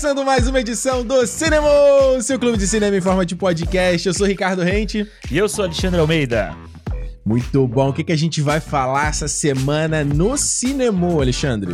[0.00, 1.68] Começando mais uma edição do Cinema,
[2.22, 4.08] seu clube de cinema em forma de podcast.
[4.08, 5.06] Eu sou Ricardo Rente.
[5.30, 6.69] E eu sou Alexandre Almeida.
[7.30, 7.90] Muito bom.
[7.90, 11.70] O que, que a gente vai falar essa semana no cinema, Alexandre?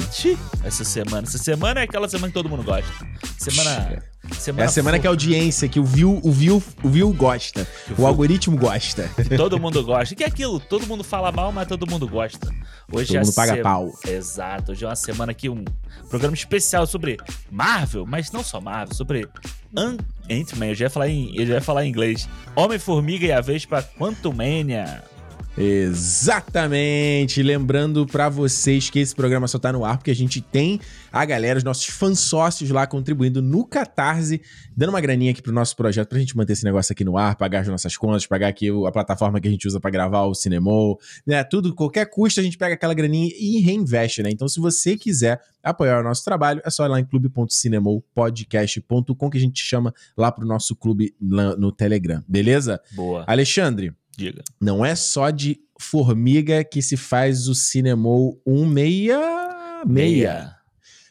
[0.62, 1.26] Essa semana.
[1.26, 2.92] Essa semana é aquela semana que todo mundo gosta.
[3.38, 4.02] Semana.
[4.38, 7.66] semana é a semana que a audiência, que o view, o view, o view gosta.
[7.96, 9.08] O, o algoritmo gosta.
[9.16, 10.14] Que todo mundo gosta.
[10.14, 12.54] Que é aquilo, todo mundo fala mal, mas todo mundo gosta.
[12.92, 13.62] Hoje todo é mundo paga se...
[13.62, 13.92] pau.
[14.06, 14.72] Exato.
[14.72, 15.64] Hoje é uma semana aqui, um
[16.10, 17.16] programa especial sobre
[17.50, 19.26] Marvel, mas não só Marvel, sobre
[19.74, 20.66] Ant-Man.
[20.66, 22.28] Eu já ia falar em, eu já ia falar em inglês.
[22.54, 25.15] Homem-Formiga e a Vespa Quantumania.
[25.58, 27.42] Exatamente!
[27.42, 30.78] Lembrando para vocês que esse programa só tá no ar porque a gente tem
[31.10, 34.42] a galera, os nossos fãs sócios lá contribuindo no Catarse,
[34.76, 37.36] dando uma graninha aqui pro nosso projeto pra gente manter esse negócio aqui no ar,
[37.36, 40.34] pagar as nossas contas, pagar aqui a plataforma que a gente usa para gravar o
[40.34, 41.42] Cinemol, né?
[41.42, 44.28] Tudo, qualquer custo a gente pega aquela graninha e reinveste, né?
[44.30, 49.38] Então se você quiser apoiar o nosso trabalho, é só ir lá em clube.cinemopodcast.com que
[49.38, 52.78] a gente chama lá pro nosso clube no Telegram, beleza?
[52.92, 53.24] Boa.
[53.26, 54.42] Alexandre, Diga.
[54.60, 60.54] Não é só de formiga que se faz o Cinemol 166.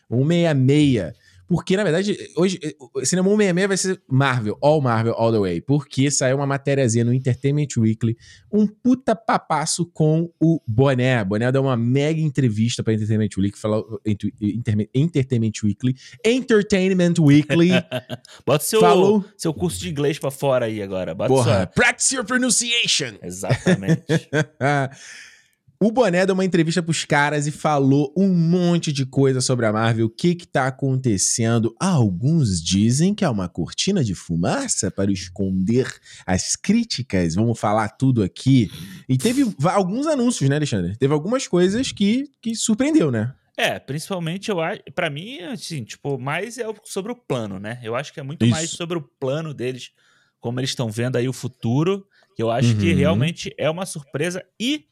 [0.09, 1.13] 166.
[1.47, 2.59] Porque, na verdade, hoje,
[2.93, 5.61] o Cinema 166 vai ser Marvel, All Marvel, All the Way.
[5.61, 8.17] Porque saiu uma matériazinha no Entertainment Weekly,
[8.51, 11.23] um puta papasso com o Boné.
[11.23, 17.69] Boné deu uma mega entrevista pra Entertainment Weekly, falou, Entertainment Weekly, Entertainment Weekly.
[18.45, 21.13] Bota seu, falou, seu curso de inglês pra fora aí agora.
[21.13, 21.67] Bota Porra, sua...
[21.67, 23.17] practice your pronunciation.
[23.21, 24.29] Exatamente.
[25.79, 29.73] O Boné deu uma entrevista pros caras e falou um monte de coisa sobre a
[29.73, 31.75] Marvel, o que que tá acontecendo.
[31.79, 35.93] Alguns dizem que é uma cortina de fumaça para esconder
[36.25, 37.35] as críticas.
[37.35, 38.71] Vamos falar tudo aqui.
[39.07, 40.95] E teve alguns anúncios, né, Alexandre?
[40.95, 43.33] Teve algumas coisas que, que surpreendeu, né?
[43.57, 47.79] É, principalmente eu acho, para mim, assim, tipo, mais é sobre o plano, né?
[47.83, 48.51] Eu acho que é muito Isso.
[48.51, 49.91] mais sobre o plano deles,
[50.39, 52.05] como eles estão vendo aí o futuro,
[52.35, 52.79] que eu acho uhum.
[52.79, 54.85] que realmente é uma surpresa e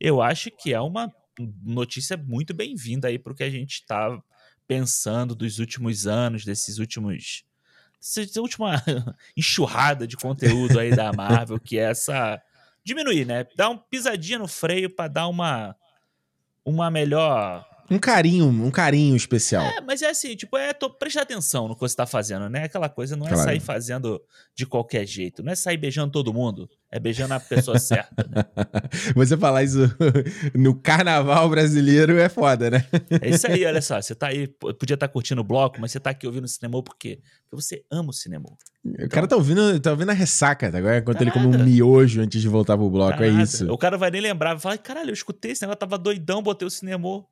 [0.00, 1.12] eu acho que é uma
[1.62, 4.18] notícia muito bem-vinda aí para o que a gente está
[4.66, 7.44] pensando dos últimos anos, desses últimos.
[8.00, 8.82] Essa última
[9.36, 12.40] enxurrada de conteúdo aí da Marvel, que é essa.
[12.84, 13.46] Diminuir, né?
[13.56, 15.76] Dar um pisadinha no freio para dar uma.
[16.64, 19.64] Uma melhor um carinho, um carinho especial.
[19.64, 22.64] É, mas é assim, tipo, é tô, prestar atenção no que você tá fazendo, né?
[22.64, 23.44] Aquela coisa não é claro.
[23.44, 24.20] sair fazendo
[24.54, 28.44] de qualquer jeito, não é sair beijando todo mundo, é beijando a pessoa certa, né?
[29.14, 29.80] Você falar isso
[30.54, 32.86] no carnaval brasileiro é foda, né?
[33.20, 35.92] É isso aí, olha só, você tá aí, podia estar tá curtindo o bloco, mas
[35.92, 37.20] você tá aqui ouvindo o cinema por quê?
[37.48, 38.46] Porque você ama o cinema.
[38.84, 40.78] Então, o cara tá ouvindo, tá ouvindo a ressaca, tá?
[40.78, 43.70] Agora enquanto ele come um miojo antes de voltar pro bloco, é isso.
[43.70, 46.66] O cara vai nem lembrar, vai falar, caralho, eu escutei esse negócio, tava doidão, botei
[46.66, 47.24] o cinema.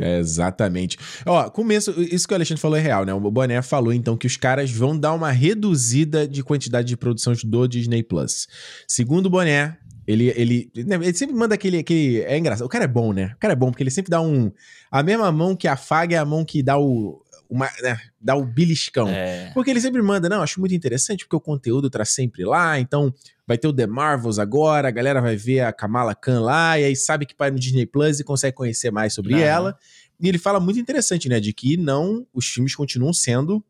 [0.00, 0.98] É, exatamente.
[1.26, 3.12] Ó, começo, isso que o Alexandre falou é real, né?
[3.12, 7.34] O Boné falou então que os caras vão dar uma reduzida de quantidade de produção
[7.44, 8.48] do Disney Plus.
[8.88, 12.22] Segundo o Boné, ele, ele, né, ele sempre manda aquele, aquele.
[12.22, 12.66] É engraçado.
[12.66, 13.32] O cara é bom, né?
[13.36, 14.50] O cara é bom, porque ele sempre dá um.
[14.90, 17.22] A mesma mão que afaga é a mão que dá o.
[17.50, 19.08] Uma, né, dá o beliscão.
[19.08, 19.50] É.
[19.52, 23.12] Porque ele sempre manda, não, acho muito interessante, porque o conteúdo tá sempre lá, então
[23.46, 26.84] vai ter o The Marvels agora, a galera vai ver a Kamala Khan lá, e
[26.84, 29.40] aí sabe que vai no Disney Plus e consegue conhecer mais sobre não.
[29.40, 29.76] ela.
[30.20, 33.64] E ele fala muito interessante, né, de que não, os filmes continuam sendo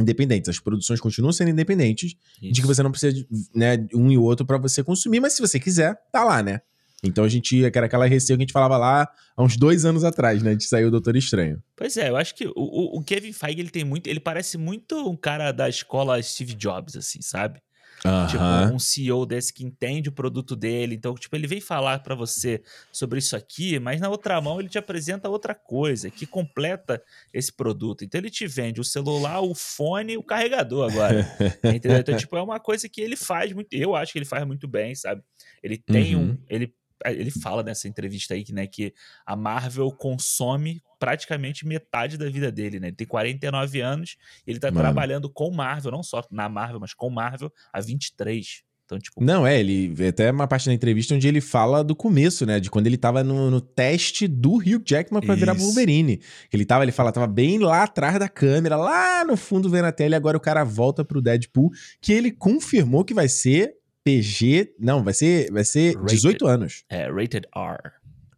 [0.00, 2.52] independentes, as produções continuam sendo independentes, Isso.
[2.54, 5.42] de que você não precisa de né, um e outro para você consumir, mas se
[5.42, 6.62] você quiser, tá lá, né?
[7.02, 9.84] Então a gente ia, era aquela receio que a gente falava lá há uns dois
[9.84, 10.54] anos atrás, né?
[10.54, 11.62] De sair o Doutor Estranho.
[11.74, 14.06] Pois é, eu acho que o, o, Kevin Feige ele tem muito.
[14.06, 17.60] Ele parece muito um cara da escola Steve Jobs, assim, sabe?
[18.04, 18.26] Uhum.
[18.26, 20.94] Tipo, um CEO desse que entende o produto dele.
[20.94, 24.68] Então, tipo, ele vem falar para você sobre isso aqui, mas na outra mão ele
[24.68, 27.02] te apresenta outra coisa que completa
[27.32, 28.04] esse produto.
[28.04, 31.26] Então, ele te vende o celular, o fone e o carregador agora.
[31.74, 31.98] entendeu?
[31.98, 33.72] Então, tipo, é uma coisa que ele faz muito.
[33.74, 35.22] Eu acho que ele faz muito bem, sabe?
[35.62, 36.22] Ele tem uhum.
[36.22, 36.38] um.
[36.48, 36.72] Ele
[37.06, 38.92] ele fala nessa entrevista aí que, né, que
[39.24, 42.88] a Marvel consome praticamente metade da vida dele, né?
[42.88, 44.16] Ele tem 49 anos
[44.46, 44.80] e ele tá Mano.
[44.80, 48.62] trabalhando com Marvel, não só na Marvel, mas com Marvel há 23.
[48.90, 49.22] Então, tipo...
[49.22, 52.58] Não, é, ele até uma parte da entrevista onde ele fala do começo, né?
[52.58, 55.40] De quando ele tava no, no teste do Hugh Jackman pra Isso.
[55.40, 56.20] virar Wolverine.
[56.52, 59.92] Ele tava, ele fala, tava bem lá atrás da câmera, lá no fundo vendo a
[59.92, 61.70] tela, e agora o cara volta pro Deadpool,
[62.00, 64.74] que ele confirmou que vai ser PG.
[64.78, 66.84] Não, vai ser, vai ser rated, 18 anos.
[66.88, 67.92] É, rated R.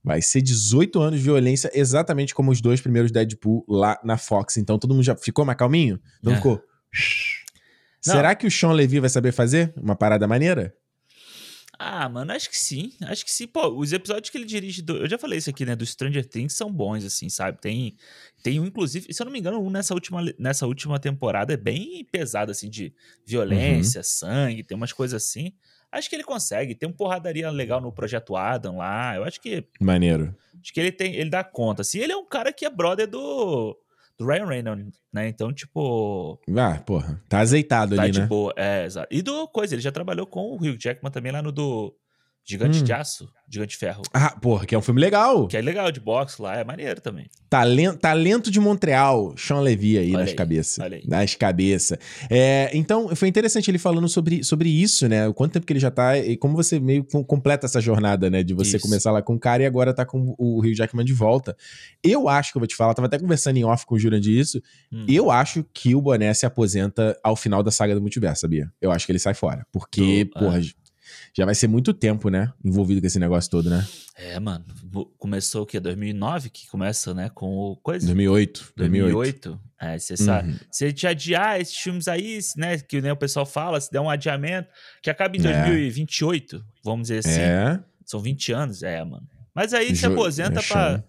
[0.05, 4.56] Vai ser 18 anos de violência, exatamente como os dois primeiros Deadpool lá na Fox.
[4.56, 6.00] Então todo mundo já ficou mais calminho?
[6.23, 6.37] Não é.
[6.37, 6.61] ficou.
[8.05, 8.14] Não.
[8.14, 10.75] Será que o Sean Levy vai saber fazer uma parada maneira?
[11.84, 12.93] Ah, mano, acho que sim.
[13.02, 13.49] Acho que sim.
[13.49, 14.82] Pô, os episódios que ele dirige.
[14.82, 15.75] Do, eu já falei isso aqui, né?
[15.75, 17.61] Do Stranger Things são bons, assim, sabe?
[17.61, 17.96] Tem,
[18.40, 21.56] tem um, inclusive, se eu não me engano, um nessa última, nessa última temporada é
[21.56, 22.94] bem pesado, assim, de
[23.26, 24.05] violência, uhum.
[24.05, 25.52] sangue, tem umas coisas assim.
[25.90, 26.76] Acho que ele consegue.
[26.76, 29.17] Tem um porradaria legal no Projeto Adam lá.
[29.17, 29.64] Eu acho que.
[29.81, 30.35] Maneiro.
[30.62, 31.17] Acho que ele tem.
[31.17, 31.82] Ele dá conta.
[31.82, 33.76] Se assim, ele é um cara que é brother do
[34.22, 35.28] do Ryan Reynolds, né?
[35.28, 36.40] Então, tipo.
[36.56, 37.22] Ah, porra.
[37.28, 38.26] Tá azeitado tá ali, de né?
[38.26, 38.52] boa.
[38.56, 39.08] É, exato.
[39.10, 41.94] E do coisa, ele já trabalhou com o Hugh Jackman também lá no do
[42.44, 42.84] Gigante hum.
[42.84, 44.02] de Aço, Gigante de Ferro.
[44.12, 45.46] Ah, porra, que é um filme legal.
[45.46, 47.26] Que é legal, de boxe lá, é maneiro também.
[47.48, 50.84] Talento, talento de Montreal, Sean Levy aí olha nas cabeças.
[51.06, 51.98] Nas cabeças.
[52.28, 55.28] É, então, foi interessante ele falando sobre, sobre isso, né?
[55.28, 58.42] O quanto tempo que ele já tá e como você meio completa essa jornada, né?
[58.42, 58.86] De você isso.
[58.86, 61.56] começar lá com o cara e agora tá com o Rio Jackman de volta.
[62.02, 64.36] Eu acho que eu vou te falar, tava até conversando em off com o Jurandir
[64.36, 64.60] isso.
[64.90, 65.04] Hum.
[65.08, 68.72] Eu acho que o Boné se aposenta ao final da saga do multiverso, sabia?
[68.80, 69.64] Eu acho que ele sai fora.
[69.70, 70.58] Porque, Tô, porra.
[70.58, 70.81] É
[71.34, 72.52] já vai ser muito tempo, né?
[72.62, 73.87] Envolvido com esse negócio todo, né?
[74.17, 74.64] É, mano.
[75.19, 75.81] Começou o quê?
[75.81, 77.31] 2009 que começa, né?
[77.34, 78.05] Com o coisa?
[78.06, 78.73] 2008.
[78.76, 79.50] 2008.
[79.50, 79.61] 2008.
[79.81, 80.50] É, você sabe.
[80.50, 80.58] Uhum.
[80.70, 82.79] Se gente adiar esses filmes aí, né?
[82.79, 84.69] Que né, o pessoal fala, se der um adiamento,
[85.02, 86.61] que acaba em 2028, é.
[86.84, 87.40] vamos dizer assim.
[87.40, 87.81] É.
[88.05, 88.82] São 20 anos.
[88.82, 89.26] É, mano.
[89.55, 91.02] Mas aí jo se aposenta é pra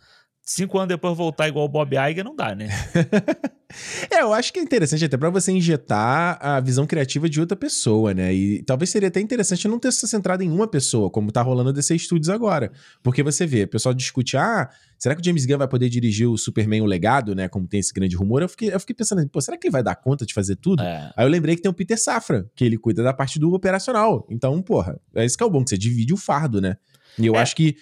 [0.44, 2.68] cinco anos depois voltar igual o Bob Iger, não dá, né?
[4.12, 7.56] é, eu acho que é interessante até para você injetar a visão criativa de outra
[7.56, 8.34] pessoa, né?
[8.34, 11.70] E talvez seria até interessante não ter se centrado em uma pessoa, como tá rolando
[11.70, 12.72] a DC Studios agora.
[13.02, 14.70] Porque você vê, o pessoal discute, ah,
[15.00, 17.48] será que o James Gunn vai poder dirigir o Superman o legado, né?
[17.48, 18.42] Como tem esse grande rumor.
[18.42, 20.84] Eu fiquei, eu fiquei pensando, pô, será que ele vai dar conta de fazer tudo?
[20.84, 21.14] É.
[21.16, 24.28] Aí eu lembrei que tem o Peter Safra, que ele cuida da parte do operacional.
[24.30, 26.76] Então, porra, é isso que é o bom, que você divide o fardo, né?
[27.18, 27.40] E eu é.
[27.40, 27.76] acho que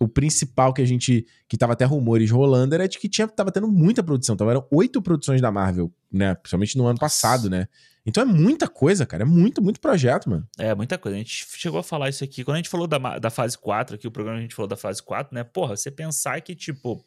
[0.00, 1.26] o principal que a gente.
[1.48, 4.36] que tava até rumores rolando era de que tinha, tava tendo muita produção.
[4.36, 6.34] Tava, eram oito produções da Marvel, né?
[6.36, 7.66] Principalmente no ano passado, né?
[8.06, 9.24] Então é muita coisa, cara.
[9.24, 10.48] É muito, muito projeto, mano.
[10.56, 11.16] É, muita coisa.
[11.16, 12.44] A gente chegou a falar isso aqui.
[12.44, 14.76] Quando a gente falou da, da fase 4, aqui, o programa a gente falou da
[14.76, 15.42] fase 4, né?
[15.42, 17.04] Porra, você pensar que, tipo,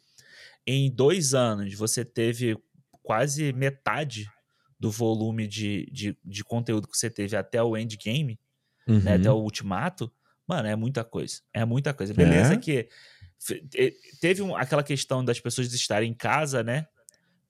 [0.66, 2.56] em dois anos você teve
[3.02, 4.30] quase metade
[4.78, 8.38] do volume de, de, de conteúdo que você teve até o endgame,
[8.86, 9.00] uhum.
[9.00, 9.14] né?
[9.14, 10.12] Até o ultimato
[10.52, 11.40] Mano, é muita coisa.
[11.50, 12.12] É muita coisa.
[12.12, 12.56] Beleza é?
[12.58, 12.86] que
[14.20, 16.86] teve um, aquela questão das pessoas estarem em casa, né?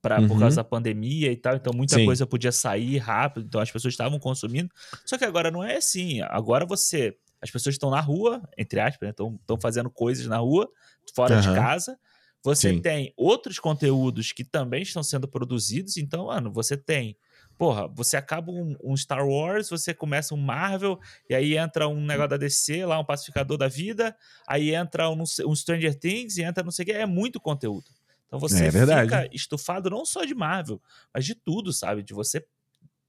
[0.00, 0.28] Pra, uhum.
[0.28, 2.04] Por causa da pandemia e tal, então muita Sim.
[2.04, 4.70] coisa podia sair rápido, então as pessoas estavam consumindo.
[5.04, 6.20] Só que agora não é assim.
[6.22, 7.16] Agora você.
[7.40, 9.56] As pessoas estão na rua, entre aspas, estão né?
[9.60, 10.68] fazendo coisas na rua,
[11.12, 11.40] fora uhum.
[11.40, 11.98] de casa.
[12.44, 12.80] Você Sim.
[12.80, 17.16] tem outros conteúdos que também estão sendo produzidos, então, mano, você tem
[17.62, 20.98] porra, você acaba um, um, Star Wars, você começa um Marvel,
[21.30, 24.16] e aí entra um negócio da DC, lá um pacificador da vida,
[24.48, 27.84] aí entra um, um Stranger Things e entra não sei o que, é muito conteúdo.
[28.26, 30.82] Então você é fica estufado não só de Marvel,
[31.14, 32.02] mas de tudo, sabe?
[32.02, 32.44] De você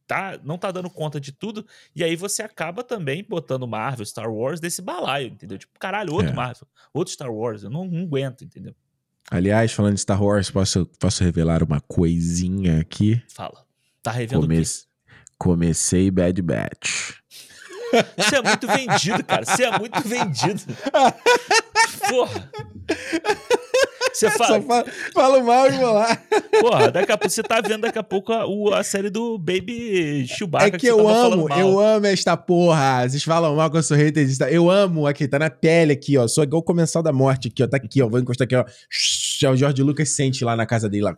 [0.05, 1.65] tá, não tá dando conta de tudo,
[1.95, 5.57] e aí você acaba também botando Marvel, Star Wars desse balaio, entendeu?
[5.57, 6.35] Tipo, caralho, outro é.
[6.35, 8.75] Marvel, outro Star Wars, eu não, não aguento, entendeu?
[9.31, 13.19] Aliás, falando de Star Wars, posso, posso revelar uma coisinha aqui?
[13.29, 13.62] Fala.
[14.03, 14.59] Tá revendo Come...
[14.59, 14.69] o quê?
[15.38, 17.13] Comecei Bad Batch.
[18.17, 19.45] Você é muito vendido, cara.
[19.45, 20.61] Você é muito vendido.
[22.09, 22.51] Porra.
[24.13, 24.61] Você fala...
[24.61, 26.17] fala, fala mal e vou lá.
[26.60, 30.27] Porra, daqui a pouco você tá vendo daqui a pouco a, a série do Baby
[30.27, 30.67] Chewbacca.
[30.67, 33.07] É que, que eu amo, eu amo esta porra.
[33.07, 36.27] Vocês falam mal que eu sou hater Eu amo aqui, tá na pele aqui, ó.
[36.27, 37.67] Sou igual o comensal da morte aqui, ó.
[37.67, 38.07] Tá aqui, ó.
[38.07, 38.65] Vou encostar aqui, ó.
[39.51, 41.15] O George Lucas sente lá na casa dele, lá.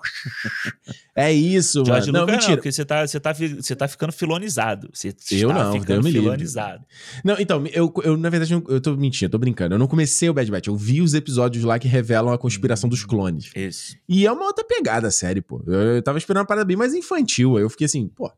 [1.16, 2.26] É isso, George mano.
[2.26, 2.50] Lucas não, mentira.
[2.50, 4.90] Não, porque você tá, você tá, você tá ficando filonizado.
[4.94, 6.84] Você eu não, ficando eu me filonizado.
[7.24, 9.76] Não, então, eu, eu na verdade, eu tô mentindo, eu tô brincando.
[9.76, 10.68] Eu não comecei o Bad Batch.
[10.68, 13.50] Eu vi os episódios lá que revelam a conspiração dos clones.
[13.56, 13.96] Isso.
[14.10, 15.64] E é uma outra pegada a série, pô.
[15.66, 17.56] Eu, eu tava esperando uma parada bem mais infantil.
[17.56, 18.32] Aí eu fiquei assim, pô.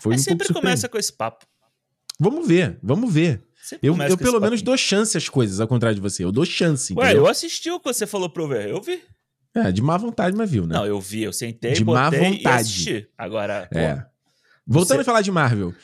[0.00, 1.46] Foi é um sempre começa com esse papo.
[2.18, 3.40] Vamos ver, vamos ver.
[3.82, 6.24] Eu, eu pelo menos dou chance às coisas, ao contrário de você.
[6.24, 6.92] Eu dou chance.
[6.94, 7.24] Ué, entendeu?
[7.24, 8.68] eu assisti o que você falou eu ver.
[8.68, 9.00] Eu vi.
[9.54, 10.74] É, de má vontade, mas viu, né?
[10.74, 12.42] Não, eu vi, eu sentei, de má vontade.
[12.42, 13.08] e assisti.
[13.18, 14.04] Agora, é.
[14.72, 15.02] Voltando você...
[15.02, 15.74] a falar de Marvel,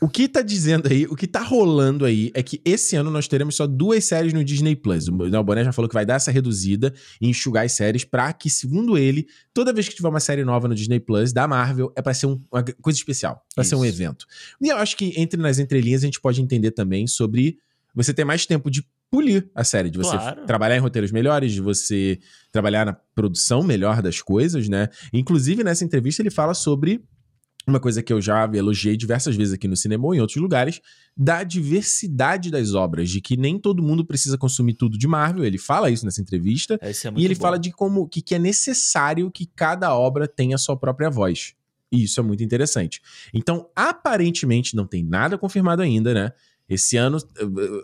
[0.00, 3.26] o que tá dizendo aí, o que tá rolando aí é que esse ano nós
[3.26, 5.08] teremos só duas séries no Disney Plus.
[5.08, 5.12] O
[5.42, 8.96] Boné já falou que vai dar essa reduzida e enxugar as séries pra que, segundo
[8.96, 12.14] ele, toda vez que tiver uma série nova no Disney Plus da Marvel, é pra
[12.14, 13.70] ser um, uma coisa especial, pra Isso.
[13.70, 14.26] ser um evento.
[14.62, 17.58] E eu acho que entre nas entrelinhas a gente pode entender também sobre
[17.92, 20.46] você ter mais tempo de polir a série, de você claro.
[20.46, 22.18] trabalhar em roteiros melhores, de você
[22.52, 24.88] trabalhar na produção melhor das coisas, né?
[25.12, 27.02] Inclusive, nessa entrevista, ele fala sobre
[27.66, 30.80] uma coisa que eu já elogiei diversas vezes aqui no cinema ou em outros lugares,
[31.16, 35.44] da diversidade das obras, de que nem todo mundo precisa consumir tudo de Marvel.
[35.44, 36.78] Ele fala isso nessa entrevista.
[36.80, 37.40] É e ele bom.
[37.40, 41.54] fala de como que, que é necessário que cada obra tenha a sua própria voz.
[41.90, 43.00] E isso é muito interessante.
[43.32, 46.32] Então, aparentemente, não tem nada confirmado ainda, né?
[46.68, 47.18] Esse ano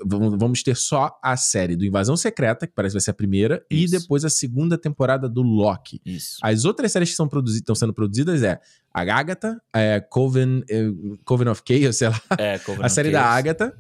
[0.05, 3.65] vamos ter só a série do Invasão Secreta, que parece que vai ser a primeira,
[3.71, 3.95] Isso.
[3.95, 6.01] e depois a segunda temporada do Loki.
[6.05, 6.39] Isso.
[6.43, 7.23] As outras séries que
[7.53, 8.61] estão sendo produzidas é
[8.93, 10.87] a Agatha, é Coven, é,
[11.25, 12.21] Coven of Chaos, sei lá.
[12.39, 13.73] É, Coven a série da Agatha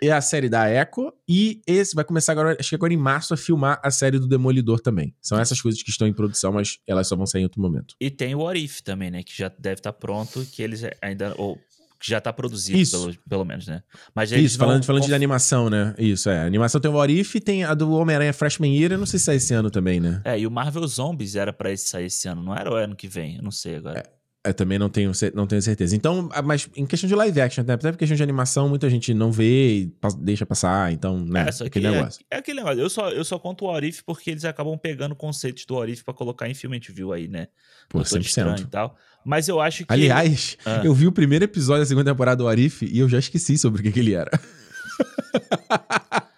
[0.00, 1.12] e a série da Echo.
[1.28, 4.26] E esse vai começar agora, acho que agora em março, a filmar a série do
[4.26, 5.14] Demolidor também.
[5.20, 7.94] São essas coisas que estão em produção, mas elas só vão sair em outro momento.
[8.00, 9.22] E tem o What If também, né?
[9.22, 11.34] Que já deve estar tá pronto, que eles ainda.
[11.36, 11.58] Ou
[11.98, 13.00] que já tá produzido, Isso.
[13.00, 13.82] Pelo, pelo menos, né?
[14.14, 15.94] Mas Isso, falando, falando de animação, né?
[15.98, 16.40] Isso, é.
[16.40, 19.18] A animação tem o What If, tem a do Homem-Aranha Freshman Year, eu não sei
[19.18, 20.22] se sai esse ano também, né?
[20.24, 23.08] É, e o Marvel Zombies era pra sair esse ano, não era o ano que
[23.08, 23.36] vem?
[23.36, 24.00] Eu não sei agora.
[24.00, 24.18] É.
[24.44, 25.94] Eu também não tenho, não tenho certeza.
[25.96, 27.74] Então, mas em questão de live action, né?
[27.74, 31.46] até em questão de animação, muita gente não vê e deixa passar, então, né?
[31.48, 32.24] É, aquele é, negócio.
[32.30, 32.80] É, é, aquele negócio.
[32.80, 36.14] Eu só, eu só conto o Orif porque eles acabam pegando conceitos do Orif pra
[36.14, 37.48] colocar em filme, a gente viu aí, né?
[37.88, 38.60] Pô, 100%.
[38.60, 38.96] e tal.
[39.24, 39.92] Mas eu acho que.
[39.92, 40.82] Aliás, ah.
[40.84, 43.80] eu vi o primeiro episódio da segunda temporada do Orif e eu já esqueci sobre
[43.80, 44.30] o que, que ele era.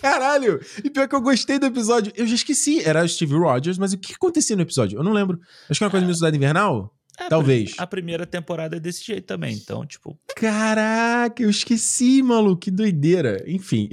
[0.00, 0.60] Caralho!
[0.82, 2.12] E pior que eu gostei do episódio.
[2.16, 2.82] Eu já esqueci.
[2.84, 4.98] Era o Steve Rogers, mas o que acontecia no episódio?
[4.98, 5.40] Eu não lembro.
[5.70, 6.92] Acho que era uma coisa meio Cidade Invernal?
[7.18, 7.74] É, Talvez.
[7.78, 10.18] A primeira temporada é desse jeito também, então, tipo.
[10.34, 12.62] Caraca, eu esqueci, maluco.
[12.62, 13.44] Que doideira.
[13.46, 13.88] Enfim.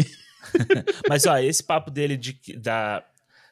[1.08, 3.04] mas, ó, esse papo dele de, da,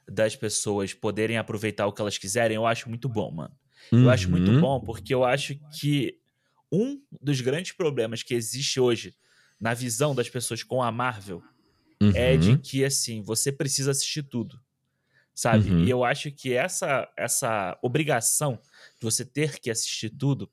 [0.09, 3.53] das pessoas poderem aproveitar o que elas quiserem, eu acho muito bom, mano.
[3.91, 4.03] Uhum.
[4.03, 4.61] Eu acho muito uhum.
[4.61, 6.17] bom, porque eu acho que
[6.71, 9.15] um dos grandes problemas que existe hoje
[9.59, 11.41] na visão das pessoas com a Marvel
[12.01, 12.11] uhum.
[12.15, 14.59] é de que, assim, você precisa assistir tudo,
[15.33, 15.69] sabe?
[15.69, 15.83] Uhum.
[15.83, 18.59] E eu acho que essa, essa obrigação
[18.99, 20.49] de você ter que assistir tudo,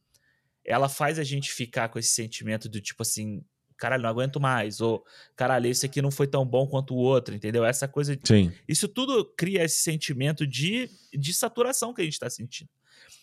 [0.64, 3.44] ela faz a gente ficar com esse sentimento do tipo assim,
[3.76, 5.04] caralho, não aguento mais, ou
[5.36, 7.64] caralho, esse aqui não foi tão bom quanto o outro, entendeu?
[7.64, 8.18] Essa coisa.
[8.24, 8.52] Sim.
[8.66, 12.70] Isso tudo cria esse sentimento de, de saturação que a gente tá sentindo.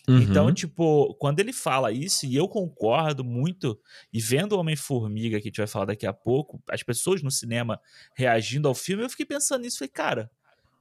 [0.02, 0.22] Então, uhum.
[0.22, 3.78] Então, tipo, quando ele fala isso, e eu concordo muito,
[4.12, 7.30] e vendo o Homem-Formiga, que a gente vai falar daqui a pouco, as pessoas no
[7.30, 7.80] cinema
[8.14, 10.30] reagindo ao filme, eu fiquei pensando nisso, falei, cara,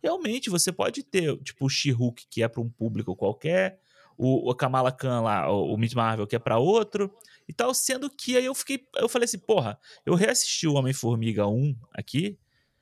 [0.01, 3.79] realmente você pode ter, tipo, o She-Hulk, que é para um público qualquer,
[4.17, 7.13] o, o Kamala Khan lá, o, o Miss Marvel, que é para outro,
[7.47, 11.47] e tal, sendo que aí eu fiquei, eu falei assim, porra, eu reassisti o Homem-Formiga
[11.47, 12.39] 1 aqui,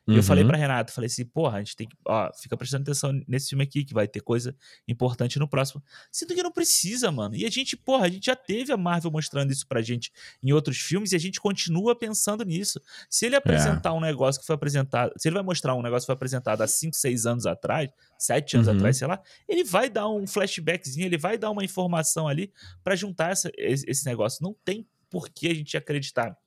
[0.09, 0.49] e eu falei uhum.
[0.49, 1.95] pra Renata, falei assim, porra, a gente tem que.
[2.05, 4.55] Ó, fica prestando atenção nesse filme aqui, que vai ter coisa
[4.87, 5.83] importante no próximo.
[6.11, 7.35] Sendo que não precisa, mano.
[7.35, 10.11] E a gente, porra, a gente já teve a Marvel mostrando isso pra gente
[10.41, 12.81] em outros filmes e a gente continua pensando nisso.
[13.09, 13.93] Se ele apresentar é.
[13.93, 15.13] um negócio que foi apresentado.
[15.17, 18.57] Se ele vai mostrar um negócio que foi apresentado há 5, 6 anos atrás, 7
[18.57, 18.75] anos uhum.
[18.75, 22.51] atrás, sei lá, ele vai dar um flashbackzinho, ele vai dar uma informação ali
[22.83, 24.43] para juntar essa, esse negócio.
[24.43, 26.37] Não tem por que a gente acreditar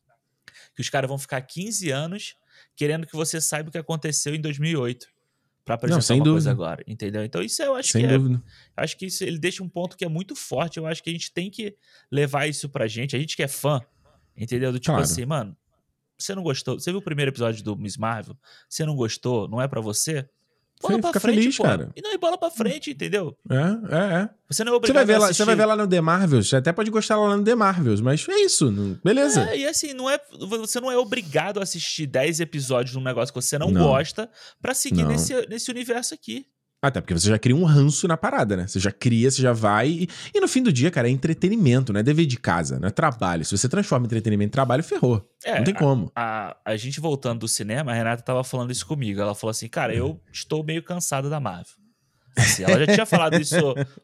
[0.75, 2.37] que os caras vão ficar 15 anos
[2.76, 5.07] querendo que você saiba o que aconteceu em 2008
[5.64, 6.35] para apresentar Não, uma dúvida.
[6.35, 7.25] coisa agora, entendeu?
[7.25, 8.43] Então isso eu acho sem que é dúvida.
[8.76, 10.79] é, acho que isso, ele deixa um ponto que é muito forte.
[10.79, 11.76] Eu acho que a gente tem que
[12.11, 13.14] levar isso pra gente.
[13.14, 13.81] A gente que é fã,
[14.37, 14.73] entendeu?
[14.73, 15.02] Do tipo claro.
[15.02, 15.57] assim, mano,
[16.19, 16.79] você não gostou?
[16.79, 18.37] Você viu o primeiro episódio do Miss Marvel?
[18.69, 19.49] Você não gostou?
[19.49, 20.29] Não é para você?
[20.83, 21.62] Bola pra frente, feliz, pô.
[21.62, 21.91] cara.
[21.97, 23.37] E não, e bola pra frente, entendeu?
[23.49, 24.31] É, é, é.
[24.49, 26.49] Você não é obrigado você vai ver lá, Você vai ver lá no The Marvels,
[26.49, 28.71] você até pode gostar lá no The Marvels, mas é isso,
[29.03, 29.49] beleza.
[29.51, 33.03] É, e assim, não é, você não é obrigado a assistir 10 episódios de um
[33.03, 33.83] negócio que você não, não.
[33.83, 34.29] gosta
[34.61, 36.47] para seguir nesse, nesse universo aqui.
[36.83, 38.67] Até porque você já cria um ranço na parada, né?
[38.67, 39.89] Você já cria, você já vai.
[39.89, 42.89] E, e, no fim do dia, cara, é entretenimento, não é dever de casa, não
[42.89, 43.45] é trabalho.
[43.45, 45.25] Se você transforma entretenimento em trabalho, ferrou.
[45.45, 46.11] É, não tem como.
[46.17, 49.21] A, a, a, gente voltando do cinema, a Renata tava falando isso comigo.
[49.21, 51.82] Ela falou assim, cara, eu estou meio cansada da Marvel.
[52.37, 53.57] Assim, ela já tinha falado isso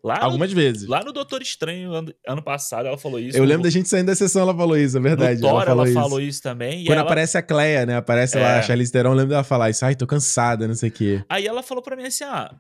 [0.04, 0.18] lá.
[0.20, 0.88] Algumas no, vezes.
[0.88, 3.36] Lá no Doutor Estranho, ano, ano, passado, ela falou isso.
[3.36, 5.40] Eu lembro da gente saindo da sessão, ela falou isso, é verdade.
[5.40, 6.00] No Thor, ela falou, ela isso.
[6.00, 6.84] falou isso também.
[6.84, 7.02] Quando ela...
[7.02, 7.96] aparece a Cleia, né?
[7.96, 8.42] Aparece é...
[8.42, 9.84] lá a Charlize Theron, eu lembro dela falar isso.
[9.84, 11.24] Ai, tô cansada, não sei o quê.
[11.28, 12.54] Aí ela falou pra mim assim, ah,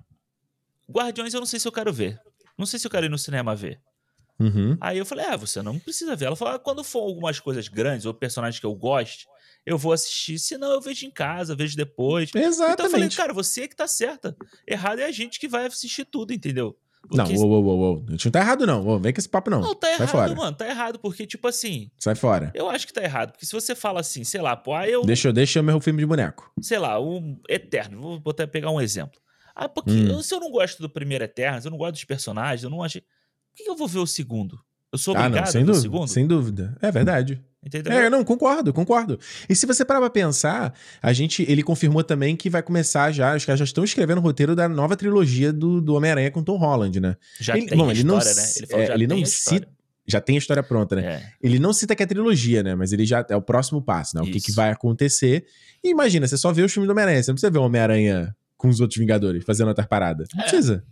[0.90, 2.18] Guardiões eu não sei se eu quero ver.
[2.56, 3.78] Não sei se eu quero ir no cinema ver.
[4.40, 4.76] Uhum.
[4.80, 6.26] Aí eu falei, ah, você não precisa ver.
[6.26, 9.26] Ela falou, ah, quando for algumas coisas grandes ou personagens que eu goste,
[9.68, 10.38] eu vou assistir.
[10.38, 12.30] Se não, eu vejo em casa, vejo depois.
[12.34, 12.72] Exatamente.
[12.72, 14.34] Então eu falei, cara, você é que tá certa.
[14.66, 16.74] Errado é a gente que vai assistir tudo, entendeu?
[17.02, 17.34] Porque...
[17.34, 18.04] Não, uou, uou, uou, uou.
[18.08, 18.98] A gente não tá errado, não.
[18.98, 19.60] Vem com esse papo, não.
[19.60, 20.34] Não, tá Sai errado, fora.
[20.34, 20.56] mano.
[20.56, 21.90] Tá errado, porque, tipo assim.
[21.98, 22.50] Sai fora.
[22.54, 23.32] Eu acho que tá errado.
[23.32, 25.04] Porque se você fala assim, sei lá, pô, aí eu.
[25.04, 26.50] Deixa, deixa o meu filme de boneco.
[26.62, 28.00] Sei lá, o Eterno.
[28.00, 29.20] Vou botar, pegar um exemplo.
[29.54, 30.22] Ah, porque hum.
[30.22, 32.82] se eu não gosto do primeiro Eterno, se eu não gosto dos personagens, eu não
[32.82, 33.02] achei.
[33.02, 34.58] Por que eu vou ver o segundo?
[34.90, 36.08] Eu sou obrigado ah, não, sem a ver dúvida, o segundo?
[36.08, 36.78] Sem dúvida.
[36.80, 37.44] É verdade.
[37.64, 37.92] Entendeu?
[37.92, 39.18] É, não, concordo, concordo.
[39.48, 40.72] E se você parar pra pensar,
[41.02, 44.20] a gente, ele confirmou também que vai começar já, os caras já estão escrevendo o
[44.20, 47.16] roteiro da nova trilogia do, do Homem-Aranha com Tom Holland, né?
[47.40, 48.52] Já ele, tem bom, a história, não, né?
[48.56, 49.68] Ele, falou, é, ele não cita,
[50.06, 51.04] já tem a história pronta, né?
[51.04, 51.22] É.
[51.42, 52.74] Ele não cita que é trilogia, né?
[52.74, 54.22] Mas ele já é o próximo passo, né?
[54.22, 55.44] O que, que, vai acontecer.
[55.82, 58.34] E imagina, você só vê o filme do Homem-Aranha, você não precisa ver o Homem-Aranha
[58.56, 60.24] com os outros Vingadores, fazendo outra parada.
[60.34, 60.48] Não é.
[60.48, 60.84] precisa.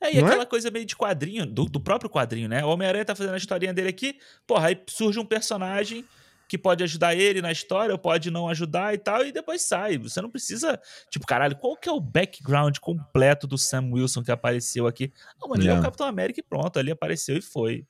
[0.00, 0.46] É, e não aquela é?
[0.46, 2.64] coisa meio de quadrinho, do, do próprio quadrinho, né?
[2.64, 6.04] O Homem-Aranha tá fazendo a historinha dele aqui, porra, aí surge um personagem
[6.48, 9.98] que pode ajudar ele na história, ou pode não ajudar e tal, e depois sai.
[9.98, 10.80] Você não precisa.
[11.10, 15.12] Tipo, caralho, qual que é o background completo do Sam Wilson que apareceu aqui?
[15.38, 17.86] Não, mano, ele é o Capitão América e pronto, ali apareceu e foi.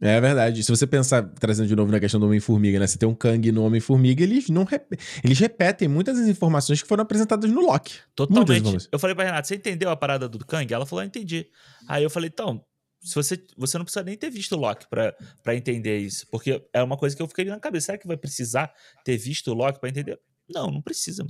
[0.00, 0.62] É verdade.
[0.62, 2.86] Se você pensar, trazendo de novo na questão do Homem-Formiga, né?
[2.86, 4.96] Você tem um Kang no Homem-Formiga, eles não rep...
[5.24, 7.94] eles repetem muitas das informações que foram apresentadas no Loki.
[8.14, 8.88] Totalmente.
[8.92, 10.72] Eu falei pra Renata, você entendeu a parada do Kang?
[10.72, 11.48] Ela falou, entendi.
[11.88, 12.64] Aí eu falei, então,
[13.00, 16.26] se você, você não precisa nem ter visto o Loki para entender isso.
[16.30, 17.86] Porque é uma coisa que eu fiquei na cabeça.
[17.86, 18.72] Será que vai precisar
[19.04, 20.18] ter visto o Loki para entender?
[20.48, 21.26] Não, não precisa.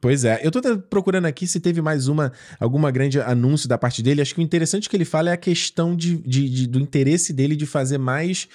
[0.00, 4.02] Pois é, eu tô procurando aqui se teve mais uma, alguma grande anúncio da parte
[4.02, 4.20] dele.
[4.20, 7.32] Acho que o interessante que ele fala é a questão de, de, de do interesse
[7.32, 8.48] dele de fazer mais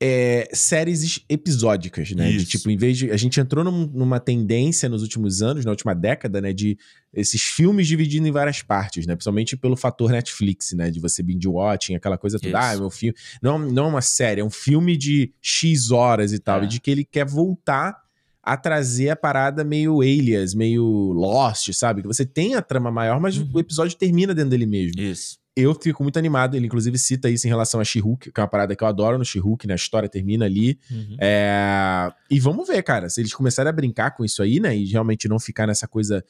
[0.00, 2.28] é, séries episódicas, né?
[2.28, 2.44] Isso.
[2.44, 3.10] De tipo, em vez de.
[3.10, 6.52] A gente entrou num, numa tendência nos últimos anos, na última década, né?
[6.52, 6.76] De
[7.12, 9.14] esses filmes divididos em várias partes, né?
[9.14, 10.90] Principalmente pelo fator Netflix, né?
[10.90, 12.58] De você binge watching, aquela coisa toda.
[12.58, 13.16] Ah, é meu filme.
[13.40, 16.60] Não, não é uma série, é um filme de X horas e tal.
[16.60, 16.64] É.
[16.64, 18.03] E de que ele quer voltar
[18.44, 22.02] a trazer a parada meio alias, meio Lost, sabe?
[22.02, 23.48] Que você tem a trama maior, mas uhum.
[23.54, 25.00] o episódio termina dentro dele mesmo.
[25.00, 25.38] Isso.
[25.56, 26.56] Eu fico muito animado.
[26.56, 29.16] Ele, inclusive, cita isso em relação a she que é uma parada que eu adoro
[29.16, 29.72] no she né?
[29.72, 30.78] A história termina ali.
[30.90, 31.16] Uhum.
[31.20, 32.12] É...
[32.28, 33.08] E vamos ver, cara.
[33.08, 34.76] Se eles começarem a brincar com isso aí, né?
[34.76, 36.24] E realmente não ficar nessa coisa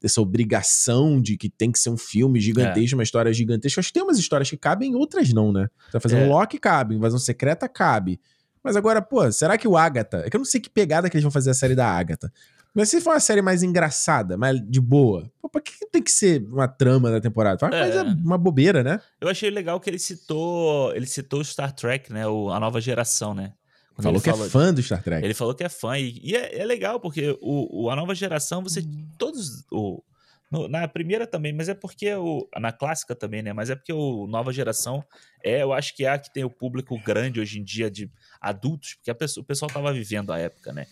[0.00, 2.96] dessa obrigação de que tem que ser um filme gigantesco, é.
[2.96, 3.80] uma história gigantesca.
[3.80, 5.68] Acho que tem umas histórias que cabem, outras não, né?
[5.86, 6.24] Você vai fazer é.
[6.24, 6.94] um Loki, cabe.
[6.94, 8.18] Invasão Secreta, cabe.
[8.62, 10.18] Mas agora, pô, será que o Agatha.
[10.18, 12.30] É que eu não sei que pegada que eles vão fazer a série da Agatha.
[12.74, 16.10] Mas se for uma série mais engraçada, mais de boa, pô, pra que tem que
[16.10, 17.58] ser uma trama da temporada?
[17.58, 18.02] Faz é.
[18.02, 19.00] uma bobeira, né?
[19.20, 20.94] Eu achei legal que ele citou.
[20.94, 22.26] Ele citou Star Trek, né?
[22.28, 23.52] O, a nova geração, né?
[23.94, 25.24] Quando falou que é falou, é fã do Star Trek.
[25.24, 25.98] Ele falou que é fã.
[25.98, 28.84] E, e é, é, legal, porque o, o, a nova geração, você.
[29.18, 29.64] Todos.
[29.72, 30.02] O,
[30.50, 33.52] no, na primeira também, mas é porque o, na clássica também, né?
[33.52, 35.04] Mas é porque o nova geração
[35.44, 38.10] é, eu acho que é a que tem o público grande hoje em dia de
[38.40, 40.86] adultos, porque pessoa, o pessoal tava vivendo a época, né?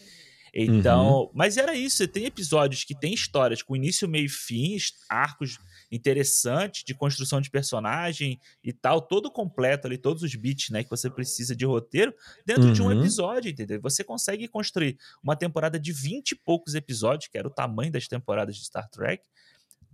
[0.53, 1.31] Então, uhum.
[1.35, 1.99] mas era isso.
[1.99, 4.77] Você tem episódios que tem histórias com início, meio e fim,
[5.09, 5.59] arcos
[5.91, 10.91] interessantes de construção de personagem e tal, todo completo ali, todos os bits, né, que
[10.91, 12.73] você precisa de roteiro dentro uhum.
[12.73, 13.01] de um uhum.
[13.01, 13.81] episódio, entendeu?
[13.81, 18.07] Você consegue construir uma temporada de 20 e poucos episódios, que era o tamanho das
[18.07, 19.23] temporadas de Star Trek,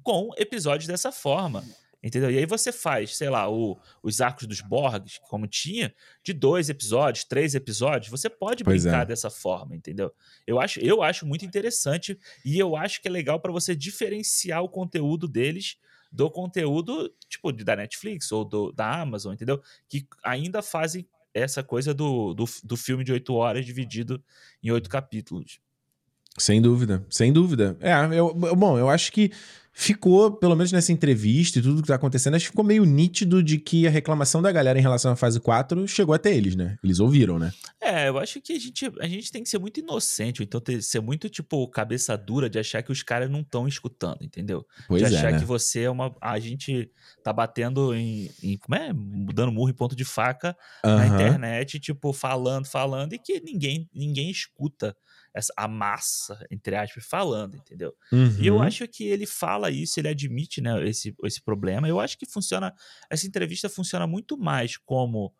[0.03, 1.64] com episódios dessa forma.
[2.05, 2.31] Entendeu?
[2.31, 6.69] E aí você faz, sei lá, o, os arcos dos Borgs, como tinha, de dois
[6.69, 9.07] episódios, três episódios, você pode pois brincar é.
[9.07, 10.12] dessa forma, entendeu?
[10.47, 14.62] Eu acho, eu acho muito interessante e eu acho que é legal para você diferenciar
[14.62, 15.79] o conteúdo deles
[16.12, 19.62] do conteúdo, tipo, da Netflix ou do, da Amazon, entendeu?
[19.88, 24.23] Que ainda fazem essa coisa do, do, do filme de oito horas dividido
[24.62, 25.59] em oito capítulos.
[26.38, 27.77] Sem dúvida, sem dúvida.
[27.81, 29.31] É, eu, bom, eu acho que
[29.77, 33.42] ficou, pelo menos nessa entrevista e tudo que tá acontecendo, acho que ficou meio nítido
[33.42, 36.79] de que a reclamação da galera em relação à fase 4 chegou até eles, né?
[36.83, 37.53] Eles ouviram, né?
[37.83, 40.61] É, eu acho que a gente, a gente tem que ser muito inocente, ou então
[40.61, 44.64] ter, ser muito, tipo, cabeça dura de achar que os caras não estão escutando, entendeu?
[44.87, 45.40] Pois de é, achar né?
[45.40, 46.14] que você é uma.
[46.20, 46.88] A gente
[47.25, 48.31] tá batendo em.
[48.44, 48.92] em como é?
[49.35, 50.97] Dando murro em ponto de faca uhum.
[50.97, 54.97] na internet, tipo, falando, falando, e que ninguém, ninguém escuta
[55.35, 57.94] essa, a massa, entre aspas, falando, entendeu?
[58.12, 58.37] Uhum.
[58.38, 58.62] E eu uhum.
[58.62, 61.88] acho que ele fala isso, ele admite né, esse, esse problema.
[61.88, 62.73] Eu acho que funciona.
[63.11, 65.35] Essa entrevista funciona muito mais como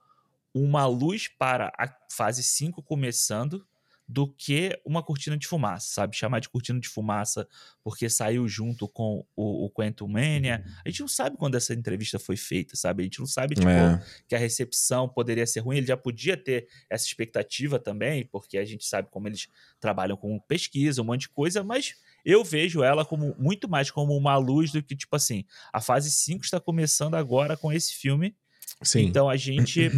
[0.53, 3.65] uma luz para a fase 5 começando
[4.07, 6.15] do que uma cortina de fumaça, sabe?
[6.15, 7.49] Chamar de cortina de fumaça
[7.83, 10.63] porque saiu junto com o, o Quantum Mania.
[10.85, 13.03] A gente não sabe quando essa entrevista foi feita, sabe?
[13.03, 14.03] A gente não sabe, tipo, é.
[14.29, 15.79] que a recepção poderia ser ruim.
[15.79, 19.49] Ele já podia ter essa expectativa também, porque a gente sabe como eles
[19.81, 24.15] trabalham com pesquisa, um monte de coisa, mas eu vejo ela como muito mais como
[24.15, 28.37] uma luz do que, tipo assim, a fase 5 está começando agora com esse filme.
[28.83, 29.07] Sim.
[29.07, 29.91] Então a gente.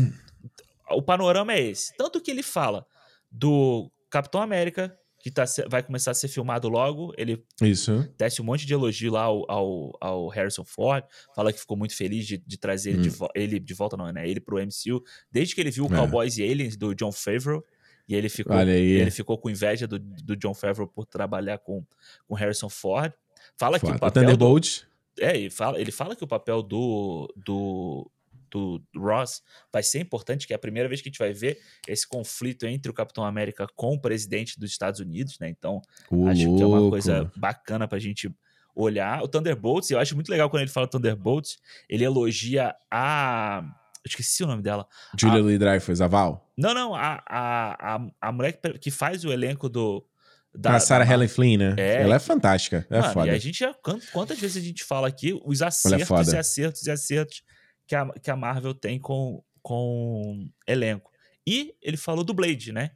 [0.90, 1.92] o panorama é esse.
[1.96, 2.86] Tanto que ele fala
[3.30, 7.12] do Capitão América, que tá, vai começar a ser filmado logo.
[7.18, 8.08] Ele Isso.
[8.16, 11.04] teste um monte de elogio lá ao, ao, ao Harrison Ford.
[11.34, 13.00] Fala que ficou muito feliz de, de trazer hum.
[13.00, 14.26] ele, de, ele de volta, não, né?
[14.26, 15.02] Ele pro MCU.
[15.30, 15.96] Desde que ele viu o é.
[15.98, 17.62] Cowboys e Aliens do John Favreau.
[18.08, 21.84] E ele ficou, ele ficou com inveja do, do John Favreau por trabalhar com,
[22.26, 23.12] com Harrison Ford.
[23.58, 23.92] Fala Foda.
[23.92, 24.22] que o papel.
[24.22, 24.80] O Thunderbolt.
[25.16, 28.10] Do, é, ele fala, ele fala que o papel do, do,
[28.50, 31.58] do Ross vai ser importante, que é a primeira vez que a gente vai ver
[31.86, 35.48] esse conflito entre o Capitão América com o presidente dos Estados Unidos, né?
[35.48, 35.80] Então,
[36.10, 36.56] o acho louco.
[36.56, 38.30] que é uma coisa bacana pra gente
[38.76, 39.22] olhar.
[39.22, 43.64] O Thunderbolts, eu acho muito legal quando ele fala Thunderbolts, ele elogia a.
[44.04, 44.86] Eu esqueci o nome dela.
[45.18, 46.48] Julia Lee Dreyfus, a Val?
[46.56, 50.06] Não, não, a, a, a, a mulher que faz o elenco do.
[50.54, 51.12] Da, a Sarah da...
[51.12, 51.74] Helen Flynn, né?
[51.76, 52.86] É, Ela é fantástica.
[52.88, 53.26] É Mano, foda.
[53.26, 53.74] E a gente já.
[54.12, 57.42] Quantas vezes a gente fala aqui os é acertos é e acertos e acertos
[57.86, 61.10] que a, que a Marvel tem com, com elenco.
[61.46, 62.90] E ele falou do Blade, né?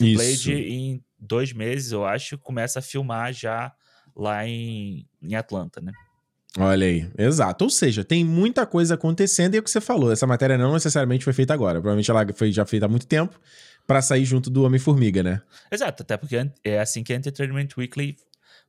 [0.00, 3.72] O Blade, em dois meses, eu acho, começa a filmar já
[4.14, 5.92] lá em, em Atlanta, né?
[6.56, 7.64] Olha aí, exato.
[7.64, 10.10] Ou seja, tem muita coisa acontecendo e é o que você falou.
[10.10, 11.80] Essa matéria não necessariamente foi feita agora.
[11.80, 13.38] Provavelmente ela foi já feita há muito tempo
[13.86, 15.40] para sair junto do Homem-Formiga, né?
[15.70, 18.16] Exato, até porque é assim que a Entertainment Weekly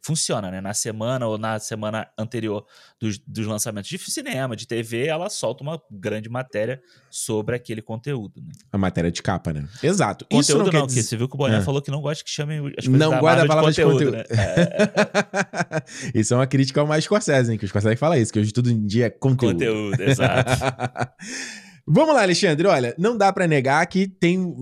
[0.02, 0.62] funciona, né?
[0.62, 2.66] Na semana ou na semana anterior
[3.00, 8.42] dos, dos lançamentos de cinema, de TV, ela solta uma grande matéria sobre aquele conteúdo.
[8.42, 8.52] Né?
[8.72, 9.68] A matéria de capa, né?
[9.84, 10.26] Exato.
[10.26, 11.04] Conteúdo Isso não, não quer dizer...
[11.04, 11.62] você viu que o Boné é.
[11.62, 14.12] falou que não gosta que chamem as coisas não da guarda a palavra de conteúdo.
[14.12, 14.36] De conteúdo.
[14.36, 15.84] Né?
[16.14, 16.18] É.
[16.20, 17.58] isso é uma crítica ao mais Scorsese, hein?
[17.58, 19.54] Que o Scorsese fala isso, que hoje tudo em dia é conteúdo.
[19.54, 20.52] Conteúdo, exato.
[21.92, 22.68] Vamos lá, Alexandre.
[22.68, 24.56] Olha, não dá para negar que tem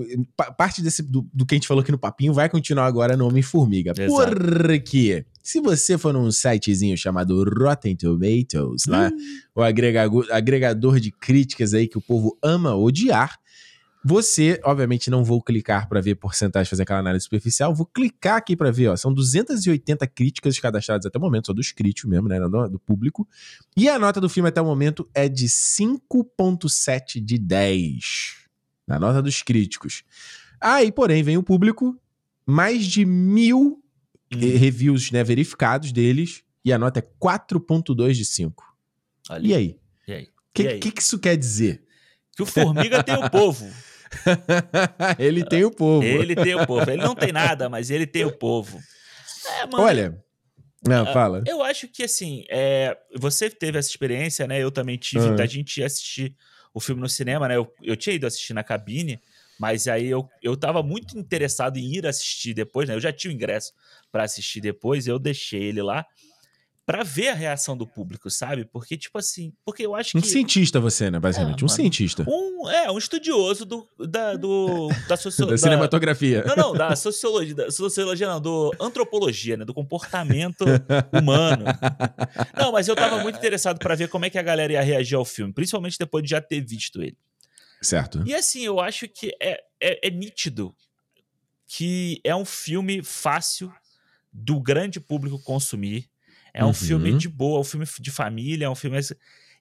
[0.57, 3.27] parte desse do, do, que a gente falou aqui no papinho vai continuar agora no
[3.27, 3.93] Homem-Formiga.
[3.93, 9.17] Porque se você for num sitezinho chamado Rotten Tomatoes, lá, hum.
[9.55, 13.37] o agregador, agregador de críticas aí que o povo ama odiar,
[14.07, 18.55] você, obviamente, não vou clicar para ver porcentagem, fazer aquela análise superficial, vou clicar aqui
[18.55, 22.39] para ver, ó, são 280 críticas cadastradas até o momento, só dos críticos mesmo, né,
[22.39, 23.27] do, público.
[23.75, 28.47] E a nota do filme até o momento é de 5.7 de 10.
[28.87, 30.03] Na nota dos críticos.
[30.61, 31.99] Aí, porém, vem o público,
[32.45, 33.83] mais de mil
[34.33, 34.39] hum.
[34.39, 38.63] reviews né, verificados deles, e a nota é 4.2 de 5.
[39.41, 39.77] E aí?
[40.07, 40.23] E aí?
[40.23, 41.83] O que, que, que isso quer dizer?
[42.33, 43.69] Que o Formiga tem o povo.
[45.19, 46.03] ele tem o povo.
[46.03, 46.89] Ele tem o povo.
[46.89, 48.79] Ele não tem nada, mas ele tem o povo.
[49.59, 50.23] É, mano, Olha.
[50.87, 51.43] Não, ah, fala.
[51.45, 54.61] Eu acho que assim, é, você teve essa experiência, né?
[54.61, 55.25] Eu também tive.
[55.25, 55.35] Uhum.
[55.41, 56.35] A gente ia assistir
[56.73, 57.57] o filme no cinema, né?
[57.57, 59.19] Eu, eu tinha ido assistir na cabine,
[59.59, 62.95] mas aí eu, eu tava muito interessado em ir assistir depois, né?
[62.95, 63.73] Eu já tinha o ingresso
[64.11, 66.05] para assistir depois, eu deixei ele lá
[66.87, 68.63] para ver a reação do público, sabe?
[68.63, 70.19] Porque, tipo assim, porque eu acho que.
[70.19, 71.61] Um cientista você, né, basicamente?
[71.61, 72.25] É, um mano, cientista.
[72.25, 75.45] Um, é, um estudioso do, da, do, da, socio...
[75.51, 76.45] da cinematografia.
[76.45, 79.65] Não, não, da sociologia, da sociologia não, do antropologia, né?
[79.65, 80.63] Do comportamento
[81.11, 81.65] humano.
[82.57, 85.17] Não, mas eu tava muito interessado para ver como é que a galera ia reagir
[85.17, 87.17] ao filme, principalmente depois de já ter visto ele.
[87.81, 88.23] Certo.
[88.25, 90.73] E assim, eu acho que é, é, é nítido
[91.67, 93.69] que é um filme fácil
[94.31, 96.09] do grande público consumir
[96.57, 96.73] é um uhum.
[96.73, 98.97] filme de boa, é um filme de família, é um filme.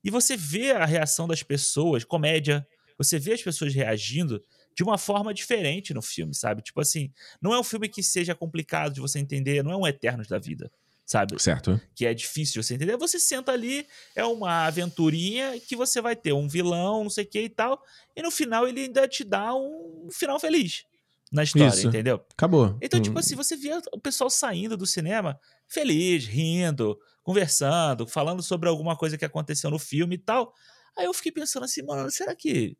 [0.03, 4.43] E você vê a reação das pessoas, comédia, você vê as pessoas reagindo
[4.75, 6.63] de uma forma diferente no filme, sabe?
[6.63, 9.87] Tipo assim, não é um filme que seja complicado de você entender, não é um
[9.87, 10.73] Eternos da vida,
[11.05, 11.39] sabe?
[11.39, 11.79] Certo.
[11.95, 12.97] Que é difícil de você entender.
[12.97, 17.29] Você senta ali, é uma aventurinha que você vai ter um vilão, não sei o
[17.29, 17.83] que e tal,
[18.17, 20.87] e no final ele ainda te dá um final feliz
[21.33, 21.89] na história, Isso.
[21.89, 22.25] entendeu?
[22.33, 22.79] Acabou.
[22.81, 23.19] Então, tipo hum.
[23.19, 29.19] assim, você via o pessoal saindo do cinema feliz, rindo, conversando, falando sobre alguma coisa
[29.19, 30.53] que aconteceu no filme e tal.
[30.97, 32.77] Aí eu fiquei pensando assim, mano, será que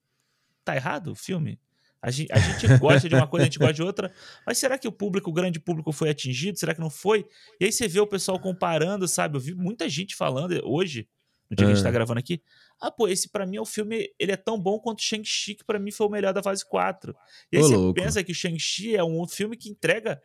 [0.65, 1.61] tá errado o filme?
[2.01, 4.13] A gente, a gente gosta de uma coisa, a gente gosta de outra,
[4.47, 6.59] mas será que o público, o grande público, foi atingido?
[6.59, 7.27] Será que não foi?
[7.61, 9.37] E aí você vê o pessoal comparando, sabe?
[9.37, 11.09] Eu vi muita gente falando hoje,
[11.51, 11.67] no dia é.
[11.67, 12.41] que a gente tá gravando aqui.
[12.81, 15.65] Ah, pô, esse para mim é o filme, ele é tão bom quanto Shang-Chi, que
[15.65, 17.15] pra mim foi o melhor da fase 4.
[17.51, 17.95] E aí Ô, você louco.
[18.01, 20.21] pensa que o Shang-Chi é um filme que entrega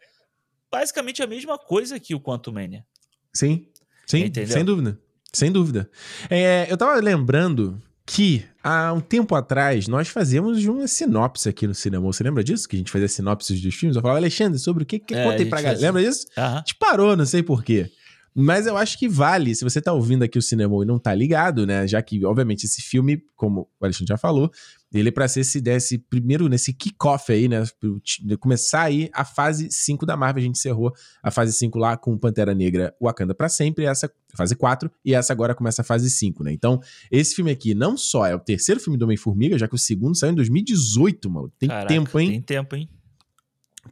[0.71, 2.85] basicamente a mesma coisa que o Quantum Mania.
[3.33, 3.67] Sim,
[4.05, 4.53] sim, Entendeu?
[4.53, 4.99] sem dúvida.
[5.33, 5.89] Sem dúvida.
[6.29, 11.73] É, eu tava lembrando que há um tempo atrás nós fazíamos uma sinopse aqui no
[11.73, 12.03] cinema.
[12.05, 12.67] Você lembra disso?
[12.67, 13.95] Que a gente fazia sinopses dos filmes.
[13.95, 15.79] Eu falava, Alexandre, sobre o que que é, contei pra galera.
[15.79, 16.25] Lembra disso?
[16.37, 16.43] Uhum.
[16.43, 17.89] A gente parou, não sei porquê.
[18.33, 21.13] Mas eu acho que vale, se você tá ouvindo aqui o cinema e não tá
[21.13, 21.85] ligado, né?
[21.85, 24.49] Já que, obviamente, esse filme, como o Alexandre já falou,
[24.93, 27.63] ele é pra ser esse desse primeiro, nesse kickoff aí, né?
[28.39, 30.41] Começar aí a fase 5 da Marvel.
[30.41, 34.55] A gente encerrou a fase 5 lá com Pantera Negra Wakanda para sempre, essa fase
[34.55, 36.53] 4, e essa agora começa a fase 5, né?
[36.53, 36.79] Então,
[37.11, 40.15] esse filme aqui não só é o terceiro filme do Homem-Formiga, já que o segundo
[40.15, 41.51] saiu em 2018, mano.
[41.59, 42.29] Tem Caraca, tempo, hein?
[42.29, 42.89] Tem tempo, hein?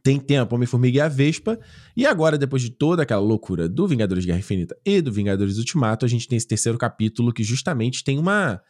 [0.02, 1.58] Tem tempo Homem-Formiga e a Vespa.
[1.96, 6.04] E agora, depois de toda aquela loucura do Vingadores Guerra Infinita e do Vingadores Ultimato,
[6.04, 8.60] a gente tem esse terceiro capítulo que justamente tem uma.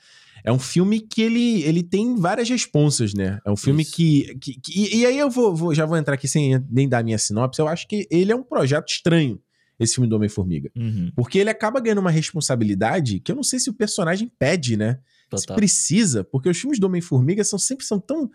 [0.42, 3.38] É um filme que ele, ele tem várias responsas, né?
[3.44, 6.26] É um filme que, que, que, E aí eu vou, vou, já vou entrar aqui
[6.26, 7.60] sem nem dar minha sinopse.
[7.60, 9.38] Eu acho que ele é um projeto estranho,
[9.78, 10.70] esse filme do Homem-Formiga.
[10.74, 11.12] Uhum.
[11.14, 14.98] Porque ele acaba ganhando uma responsabilidade que eu não sei se o personagem pede, né?
[15.28, 15.40] Total.
[15.40, 18.30] Se precisa, porque os filmes do Homem-Formiga são sempre são tão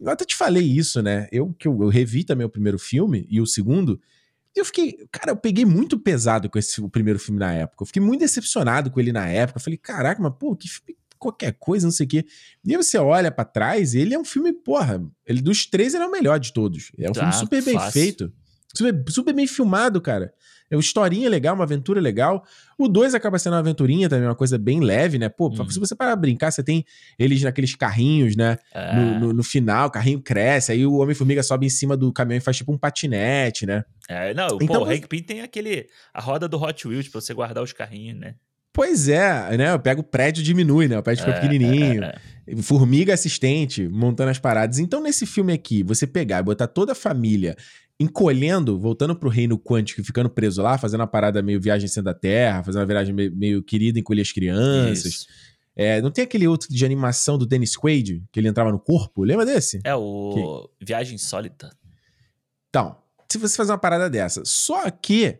[0.00, 1.28] eu até te falei isso, né?
[1.30, 4.00] Eu que eu, eu, revi também o primeiro filme e o segundo.
[4.56, 7.82] E eu fiquei, cara, eu peguei muito pesado com esse o primeiro filme na época.
[7.82, 9.58] Eu fiquei muito decepcionado com ele na época.
[9.58, 12.24] Eu falei, caraca, mas pô, que filme, qualquer coisa, não sei o quê.
[12.64, 16.02] E aí você olha para trás, ele é um filme, porra, ele dos três ele
[16.02, 16.90] é o melhor de todos.
[16.98, 17.92] É um tá, filme super bem fácil.
[17.92, 18.32] feito.
[18.74, 20.32] Super, super bem filmado, cara.
[20.70, 22.44] É uma historinha legal, uma aventura legal.
[22.78, 25.28] O 2 acaba sendo uma aventurinha também, uma coisa bem leve, né?
[25.28, 25.68] Pô, uhum.
[25.68, 26.84] se você parar brincar, você tem
[27.18, 28.56] eles naqueles carrinhos, né?
[28.72, 28.94] É.
[28.94, 32.38] No, no, no, final, o carrinho cresce, aí o Homem-Formiga sobe em cima do caminhão
[32.38, 33.84] e faz tipo um patinete, né?
[34.08, 35.88] É, não, então, pô, o Hank Pym tem aquele.
[36.14, 38.34] a roda do Hot Wheels pra você guardar os carrinhos, né?
[38.72, 39.72] Pois é, né?
[39.72, 40.98] Eu pego o prédio diminui, né?
[40.98, 42.04] O prédio fica é, pequenininho.
[42.04, 42.14] É,
[42.46, 42.56] é.
[42.62, 44.78] Formiga assistente, montando as paradas.
[44.78, 47.56] Então, nesse filme aqui, você pegar e botar toda a família
[48.00, 52.06] encolhendo, voltando pro reino quântico e ficando preso lá, fazendo uma parada meio viagem sendo
[52.06, 55.26] da Terra, fazendo uma viagem meio, meio querida, encolher as crianças.
[55.76, 59.22] É, não tem aquele outro de animação do Dennis Quaid, que ele entrava no corpo?
[59.22, 59.80] Lembra desse?
[59.84, 60.86] É, o que...
[60.86, 61.70] Viagem Insólita.
[62.70, 62.96] Então,
[63.30, 65.38] se você fazer uma parada dessa, só que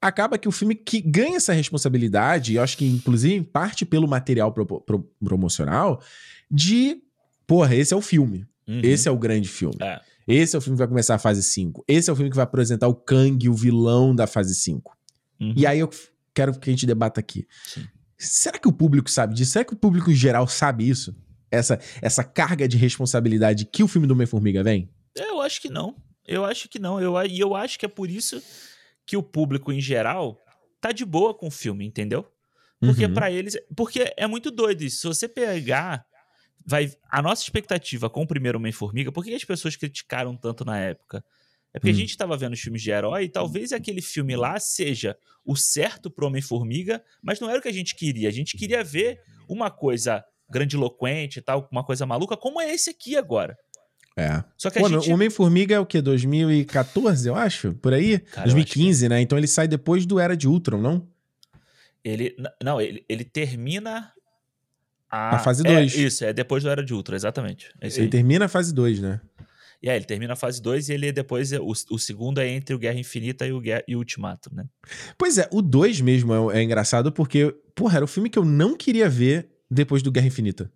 [0.00, 4.06] acaba que o filme que ganha essa responsabilidade, e eu acho que inclusive parte pelo
[4.06, 6.02] material pro, pro, promocional,
[6.50, 6.98] de,
[7.46, 8.46] porra, esse é o filme.
[8.68, 8.80] Uhum.
[8.82, 9.76] Esse é o grande filme.
[9.80, 10.00] É.
[10.26, 11.84] Esse é o filme que vai começar a fase 5.
[11.86, 14.96] Esse é o filme que vai apresentar o Kang, o vilão da fase 5.
[15.40, 15.54] Uhum.
[15.56, 15.90] E aí eu
[16.32, 17.46] quero que a gente debata aqui.
[17.66, 17.86] Sim.
[18.16, 19.52] Será que o público sabe disso?
[19.52, 21.14] Será que o público em geral sabe isso?
[21.50, 24.90] Essa, essa carga de responsabilidade que o filme do Homem-Formiga vem?
[25.14, 25.94] Eu acho que não.
[26.26, 27.00] Eu acho que não.
[27.00, 28.42] E eu, eu acho que é por isso
[29.06, 30.40] que o público em geral
[30.80, 32.26] tá de boa com o filme, entendeu?
[32.80, 33.14] Porque uhum.
[33.14, 33.56] para eles.
[33.76, 34.98] Porque é muito doido isso.
[34.98, 36.04] Se você pegar.
[36.66, 40.78] Vai, a nossa expectativa com o primeiro Homem-Formiga, por que as pessoas criticaram tanto na
[40.78, 41.24] época?
[41.72, 41.94] É porque hum.
[41.94, 45.56] a gente estava vendo os filmes de herói e talvez aquele filme lá seja o
[45.56, 48.28] certo pro Homem-Formiga, mas não era o que a gente queria.
[48.28, 52.90] A gente queria ver uma coisa grandiloquente e tal, uma coisa maluca, como é esse
[52.90, 53.56] aqui agora.
[54.16, 54.44] É.
[54.56, 55.10] Só que a Pô, gente...
[55.10, 56.00] O Homem-Formiga é o quê?
[56.00, 57.74] 2014, eu acho?
[57.74, 58.20] Por aí?
[58.20, 59.20] Cara, 2015, né?
[59.20, 61.08] Então ele sai depois do Era de Ultron, não?
[62.04, 62.36] Ele.
[62.62, 64.12] Não, ele, ele termina.
[65.10, 65.94] A, a fase 2.
[65.94, 67.70] É, isso, é depois do Era de Ultron, exatamente.
[67.80, 68.08] É ele aí.
[68.08, 69.20] termina a fase 2, né?
[69.82, 71.52] E é, ele termina a fase 2 e ele depois.
[71.52, 74.48] É, o, o segundo é entre o Guerra Infinita e o, Guerra, e o Ultimato,
[74.54, 74.64] né?
[75.18, 78.44] Pois é, o 2 mesmo é, é engraçado porque, porra, era o filme que eu
[78.44, 80.70] não queria ver depois do Guerra Infinita.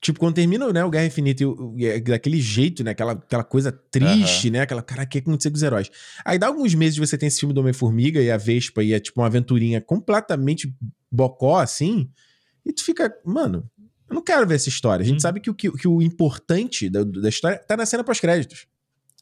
[0.00, 1.42] Tipo, quando termina né, o Guerra Infinita
[1.76, 2.92] e, é daquele jeito, né?
[2.92, 4.60] Aquela, aquela coisa triste, né?
[4.60, 5.90] Aquela, cara, o que aconteceu com os heróis?
[6.24, 9.00] Aí dá alguns meses você tem esse filme do Homem-Formiga e a Vespa e é
[9.00, 10.72] tipo uma aventurinha completamente
[11.10, 12.08] bocó, assim.
[12.66, 13.70] E tu fica, mano,
[14.08, 15.02] eu não quero ver essa história.
[15.02, 15.20] A gente hum.
[15.20, 18.66] sabe que o, que, que, o importante da, da história tá na cena pós-créditos.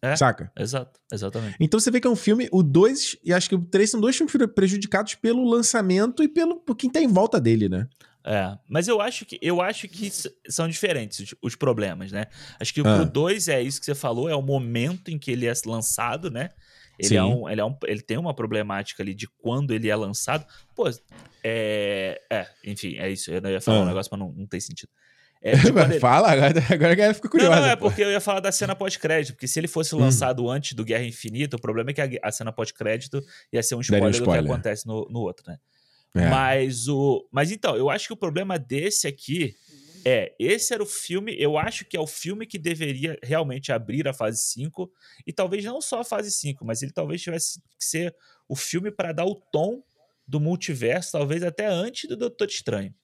[0.02, 0.52] É, saca?
[0.58, 1.56] Exato, exatamente.
[1.58, 4.00] Então você vê que é um filme, o 2 e acho que o 3 são
[4.00, 7.88] dois filmes prejudicados pelo lançamento e pelo por quem tá em volta dele, né?
[8.26, 10.10] É, mas eu acho que eu acho que
[10.48, 12.26] são diferentes os, os problemas, né?
[12.60, 12.96] Acho que ah.
[12.96, 16.30] pro 2 é isso que você falou, é o momento em que ele é lançado,
[16.30, 16.50] né?
[16.98, 19.96] Ele, é um, ele, é um, ele tem uma problemática ali de quando ele é
[19.96, 20.46] lançado.
[20.74, 20.88] Pô,
[21.42, 22.20] é.
[22.30, 23.30] É, enfim, é isso.
[23.30, 23.82] Eu não ia falar ah.
[23.82, 24.90] um negócio, mas não, não tem sentido.
[25.46, 26.00] É, ele...
[26.00, 27.56] Fala, agora, agora a galera fica curiosa.
[27.56, 29.98] Não, não é porque eu ia falar da cena pós-crédito, porque se ele fosse hum.
[29.98, 30.48] lançado hum.
[30.48, 33.82] antes do Guerra Infinita, o problema é que a, a cena pós-crédito ia ser um
[33.82, 35.58] spoiler, um spoiler, do que acontece no, no outro, né?
[36.16, 36.30] É.
[36.30, 37.28] Mas o.
[37.30, 39.54] Mas então, eu acho que o problema desse aqui
[40.04, 40.34] é.
[40.38, 41.34] Esse era o filme.
[41.38, 44.90] Eu acho que é o filme que deveria realmente abrir a fase 5.
[45.26, 48.14] E talvez não só a fase 5, mas ele talvez tivesse que ser
[48.48, 49.82] o filme para dar o tom
[50.26, 52.94] do multiverso, talvez até antes do Doutor Estranho.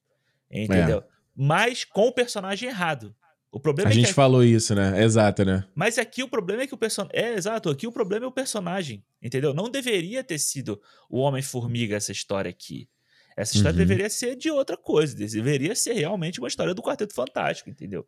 [0.51, 0.99] Entendeu?
[0.99, 1.05] É.
[1.35, 3.15] Mas com o personagem errado.
[3.53, 5.03] O problema a é gente falou isso, né?
[5.03, 5.67] Exato, né?
[5.75, 7.19] Mas aqui o problema é que o personagem.
[7.19, 7.69] É, exato.
[7.69, 9.05] Aqui o problema é o personagem.
[9.21, 9.53] Entendeu?
[9.53, 12.89] Não deveria ter sido o Homem-Formiga essa história aqui.
[13.37, 13.87] Essa história uhum.
[13.87, 15.15] deveria ser de outra coisa.
[15.15, 18.07] Deveria ser realmente uma história do Quarteto Fantástico, entendeu?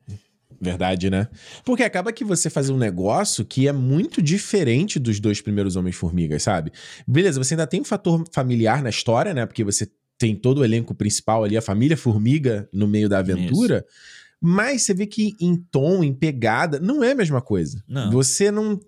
[0.60, 1.28] Verdade, né?
[1.64, 6.42] Porque acaba que você faz um negócio que é muito diferente dos dois primeiros Homens-Formigas,
[6.42, 6.72] sabe?
[7.06, 9.46] Beleza, você ainda tem um fator familiar na história, né?
[9.46, 13.84] Porque você tem todo o elenco principal ali, a família Formiga no meio da aventura.
[13.86, 14.32] Isso.
[14.44, 17.82] Mas você vê que em tom, em pegada, não é a mesma coisa.
[17.86, 18.10] Não.
[18.10, 18.78] Você não.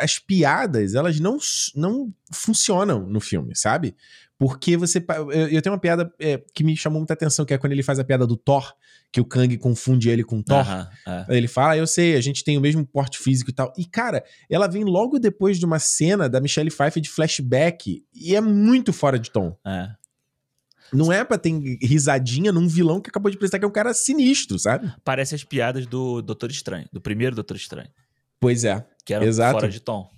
[0.00, 1.36] As piadas, elas não,
[1.74, 3.94] não funcionam no filme, sabe?
[4.38, 5.04] Porque você.
[5.50, 7.98] Eu, tenho uma piada é, que me chamou muita atenção, que é quando ele faz
[7.98, 8.74] a piada do Thor,
[9.10, 10.60] que o Kang confunde ele com o Thor.
[10.60, 11.36] Uh -huh, é.
[11.36, 13.72] Ele fala, ah, eu sei, a gente tem o mesmo porte físico e tal.
[13.78, 18.36] E, cara, ela vem logo depois de uma cena da Michelle Pfeiffer de flashback, e
[18.36, 19.56] é muito fora de tom.
[19.66, 19.88] É.
[20.92, 23.92] Não é pra ter risadinha num vilão que acabou de prestar que é um cara
[23.92, 24.92] sinistro, sabe?
[25.02, 27.88] Parece as piadas do Doutor Estranho, do primeiro Doutor Estranho.
[28.38, 28.86] Pois é.
[29.04, 30.08] Que era fora de tom.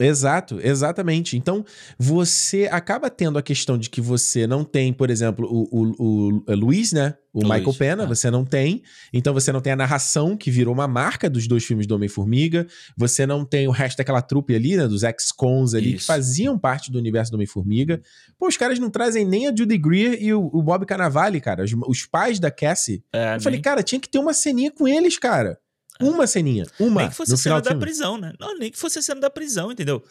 [0.00, 1.36] Exato, exatamente.
[1.36, 1.62] Então,
[1.98, 6.44] você acaba tendo a questão de que você não tem, por exemplo, o, o, o
[6.48, 7.14] é Luiz, né?
[7.32, 8.06] O, Michael Luiz, Pena, é.
[8.06, 8.82] você não tem.
[9.12, 12.66] Então, você não tem a narração, que virou uma marca dos dois filmes do Homem-Formiga.
[12.96, 14.88] Você não tem o resto daquela trupe ali, né?
[14.88, 15.98] Dos ex-cons ali, Isso.
[15.98, 18.00] que faziam parte do universo do Homem-Formiga.
[18.38, 21.62] Pô, os caras não trazem nem a Judy Greer e o, o Bob Cannavale, cara.
[21.62, 23.04] Os, os pais da Cassie.
[23.12, 25.58] É, eu falei, cara, tinha que ter uma ceninha com eles, cara.
[26.00, 26.66] Uma ceninha.
[26.78, 27.02] Uma.
[27.02, 28.32] Nem que fosse a cena da prisão, né?
[28.38, 30.02] Não, nem que fosse a cena da prisão, entendeu?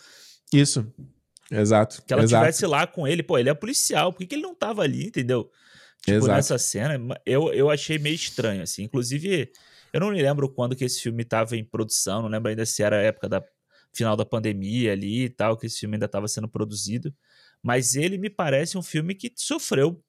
[0.54, 0.86] Isso.
[1.52, 2.04] Exato.
[2.06, 2.46] Que ela exato.
[2.46, 3.24] estivesse lá com ele.
[3.24, 5.50] Pô, ele é policial, por que, que ele não tava ali, entendeu?
[6.02, 6.32] Tipo, Exato.
[6.32, 8.84] nessa cena, eu, eu achei meio estranho, assim.
[8.84, 9.52] Inclusive,
[9.92, 12.82] eu não me lembro quando que esse filme estava em produção, não lembro ainda se
[12.82, 13.44] era a época da
[13.94, 17.14] final da pandemia ali e tal, que esse filme ainda estava sendo produzido.
[17.62, 20.02] Mas ele me parece um filme que sofreu,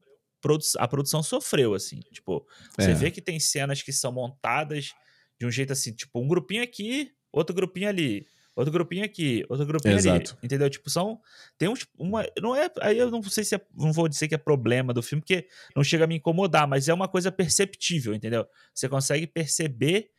[0.78, 2.00] a produção sofreu, assim.
[2.12, 2.46] Tipo,
[2.78, 2.94] você é.
[2.94, 4.92] vê que tem cenas que são montadas
[5.40, 8.26] de um jeito assim, tipo, um grupinho aqui, outro grupinho ali
[8.60, 10.32] outro grupinho aqui, outro grupinho Exato.
[10.32, 10.40] ali.
[10.42, 10.68] Entendeu?
[10.70, 11.20] Tipo, são.
[11.58, 12.26] Tem um, uma.
[12.40, 12.70] Não é.
[12.80, 13.60] Aí eu não sei se é.
[13.74, 16.88] Não vou dizer que é problema do filme, porque não chega a me incomodar, mas
[16.88, 18.46] é uma coisa perceptível, entendeu?
[18.74, 20.10] Você consegue perceber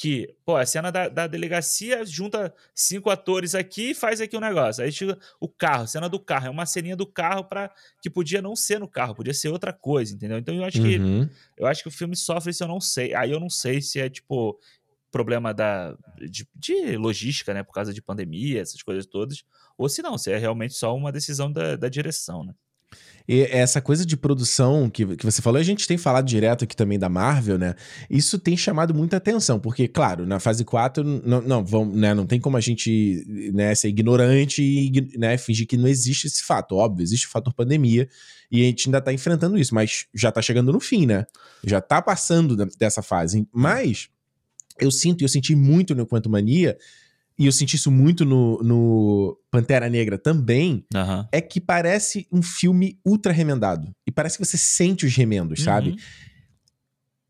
[0.00, 4.40] que, pô, a cena da, da delegacia junta cinco atores aqui e faz aqui um
[4.40, 4.82] negócio.
[4.82, 8.40] Aí chega o carro, cena do carro, é uma ceninha do carro para que podia
[8.40, 10.38] não ser no carro, podia ser outra coisa, entendeu?
[10.38, 11.26] Então eu acho uhum.
[11.26, 13.14] que eu acho que o filme sofre isso, eu não sei.
[13.14, 14.58] Aí eu não sei se é tipo
[15.10, 17.62] problema da, de, de, logística, né?
[17.62, 19.44] Por causa de pandemia, essas coisas todas.
[19.76, 22.54] Ou se não, se é realmente só uma decisão da, da direção, né?
[23.28, 26.74] E essa coisa de produção que, que você falou, a gente tem falado direto aqui
[26.74, 27.76] também da Marvel, né?
[28.10, 32.26] Isso tem chamado muita atenção, porque, claro, na fase 4, não, não, vamos, né, não
[32.26, 33.24] tem como a gente
[33.54, 36.74] né, ser ignorante e né, fingir que não existe esse fato.
[36.74, 38.08] Óbvio, existe o fator pandemia
[38.50, 41.24] e a gente ainda tá enfrentando isso, mas já tá chegando no fim, né?
[41.64, 43.46] Já tá passando dessa fase.
[43.52, 44.08] Mas
[44.80, 46.76] eu sinto, e eu senti muito no Quanto Mania,
[47.40, 51.24] e eu senti isso muito no, no Pantera Negra também, uhum.
[51.32, 53.90] é que parece um filme ultra remendado.
[54.06, 55.64] E parece que você sente os remendos, uhum.
[55.64, 55.96] sabe?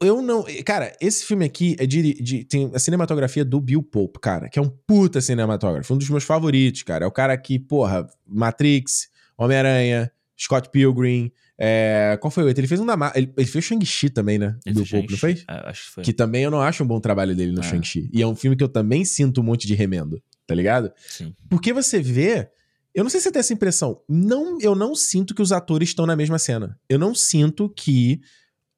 [0.00, 0.44] Eu não.
[0.66, 4.58] Cara, esse filme aqui é de, de, Tem a cinematografia do Bill Pope, cara, que
[4.58, 7.04] é um puta cinematógrafo, um dos meus favoritos, cara.
[7.04, 11.30] É o cara que, porra, Matrix, Homem-Aranha, Scott Pilgrim,
[11.62, 12.58] é, qual foi o outro?
[12.58, 14.56] Ele fez um da ele, ele fez Shang-Chi também, né?
[14.64, 15.44] Ele do Pope, não fez?
[15.46, 16.04] É, acho que foi.
[16.04, 17.62] Que também eu não acho um bom trabalho dele no é.
[17.62, 18.08] Shang-Chi.
[18.10, 20.90] E é um filme que eu também sinto um monte de remendo, tá ligado?
[21.06, 21.34] Sim.
[21.50, 22.48] Porque você vê.
[22.94, 24.00] Eu não sei se você tem essa impressão.
[24.08, 26.78] Não, eu não sinto que os atores estão na mesma cena.
[26.88, 28.22] Eu não sinto que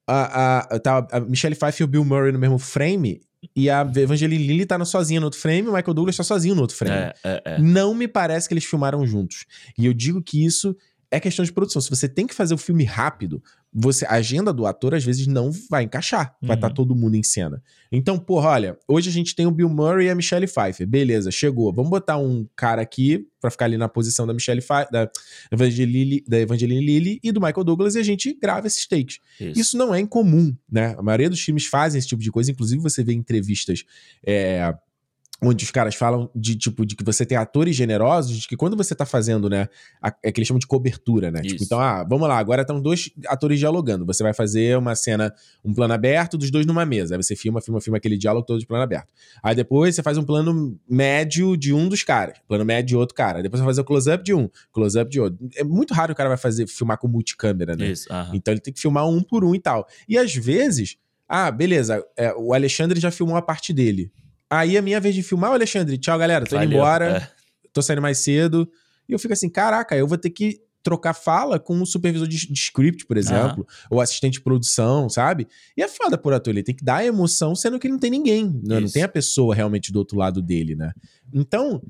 [0.07, 3.21] a, a, tá, a Michelle Pfeiffer e o Bill Murray no mesmo frame
[3.57, 6.63] e a Evangeline Lilly tá sozinha no outro frame, o Michael Douglas tá sozinho no
[6.63, 6.95] outro frame.
[6.95, 7.59] É, é, é.
[7.59, 9.47] Não me parece que eles filmaram juntos.
[9.79, 10.77] E eu digo que isso
[11.13, 11.83] é questão de produção.
[11.83, 15.27] Se você tem que fazer o filme rápido, você a agenda do ator às vezes
[15.27, 16.35] não vai encaixar.
[16.41, 16.75] Vai estar tá uhum.
[16.75, 17.63] todo mundo em cena.
[17.93, 20.87] Então, porra, olha, hoje a gente tem o Bill Murray e a Michelle Pfeiffer.
[20.87, 21.71] Beleza, chegou.
[21.71, 25.11] Vamos botar um cara aqui para ficar ali na posição da Michelle Pfeiffer, da
[25.53, 29.19] Evangeline, da Evangeline Lilly e do Michael Douglas e a gente grava esses takes.
[29.39, 29.61] Isso.
[29.61, 30.95] Isso não é incomum, né?
[30.97, 32.51] A maioria dos filmes fazem esse tipo de coisa.
[32.51, 33.85] Inclusive, você vê entrevistas.
[34.25, 34.75] É,
[35.43, 38.77] onde os caras falam de tipo de que você tem atores generosos, de que quando
[38.77, 39.69] você tá fazendo, né,
[40.01, 41.43] a, é que eles chamam de cobertura, né?
[41.43, 44.07] Tipo, então, ah, vamos lá, agora estão dois atores dialogando.
[44.07, 47.17] Você vai fazer uma cena, um plano aberto dos dois numa mesa.
[47.17, 49.09] Aí você filma, filma, filma aquele diálogo todo de plano aberto.
[49.43, 53.15] Aí depois você faz um plano médio de um dos caras, plano médio de outro
[53.15, 53.39] cara.
[53.39, 55.39] Aí depois você vai fazer o close-up de um, close-up de outro.
[55.57, 57.89] É muito raro o cara vai fazer filmar com multicâmera, né?
[57.89, 58.31] Isso, uh -huh.
[58.33, 59.87] Então ele tem que filmar um por um e tal.
[60.09, 60.97] E às vezes,
[61.29, 64.13] ah, beleza, é, o Alexandre já filmou a parte dele.
[64.53, 67.29] Aí a minha vez de filmar, o Alexandre, tchau, galera, tô Valeu, indo embora, é.
[67.73, 68.69] tô saindo mais cedo.
[69.09, 72.37] E eu fico assim, caraca, eu vou ter que trocar fala com o supervisor de,
[72.47, 73.97] de script, por exemplo, uhum.
[73.97, 75.49] ou assistente de produção, sabe?
[75.75, 78.11] E é foda por ator, ele tem que dar emoção, sendo que ele não tem
[78.11, 78.79] ninguém, né?
[78.79, 80.93] não tem a pessoa realmente do outro lado dele, né?
[81.33, 81.81] Então,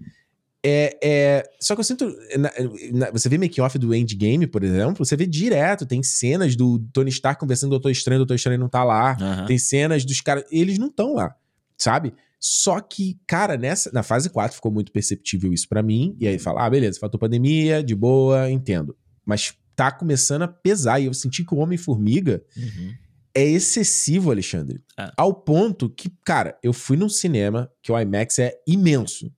[0.64, 2.16] é, é, só que eu sinto.
[2.38, 2.52] Na,
[2.92, 5.84] na, você vê make-off do Endgame, por exemplo, você vê direto.
[5.84, 8.84] Tem cenas do Tony Stark conversando com o Doutor Estranho, o Doutor Estranho não tá
[8.84, 9.16] lá.
[9.20, 9.46] Uhum.
[9.46, 10.44] Tem cenas dos caras.
[10.52, 11.34] Eles não estão lá,
[11.76, 12.14] sabe?
[12.44, 16.16] Só que, cara, nessa, na fase 4 ficou muito perceptível isso para mim.
[16.18, 18.96] E aí fala, ah, beleza, faltou pandemia, de boa, entendo.
[19.24, 20.98] Mas tá começando a pesar.
[20.98, 22.94] E eu senti que o Homem-Formiga uhum.
[23.32, 24.82] é excessivo, Alexandre.
[24.98, 25.12] É.
[25.16, 29.32] Ao ponto que, cara, eu fui num cinema que o IMAX é imenso.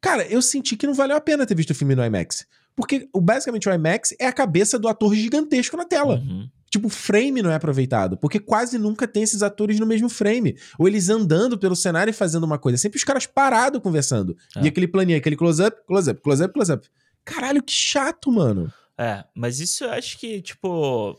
[0.00, 2.46] Cara, eu senti que não valeu a pena ter visto o filme no IMAX.
[2.76, 6.20] Porque basicamente o IMAX é a cabeça do ator gigantesco na tela.
[6.20, 6.48] Uhum.
[6.70, 10.56] Tipo, o frame não é aproveitado, porque quase nunca tem esses atores no mesmo frame.
[10.78, 12.76] Ou eles andando pelo cenário e fazendo uma coisa.
[12.76, 14.36] Sempre os caras parados conversando.
[14.54, 14.64] É.
[14.64, 16.88] E aquele planinho, aquele close-up, close-up, close-up, close-up.
[17.24, 18.72] Caralho, que chato, mano.
[18.98, 21.18] É, mas isso eu acho que, tipo.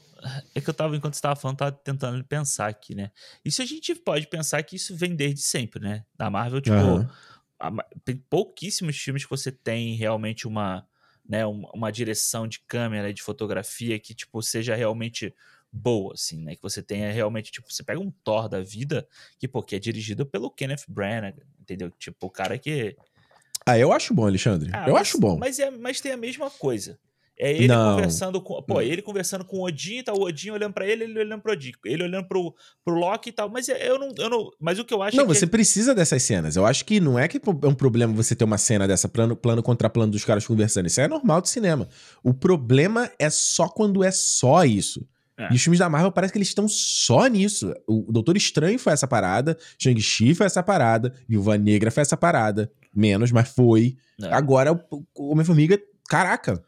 [0.53, 3.09] É que eu tava, enquanto você tava falando, tava tentando pensar aqui, né?
[3.43, 6.03] Isso a gente pode pensar que isso vem desde sempre, né?
[6.17, 6.75] Da Marvel, tipo.
[6.75, 7.07] Uhum.
[8.03, 10.85] tem pouquíssimos filmes que você tem realmente uma
[11.29, 15.31] né, uma, direção de câmera e de fotografia que, tipo, seja realmente
[15.71, 16.55] boa, assim, né?
[16.55, 19.07] Que você tenha realmente, tipo, você pega um Thor da vida,
[19.37, 21.91] que, pô, que é dirigido pelo Kenneth Branagh, entendeu?
[21.91, 22.97] Tipo, o cara que...
[23.63, 24.71] Ah, eu acho bom, Alexandre.
[24.73, 25.37] Ah, eu mas, acho bom.
[25.37, 26.97] Mas, é, mas tem a mesma coisa.
[27.41, 27.95] É ele não.
[27.95, 28.61] conversando com.
[28.61, 31.53] Pô, ele conversando com o Odin, tá o Odin olhando pra ele, ele olhando pro
[31.53, 31.71] Odin.
[31.85, 33.49] Ele olhando pro, pro Loki e tal.
[33.49, 34.51] Mas eu não, eu não.
[34.59, 36.57] Mas o que eu acho Não, é você precisa dessas cenas.
[36.57, 39.37] Eu acho que não é que é um problema você ter uma cena dessa, plano,
[39.37, 40.87] plano contra plano dos caras conversando.
[40.87, 41.87] Isso é normal de cinema.
[42.21, 45.07] O problema é só quando é só isso.
[45.37, 45.47] É.
[45.53, 47.73] E os filmes da Marvel parece que eles estão só nisso.
[47.87, 52.69] O Doutor Estranho foi essa parada, Shang-Chi foi essa parada, Viúva Negra foi essa parada.
[52.93, 53.95] Menos, mas foi.
[54.21, 54.33] É.
[54.33, 54.73] Agora
[55.15, 55.79] o Homem-Formiga,
[56.09, 56.61] caraca,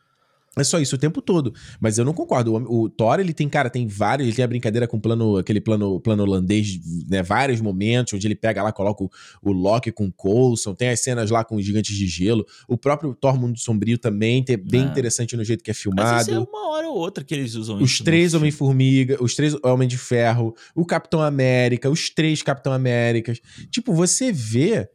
[0.57, 1.53] é só isso o tempo todo.
[1.79, 2.53] Mas eu não concordo.
[2.53, 4.27] O, o, Thor, ele tem, cara, tem vários.
[4.27, 6.77] Ele tem a brincadeira com plano, aquele plano, plano holandês,
[7.09, 7.23] né?
[7.23, 9.09] Vários momentos onde ele pega lá, coloca o,
[9.41, 10.75] o Loki com o Coulson.
[10.75, 12.45] Tem as cenas lá com os gigantes de gelo.
[12.67, 14.85] O próprio Thor Mundo Sombrio também, tem, bem é.
[14.85, 16.09] interessante no jeito que é filmado.
[16.09, 18.01] Mas isso é uma hora ou outra que eles usam os isso.
[18.01, 23.39] Os três Homem-Formiga, os três Homem de Ferro, o Capitão América, os três Capitão Américas.
[23.69, 24.89] Tipo, você vê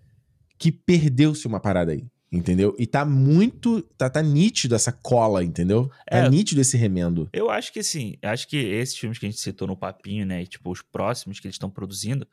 [0.58, 2.04] que perdeu-se uma parada aí.
[2.30, 2.74] Entendeu?
[2.78, 3.82] E tá muito.
[3.96, 5.88] Tá, tá nítido essa cola, entendeu?
[6.10, 7.28] Tá é, nítido esse remendo.
[7.32, 10.42] Eu acho que assim, acho que esses filmes que a gente citou no papinho, né?
[10.42, 12.26] E, tipo, os próximos que eles estão produzindo,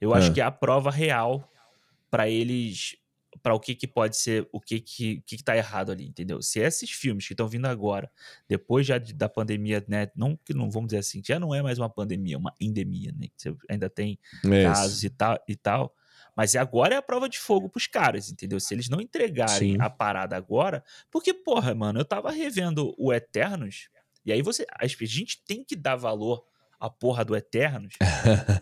[0.00, 0.34] eu acho é.
[0.34, 1.52] que é a prova real
[2.10, 2.96] para eles.
[3.42, 6.40] para o que, que pode ser, o que, que, que, que tá errado ali, entendeu?
[6.40, 8.10] Se esses filmes que estão vindo agora,
[8.48, 10.08] depois já de, da pandemia, né?
[10.16, 13.12] Não que não vamos dizer assim, já não é mais uma pandemia, é uma endemia,
[13.14, 13.28] né?
[13.36, 15.94] Você ainda tem é casos e tal, e tal
[16.36, 18.58] mas agora é a prova de fogo pros caras, entendeu?
[18.58, 19.76] Se eles não entregarem Sim.
[19.80, 20.82] a parada agora.
[21.10, 23.88] Porque, porra, mano, eu tava revendo o Eternos.
[24.24, 24.66] E aí você.
[24.78, 26.44] A gente tem que dar valor
[26.80, 27.94] à porra do Eternos.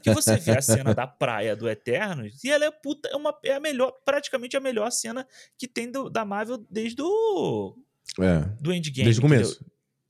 [0.02, 2.42] que você vê a cena da praia do Eternos.
[2.44, 3.08] E ela é puta.
[3.08, 3.92] É, uma, é a melhor.
[4.04, 7.76] Praticamente a melhor cena que tem do, da Marvel desde o.
[8.20, 8.40] É.
[8.60, 9.04] Do Endgame.
[9.04, 9.64] Desde o começo.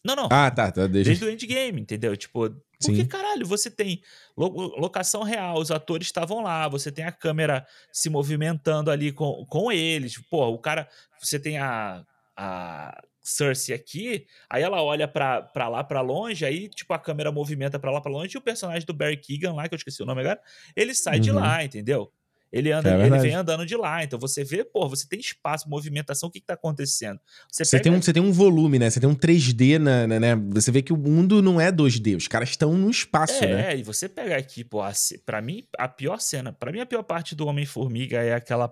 [0.04, 0.28] Não, não.
[0.30, 0.70] Ah, tá.
[0.70, 1.10] tá desde...
[1.10, 2.16] desde o Endgame, entendeu?
[2.16, 2.50] Tipo,
[2.80, 3.06] porque, Sim.
[3.06, 4.02] caralho, você tem
[4.36, 9.70] locação real, os atores estavam lá, você tem a câmera se movimentando ali com, com
[9.70, 10.18] eles.
[10.28, 10.88] Pô, o cara.
[11.20, 12.04] Você tem a,
[12.36, 17.30] a Cersei aqui, aí ela olha pra, pra lá, pra longe, aí, tipo, a câmera
[17.30, 20.02] movimenta pra lá, pra longe, e o personagem do Barry Keegan lá, que eu esqueci
[20.02, 20.40] o nome agora,
[20.74, 21.20] ele sai uhum.
[21.20, 22.12] de lá, entendeu?
[22.52, 24.04] Ele anda, é ele vem andando de lá.
[24.04, 27.18] Então você vê, pô, você tem espaço, movimentação, o que, que tá acontecendo?
[27.50, 27.84] Você, você pega...
[27.84, 28.90] tem um, você tem um volume, né?
[28.90, 30.36] Você tem um 3D, na, na, né?
[30.50, 33.72] Você vê que o mundo não é 2D, os caras estão no espaço, é, né?
[33.72, 34.80] É, e você pega aqui, pô,
[35.24, 38.68] para mim, a pior cena, para mim a pior parte do Homem-Formiga é aquela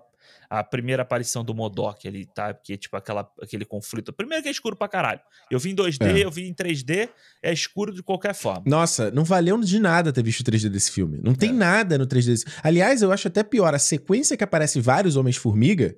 [0.49, 2.53] a primeira aparição do Modok ali, tá?
[2.53, 4.11] Porque, tipo, aquela, aquele conflito.
[4.13, 5.21] Primeiro que é escuro pra caralho.
[5.49, 6.25] Eu vi em 2D, é.
[6.25, 7.09] eu vi em 3D,
[7.41, 8.63] é escuro de qualquer forma.
[8.65, 11.19] Nossa, não valeu de nada ter visto o 3D desse filme.
[11.23, 11.53] Não tem é.
[11.53, 15.95] nada no 3D desse Aliás, eu acho até pior, a sequência que aparece vários Homens-Formiga,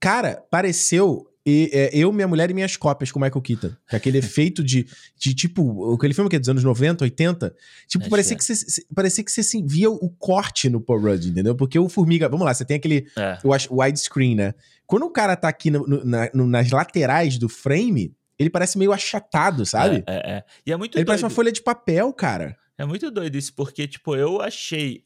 [0.00, 3.70] cara, pareceu e, é, eu, minha mulher e minhas cópias com o Michael Keaton.
[3.92, 4.84] aquele efeito de,
[5.16, 7.54] de tipo, aquele filme que é dos anos 90, 80.
[7.86, 11.54] Tipo, parecia que, você, parecia que você assim, via o corte no Paul Rudd, entendeu?
[11.54, 13.38] Porque o Formiga, vamos lá, você tem aquele é.
[13.44, 14.54] o widescreen, né?
[14.86, 18.76] Quando o cara tá aqui no, no, na, no, nas laterais do frame, ele parece
[18.76, 20.02] meio achatado, sabe?
[20.06, 20.44] É, é, é.
[20.66, 21.06] E é muito Ele doido.
[21.06, 22.56] parece uma folha de papel, cara.
[22.76, 25.04] É muito doido isso, porque, tipo, eu achei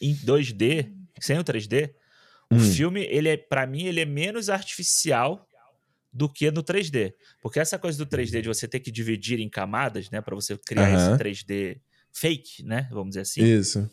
[0.00, 1.90] em 2D, sem o 3D,
[2.50, 2.60] o hum.
[2.60, 5.46] filme, ele é, para mim, ele é menos artificial
[6.12, 7.14] do que no 3D.
[7.40, 10.56] Porque essa coisa do 3D de você ter que dividir em camadas, né, para você
[10.58, 11.14] criar uhum.
[11.14, 11.80] esse 3D
[12.12, 13.42] fake, né, vamos dizer assim.
[13.42, 13.90] Isso.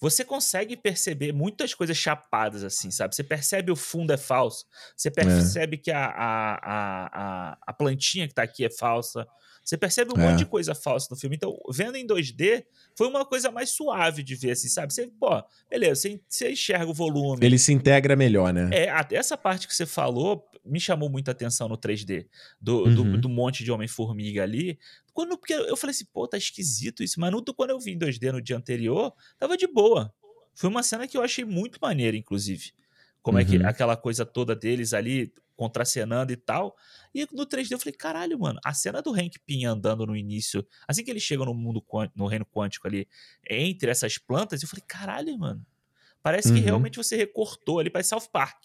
[0.00, 3.14] Você consegue perceber muitas coisas chapadas assim, sabe?
[3.14, 4.66] Você percebe o fundo é falso,
[4.96, 5.78] você percebe é.
[5.78, 9.26] que a, a, a, a, plantinha que tá aqui é falsa,
[9.64, 10.28] você percebe um é.
[10.28, 11.34] monte de coisa falsa no filme.
[11.34, 12.64] Então, vendo em 2D,
[12.96, 14.92] foi uma coisa mais suave de ver, assim, sabe?
[14.92, 17.44] Você, pô, beleza, você, você enxerga o volume.
[17.44, 18.70] Ele se integra melhor, né?
[18.72, 22.26] É, essa parte que você falou me chamou muita atenção no 3D,
[22.60, 22.94] do, uhum.
[22.94, 24.78] do, do, monte de Homem-Formiga ali.
[25.16, 27.18] Quando, porque eu falei assim, pô, tá esquisito isso.
[27.18, 30.12] Mas no, quando eu vi em 2D no dia anterior, tava de boa.
[30.54, 32.74] Foi uma cena que eu achei muito maneira, inclusive.
[33.22, 33.42] Como uhum.
[33.42, 33.66] é que uhum.
[33.66, 36.76] aquela coisa toda deles ali contracenando e tal.
[37.14, 40.62] E no 3D eu falei, caralho, mano, a cena do Hank Pym andando no início,
[40.86, 41.82] assim que ele chega no mundo
[42.14, 43.08] no reino quântico ali,
[43.48, 45.64] entre essas plantas, eu falei, caralho, mano.
[46.26, 46.54] Parece uhum.
[46.56, 48.56] que realmente você recortou ali para South Park.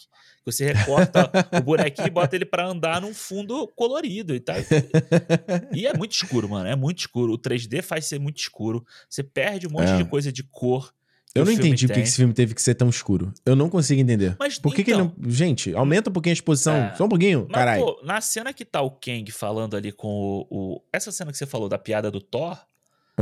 [0.44, 4.56] Você recorta o bonequinho e bota ele para andar num fundo colorido e tal.
[5.72, 6.68] E é muito escuro, mano.
[6.68, 7.34] É muito escuro.
[7.34, 8.84] O 3D faz ser muito escuro.
[9.08, 9.96] Você perde um monte é.
[9.96, 10.92] de coisa de cor.
[11.36, 13.32] Eu não entendi por que esse filme teve que ser tão escuro.
[13.46, 14.34] Eu não consigo entender.
[14.40, 15.30] Mas por que, então, que ele não.
[15.30, 16.74] Gente, aumenta um pouquinho a exposição.
[16.74, 17.96] É, só um pouquinho, caralho.
[18.02, 21.46] Na cena que tá o Kang falando ali com o, o, Essa cena que você
[21.46, 22.58] falou da piada do Thor.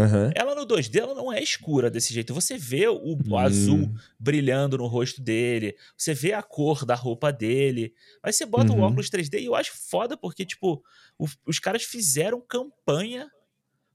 [0.01, 0.31] Uhum.
[0.35, 2.33] Ela no 2D ela não é escura desse jeito.
[2.35, 3.37] Você vê o, hum.
[3.37, 5.77] azul brilhando no rosto dele.
[5.97, 7.95] Você vê a cor da roupa dele.
[8.23, 8.81] Mas você bota uhum.
[8.81, 10.83] o óculos 3D e eu acho foda porque, tipo,
[11.19, 13.31] o, os caras fizeram campanha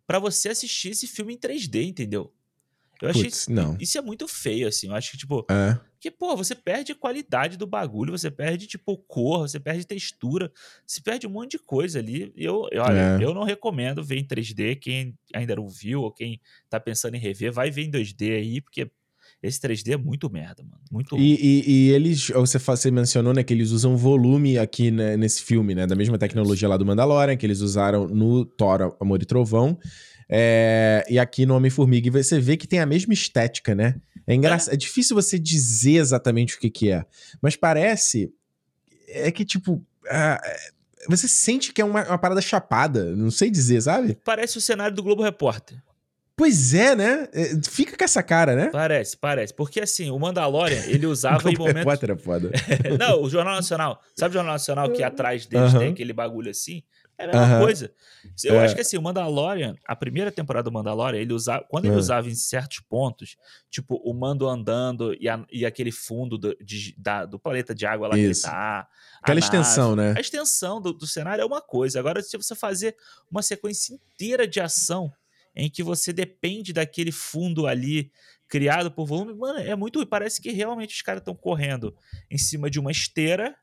[0.06, 2.32] para você assistir esse filme em 3D, entendeu?
[3.02, 3.78] Eu achei Puts, não.
[3.80, 4.88] isso é muito feio, assim.
[4.88, 5.46] Eu acho que, tipo.
[5.50, 5.78] É.
[6.00, 10.52] Que, pô, você perde a qualidade do bagulho, você perde, tipo, cor, você perde textura,
[10.86, 12.32] você perde um monte de coisa ali.
[12.36, 13.24] Eu, eu, olha, é.
[13.24, 14.78] eu não recomendo ver em 3D.
[14.80, 16.40] Quem ainda não viu ou quem
[16.70, 18.90] tá pensando em rever, vai ver em 2D aí, porque
[19.42, 20.82] esse 3D é muito merda, mano.
[20.92, 25.16] Muito e, e, e, eles, você, você mencionou, né, que eles usam volume aqui né,
[25.16, 25.86] nesse filme, né?
[25.86, 29.78] Da mesma tecnologia lá do Mandalorian, que eles usaram no Thor, Amor e Trovão.
[30.30, 32.08] É, e aqui no Homem-Formiga.
[32.08, 33.96] E você vê que tem a mesma estética, né?
[34.28, 34.72] É engraçado.
[34.72, 34.76] É.
[34.76, 37.06] é difícil você dizer exatamente o que, que é.
[37.42, 38.34] Mas parece.
[39.08, 39.74] É que, tipo.
[39.74, 40.76] Uh,
[41.08, 43.16] você sente que é uma, uma, parada chapada.
[43.16, 44.18] Não sei dizer, sabe?
[44.24, 45.78] Parece o cenário do Globo Repórter.
[46.38, 47.30] Pois é, né?
[47.32, 48.70] É, fica com essa cara, né?
[48.70, 49.54] Parece, parece.
[49.54, 51.80] Porque assim, o Mandalorian, ele usava em momentos.
[51.80, 52.52] Repórter é foda.
[53.00, 54.02] Não, o Jornal Nacional.
[54.16, 56.84] Sabe o Jornal Nacional que atrás deles tem aquele bagulho assim?
[57.18, 57.94] É a mesma coisa.
[58.44, 58.66] Eu é.
[58.66, 61.98] acho que assim, o Mandalorian, a primeira temporada do Mandalorian, ele usava, quando ele é.
[61.98, 63.38] usava em certos pontos,
[63.70, 67.86] tipo o Mando andando e, a, e aquele fundo do, de, da, do planeta de
[67.86, 68.44] água lá Isso.
[68.44, 68.88] que tá.
[69.22, 70.14] Aquela extensão, né?
[70.16, 72.00] A extensão do, do cenário é uma coisa.
[72.00, 72.96] Agora, se você fazer
[73.32, 75.12] uma sequência inteira de ação
[75.56, 78.12] em que você depende daquele fundo ali
[78.48, 80.06] criado por volume, mano, é muito.
[80.06, 81.96] Parece que realmente os caras estão correndo
[82.30, 83.56] em cima de uma esteira.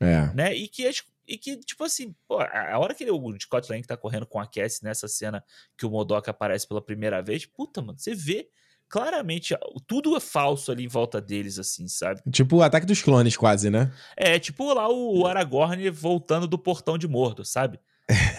[0.00, 0.32] É.
[0.34, 0.54] Né?
[0.54, 3.86] E que as e que, tipo assim, pô, a hora que ele, o Scott Lang
[3.86, 5.44] tá correndo com a Cassie nessa cena
[5.78, 8.48] que o Modok aparece pela primeira vez, puta, mano, você vê
[8.88, 9.56] claramente
[9.86, 12.20] tudo é falso ali em volta deles, assim, sabe?
[12.32, 13.92] Tipo o ataque dos clones, quase, né?
[14.16, 17.78] É, tipo lá o Aragorn voltando do portão de Mordo, sabe?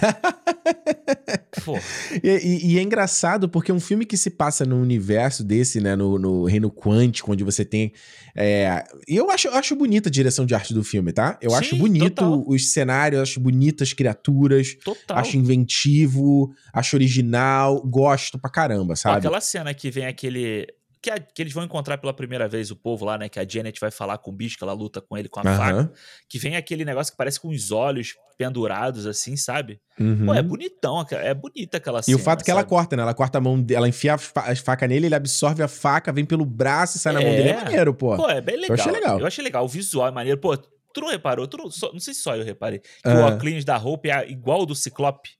[2.23, 5.95] e, e, é engraçado porque é um filme que se passa no universo desse, né?
[5.95, 7.93] No, no reino quântico, onde você tem.
[8.35, 11.37] É, eu acho, eu acho bonita a direção de arte do filme, tá?
[11.41, 12.43] Eu Sim, acho bonito total.
[12.47, 14.75] os cenários, acho bonitas as criaturas.
[14.83, 15.17] Total.
[15.17, 19.19] Acho inventivo, acho original, gosto pra caramba, sabe?
[19.19, 20.67] Aquela cena que vem aquele
[21.01, 23.27] que, a, que, eles vão encontrar pela primeira vez o povo lá, né?
[23.27, 25.43] Que a Janet vai falar com o bicho, que ela luta com ele com a
[25.43, 25.57] uhum.
[25.57, 25.93] faca.
[26.29, 29.79] Que vem aquele negócio que parece com os olhos pendurados, assim, sabe?
[29.99, 30.27] Uhum.
[30.27, 32.17] Pô, é bonitão, é bonita aquela cena.
[32.17, 33.01] E o fato que ela corta, né?
[33.01, 34.17] Ela corta a mão, ela enfia a
[34.55, 37.15] faca nele, ele absorve a faca, vem pelo braço e sai é...
[37.15, 37.49] na mão dele.
[37.49, 38.15] É, é maneiro, pô.
[38.15, 38.77] Pô, é bem legal.
[38.77, 39.19] Eu achei legal.
[39.19, 39.65] Eu achei legal.
[39.65, 40.39] O visual é maneiro.
[40.39, 41.47] Pô, tu não reparou?
[41.47, 42.79] Tu não, só, não sei se só eu reparei.
[42.79, 43.21] Que uhum.
[43.21, 45.31] o óculos da roupa é igual ao do Ciclope.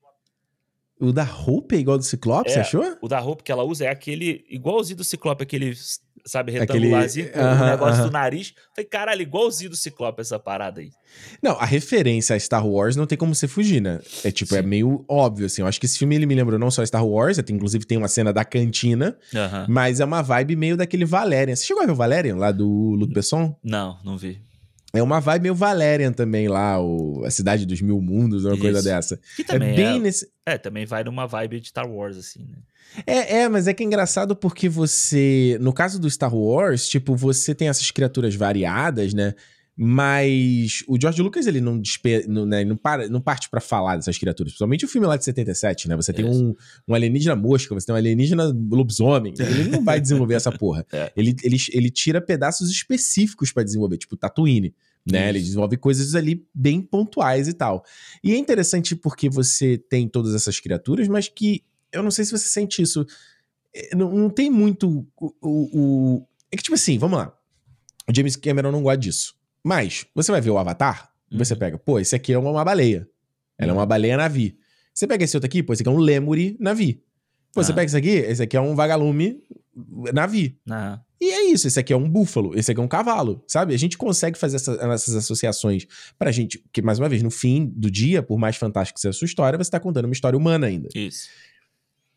[1.02, 2.97] O da roupa é igual do Ciclope, é, você achou?
[3.02, 5.74] O da roupa que ela usa é aquele igualzinho do Ciclope, aquele
[6.26, 7.43] sabe, retangularzinho, Aquele...
[7.43, 8.08] com uh -huh, o negócio uh -huh.
[8.10, 8.54] do nariz.
[8.76, 10.91] Falei, caralho, igualzinho do Ciclope essa parada aí.
[11.41, 13.99] Não, a referência a Star Wars não tem como você fugir, né?
[14.24, 14.64] É tipo, é Sim.
[14.64, 15.62] é meio óbvio, assim.
[15.62, 17.97] Eu acho que esse filme ele me lembrou não só Star Wars, até, inclusive tem
[17.97, 19.66] uma cena da cantina, uh -huh.
[19.68, 21.56] mas é uma vibe meio daquele Valerian.
[21.56, 23.56] Você chegou a ver o Valerian lá do Luc Besson?
[23.64, 24.39] Não, não vi.
[24.93, 28.61] É uma vibe meio Valerian também lá, o, a Cidade dos Mil Mundos, uma Isso.
[28.61, 29.19] coisa dessa.
[29.35, 30.29] Que também é bem é, nesse...
[30.45, 32.57] É, também vai numa vibe de Star Wars, assim, né?
[33.05, 35.57] É, é, mas é que é engraçado porque você.
[35.61, 39.33] No caso do Star Wars, tipo, você tem essas criaturas variadas, né?
[39.76, 42.26] Mas o George Lucas, ele não, despe...
[42.28, 44.51] não, né, não, para, não parte para falar dessas criaturas.
[44.51, 45.95] Principalmente o filme lá de 77, né?
[45.95, 46.53] Você tem um,
[46.88, 49.34] um alienígena mosca, você tem um alienígena lobisomem.
[49.39, 50.86] Ele não vai desenvolver essa porra.
[50.93, 51.11] É.
[51.15, 54.74] Ele, ele, ele tira pedaços específicos para desenvolver, tipo Tatooine.
[55.09, 55.30] Né?
[55.30, 57.84] Ele desenvolve coisas ali bem pontuais e tal.
[58.24, 62.32] E é interessante porque você tem todas essas criaturas, mas que eu não sei se
[62.32, 63.05] você sente isso.
[63.74, 67.36] É, não, não tem muito o, o, o, É que, tipo assim, vamos lá.
[68.07, 69.36] O James Cameron não gosta disso.
[69.64, 71.38] Mas, você vai ver o Avatar, uhum.
[71.38, 73.07] você pega, pô, esse aqui é uma baleia.
[73.57, 74.57] Ela é uma baleia navi.
[74.93, 77.03] Você pega esse outro aqui, pô, esse aqui é um lemuri navi.
[77.53, 77.64] Pô, ah.
[77.64, 79.41] você pega esse aqui, esse aqui é um vagalume
[80.14, 80.57] navi.
[80.70, 80.99] Ah.
[81.20, 83.76] E é isso, esse aqui é um búfalo, esse aqui é um cavalo, sabe?
[83.76, 85.86] A gente consegue fazer essa, essas associações
[86.18, 89.12] pra gente, que mais uma vez, no fim do dia, por mais fantástico que seja
[89.12, 90.89] a sua história, você tá contando uma história humana ainda.
[90.95, 91.30] Isso.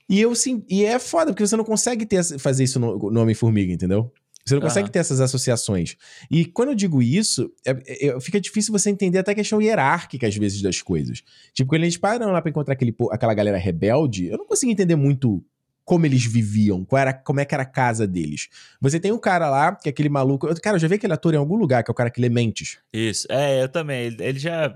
[0.09, 3.21] E eu sim, e é foda, porque você não consegue ter, fazer isso no, no
[3.21, 4.11] Homem-Formiga, entendeu?
[4.45, 4.69] Você não uhum.
[4.69, 5.97] consegue ter essas associações.
[6.31, 10.27] E quando eu digo isso, é, é, fica difícil você entender até a questão hierárquica,
[10.27, 11.23] às vezes, das coisas.
[11.55, 14.97] Tipo, quando eles param lá pra encontrar aquele, aquela galera rebelde, eu não consigo entender
[14.97, 15.43] muito
[15.85, 18.49] como eles viviam, qual era, como é que era a casa deles.
[18.81, 20.49] Você tem um cara lá, que é aquele maluco.
[20.61, 22.29] Cara, eu já vi aquele ator em algum lugar, que é o cara que lê
[22.29, 22.79] mentes.
[22.93, 24.07] Isso, é, eu também.
[24.07, 24.75] Ele, ele já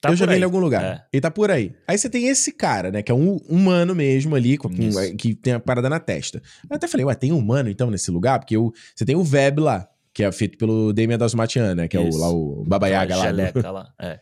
[0.00, 0.82] Tá eu já vi ele em algum lugar.
[0.82, 1.04] É.
[1.12, 1.74] Ele tá por aí.
[1.86, 3.02] Aí você tem esse cara, né?
[3.02, 4.70] Que é um humano mesmo ali, com,
[5.18, 6.42] que tem a parada na testa.
[6.68, 8.38] Eu até falei, ué, tem um humano então nesse lugar?
[8.38, 11.88] Porque eu, você tem o Veb lá, que é feito pelo Damien Dasmatian, né?
[11.88, 12.16] Que Isso.
[12.16, 13.32] é o, lá o Baba Yaga lá.
[13.32, 13.60] Do...
[13.72, 13.92] lá.
[14.00, 14.20] É.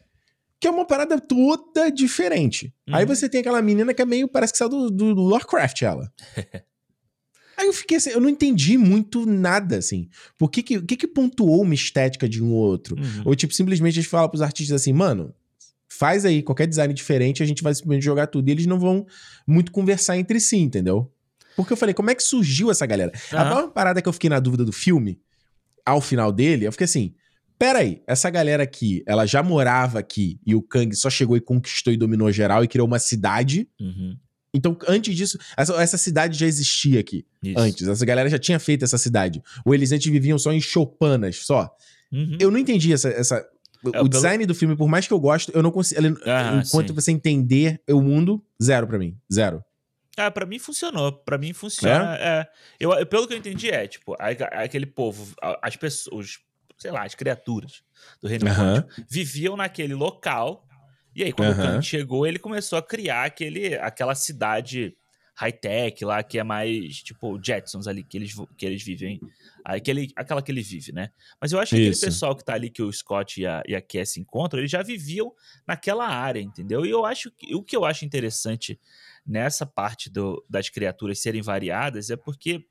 [0.58, 2.72] Que é uma parada toda diferente.
[2.88, 2.96] Uhum.
[2.96, 5.82] Aí você tem aquela menina que é meio, parece que saiu do, do, do Warcraft,
[5.82, 6.12] ela.
[7.56, 10.08] Aí eu fiquei assim, eu não entendi muito nada, assim.
[10.38, 12.96] Por que que, que, que pontuou uma estética de um ou outro?
[12.96, 13.22] Uhum.
[13.26, 15.34] Ou, tipo, simplesmente a gente fala pros artistas assim, mano,
[16.02, 18.48] faz aí qualquer design diferente, a gente vai simplesmente jogar tudo.
[18.48, 19.06] E eles não vão
[19.46, 21.08] muito conversar entre si, entendeu?
[21.54, 23.12] Porque eu falei, como é que surgiu essa galera?
[23.32, 23.38] Uhum.
[23.38, 25.20] A maior parada que eu fiquei na dúvida do filme,
[25.86, 27.14] ao final dele, eu fiquei assim.
[27.56, 31.92] Peraí, essa galera aqui, ela já morava aqui e o Kang só chegou e conquistou
[31.92, 33.68] e dominou geral e criou uma cidade.
[33.80, 34.16] Uhum.
[34.52, 37.24] Então, antes disso, essa, essa, cidade já existia aqui.
[37.44, 37.60] Isso.
[37.60, 37.86] Antes.
[37.86, 39.40] Essa galera já tinha feito essa cidade.
[39.64, 41.70] Ou eles antes viviam só em choupanas, só.
[42.10, 42.38] Uhum.
[42.40, 43.08] Eu não entendi essa.
[43.08, 43.46] essa
[43.92, 44.48] é, o design pelo...
[44.48, 46.00] do filme, por mais que eu goste, eu não consigo.
[46.26, 46.94] Ah, enquanto sim.
[46.94, 49.18] você entender o mundo, zero para mim.
[49.32, 49.64] Zero.
[50.16, 51.12] Ah, pra mim funcionou.
[51.12, 52.16] Pra mim funciona.
[52.16, 52.22] É?
[52.22, 52.48] é.
[52.78, 56.38] Eu, pelo que eu entendi, é, tipo, aquele povo, as pessoas,
[56.78, 57.82] sei lá, as criaturas
[58.20, 59.04] do Reino uhum.
[59.08, 60.66] viviam naquele local
[61.14, 61.64] e aí, quando uhum.
[61.64, 64.96] o Kant chegou, ele começou a criar aquele, aquela cidade
[65.34, 69.20] high-tech lá, que é mais tipo Jetsons ali, que eles, que eles vivem.
[69.64, 71.10] Aquele, aquela que ele vive, né?
[71.40, 71.98] Mas eu acho que Isso.
[71.98, 74.70] aquele pessoal que tá ali, que o Scott e a, e a Cass encontram, eles
[74.70, 75.32] já viviam
[75.66, 76.84] naquela área, entendeu?
[76.84, 78.78] E eu acho que o que eu acho interessante
[79.26, 82.66] nessa parte do, das criaturas serem variadas é porque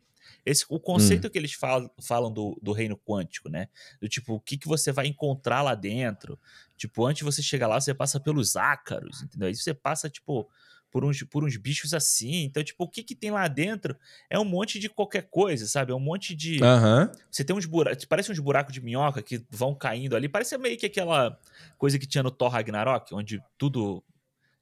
[0.45, 1.29] esse, o conceito hum.
[1.29, 3.67] que eles falam, falam do, do, reino quântico, né?
[4.01, 6.39] Do tipo, o que, que você vai encontrar lá dentro.
[6.77, 9.47] Tipo, antes de você chegar lá, você passa pelos ácaros, entendeu?
[9.47, 10.49] Aí você passa, tipo,
[10.91, 12.43] por uns, por uns bichos assim.
[12.43, 13.95] Então, tipo, o que, que tem lá dentro
[14.29, 15.91] é um monte de qualquer coisa, sabe?
[15.91, 16.61] É um monte de.
[16.61, 17.09] Uhum.
[17.31, 18.05] Você tem uns buracos.
[18.05, 20.27] Parece uns buracos de minhoca que vão caindo ali.
[20.27, 21.39] Parece meio que aquela
[21.77, 24.03] coisa que tinha no Thor Ragnarok, onde tudo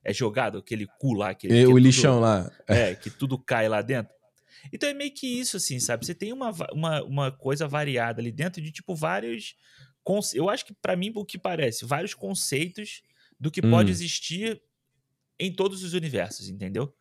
[0.04, 1.32] é jogado, aquele cu lá.
[1.32, 2.50] Aquele, e o tudo, lixão lá.
[2.68, 4.14] É, que tudo cai lá dentro.
[4.72, 6.06] Então é meio que isso, assim, sabe?
[6.06, 9.56] Você tem uma, uma, uma coisa variada ali dentro de, tipo, vários.
[10.34, 13.04] Eu acho que, para mim, o que parece, vários conceitos
[13.40, 13.70] do que hum.
[13.70, 14.62] pode existir
[15.40, 16.94] em todos os universos, entendeu?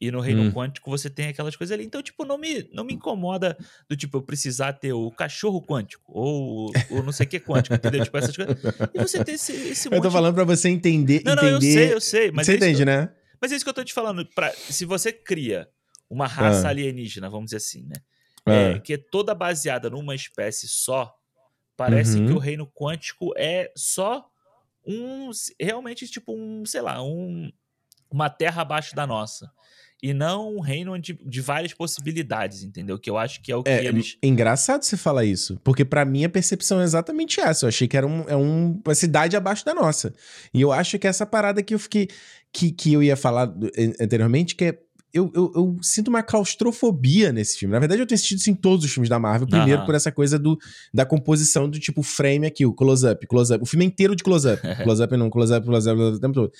[0.00, 0.50] E no reino hum.
[0.50, 1.84] quântico você tem aquelas coisas ali.
[1.84, 3.56] Então, tipo, não me, não me incomoda
[3.88, 7.76] do tipo eu precisar ter o cachorro quântico ou o não sei o que quântico,
[7.76, 8.02] entendeu?
[8.02, 8.56] Tipo, essas coisas.
[8.92, 11.22] E você ter esse, esse Eu tô falando pra você entender.
[11.24, 11.50] Não, entender...
[11.50, 12.32] não, eu sei, eu sei.
[12.32, 12.86] Mas você é entende, eu...
[12.86, 13.14] né?
[13.40, 14.26] Mas é isso que eu tô te falando.
[14.34, 14.50] Pra...
[14.52, 15.68] Se você cria
[16.10, 16.70] uma raça ah.
[16.70, 17.94] alienígena, vamos dizer assim, né?
[18.44, 18.52] Ah.
[18.52, 21.14] É, que é toda baseada numa espécie só,
[21.76, 22.26] parece uhum.
[22.26, 24.28] que o reino quântico é só
[24.84, 25.30] um.
[25.60, 27.52] Realmente, tipo, um, sei lá, um,
[28.12, 29.50] uma terra abaixo da nossa.
[30.02, 32.98] E não um reino de, de várias possibilidades, entendeu?
[32.98, 34.18] Que eu acho que é o que é, eles.
[34.20, 35.60] Engraçado você falar isso.
[35.62, 37.66] Porque para mim a percepção é exatamente essa.
[37.66, 40.12] Eu achei que era um, é um, uma cidade abaixo da nossa.
[40.52, 42.08] E eu acho que essa parada que eu fiquei.
[42.52, 43.54] Que, que eu ia falar
[43.98, 44.78] anteriormente, que é
[45.12, 47.72] eu, eu, eu, sinto uma claustrofobia nesse filme.
[47.72, 49.46] Na verdade, eu tenho sentido isso em todos os filmes da Marvel.
[49.46, 50.58] Primeiro, por essa coisa do,
[50.92, 53.62] da composição do tipo frame aqui, o close-up, close-up.
[53.62, 54.62] O filme é inteiro de close-up.
[54.82, 56.52] close-up não, close-up, close-up, close o tempo todo.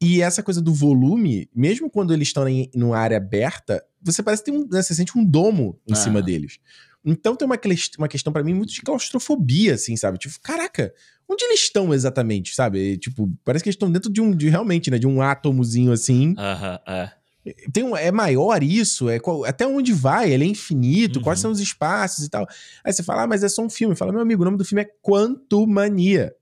[0.00, 4.42] E essa coisa do volume, mesmo quando eles estão em numa área aberta, você parece
[4.42, 6.58] que tem um, né, você sente um domo em cima deles.
[7.04, 7.58] Então tem uma,
[7.98, 10.16] uma questão para mim muito de claustrofobia, assim, sabe?
[10.16, 10.92] Tipo, caraca,
[11.28, 12.96] onde eles estão exatamente, sabe?
[12.96, 16.34] tipo, parece que eles estão dentro de um, de, realmente, né, de um átomozinho assim.
[16.38, 17.24] Aham, uh -huh, é.
[17.72, 19.08] Tem um, é maior isso?
[19.10, 20.32] É qual, até onde vai?
[20.32, 21.18] Ele é infinito?
[21.18, 21.24] Uhum.
[21.24, 22.46] Quais são os espaços e tal?
[22.82, 23.94] Aí você fala, ah, mas é só um filme.
[23.94, 26.32] Fala, meu amigo, o nome do filme é Quantumania.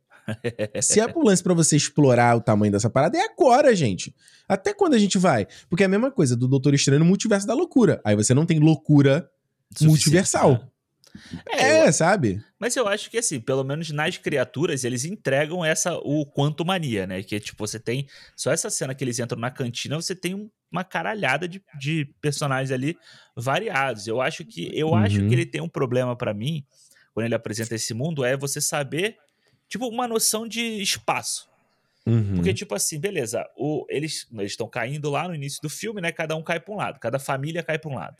[0.80, 4.14] Se é pro lance pra você explorar o tamanho dessa parada, é agora, gente.
[4.48, 5.46] Até quando a gente vai?
[5.68, 8.00] Porque é a mesma coisa do Doutor Estranho no Multiverso da Loucura.
[8.04, 9.28] Aí você não tem loucura
[9.70, 10.52] Suficiente, multiversal.
[10.52, 10.68] Né?
[11.50, 12.42] É, é eu, sabe?
[12.58, 17.06] Mas eu acho que, assim, pelo menos nas criaturas, eles entregam essa, o quanto mania,
[17.06, 17.22] né?
[17.22, 18.06] Que, tipo, você tem.
[18.36, 22.06] Só essa cena que eles entram na cantina, você tem um, uma caralhada de, de
[22.20, 22.96] personagens ali
[23.36, 24.06] variados.
[24.06, 24.70] Eu acho que.
[24.72, 24.94] Eu uhum.
[24.96, 26.64] acho que ele tem um problema para mim,
[27.12, 29.16] quando ele apresenta esse mundo, é você saber,
[29.72, 31.48] tipo, uma noção de espaço.
[32.04, 32.34] Uhum.
[32.34, 36.12] Porque, tipo assim, beleza, o, eles estão caindo lá no início do filme, né?
[36.12, 38.16] Cada um cai pra um lado, cada família cai pra um lado.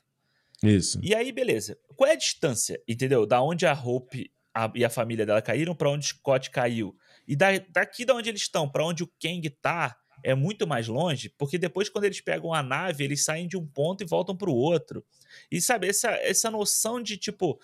[0.63, 0.99] Isso.
[1.03, 1.77] E aí, beleza.
[1.95, 3.27] Qual é a distância, entendeu?
[3.27, 6.97] Da onde a Hope a, e a família dela caíram para onde Scott caiu.
[7.29, 10.87] E da, daqui da onde eles estão para onde o Kang tá é muito mais
[10.87, 14.37] longe, porque depois quando eles pegam a nave, eles saem de um ponto e voltam
[14.37, 15.05] para o outro.
[15.51, 17.59] E sabe, essa, essa noção de tipo,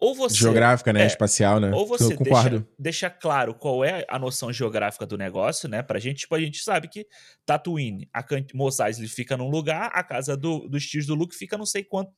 [0.00, 0.36] ou você.
[0.36, 1.02] Geográfica, né?
[1.02, 1.70] É, Espacial, né?
[1.72, 5.82] Ou você deixa, deixa, claro qual é a noção geográfica do negócio, né?
[5.82, 7.06] Pra gente, tipo, a gente sabe que
[7.44, 8.24] Tatooine, a
[8.54, 11.84] Mos Eisley fica num lugar, a casa do, dos tios do Luke fica não sei
[11.84, 12.10] quanto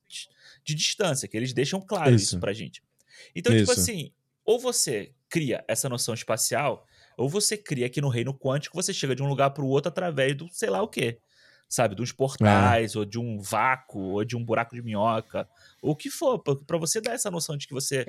[0.63, 2.81] de distância, que eles deixam claro isso, isso pra gente.
[3.35, 3.73] Então, tipo isso.
[3.73, 4.11] tipo assim,
[4.45, 9.13] ou você cria essa noção espacial, ou você cria aqui no reino quântico, você chega
[9.13, 11.19] de um lugar para o outro através do sei lá o quê
[11.73, 12.99] sabe, dos portais, é.
[12.99, 15.49] ou de um vácuo, ou de um buraco de minhoca,
[15.81, 18.05] ou o que for, para você dar essa noção de que você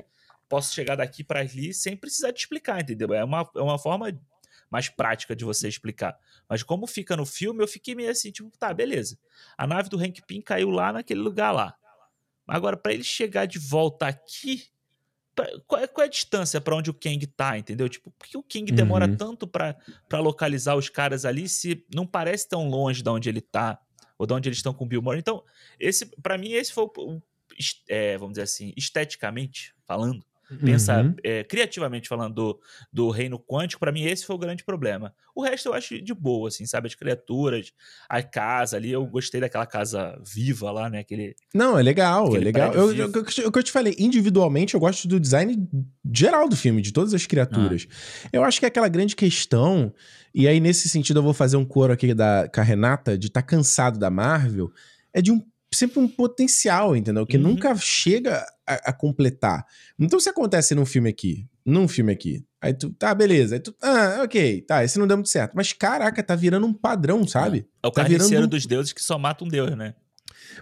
[0.47, 3.11] possa chegar daqui para ali sem precisar te explicar, entendeu?
[3.11, 4.15] É uma, é uma forma
[4.69, 6.15] mais prática de você explicar.
[6.47, 9.17] Mas como fica no filme, eu fiquei meio assim, tipo, tá, beleza.
[9.57, 11.75] A nave do Hank Pym caiu lá naquele lugar lá.
[12.47, 14.67] Agora, para ele chegar de volta aqui,
[15.67, 17.89] qual é, qual é a distância para onde o Kang tá, entendeu?
[17.89, 19.17] Tipo, por que o Kang demora uhum.
[19.17, 19.75] tanto para
[20.13, 23.79] localizar os caras ali se não parece tão longe de onde ele tá
[24.17, 25.19] ou de onde eles estão com o Bill Murray.
[25.19, 25.43] Então,
[25.79, 27.21] esse, para mim, esse foi o,
[27.89, 30.25] é, vamos dizer assim, esteticamente falando,
[30.63, 31.15] pensar uhum.
[31.23, 32.59] é, criativamente falando do,
[32.91, 35.13] do reino quântico, para mim esse foi o grande problema.
[35.35, 36.87] O resto eu acho de boa, assim, sabe?
[36.87, 37.73] As criaturas,
[38.07, 40.99] a casa ali, eu gostei daquela casa viva lá, né?
[40.99, 42.73] Aquele, Não, é legal, é legal.
[42.73, 45.67] Eu, eu, eu, eu, te falei, individualmente eu gosto do design
[46.13, 47.87] geral do filme, de todas as criaturas.
[47.89, 48.29] Ah.
[48.31, 49.93] Eu acho que é aquela grande questão,
[50.33, 53.27] e aí nesse sentido eu vou fazer um coro aqui da, com a Renata, de
[53.27, 54.71] estar tá cansado da Marvel,
[55.13, 55.41] é de um
[55.73, 57.25] sempre um potencial, entendeu?
[57.25, 57.43] Que uhum.
[57.43, 59.65] nunca chega a, a, completar.
[59.99, 63.75] Então, se acontece num filme aqui, num filme aqui, aí tu, tá, beleza, aí tu,
[63.81, 65.53] ah, ok, tá, esse não deu muito certo.
[65.55, 67.67] Mas, caraca, tá virando um padrão, sabe?
[67.83, 68.47] É, é o tá virando um...
[68.47, 69.93] dos deuses que só mata um deus, né?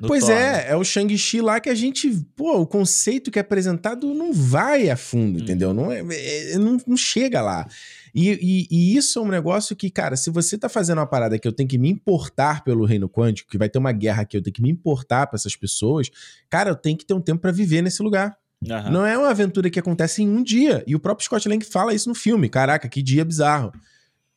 [0.06, 0.66] Pois Thor, é, né?
[0.70, 4.90] é o Shang-Chi lá que a gente, pô, o conceito que é apresentado não vai
[4.90, 5.44] a fundo, uhum.
[5.44, 5.74] entendeu?
[5.74, 6.04] Não, é,
[6.52, 7.68] é, não, não chega lá.
[8.14, 11.40] E, e, e, isso é um negócio que, cara, se você tá fazendo uma parada
[11.40, 14.38] que eu tenho que me importar pelo reino quântico, que vai ter uma guerra que
[14.38, 16.12] eu tenho que me importar para essas pessoas,
[16.50, 18.38] cara, eu tenho que ter um tempo para viver nesse lugar.
[18.62, 18.92] Uhum.
[18.92, 20.84] Não é uma aventura que acontece em um dia.
[20.88, 22.48] E o próprio Scott Lang fala isso no filme.
[22.50, 23.72] Caraca, que dia bizarro.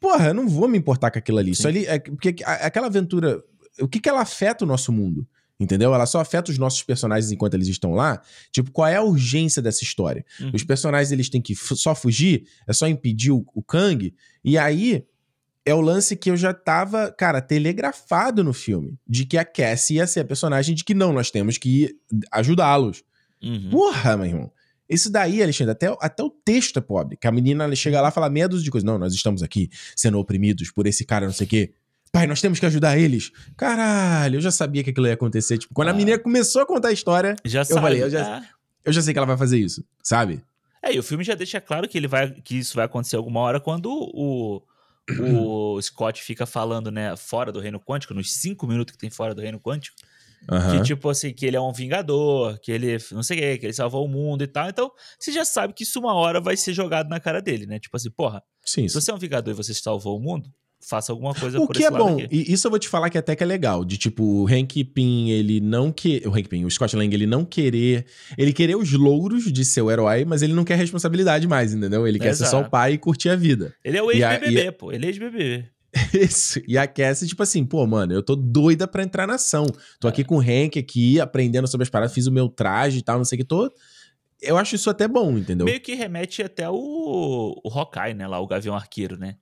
[0.00, 1.54] Porra, eu não vou me importar com aquilo ali.
[1.54, 1.60] Sim.
[1.60, 3.42] Isso ali é porque aquela aventura,
[3.80, 5.26] o que que ela afeta o nosso mundo?
[5.58, 5.94] Entendeu?
[5.94, 8.20] Ela só afeta os nossos personagens enquanto eles estão lá.
[8.52, 10.24] Tipo, qual é a urgência dessa história?
[10.38, 10.50] Uhum.
[10.52, 14.14] Os personagens eles têm que só fugir, é só impedir o, o Kang.
[14.44, 15.04] E aí
[15.64, 18.98] é o lance que eu já tava, cara, telegrafado no filme.
[19.08, 21.96] De que a Cassie ia ser a personagem de que não, nós temos que
[22.30, 23.02] ajudá-los.
[23.42, 23.70] Uhum.
[23.70, 24.52] Porra, meu irmão.
[24.88, 27.16] Isso daí, Alexandre, até, até o texto é pobre.
[27.16, 28.86] Que a menina chega lá e fala meia dúzia de coisas.
[28.86, 31.72] Não, nós estamos aqui sendo oprimidos por esse cara, não sei o quê
[32.16, 33.30] pai, nós temos que ajudar eles.
[33.58, 35.58] Caralho, eu já sabia que aquilo ia acontecer.
[35.58, 35.90] Tipo, quando ah.
[35.90, 38.48] a menina começou a contar a história, já eu sabe, falei, eu já, é.
[38.86, 40.42] eu já sei que ela vai fazer isso, sabe?
[40.82, 43.40] É, e o filme já deixa claro que ele vai que isso vai acontecer alguma
[43.40, 44.62] hora quando o,
[45.20, 49.34] o Scott fica falando, né, fora do reino quântico, nos cinco minutos que tem fora
[49.34, 49.96] do reino quântico.
[50.50, 50.78] Uhum.
[50.78, 53.66] Que, tipo assim, que ele é um vingador, que ele não sei o que, que
[53.66, 54.68] ele salvou o mundo e tal.
[54.68, 57.80] Então, você já sabe que isso uma hora vai ser jogado na cara dele, né?
[57.80, 60.48] Tipo assim, porra, Sim, se você é um vingador e você salvou o mundo,
[60.80, 62.28] faça alguma coisa o por que é bom aqui.
[62.30, 64.84] e isso eu vou te falar que até que é legal de tipo o Hank
[64.84, 68.06] Pym ele não que o Hank Pym o Scott Lang ele não querer
[68.36, 72.06] ele querer os louros de ser o herói mas ele não quer responsabilidade mais entendeu
[72.06, 72.50] ele quer Exato.
[72.50, 75.08] ser só o pai e curtir a vida ele é o ex-BBB pô ele é
[75.08, 75.76] ex-BBB
[76.12, 76.60] isso.
[76.66, 79.66] E a Cassie, tipo assim, pô, mano, eu tô doida pra entrar na ação.
[80.00, 80.10] Tô é.
[80.10, 83.16] aqui com o Hank aqui, aprendendo sobre as paradas, fiz o meu traje e tal,
[83.16, 83.72] não sei o que, tô.
[84.40, 85.64] Eu acho isso até bom, entendeu?
[85.64, 88.26] Meio que remete até o, o Hawkeye, né?
[88.26, 89.36] Lá, o Gavião Arqueiro, né?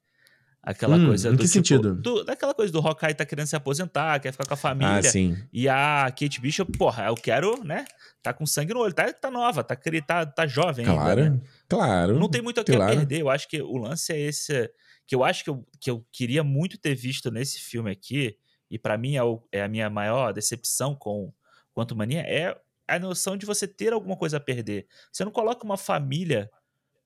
[0.67, 1.37] Aquela hum, coisa do.
[1.37, 1.95] que tipo, sentido?
[1.95, 4.99] Do, daquela coisa do Hawkeye tá querendo se aposentar, quer ficar com a família.
[4.99, 5.37] Ah, sim.
[5.53, 7.85] E a Kate Bishop, porra, eu quero, né?
[8.23, 11.31] Tá com sangue no olho, tá, tá nova, tá, tá, tá jovem claro, ainda.
[11.37, 11.41] Né?
[11.69, 12.19] Claro.
[12.19, 12.97] Não tem muito o que claro.
[12.97, 13.21] perder.
[13.21, 14.71] Eu acho que o lance é esse.
[15.07, 18.39] Que eu acho que eu, que eu queria muito ter visto nesse filme aqui,
[18.71, 21.31] e para mim é, o, é, a minha maior decepção com
[21.75, 22.57] Quanto Mania, é
[22.87, 24.87] a noção de você ter alguma coisa a perder.
[25.13, 26.49] Você não coloca uma família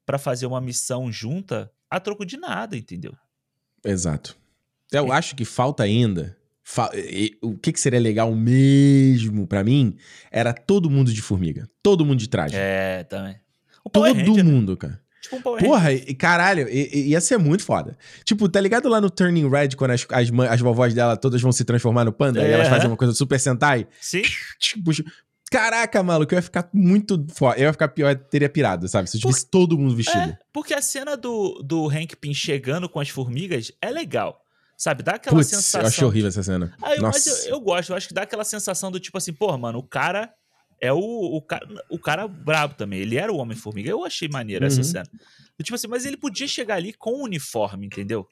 [0.04, 3.16] para fazer uma missão junta a troco de nada, entendeu?
[3.84, 4.36] Exato.
[4.92, 6.36] Eu acho que falta ainda.
[6.62, 6.90] Fa
[7.40, 9.96] o que, que seria legal mesmo para mim
[10.30, 11.68] era todo mundo de formiga.
[11.82, 12.54] Todo mundo de traje.
[12.56, 13.36] É, também.
[13.90, 14.42] todo Ranger, né?
[14.42, 14.76] mundo, né?
[14.76, 15.00] cara.
[15.20, 17.96] Tipo um Power Porra, e, caralho, ia ser muito foda.
[18.24, 21.52] Tipo, tá ligado lá no Turning Red, quando as, as, as vovós dela todas vão
[21.52, 22.48] se transformar no panda é.
[22.48, 23.86] e elas fazem uma coisa super Sentai?
[24.00, 24.22] Sim.
[24.58, 24.90] Tipo,
[25.51, 27.59] Caraca, maluco, eu ia ficar muito foda.
[27.59, 29.09] Eu ia ficar pior, teria pirado, sabe?
[29.09, 29.51] Se eu tivesse Por...
[29.51, 30.18] todo mundo vestido.
[30.18, 34.44] É, porque a cena do, do Hank Pym chegando com as formigas é legal.
[34.76, 35.03] Sabe?
[35.03, 35.80] Dá aquela Puts, sensação.
[35.80, 36.72] Eu achei horrível essa cena.
[36.80, 37.30] Ah, eu, Nossa.
[37.30, 39.78] Mas eu, eu, gosto, eu acho que dá aquela sensação do tipo assim, porra, mano,
[39.78, 40.32] o cara
[40.80, 43.01] é o, o, cara, o cara brabo também.
[43.01, 43.90] Ele era o Homem-Formiga.
[43.90, 44.70] Eu achei maneiro uhum.
[44.70, 45.07] essa cena.
[45.61, 48.26] Tipo assim, mas ele podia chegar ali com o uniforme, entendeu?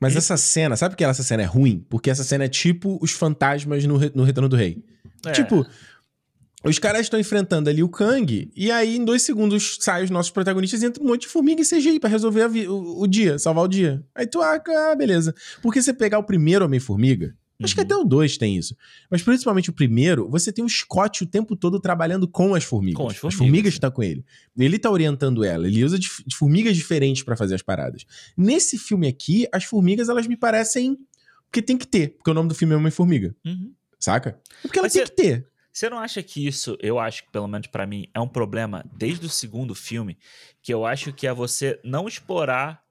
[0.00, 0.18] Mas ele...
[0.18, 1.84] essa cena, sabe por que essa cena é ruim?
[1.88, 4.84] Porque essa cena é tipo os fantasmas no, no Retorno do Rei.
[5.24, 5.32] É.
[5.32, 5.66] Tipo,
[6.64, 10.30] os caras estão enfrentando ali o Kang, e aí em dois segundos saem os nossos
[10.30, 13.64] protagonistas e entra um monte de formiga e CGI pra resolver o, o, dia, salvar
[13.64, 14.04] o dia.
[14.14, 15.34] Aí tu, ah, ah beleza.
[15.62, 17.64] Porque você pegar o primeiro Homem-Formiga, uhum.
[17.64, 17.86] acho que uhum.
[17.86, 18.74] até o dois tem isso,
[19.08, 22.96] mas principalmente o primeiro, você tem o Scott o tempo todo trabalhando com as formigas.
[22.96, 23.34] Com as formigas.
[23.34, 24.24] As formigas estão com ele.
[24.58, 28.04] Ele tá orientando ela, ele usa de, de formigas diferentes para fazer as paradas.
[28.36, 30.98] Nesse filme aqui, as formigas, elas me parecem
[31.52, 33.34] que tem que ter, porque o nome do filme é Homem-Formiga.
[33.46, 33.72] Uhum.
[33.98, 34.30] Saca?
[34.30, 35.10] É porque ela mas tem você...
[35.10, 35.46] que ter.
[35.78, 38.84] Você não acha que isso, eu acho que pelo menos para mim, é um problema
[38.96, 40.18] desde o segundo filme,
[40.60, 42.82] que eu acho que é você não explorar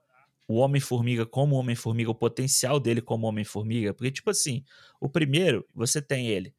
[0.48, 4.64] o Homem-Formiga como Homem-Formiga, o potencial dele como Homem-Formiga, porque tipo assim,
[5.02, 6.56] o primeiro, você tem ele,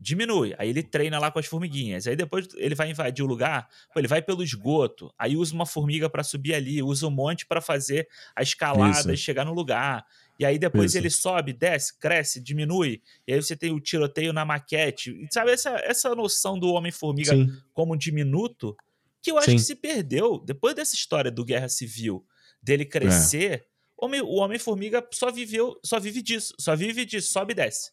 [0.00, 3.68] diminui, aí ele treina lá com as formiguinhas, aí depois ele vai invadir o lugar,
[3.94, 7.46] pô, ele vai pelo esgoto, aí usa uma formiga para subir ali, usa um monte
[7.46, 9.12] para fazer a escalada Isso.
[9.12, 10.04] e chegar no lugar.
[10.38, 10.98] E aí depois Isso.
[10.98, 13.02] ele sobe, desce, cresce, diminui.
[13.26, 15.10] E aí você tem o tiroteio na maquete.
[15.10, 17.34] E sabe essa, essa noção do Homem-Formiga
[17.74, 18.76] como diminuto?
[19.20, 19.56] Que eu acho Sim.
[19.56, 22.24] que se perdeu depois dessa história do Guerra Civil,
[22.62, 23.64] dele crescer.
[23.64, 24.22] É.
[24.22, 27.90] O Homem-Formiga só viveu, só vive disso, só vive de sobe e desce.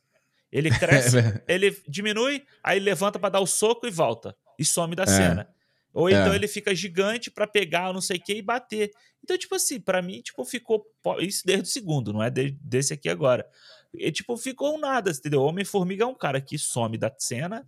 [0.51, 4.37] Ele cresce, é ele diminui, aí levanta para dar o soco e volta.
[4.59, 5.07] E some da é.
[5.07, 5.54] cena.
[5.95, 6.35] Ou então é.
[6.35, 8.91] ele fica gigante para pegar não sei o que e bater.
[9.23, 10.85] Então, tipo assim, para mim, tipo, ficou.
[11.19, 13.47] Isso desde o segundo, não é desse aqui agora.
[13.93, 15.41] E, tipo, ficou um nada, entendeu?
[15.41, 17.65] Homem-Formiga é um cara que some da cena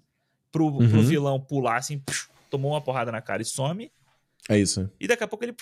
[0.52, 0.90] pro, uhum.
[0.90, 2.04] pro vilão pular assim,
[2.50, 3.90] tomou uma porrada na cara e some.
[4.50, 4.92] É isso.
[5.00, 5.56] E daqui a pouco ele,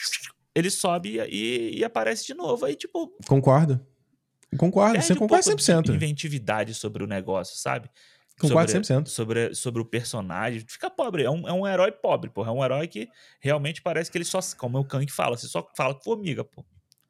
[0.55, 2.65] ele sobe e, e aparece de novo.
[2.65, 3.15] Aí, tipo.
[3.27, 3.79] Concordo.
[4.57, 5.93] Concordo, você um concorda 100%.
[5.93, 7.89] inventividade sobre o negócio, sabe?
[8.39, 9.07] Concordo sobre, 100%.
[9.07, 10.63] Sobre, sobre o personagem.
[10.67, 11.23] Fica pobre.
[11.23, 12.45] É um, é um herói pobre, pô.
[12.45, 13.07] É um herói que
[13.39, 14.39] realmente parece que ele só.
[14.57, 16.65] Como é o Kang fala, você só fala com formiga, pô.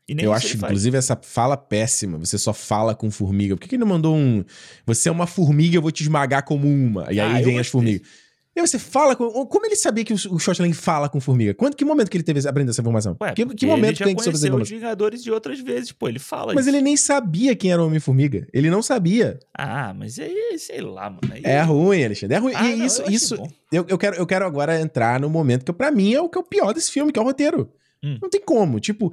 [0.07, 2.19] Eu acho, inclusive, essa fala péssima.
[2.19, 3.55] Você só fala com formiga.
[3.55, 4.45] Por que, que ele não mandou um.
[4.85, 7.11] Você é uma formiga, eu vou te esmagar como uma.
[7.11, 8.07] E aí ah, vem as formigas.
[8.55, 9.45] E você fala com.
[9.45, 11.53] Como ele sabia que o, o Shotland fala com formiga?
[11.53, 13.17] Quando, que momento que ele teve aprendendo essa informação?
[13.21, 16.19] Ué, que, que momento ele já que ele os Vingadores de outras vezes, pô, ele
[16.19, 16.73] fala Mas isso.
[16.73, 18.47] ele nem sabia quem era o Homem-Formiga.
[18.53, 19.37] Ele não sabia.
[19.53, 21.33] Ah, mas aí, sei lá, mano.
[21.33, 21.41] Aí...
[21.43, 22.35] É ruim, Alexandre.
[22.35, 22.53] É ruim.
[22.55, 23.35] Ah, e não, isso, eu isso.
[23.69, 26.37] Eu, eu, quero, eu quero agora entrar no momento que, para mim, é o que
[26.37, 27.69] é o pior desse filme, que é o roteiro.
[28.01, 28.17] Hum.
[28.21, 28.79] Não tem como.
[28.79, 29.11] Tipo,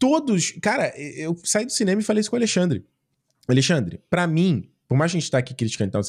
[0.00, 0.50] todos.
[0.60, 2.84] Cara, eu saí do cinema e falei isso com o Alexandre.
[3.46, 6.02] Alexandre, para mim, por mais que a gente tá aqui criticando e tal,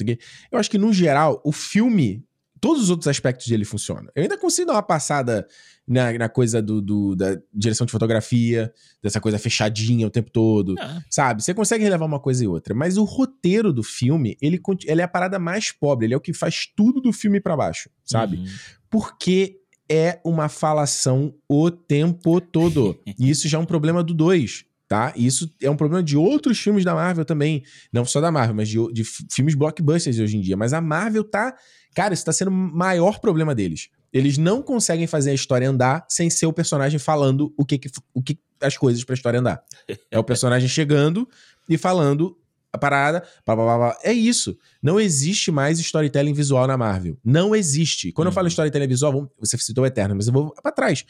[0.52, 2.26] eu acho que, no geral, o filme
[2.62, 4.10] todos os outros aspectos dele funcionam.
[4.16, 5.48] Eu ainda consigo dar uma passada
[5.88, 10.80] na, na coisa do, do, da direção de fotografia, dessa coisa fechadinha o tempo todo,
[10.80, 11.02] é.
[11.10, 11.42] sabe?
[11.42, 15.04] Você consegue relevar uma coisa e outra, mas o roteiro do filme, ele, ele é
[15.04, 18.38] a parada mais pobre, ele é o que faz tudo do filme para baixo, sabe?
[18.38, 18.46] Uhum.
[18.90, 19.58] Porque
[19.90, 22.98] é uma falação o tempo todo.
[23.18, 25.14] e isso já é um problema do 2 tá?
[25.16, 27.64] Isso é um problema de outros filmes da Marvel também,
[27.94, 30.58] não só da Marvel, mas de, de filmes blockbusters hoje em dia.
[30.58, 31.56] Mas a Marvel tá
[31.94, 33.90] Cara, isso tá sendo o maior problema deles.
[34.14, 37.90] Eles não conseguem fazer a história andar sem ser o personagem falando o que, que
[38.14, 39.64] o que as coisas pra história andar.
[40.10, 41.28] É o personagem chegando
[41.68, 42.38] e falando
[42.74, 44.58] a parada, blá, blá, blá, é isso.
[44.82, 47.18] Não existe mais storytelling visual na Marvel.
[47.24, 48.12] Não existe.
[48.14, 48.32] Quando uhum.
[48.32, 48.52] eu falo uhum.
[48.52, 51.04] storytelling visual, você citou o Eterno, mas eu vou para trás.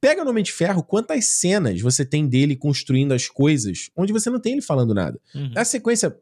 [0.00, 4.30] Pega no Homem de Ferro, quantas cenas você tem dele construindo as coisas onde você
[4.30, 5.20] não tem ele falando nada.
[5.34, 5.52] Uhum.
[5.56, 6.16] A sequência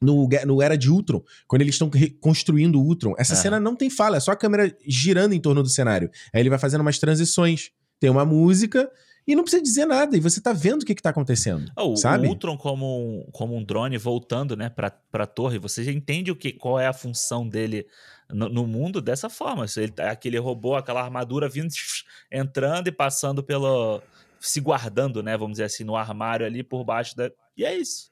[0.00, 3.14] no, no Era de Ultron, quando eles estão construindo o Ultron.
[3.18, 6.10] Essa cena não tem fala, é só a câmera girando em torno do cenário.
[6.32, 7.70] Aí ele vai fazendo umas transições.
[7.98, 8.90] Tem uma música
[9.26, 10.16] e não precisa dizer nada.
[10.16, 11.70] E você tá vendo o que, que tá acontecendo.
[11.76, 12.26] Oh, sabe?
[12.26, 16.30] O Ultron, como um, como um drone voltando né, pra, pra torre, você já entende
[16.30, 17.86] o que, qual é a função dele
[18.32, 19.66] no, no mundo dessa forma.
[19.76, 21.68] Ele, aquele robô, aquela armadura vindo,
[22.30, 24.02] entrando e passando pelo.
[24.40, 25.36] se guardando, né?
[25.36, 27.30] Vamos dizer assim, no armário ali por baixo da.
[27.56, 28.10] E é isso.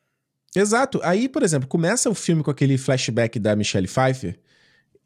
[0.55, 1.01] Exato.
[1.03, 4.39] Aí, por exemplo, começa o filme com aquele flashback da Michelle Pfeiffer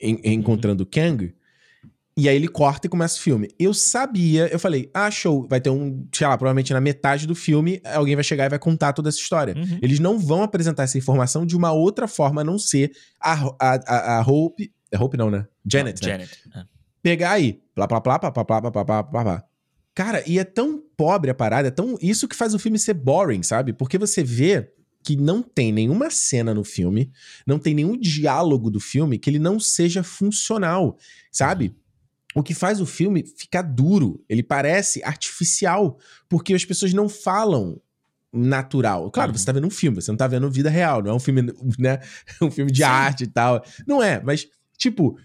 [0.01, 0.21] em, uhum.
[0.25, 1.35] encontrando o Kang.
[2.15, 3.49] E aí ele corta e começa o filme.
[3.59, 7.35] Eu sabia, eu falei, ah, show, vai ter um, sei lá, provavelmente na metade do
[7.35, 9.55] filme, alguém vai chegar e vai contar toda essa história.
[9.57, 9.79] Uhum.
[9.81, 13.75] Eles não vão apresentar essa informação de uma outra forma a não ser a, a,
[13.87, 14.71] a, a Hope.
[14.91, 15.47] É Hope não, né?
[15.65, 16.09] Janet, né?
[16.11, 16.39] Janet.
[16.55, 16.65] É.
[17.03, 19.45] Pegar aí, blá, blá, blá, blá, blá, blá, blá, blá, blá, blá.
[19.95, 21.99] Cara, e é tão pobre a parada, é tão.
[22.01, 23.73] Isso que faz o filme ser boring, sabe?
[23.73, 24.71] Porque você vê
[25.03, 27.11] que não tem nenhuma cena no filme,
[27.47, 30.97] não tem nenhum diálogo do filme que ele não seja funcional,
[31.31, 31.75] sabe?
[32.35, 37.81] O que faz o filme ficar duro, ele parece artificial, porque as pessoas não falam
[38.33, 39.11] natural.
[39.11, 39.39] Claro, uhum.
[39.39, 41.43] você tá vendo um filme, você não tá vendo vida real, não é um filme,
[41.79, 42.01] né,
[42.41, 42.85] um filme de Sim.
[42.85, 43.63] arte e tal.
[43.87, 45.19] Não é, mas tipo,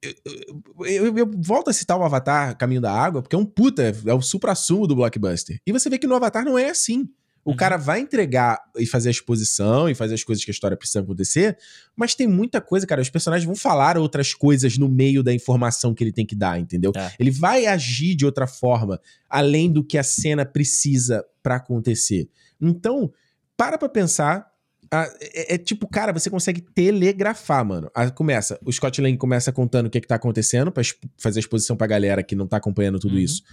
[0.00, 3.82] eu, eu, eu, volto a citar o Avatar Caminho da Água, porque é um puta,
[4.06, 5.60] é o supra-sumo do blockbuster.
[5.66, 7.08] E você vê que no Avatar não é assim.
[7.46, 7.56] O uhum.
[7.56, 10.98] cara vai entregar e fazer a exposição e fazer as coisas que a história precisa
[10.98, 11.56] acontecer,
[11.94, 13.00] mas tem muita coisa, cara.
[13.00, 16.58] Os personagens vão falar outras coisas no meio da informação que ele tem que dar,
[16.58, 16.90] entendeu?
[16.96, 17.12] É.
[17.20, 22.28] Ele vai agir de outra forma, além do que a cena precisa para acontecer.
[22.60, 23.12] Então,
[23.56, 24.50] para pra pensar.
[24.92, 27.88] é, é, tipo, cara, você consegue telegrafar, mano.
[28.16, 30.82] começa, o Scott Lang começa contando o que, é que tá acontecendo, para
[31.16, 33.20] fazer a exposição pra galera que não tá acompanhando tudo uhum.
[33.20, 33.44] isso.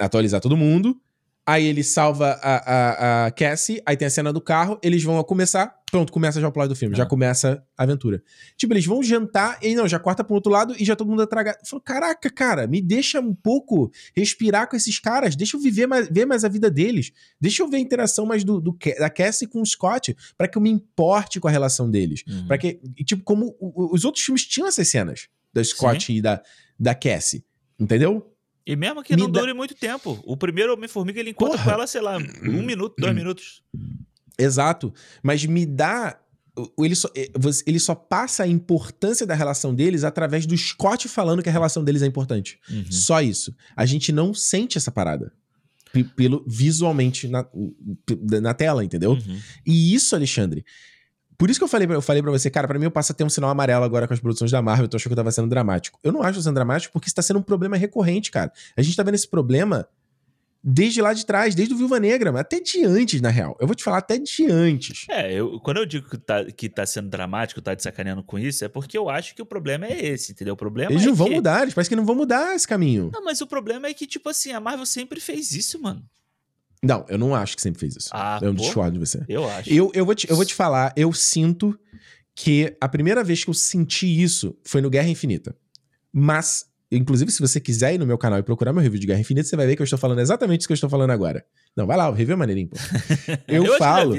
[0.00, 1.00] Atualizar todo mundo.
[1.50, 5.20] Aí ele salva a, a, a, Cassie, aí tem a cena do carro, eles vão
[5.24, 5.74] começar.
[5.90, 8.22] Pronto, começa já o plot do filme, já começa a aventura.
[8.56, 11.22] Tipo, eles vão jantar e não, já corta pro outro lado e já todo mundo
[11.22, 11.58] atragado.
[11.66, 16.08] Falou, caraca, cara, me deixa um pouco respirar com esses caras, deixa eu viver mais,
[16.08, 17.10] ver mais a vida deles.
[17.40, 20.56] Deixa eu ver a interação mais do, do da Cassie com o Scott, para que
[20.56, 22.22] eu me importe com a relação deles.
[22.28, 22.46] Uhum.
[22.46, 26.14] para que, tipo, como os outros filmes tinham essas cenas da Scott Sim.
[26.14, 26.40] e da,
[26.78, 27.44] da Cassie,
[27.76, 28.29] entendeu?
[28.70, 29.40] E mesmo que Me não dá...
[29.40, 30.22] dure muito tempo.
[30.24, 31.64] O primeiro Homem-Formiga ele encontra Porra.
[31.64, 33.64] com ela, sei lá, um minuto, dois minutos.
[34.38, 34.94] Exato.
[35.24, 36.20] Mas me dá.
[36.78, 37.32] Ele só, eh,
[37.66, 41.82] ele só passa a importância da relação deles através do Scott falando que a relação
[41.82, 42.60] deles é importante.
[42.70, 42.84] Uhum.
[42.92, 43.52] Só isso.
[43.74, 45.32] A gente não sente essa parada.
[46.14, 47.44] Pelo, visualmente na,
[48.40, 49.14] na tela, entendeu?
[49.14, 49.40] Uhum.
[49.66, 50.64] E isso, Alexandre,
[51.40, 53.14] por isso que eu falei, eu falei pra você, cara, pra mim eu passo a
[53.14, 55.16] ter um sinal amarelo agora com as produções da Marvel, eu tô achando que eu
[55.16, 55.98] tava sendo dramático.
[56.04, 58.52] Eu não acho sendo dramático porque isso tá sendo um problema recorrente, cara.
[58.76, 59.88] A gente tá vendo esse problema
[60.62, 63.56] desde lá de trás, desde o Viúva Negra, mas até de antes, na real.
[63.58, 65.06] Eu vou te falar até de antes.
[65.08, 68.38] É, eu, quando eu digo que tá, que tá sendo dramático, tá de sacaneando com
[68.38, 70.52] isso, é porque eu acho que o problema é esse, entendeu?
[70.52, 71.36] O problema Eles é não vão que...
[71.36, 73.10] mudar, eles parecem que não vão mudar esse caminho.
[73.14, 76.04] Não, mas o problema é que, tipo assim, a Marvel sempre fez isso, mano.
[76.82, 78.08] Não, eu não acho que sempre fez isso.
[78.12, 79.22] Ah, eu pô, discordo de você.
[79.28, 79.70] Eu acho.
[79.70, 81.78] Eu, eu, vou te, eu vou te falar, eu sinto
[82.34, 85.54] que a primeira vez que eu senti isso foi no Guerra Infinita.
[86.10, 89.20] Mas, inclusive, se você quiser ir no meu canal e procurar meu review de Guerra
[89.20, 91.44] Infinita, você vai ver que eu estou falando exatamente isso que eu estou falando agora.
[91.76, 92.76] Não, vai lá, o review é maneirinho, pô.
[93.46, 94.14] Eu, eu falo.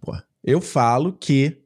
[0.00, 1.62] Pô, eu falo que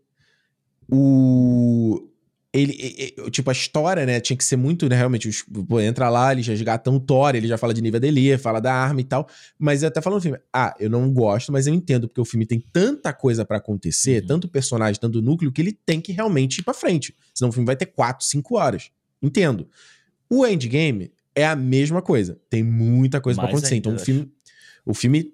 [0.91, 2.12] o
[2.53, 6.33] ele, tipo, a história, né, tinha que ser muito, né, realmente, os, pô, entra lá,
[6.33, 9.05] ele já resgatam o Thor, ele já fala de nível dele, fala da arma e
[9.05, 9.27] tal,
[9.59, 12.45] mas até falando no filme, ah, eu não gosto, mas eu entendo, porque o filme
[12.45, 14.27] tem tanta coisa para acontecer, uhum.
[14.27, 17.67] tanto personagem, tanto núcleo, que ele tem que realmente ir pra frente, senão o filme
[17.67, 18.91] vai ter 4, 5 horas,
[19.23, 19.67] entendo.
[20.29, 24.31] O Endgame é a mesma coisa, tem muita coisa para acontecer, então o filme...
[24.85, 25.33] O filme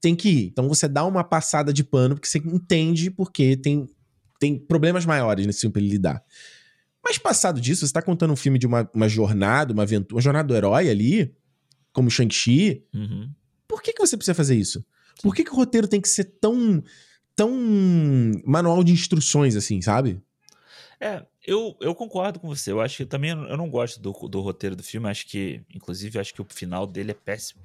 [0.00, 0.46] tem que ir.
[0.46, 3.88] Então você dá uma passada de pano, porque você entende porque tem
[4.40, 6.24] tem problemas maiores nesse filme pra ele lidar.
[7.04, 10.20] Mas passado disso, você tá contando um filme de uma, uma jornada, uma aventura, uma
[10.22, 11.32] jornada do herói ali,
[11.92, 12.84] como Shang-Chi.
[12.92, 13.30] Uhum.
[13.68, 14.84] Por que, que você precisa fazer isso?
[15.22, 16.82] Por que, que o roteiro tem que ser tão,
[17.36, 17.52] tão
[18.44, 20.20] manual de instruções assim, sabe?
[20.98, 22.72] É, eu, eu concordo com você.
[22.72, 25.08] Eu acho que também eu não gosto do, do roteiro do filme.
[25.08, 27.62] Acho que, inclusive, acho que o final dele é péssimo.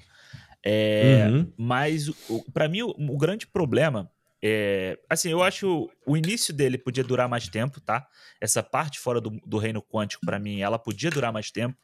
[0.64, 1.52] É, uhum.
[1.56, 2.10] Mas,
[2.52, 4.10] para mim, o, o, grande problema
[4.48, 8.06] é, assim, eu acho o início dele podia durar mais tempo, tá?
[8.40, 11.76] Essa parte fora do, do reino quântico, para mim, ela podia durar mais tempo.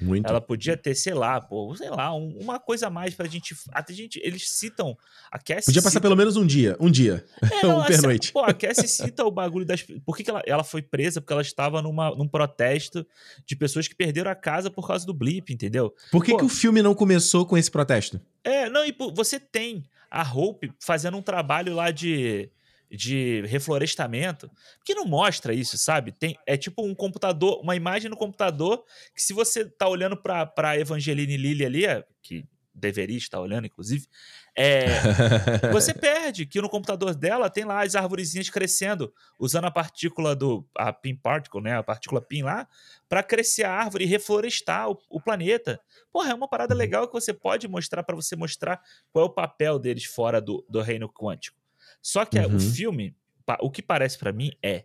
[0.00, 0.26] Muito.
[0.26, 3.54] Ela podia ter, sei lá, pô, sei lá, um, uma coisa a mais pra gente.
[3.70, 4.18] Até gente.
[4.22, 4.96] Eles citam.
[5.30, 6.74] A Cassie podia passar cita, pelo menos um dia.
[6.80, 7.22] Um dia.
[7.62, 8.32] É, um pernoite.
[8.32, 9.82] Pô, a Cassie cita o bagulho das.
[9.82, 11.20] Por que, que ela, ela foi presa?
[11.20, 13.06] Porque ela estava numa, num protesto
[13.44, 15.94] de pessoas que perderam a casa por causa do blip, entendeu?
[16.10, 18.18] Por que, pô, que o filme não começou com esse protesto?
[18.42, 19.84] É, não, e pô, você tem
[20.16, 22.50] a Hope fazendo um trabalho lá de,
[22.90, 24.50] de reflorestamento,
[24.84, 26.12] que não mostra isso, sabe?
[26.12, 30.46] Tem, é tipo um computador, uma imagem no computador que se você tá olhando pra,
[30.46, 31.84] pra Evangeline Lilly ali,
[32.22, 32.44] que
[32.76, 34.06] deveria estar olhando, inclusive,
[34.54, 34.86] é,
[35.72, 40.66] você perde que no computador dela tem lá as arvorezinhas crescendo, usando a partícula do
[40.76, 42.68] a pin particle, né, a partícula pin lá,
[43.08, 45.80] para crescer a árvore e reflorestar o, o, planeta.
[46.12, 46.78] Porra, é uma parada uhum.
[46.78, 50.64] legal que você pode mostrar para você mostrar qual é o papel deles fora do,
[50.68, 51.58] do reino quântico.
[52.02, 52.56] Só que uhum.
[52.56, 53.16] o filme,
[53.60, 54.84] o que parece para mim é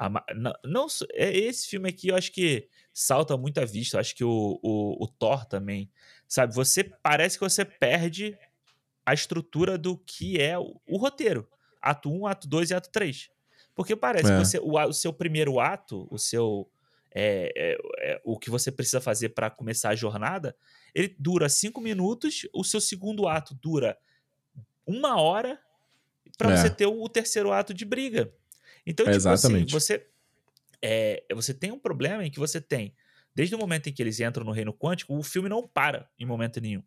[0.00, 3.96] a, não, não, é esse filme aqui eu acho que salta muito à vista.
[3.96, 5.90] Eu acho que o, o, o Thor também
[6.30, 8.38] Sabe, você parece que você perde
[9.04, 11.48] a estrutura do que é o, o roteiro.
[11.82, 13.28] Ato 1, ato 2 e ato 3.
[13.74, 14.38] Porque parece é.
[14.38, 16.70] que você, o, o, seu primeiro ato, o seu.
[17.12, 20.54] É, é, é o que você precisa fazer para começar a jornada,
[20.94, 23.98] ele dura cinco minutos, o seu segundo ato dura
[24.86, 25.60] uma hora
[26.38, 26.70] para você é.
[26.70, 28.32] ter o, o, terceiro ato de briga.
[28.86, 29.76] Então, tipo assim, Exatamente.
[29.76, 30.06] assim, você,
[30.80, 32.94] é, você tem um problema em que você tem
[33.40, 36.26] Desde o momento em que eles entram no reino quântico, o filme não para em
[36.26, 36.82] momento nenhum.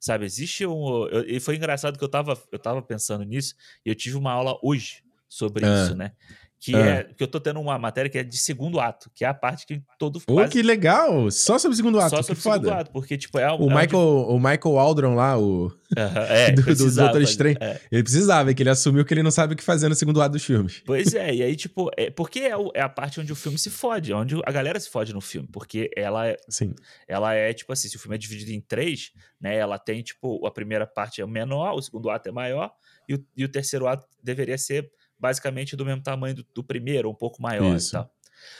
[0.00, 1.06] Sabe, existe um.
[1.06, 4.32] Eu, e foi engraçado que eu tava, eu tava pensando nisso, e eu tive uma
[4.32, 5.84] aula hoje sobre ah.
[5.84, 6.10] isso, né?
[6.58, 6.78] Que ah.
[6.78, 9.34] é que eu tô tendo uma matéria que é de segundo ato, que é a
[9.34, 10.52] parte que todo Oh, quase...
[10.52, 11.30] que legal!
[11.30, 14.26] Só sobre segundo ato, Só sobre o segundo ato, porque tipo é o, é Michael,
[14.28, 17.80] o Michael Aldron lá, o é, do, do Doutor Estranho, é.
[17.92, 20.32] ele precisava, que ele assumiu que ele não sabe o que fazer no segundo ato
[20.32, 20.82] dos filmes.
[20.84, 23.58] Pois é, e aí tipo, é, porque é, o, é a parte onde o filme
[23.58, 26.74] se fode, onde a galera se fode no filme, porque ela é Sim.
[27.06, 30.44] ela é tipo assim, se o filme é dividido em três, né, ela tem tipo,
[30.46, 32.72] a primeira parte é menor, o segundo ato é maior
[33.08, 37.10] e o, e o terceiro ato deveria ser basicamente do mesmo tamanho do, do primeiro,
[37.10, 37.90] um pouco maior Isso.
[37.90, 38.10] e tal.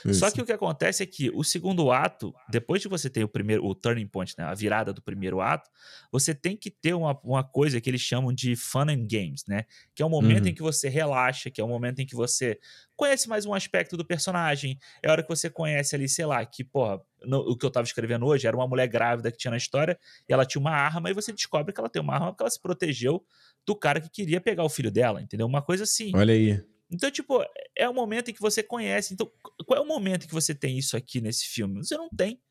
[0.05, 0.19] Isso.
[0.19, 3.27] Só que o que acontece é que o segundo ato, depois de você ter o
[3.27, 5.69] primeiro, o turning point, né, a virada do primeiro ato,
[6.11, 9.65] você tem que ter uma, uma coisa que eles chamam de fun and games, né?
[9.93, 10.49] Que é o momento uhum.
[10.49, 12.59] em que você relaxa, que é o momento em que você
[12.95, 14.79] conhece mais um aspecto do personagem.
[15.03, 17.71] É a hora que você conhece ali, sei lá, que, porra, no, o que eu
[17.71, 19.97] tava escrevendo hoje era uma mulher grávida que tinha na história
[20.27, 22.49] e ela tinha uma arma e você descobre que ela tem uma arma porque ela
[22.49, 23.23] se protegeu
[23.65, 25.45] do cara que queria pegar o filho dela, entendeu?
[25.45, 26.11] Uma coisa assim.
[26.15, 26.63] Olha aí.
[26.91, 27.43] Então, tipo,
[27.75, 29.13] é o momento em que você conhece.
[29.13, 29.29] Então,
[29.65, 31.83] qual é o momento em que você tem isso aqui nesse filme?
[31.83, 32.41] Você não tem.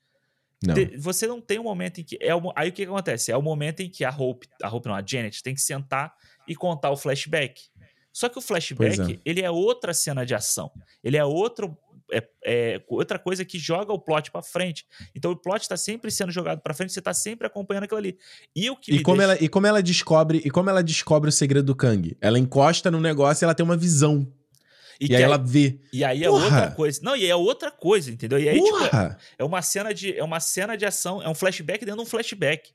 [0.65, 0.75] Não.
[0.99, 2.19] você não tem um momento em que.
[2.21, 3.31] É o, aí o que, que acontece?
[3.31, 6.15] É o momento em que a Hope, a Hope não, a Janet tem que sentar
[6.49, 7.63] e contar o flashback.
[8.13, 9.21] Só que o flashback, é.
[9.25, 10.71] ele é outra cena de ação.
[11.05, 11.77] Ele é outro
[12.13, 14.87] é, é, outra coisa que joga o plot para frente.
[15.15, 18.19] Então o plot está sempre sendo jogado para frente, você tá sempre acompanhando aquilo ali.
[18.55, 19.33] E o que e como deixa...
[19.33, 22.17] ela e como ela descobre e como ela descobre o segredo do Kang?
[22.21, 24.31] Ela encosta no negócio e ela tem uma visão.
[25.01, 25.79] E, e aí, ela vê.
[25.93, 26.45] E aí é Porra.
[26.45, 27.01] outra coisa.
[27.03, 28.39] Não, e é outra coisa, entendeu?
[28.39, 31.35] E aí, tipo, é, é uma cena de é uma cena de ação, é um
[31.35, 32.71] flashback dentro de um flashback.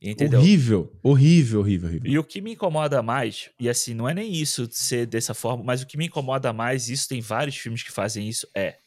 [0.00, 0.38] Entendeu?
[0.38, 2.10] Horrível, horrível, horrível, horrível.
[2.10, 5.64] E o que me incomoda mais, e assim, não é nem isso ser dessa forma,
[5.64, 8.78] mas o que me incomoda mais, isso tem vários filmes que fazem isso, é.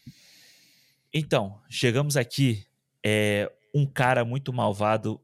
[1.13, 2.65] Então, chegamos aqui,
[3.05, 5.19] é, um cara muito malvado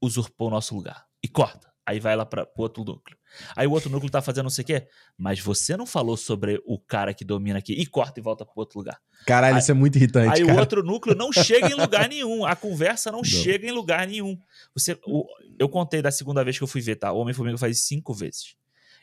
[0.00, 1.06] usurpou o nosso lugar.
[1.22, 1.65] E corta.
[1.86, 3.16] Aí vai lá para o outro núcleo.
[3.54, 4.88] Aí o outro núcleo tá fazendo não sei o quê.
[5.16, 7.74] Mas você não falou sobre o cara que domina aqui.
[7.74, 9.00] E corta e volta pro outro lugar.
[9.24, 10.34] Caralho, aí, isso é muito irritante.
[10.34, 10.56] Aí cara.
[10.56, 12.44] o outro núcleo não chega em lugar nenhum.
[12.44, 13.24] A conversa não, não.
[13.24, 14.36] chega em lugar nenhum.
[14.74, 15.24] Você, o,
[15.58, 17.12] eu contei da segunda vez que eu fui ver, tá?
[17.12, 18.56] O Homem-Formiga faz isso cinco vezes.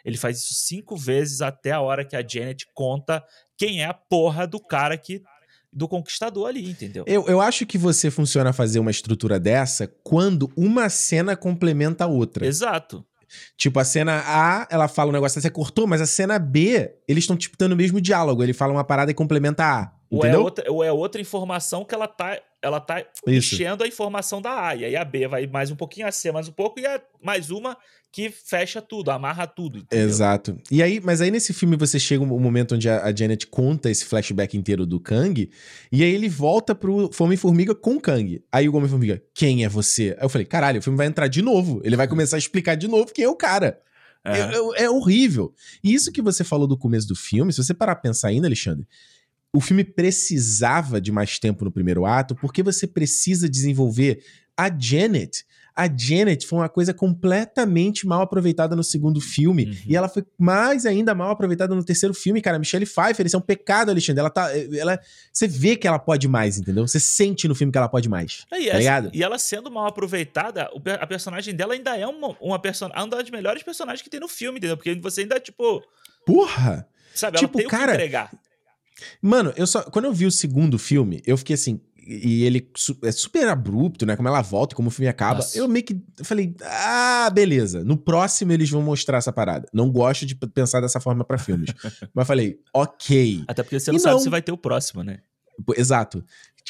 [0.03, 3.23] Ele faz isso cinco vezes até a hora que a Janet conta
[3.57, 5.23] quem é a porra do cara que
[5.73, 7.03] do conquistador ali, entendeu?
[7.07, 12.07] Eu, eu acho que você funciona fazer uma estrutura dessa quando uma cena complementa a
[12.07, 12.45] outra.
[12.45, 13.05] Exato.
[13.57, 17.23] Tipo, a cena A, ela fala um negócio, você cortou, mas a cena B, eles
[17.23, 18.43] estão, tipo, dando o mesmo diálogo.
[18.43, 19.91] Ele fala uma parada e complementa a A.
[20.09, 24.41] Ou é, outra, ou é outra informação que ela tá, ela tá enchendo a informação
[24.41, 24.75] da A.
[24.75, 26.99] E aí a B vai mais um pouquinho, a C mais um pouco, e a,
[27.21, 27.77] mais uma
[28.09, 29.79] que fecha tudo, amarra tudo.
[29.79, 30.07] Entendeu?
[30.07, 30.57] Exato.
[30.71, 33.89] E aí, mas aí nesse filme você chega um momento onde a, a Janet conta
[33.89, 35.49] esse flashback inteiro do Kang,
[35.91, 38.41] e aí ele volta pro Homem-Formiga com o Kang.
[38.51, 40.15] Aí o Homem-Formiga, quem é você?
[40.17, 41.81] Aí eu falei, caralho, o filme vai entrar de novo.
[41.83, 43.79] Ele vai começar a explicar de novo quem é o cara.
[44.25, 44.39] É.
[44.39, 45.53] É, é, horrível.
[45.83, 48.47] E isso que você falou do começo do filme, se você parar a pensar ainda,
[48.47, 48.87] Alexandre,
[49.55, 54.23] o filme precisava de mais tempo no primeiro ato, porque você precisa desenvolver
[54.57, 55.45] a Janet
[55.75, 59.65] a Janet foi uma coisa completamente mal aproveitada no segundo filme.
[59.65, 59.75] Uhum.
[59.87, 62.59] E ela foi mais ainda mal aproveitada no terceiro filme, cara.
[62.59, 64.19] Michelle Pfeiffer, isso é um pecado, Alexandre.
[64.19, 64.49] Ela tá.
[64.55, 64.99] Ela,
[65.31, 66.87] você vê que ela pode mais, entendeu?
[66.87, 68.45] Você sente no filme que ela pode mais.
[68.51, 69.09] É, e, tá ligado?
[69.13, 73.03] e ela sendo mal aproveitada, a personagem dela ainda é uma, uma personagem.
[73.03, 74.77] Uma das melhores personagens que tem no filme, entendeu?
[74.77, 75.83] Porque você ainda, tipo.
[76.25, 76.87] Porra!
[77.15, 78.31] Sabe, tipo, ela tem cara, o que entregar.
[79.21, 79.83] Mano, eu só.
[79.83, 82.69] Quando eu vi o segundo filme, eu fiquei assim, e ele
[83.03, 84.15] é super abrupto, né?
[84.15, 85.35] Como ela volta, como o filme acaba.
[85.35, 85.57] Nossa.
[85.57, 87.83] Eu meio que falei, ah, beleza.
[87.83, 89.67] No próximo eles vão mostrar essa parada.
[89.73, 91.69] Não gosto de pensar dessa forma para filmes.
[92.13, 93.43] Mas falei, ok.
[93.47, 95.19] Até porque você não, não sabe se vai ter o próximo, né?
[95.75, 96.23] Exato.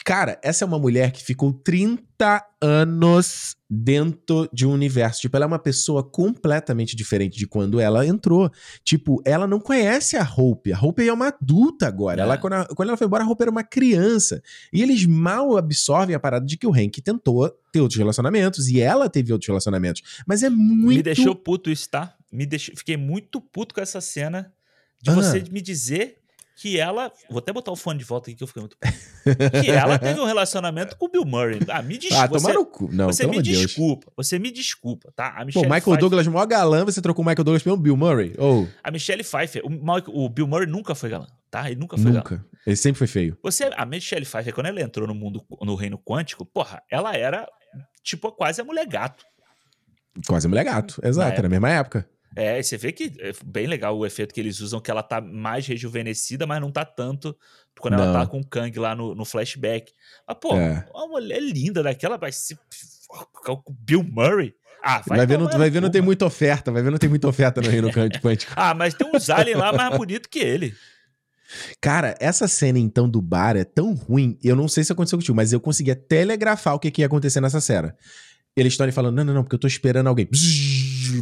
[0.03, 5.21] Cara, essa é uma mulher que ficou 30 anos dentro de um universo.
[5.21, 8.51] Tipo, ela é uma pessoa completamente diferente de quando ela entrou.
[8.83, 10.73] Tipo, ela não conhece a Hope.
[10.73, 12.21] A Hope é uma adulta agora.
[12.21, 12.23] É.
[12.23, 14.41] Ela, quando, ela, quando ela foi embora, a Hope era uma criança.
[14.73, 18.81] E eles mal absorvem a parada de que o Hank tentou ter outros relacionamentos e
[18.81, 20.01] ela teve outros relacionamentos.
[20.25, 20.97] Mas é muito.
[20.97, 22.15] Me deixou puto isso, tá?
[22.31, 22.75] Me deixou...
[22.75, 24.51] Fiquei muito puto com essa cena
[25.01, 25.13] de ah.
[25.13, 26.22] você me dizer
[26.55, 27.11] que ela.
[27.29, 28.77] Vou até botar o fone de volta aqui que eu fiquei muito.
[29.63, 31.59] que ela teve um relacionamento com o Bill Murray.
[31.69, 32.23] Ah, me desculpa.
[32.23, 32.89] Ah, você, no cu.
[32.91, 33.57] Não, você me Deus.
[33.57, 34.11] desculpa.
[34.15, 35.33] Você me desculpa, tá?
[35.37, 37.97] A Michelle Pô, Michael Pfeiffer, Douglas, maior galã, você trocou o Michael Douglas pelo Bill
[37.97, 38.33] Murray?
[38.37, 38.65] Oh.
[38.83, 41.69] A Michelle Pfeiffer, o, o Bill Murray nunca foi galã, tá?
[41.69, 42.35] Ele nunca foi nunca.
[42.35, 42.45] galã.
[42.65, 43.37] Ele sempre foi feio.
[43.43, 47.47] Você, a Michelle Pfeiffer, quando ela entrou no mundo, no reino quântico, porra, ela era,
[48.03, 49.25] tipo, quase a mulher gato.
[50.27, 52.07] Quase a mulher gato, exato, na, na mesma época.
[52.35, 55.21] É, você vê que é bem legal o efeito que eles usam, que ela tá
[55.21, 57.37] mais rejuvenescida, mas não tá tanto
[57.79, 58.03] quando não.
[58.03, 59.91] ela tá com o Kang lá no, no flashback.
[60.27, 60.87] Mas, pô, é.
[60.93, 62.57] uma mulher linda daquela, vai se.
[63.79, 64.55] Bill Murray.
[64.83, 67.09] Ah, vai, vai ver, não, vai ver não tem muita oferta, vai ver não tem
[67.09, 67.89] muita oferta no Reino
[68.21, 68.51] Quântico.
[68.53, 70.75] ah, mas tem uns aliens lá mais bonito que ele.
[71.79, 75.35] Cara, essa cena então do bar é tão ruim, eu não sei se aconteceu contigo,
[75.35, 77.95] mas eu conseguia telegrafar o que, que ia acontecer nessa cena.
[78.55, 80.27] Eles estão ali falando, não, não, não, porque eu tô esperando alguém.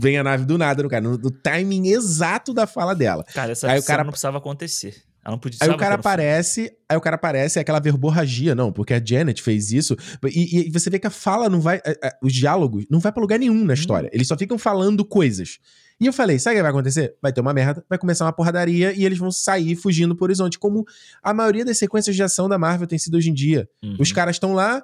[0.02, 3.24] vem a nave do nada no cara, no, no timing exato da fala dela.
[3.34, 5.04] Cara, essa aí o cara não precisava acontecer.
[5.24, 8.72] Ela não podia Aí o cara aparece, aí o cara aparece, é aquela verborragia, não,
[8.72, 9.96] porque a Janet fez isso.
[10.26, 11.78] E, e você vê que a fala não vai.
[11.78, 13.74] A, a, os diálogos não vai pra lugar nenhum na hum.
[13.74, 14.10] história.
[14.12, 15.60] Eles só ficam falando coisas.
[16.00, 17.16] E eu falei, sabe o que vai acontecer?
[17.22, 20.58] Vai ter uma merda, vai começar uma porradaria e eles vão sair fugindo pro horizonte,
[20.58, 20.84] como
[21.22, 23.70] a maioria das sequências de ação da Marvel tem sido hoje em dia.
[23.84, 23.98] Uhum.
[24.00, 24.84] Os caras estão lá.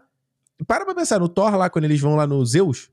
[0.66, 2.90] Para pra pensar, no Thor lá, quando eles vão lá no Zeus,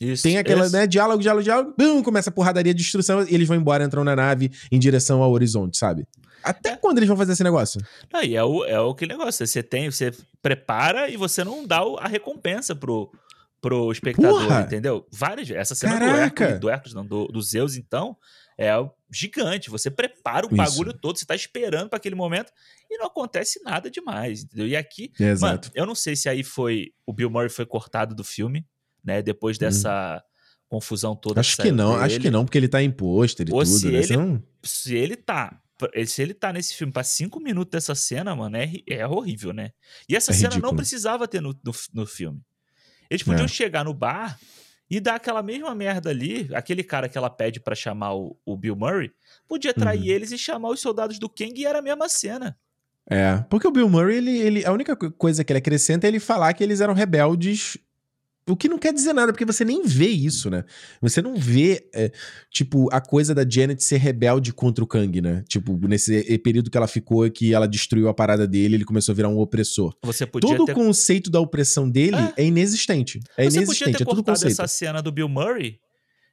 [0.00, 0.72] isso, Tem aquela, isso.
[0.72, 4.16] né, diálogo, diálogo, diálogo, bum, começa a porradaria, destruição, e eles vão embora, entram na
[4.16, 6.06] nave em direção ao horizonte, sabe?
[6.42, 6.76] Até é.
[6.76, 7.82] quando eles vão fazer esse negócio?
[8.10, 10.10] Não, e é o, é o que negócio, você tem, você
[10.40, 13.12] prepara e você não dá a recompensa pro,
[13.60, 14.62] pro espectador, Porra!
[14.62, 15.06] entendeu?
[15.12, 15.50] Várias.
[15.50, 16.14] Essa cena Caraca.
[16.14, 18.16] do Hércules, do Hércules, não, do, do Zeus, então,
[18.60, 18.72] é
[19.10, 19.70] gigante.
[19.70, 22.52] Você prepara o bagulho todo, você tá esperando para aquele momento
[22.90, 24.68] e não acontece nada demais, entendeu?
[24.68, 25.40] E aqui, Exato.
[25.40, 28.66] mano, eu não sei se aí foi o Bill Murray foi cortado do filme,
[29.02, 29.22] né?
[29.22, 29.60] Depois hum.
[29.60, 30.66] dessa hum.
[30.68, 31.40] confusão toda.
[31.40, 33.78] Acho que, não, acho que não, porque ele tá em pôster e Ou tudo.
[33.78, 33.98] Se, né?
[33.98, 34.42] ele, não...
[34.62, 35.58] se ele tá
[36.04, 39.72] se ele tá nesse filme para cinco minutos dessa cena, mano, é, é horrível, né?
[40.06, 40.72] E essa é cena ridículo.
[40.72, 42.42] não precisava ter no, no, no filme.
[43.08, 43.48] Eles podiam é.
[43.48, 44.38] chegar no bar
[44.90, 48.56] e dar aquela mesma merda ali, aquele cara que ela pede para chamar o, o,
[48.56, 49.12] Bill Murray,
[49.46, 50.06] podia trair uhum.
[50.06, 52.58] eles e chamar os soldados do Kang e era a mesma cena.
[53.08, 56.18] É, porque o Bill Murray, ele, ele, a única coisa que ele acrescenta é ele
[56.18, 57.78] falar que eles eram rebeldes
[58.50, 60.64] o que não quer dizer nada, porque você nem vê isso, né?
[61.00, 62.10] Você não vê, é,
[62.50, 65.44] tipo, a coisa da Janet ser rebelde contra o Kang, né?
[65.48, 69.16] Tipo, nesse período que ela ficou, que ela destruiu a parada dele, ele começou a
[69.16, 69.94] virar um opressor.
[70.02, 70.72] Você podia Todo ter...
[70.72, 73.20] o conceito da opressão dele é, é inexistente.
[73.36, 74.52] É você inexistente, podia ter é conceito.
[74.52, 75.78] essa cena do Bill Murray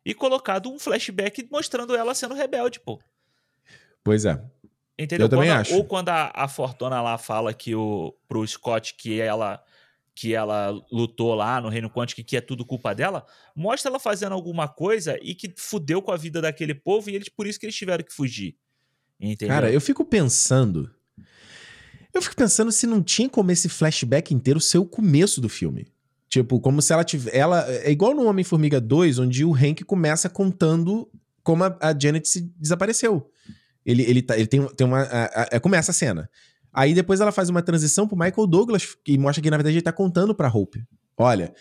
[0.05, 2.99] e colocado um flashback mostrando ela sendo rebelde, pô.
[4.03, 4.41] Pois é.
[4.97, 5.25] Entendeu?
[5.25, 5.75] Eu também acho.
[5.75, 9.61] Ou quando a, a Fortuna lá fala que o, pro Scott que ela
[10.17, 13.23] que ela lutou lá no Reino Quântico que é tudo culpa dela,
[13.55, 17.29] mostra ela fazendo alguma coisa e que fudeu com a vida daquele povo e eles
[17.29, 18.55] por isso que eles tiveram que fugir.
[19.19, 19.53] Entendeu?
[19.53, 20.89] Cara, eu fico pensando.
[22.11, 25.87] Eu fico pensando se não tinha como esse flashback inteiro ser o começo do filme.
[26.27, 27.37] Tipo, como se ela tivesse.
[27.37, 27.63] Ela.
[27.69, 31.07] É igual no Homem-Formiga 2, onde o Hank começa contando
[31.43, 33.29] como a, a Janet se desapareceu.
[33.85, 35.01] Ele, ele, tá, ele tem, tem uma.
[35.03, 36.27] A, a, a, começa a cena.
[36.73, 39.81] Aí depois ela faz uma transição pro Michael Douglas, que mostra que na verdade ele
[39.81, 40.83] tá contando pra Hope.
[41.17, 41.53] Olha,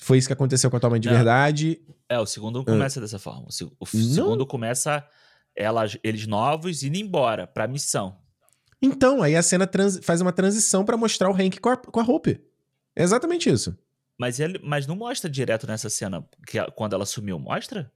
[0.00, 1.14] foi isso que aconteceu com a tua mãe de não.
[1.14, 1.80] verdade.
[2.08, 3.46] É, o segundo não começa uh, dessa forma.
[3.78, 5.06] O, segundo começa
[5.54, 8.16] ela, eles novos indo embora pra missão.
[8.82, 12.00] Então, aí a cena trans, faz uma transição para mostrar o Hank com a, com
[12.00, 12.40] a Hope.
[12.96, 13.76] É exatamente isso.
[14.18, 17.92] Mas, ele, mas não mostra direto nessa cena que, quando ela sumiu, mostra?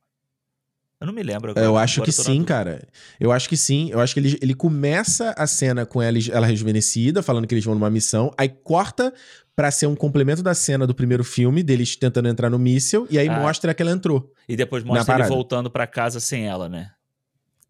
[1.05, 1.67] Eu não me lembro agora.
[1.67, 2.89] Eu acho agora que sim, cara.
[3.21, 3.91] Eu acho que sim.
[3.91, 7.65] Eu acho que ele, ele começa a cena com ela, ela rejuvenescida, falando que eles
[7.65, 9.13] vão numa missão, aí corta
[9.55, 13.19] para ser um complemento da cena do primeiro filme, deles tentando entrar no míssil, e
[13.19, 13.39] aí ah.
[13.39, 14.33] mostra que ela entrou.
[14.49, 16.91] E depois mostra ele voltando para casa sem ela, né?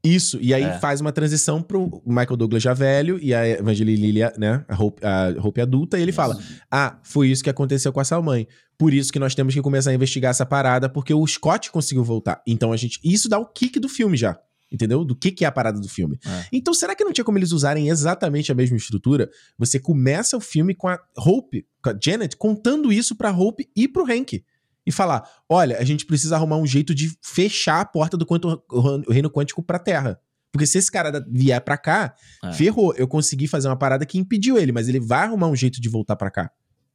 [0.04, 0.78] Isso, e aí é.
[0.78, 5.00] faz uma transição pro Michael Douglas já velho e a Evangeline Lilia, né, a Hope,
[5.02, 6.16] a Hope adulta, e ele isso.
[6.16, 6.38] fala:
[6.70, 8.46] Ah, foi isso que aconteceu com essa mãe.
[8.76, 12.04] Por isso que nós temos que começar a investigar essa parada, porque o Scott conseguiu
[12.04, 12.42] voltar.
[12.46, 13.00] Então a gente.
[13.02, 14.38] Isso dá o kick do filme já.
[14.70, 15.04] Entendeu?
[15.04, 16.18] Do que, que é a parada do filme.
[16.26, 16.46] É.
[16.52, 19.30] Então, será que não tinha como eles usarem exatamente a mesma estrutura?
[19.56, 23.86] Você começa o filme com a Hope, com a Janet, contando isso pra Hope e
[23.86, 24.42] pro Hank
[24.86, 28.62] e falar: olha, a gente precisa arrumar um jeito de fechar a porta do quanto,
[28.70, 30.18] o reino quântico pra Terra.
[30.52, 32.52] Porque se esse cara vier pra cá, é.
[32.52, 32.94] ferrou.
[32.96, 35.88] Eu consegui fazer uma parada que impediu ele, mas ele vai arrumar um jeito de
[35.88, 36.48] voltar pra cá.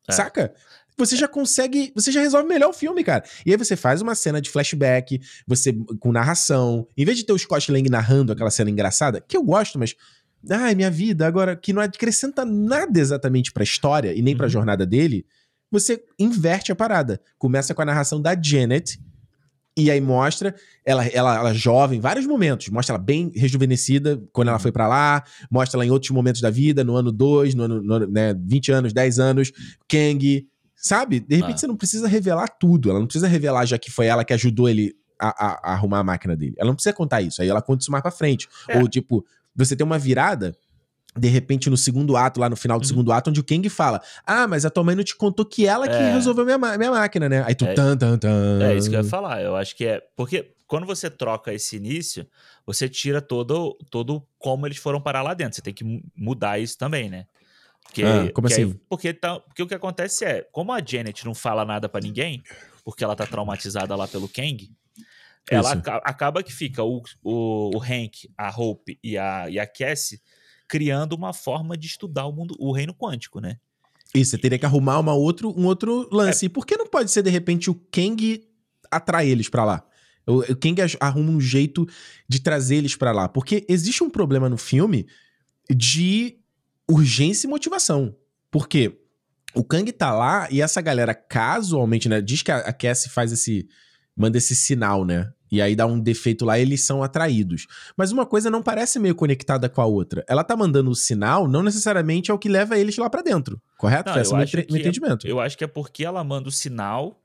[0.08, 0.14] É.
[0.14, 0.54] Saca?
[0.98, 3.24] Você já consegue, você já resolve melhor o filme, cara.
[3.46, 7.34] E aí você faz uma cena de flashback, você com narração, em vez de ter
[7.34, 9.96] o Scott Lang narrando aquela cena engraçada, que eu gosto, mas
[10.50, 14.38] ai, minha vida, agora que não acrescenta nada exatamente pra história e nem uhum.
[14.38, 15.26] pra jornada dele,
[15.72, 17.22] você inverte a parada.
[17.38, 19.00] Começa com a narração da Janet,
[19.80, 20.54] e aí mostra
[20.86, 22.68] ela, ela, ela jovem, vários momentos.
[22.70, 25.24] Mostra ela bem rejuvenescida quando ela foi para lá.
[25.50, 28.72] Mostra ela em outros momentos da vida, no ano 2, no ano, no, né, 20
[28.74, 29.52] anos, 10 anos.
[29.88, 31.22] Kang, sabe?
[31.22, 31.58] De repente ah.
[31.60, 32.90] você não precisa revelar tudo.
[32.90, 36.00] Ela não precisa revelar já que foi ela que ajudou ele a, a, a arrumar
[36.00, 36.56] a máquina dele.
[36.58, 37.42] Ela não precisa contar isso.
[37.42, 38.50] Aí ela conta isso mais pra frente.
[38.68, 38.80] É.
[38.80, 39.26] Ou tipo,
[39.56, 40.54] você tem uma virada
[41.18, 42.88] de repente, no segundo ato, lá no final do uhum.
[42.88, 45.66] segundo ato, onde o Kang fala: Ah, mas a tua mãe não te contou que
[45.66, 46.14] ela que é.
[46.14, 47.44] resolveu minha, minha máquina, né?
[47.46, 48.60] Aí tu é, tan, tan, tan.
[48.62, 49.42] É isso que eu ia falar.
[49.42, 50.02] Eu acho que é.
[50.16, 52.28] Porque quando você troca esse início,
[52.66, 55.56] você tira todo, todo como eles foram parar lá dentro.
[55.56, 57.26] Você tem que mudar isso também, né?
[57.84, 58.66] Porque, ah, como assim?
[58.66, 62.02] Aí, porque, tá, porque o que acontece é, como a Janet não fala nada para
[62.02, 62.44] ninguém,
[62.86, 64.70] porque ela tá traumatizada lá pelo Kang,
[65.50, 65.72] ela
[66.04, 70.22] acaba que fica o, o, o Hank, a Hope e a, e a Cassie
[70.70, 73.58] criando uma forma de estudar o mundo, o reino quântico, né?
[74.14, 76.46] Isso, você teria que arrumar uma outro, um outro lance.
[76.46, 76.48] É.
[76.48, 78.44] E por que não pode ser, de repente, o Kang
[78.90, 79.84] atrai eles para lá?
[80.26, 81.88] O, o Kang arruma um jeito
[82.28, 83.28] de trazer eles para lá.
[83.28, 85.08] Porque existe um problema no filme
[85.70, 86.38] de
[86.90, 88.16] urgência e motivação.
[88.50, 89.00] Por quê?
[89.54, 92.22] O Kang tá lá e essa galera casualmente, né?
[92.22, 93.68] Diz que a, a Cassie faz esse.
[94.16, 95.32] manda esse sinal, né?
[95.52, 97.68] E aí dá um defeito lá, eles são atraídos.
[97.98, 100.24] Mas uma coisa não parece meio conectada com a outra.
[100.28, 103.62] Ela tá mandando o sinal, não necessariamente é o que leva eles lá para dentro.
[103.78, 104.12] Correto?
[104.12, 105.28] Não, Esse é o meu entendimento.
[105.28, 107.20] É, eu acho que é porque ela manda o sinal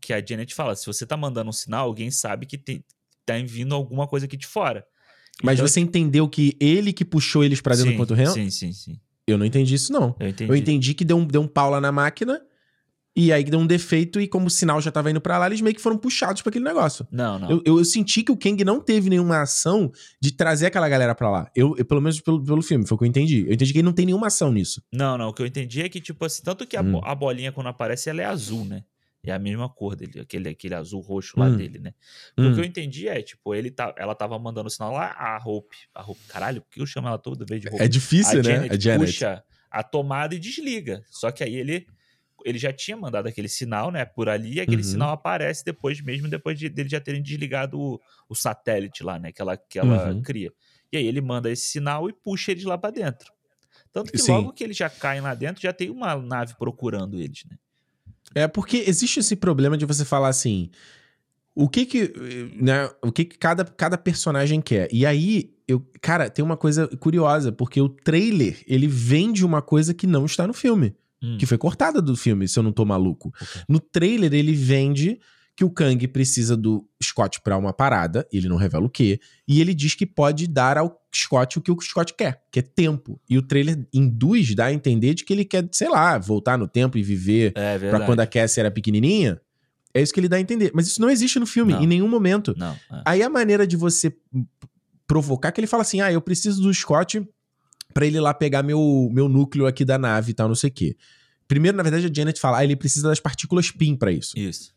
[0.00, 0.74] que a Janet fala.
[0.74, 2.84] Se você tá mandando um sinal, alguém sabe que tem,
[3.24, 4.84] tá vindo alguma coisa aqui de fora.
[5.42, 8.32] Mas então, você entendeu que ele que puxou eles para dentro sim, do quanto real?
[8.32, 9.00] Sim, sim, sim.
[9.26, 10.14] Eu não entendi isso, não.
[10.20, 10.50] Eu entendi.
[10.50, 12.40] Eu entendi que deu um, deu um pau lá na máquina
[13.16, 15.60] E aí deu um defeito e como o sinal já tava indo para lá, eles
[15.60, 17.06] meio que foram puxados para aquele negócio.
[17.12, 17.48] Não, não.
[17.48, 21.14] Eu, eu, eu, senti que o Kang não teve nenhuma ação de trazer aquela galera
[21.14, 21.50] para lá.
[21.54, 23.46] Eu, eu, pelo menos pelo, pelo filme, foi o que eu entendi.
[23.46, 24.82] Eu entendi que ele não tem nenhuma ação nisso.
[24.92, 25.28] Não, não.
[25.28, 27.00] O que eu entendi é que, tipo assim, tanto que a, hum.
[27.04, 28.82] a bolinha quando aparece, ela é azul, né?
[29.26, 31.56] É a mesma cor dele, aquele, aquele azul roxo lá hum.
[31.56, 31.94] dele, né?
[32.36, 32.50] Hum.
[32.50, 35.76] O que eu entendi é, tipo, ele tá, ela tava mandando sinal lá, a Hope,
[35.94, 37.80] a Hope, caralho, por que eu chamo ela toda vez de Hope?
[37.80, 38.54] É difícil, a né?
[38.54, 41.02] Janet a Janet puxa a tomada e desliga.
[41.10, 41.86] Só que aí ele
[42.44, 44.88] ele já tinha mandado aquele sinal, né, por ali, e aquele uhum.
[44.88, 49.32] sinal aparece depois mesmo, depois de, dele já terem desligado o, o satélite lá, né,
[49.32, 50.22] que ela, que ela uhum.
[50.22, 50.52] cria.
[50.92, 53.32] E aí ele manda esse sinal e puxa eles lá para dentro.
[53.90, 54.32] Tanto que Sim.
[54.32, 57.56] logo que eles já caem lá dentro, já tem uma nave procurando eles, né?
[58.34, 60.70] É porque existe esse problema de você falar assim,
[61.54, 62.12] o que que,
[62.60, 64.88] né, o que que cada, cada personagem quer.
[64.92, 69.94] E aí, eu, cara, tem uma coisa curiosa, porque o trailer, ele vende uma coisa
[69.94, 71.36] que não está no filme hum.
[71.38, 73.28] que foi cortada do filme, se eu não tô maluco.
[73.28, 73.62] Okay.
[73.68, 75.18] No trailer, ele vende
[75.56, 79.60] que o Kang precisa do Scott para uma parada, ele não revela o que, e
[79.60, 83.20] ele diz que pode dar ao Scott o que o Scott quer, que é tempo.
[83.30, 86.66] E o trailer induz, dá a entender de que ele quer, sei lá, voltar no
[86.66, 89.40] tempo e viver é, para quando a Cassie era pequenininha.
[89.94, 90.72] É isso que ele dá a entender.
[90.74, 91.82] Mas isso não existe no filme, não.
[91.82, 92.52] em nenhum momento.
[92.58, 93.02] Não, é.
[93.06, 94.12] Aí a maneira de você
[95.06, 97.24] provocar que ele fala assim: ah, eu preciso do Scott
[97.94, 100.72] para ele lá pegar meu, meu núcleo aqui da nave e tal, não sei o
[100.72, 100.96] quê.
[101.46, 104.36] Primeiro, na verdade, a Janet fala, ah, ele precisa das partículas PIN para isso.
[104.36, 104.74] Isso.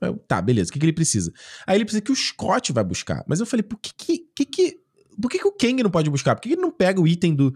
[0.00, 1.32] Eu, tá, beleza, o que, que ele precisa?
[1.66, 3.24] Aí ele precisa que o Scott vai buscar.
[3.26, 4.80] Mas eu falei, por que que, que, que
[5.20, 6.34] por que, que o Kang não pode buscar?
[6.34, 7.52] Por que, que ele não pega o item do.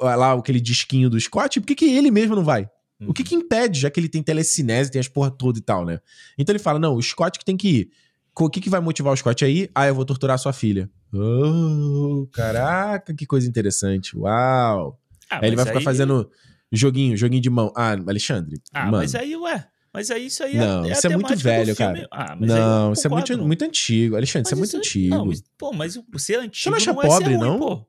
[0.00, 1.60] lá, aquele disquinho do Scott?
[1.60, 2.68] Por que, que ele mesmo não vai?
[3.00, 3.10] Uhum.
[3.10, 5.84] O que que impede, já que ele tem telecinese, tem as porra toda e tal,
[5.84, 5.98] né?
[6.38, 7.90] Então ele fala: não, o Scott que tem que ir.
[8.38, 9.70] O que, que vai motivar o Scott aí?
[9.74, 10.90] Ah, eu vou torturar sua filha.
[11.12, 14.16] Oh, caraca, que coisa interessante.
[14.16, 14.98] Uau.
[15.30, 15.84] Ah, aí ele vai ficar aí...
[15.84, 16.30] fazendo
[16.72, 17.72] joguinho, joguinho de mão.
[17.76, 18.60] Ah, Alexandre.
[18.72, 18.98] Ah, mano.
[18.98, 19.66] mas aí, ué.
[19.92, 22.06] Mas aí isso aí não, é, é isso é muito velho, cara.
[22.12, 24.14] Ah, não, isso é muito, muito antigo.
[24.14, 25.16] Alexandre, isso é muito antigo.
[25.16, 26.62] Não, mas, pô, mas ser antigo.
[26.62, 27.58] Você não acha não pobre, é ruim, não?
[27.58, 27.86] Pô.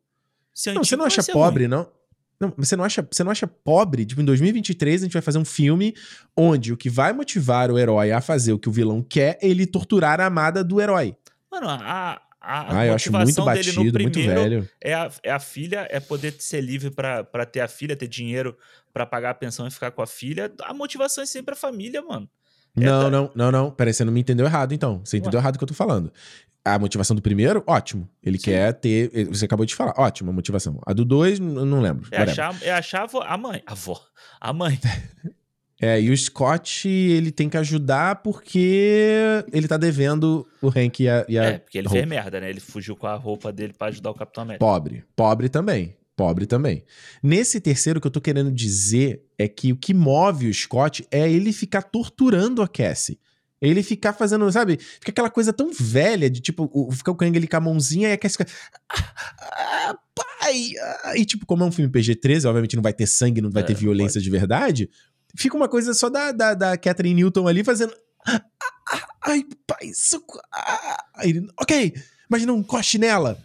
[0.54, 1.70] Ser não, você não acha pobre, ruim.
[1.70, 1.88] não?
[2.42, 4.04] Não, você não acha, você não acha pobre?
[4.04, 5.94] Tipo, em 2023 a gente vai fazer um filme
[6.36, 9.48] onde o que vai motivar o herói a fazer o que o vilão quer é
[9.48, 11.16] ele torturar a amada do herói.
[11.52, 14.68] Mano, a, a ah, eu acho muito batido, muito velho.
[14.82, 18.58] É a, é a filha, é poder ser livre para ter a filha, ter dinheiro
[18.92, 20.52] para pagar a pensão e ficar com a filha.
[20.64, 22.28] A motivação é sempre a família, mano.
[22.78, 23.72] É não, não, não, não.
[23.72, 25.02] Peraí, você não me entendeu errado, então.
[25.04, 25.44] Você entendeu Ué.
[25.44, 26.12] errado o que eu tô falando.
[26.64, 28.08] A motivação do primeiro, ótimo.
[28.24, 28.46] Ele Sim.
[28.46, 29.10] quer ter.
[29.28, 30.80] Você acabou de falar, ótima motivação.
[30.86, 32.08] A do dois, não lembro.
[32.12, 33.64] É achar, é achar a mãe.
[33.66, 34.00] A avó.
[34.40, 34.80] A mãe.
[35.84, 41.10] É, e o Scott, ele tem que ajudar porque ele tá devendo o Hank e
[41.10, 41.26] a.
[41.28, 41.98] E a é, porque ele roupa.
[41.98, 42.52] fez merda, né?
[42.52, 44.64] Ele fugiu com a roupa dele para ajudar o Capitão América.
[44.64, 45.04] Pobre.
[45.16, 45.96] Pobre também.
[46.22, 46.84] Pobre também.
[47.24, 51.06] Nesse terceiro, o que eu tô querendo dizer é que o que move o Scott
[51.10, 53.20] é ele ficar torturando a Cassie.
[53.62, 54.78] Ele ficar fazendo, sabe?
[54.78, 58.14] Fica aquela coisa tão velha de tipo, o, fica o Kang com a mãozinha e
[58.14, 58.52] a Cassie fica.
[58.90, 59.14] Ah,
[59.90, 60.72] ah, pai!
[61.04, 61.18] Ah.
[61.18, 63.66] E tipo, como é um filme PG-13, obviamente não vai ter sangue, não vai é,
[63.66, 64.24] ter violência pode.
[64.24, 64.90] de verdade
[65.36, 67.94] fica uma coisa só da, da, da Catherine Newton ali fazendo.
[69.24, 70.42] Ai, pai, socorro.
[71.60, 71.94] ok,
[72.30, 73.42] mas não encoste nela.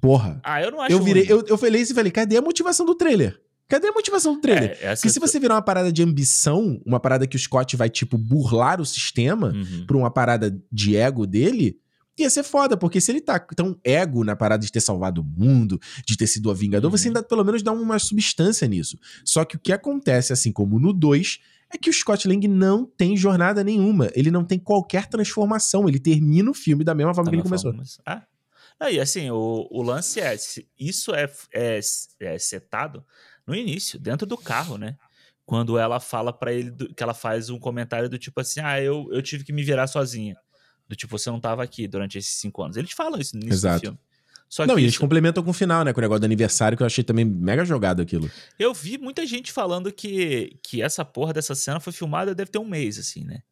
[0.00, 0.40] Porra.
[0.44, 0.92] Ah, eu não acho.
[0.92, 3.40] Eu virei, eu, eu falei isso e falei, cadê a motivação do trailer?
[3.68, 4.78] Cadê a motivação do trailer?
[4.80, 7.90] É, Porque se você virar uma parada de ambição, uma parada que o Scott vai,
[7.90, 9.84] tipo, burlar o sistema uhum.
[9.86, 11.78] por uma parada de ego dele,
[12.16, 15.24] ia ser foda, porque se ele tá tão ego na parada de ter salvado o
[15.24, 16.96] mundo, de ter sido a Vingador, uhum.
[16.96, 18.98] você ainda pelo menos dá uma substância nisso.
[19.22, 21.38] Só que o que acontece, assim como no 2,
[21.70, 24.10] é que o Scott Lang não tem jornada nenhuma.
[24.14, 25.86] Ele não tem qualquer transformação.
[25.86, 27.72] Ele termina o filme da mesma forma da que ele começou.
[27.72, 28.22] Forma, ah.
[28.80, 30.36] Aí, assim, o, o lance é:
[30.78, 31.80] isso é, é,
[32.20, 33.04] é setado
[33.46, 34.96] no início, dentro do carro, né?
[35.44, 38.80] Quando ela fala para ele do, que ela faz um comentário do tipo assim: ah,
[38.80, 40.36] eu, eu tive que me virar sozinha.
[40.88, 42.76] Do tipo, você não estava aqui durante esses cinco anos.
[42.76, 43.78] Eles falam isso no início Exato.
[43.78, 43.98] do filme.
[44.48, 45.92] Só não, e eles complementam com o final, né?
[45.92, 48.30] Com o negócio do aniversário, que eu achei também mega jogado aquilo.
[48.58, 52.58] Eu vi muita gente falando que, que essa porra dessa cena foi filmada deve ter
[52.58, 53.42] um mês, assim, né?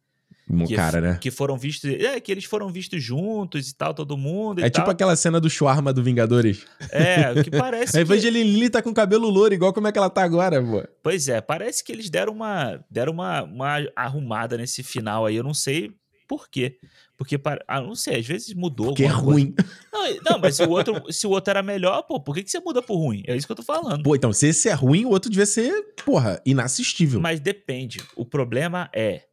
[0.49, 1.17] Um que, cara, né?
[1.19, 1.89] Que foram vistos.
[1.89, 4.63] É, que eles foram vistos juntos e tal, todo mundo.
[4.63, 4.91] é tipo tal.
[4.91, 6.65] aquela cena do Shawarma do Vingadores.
[6.89, 7.97] É, que parece.
[7.97, 10.83] a Evangeline Lilly tá com cabelo louro, igual como é que ela tá agora, pô.
[11.03, 15.35] Pois é, parece que eles deram uma, deram uma, uma arrumada nesse final aí.
[15.35, 15.91] Eu não sei
[16.27, 16.77] por quê.
[17.17, 18.87] Porque, ah, não sei, às vezes mudou.
[18.87, 19.55] Porque é ruim.
[19.91, 22.51] Não, não, mas se o, outro, se o outro era melhor, pô, por que, que
[22.51, 23.23] você muda por ruim?
[23.25, 24.03] É isso que eu tô falando.
[24.03, 25.73] Pô, então, se esse é ruim, o outro devia ser,
[26.05, 27.19] porra, inassistível.
[27.19, 27.99] Mas depende.
[28.15, 29.23] O problema é.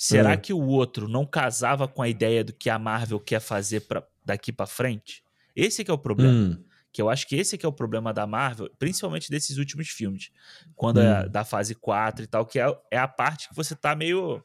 [0.00, 0.36] Será é.
[0.38, 4.02] que o outro não casava com a ideia do que a Marvel quer fazer pra,
[4.24, 5.22] daqui para frente?
[5.54, 6.32] Esse que é o problema.
[6.32, 6.64] Hum.
[6.90, 9.90] Que eu acho que esse é que é o problema da Marvel, principalmente desses últimos
[9.90, 10.30] filmes.
[10.74, 11.02] Quando hum.
[11.02, 14.42] é da fase 4 e tal, que é, é a parte que você tá meio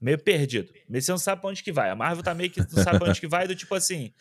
[0.00, 0.72] meio perdido.
[0.88, 1.90] Você não sabe pra onde que vai.
[1.90, 4.12] A Marvel tá meio que não sabe pra onde que vai, do tipo assim.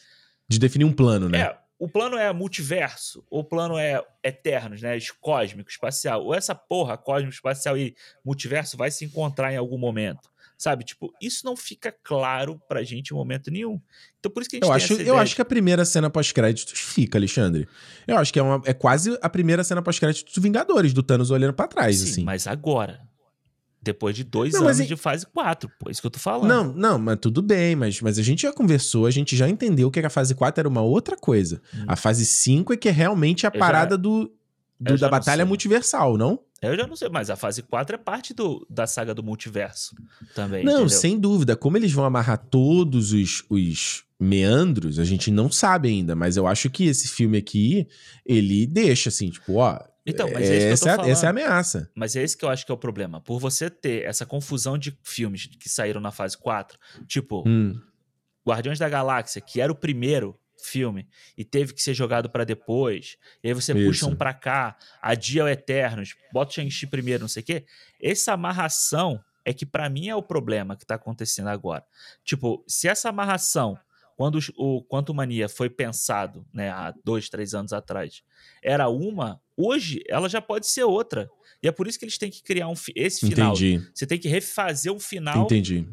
[0.47, 1.39] De definir um plano, né?
[1.39, 4.97] É, o plano é multiverso, ou o plano é eternos, né?
[5.21, 6.25] Cósmico, espacial.
[6.25, 7.95] Ou essa porra, cósmico, espacial e
[8.25, 10.32] multiverso vai se encontrar em algum momento.
[10.57, 10.83] Sabe?
[10.83, 13.79] Tipo, isso não fica claro pra gente em momento nenhum.
[14.19, 16.79] Então por isso que a gente eu acho, Eu acho que a primeira cena pós-créditos
[16.79, 17.67] fica, Alexandre.
[18.07, 21.31] Eu acho que é, uma, é quase a primeira cena pós-créditos dos Vingadores, do Thanos
[21.31, 22.23] olhando para trás, Sim, assim.
[22.23, 23.01] mas agora.
[23.83, 26.47] Depois de dois não, anos de fase 4, pô, é isso que eu tô falando.
[26.47, 29.91] Não, não, mas tudo bem, mas, mas a gente já conversou, a gente já entendeu
[29.91, 31.61] que a fase 4 era uma outra coisa.
[31.75, 31.83] Hum.
[31.85, 34.31] A fase 5 é que é realmente a eu parada já, do,
[34.83, 36.39] do da batalha multiversal, não?
[36.61, 39.95] Eu já não sei, mas a fase 4 é parte do, da saga do multiverso
[40.33, 40.63] também.
[40.63, 40.89] Não, entendeu?
[40.89, 41.55] sem dúvida.
[41.55, 46.47] Como eles vão amarrar todos os, os meandros, a gente não sabe ainda, mas eu
[46.47, 47.87] acho que esse filme aqui,
[48.25, 51.89] ele deixa assim, tipo, ó, então, mas é essa, é, essa é a ameaça.
[51.95, 53.21] Mas é esse que eu acho que é o problema.
[53.21, 56.77] Por você ter essa confusão de filmes que saíram na fase 4,
[57.07, 57.79] tipo hum.
[58.45, 61.07] Guardiões da Galáxia, que era o primeiro filme
[61.37, 63.85] e teve que ser jogado para depois, e aí você Isso.
[63.85, 67.65] puxa um pra cá, adia o Eternos, bota o Shang-Chi primeiro, não sei o quê.
[68.01, 71.83] Essa amarração é que para mim é o problema que tá acontecendo agora.
[72.23, 73.77] Tipo, se essa amarração
[74.15, 78.23] quando o Quantum Mania foi pensado, né, há dois, três anos atrás,
[78.61, 81.29] era uma, hoje ela já pode ser outra.
[81.61, 83.53] E é por isso que eles têm que criar um esse final.
[83.53, 83.81] Entendi.
[83.93, 85.87] Você tem que refazer um final Entendi.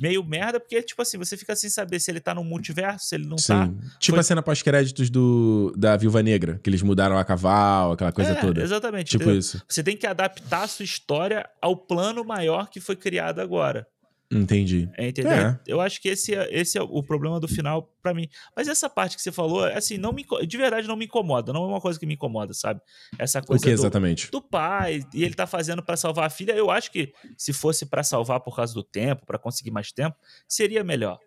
[0.00, 3.16] meio merda, porque, tipo assim, você fica sem saber se ele tá no multiverso, se
[3.16, 3.48] ele não Sim.
[3.48, 3.70] tá.
[3.98, 4.20] Tipo foi...
[4.20, 8.34] a cena pós-créditos do da Viúva Negra, que eles mudaram a cavalo, aquela coisa é,
[8.36, 8.62] toda.
[8.62, 9.10] Exatamente.
[9.10, 9.60] Tipo isso.
[9.68, 13.84] Você tem que adaptar a sua história ao plano maior que foi criado agora.
[14.30, 14.90] Entendi.
[14.96, 15.32] É, entendeu?
[15.32, 15.60] É.
[15.66, 18.28] Eu acho que esse é, esse é o problema do final para mim.
[18.56, 21.52] Mas essa parte que você falou, assim, não me, de verdade não me incomoda.
[21.52, 22.80] Não é uma coisa que me incomoda, sabe?
[23.18, 24.26] Essa coisa o que exatamente?
[24.26, 26.52] Do, do pai e ele tá fazendo para salvar a filha.
[26.52, 30.16] Eu acho que se fosse para salvar por causa do tempo, para conseguir mais tempo,
[30.48, 31.18] seria melhor.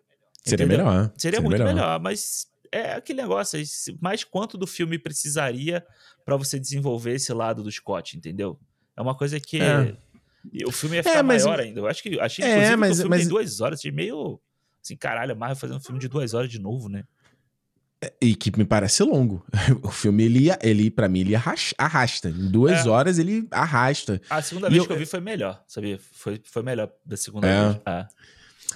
[0.44, 0.84] Seria entendeu?
[0.84, 1.02] melhor.
[1.02, 1.74] Seria, seria muito melhor.
[1.74, 3.60] melhor, mas é aquele negócio,
[4.00, 5.84] mais quanto do filme precisaria
[6.24, 8.58] para você desenvolver esse lado do Scott, entendeu?
[8.96, 9.96] É uma coisa que é
[10.52, 11.44] e o filme ia ficar é, mas...
[11.44, 11.80] maior ainda.
[11.80, 13.20] Eu acho que achei é, mas, que o filme mas...
[13.20, 14.40] tem duas horas, de meio.
[14.82, 17.04] Assim, caralho, a Marvel fazendo um filme de duas horas de novo, né?
[18.02, 19.44] É, e que me parece longo.
[19.82, 22.30] O filme, ele, ia, ele para mim, ele arrasta.
[22.30, 22.88] Em duas é.
[22.88, 24.20] horas, ele arrasta.
[24.30, 24.86] A segunda e vez eu...
[24.86, 25.98] que eu vi foi melhor, sabia?
[26.12, 27.68] Foi, foi melhor da segunda é.
[27.68, 27.82] vez.
[27.86, 28.06] É.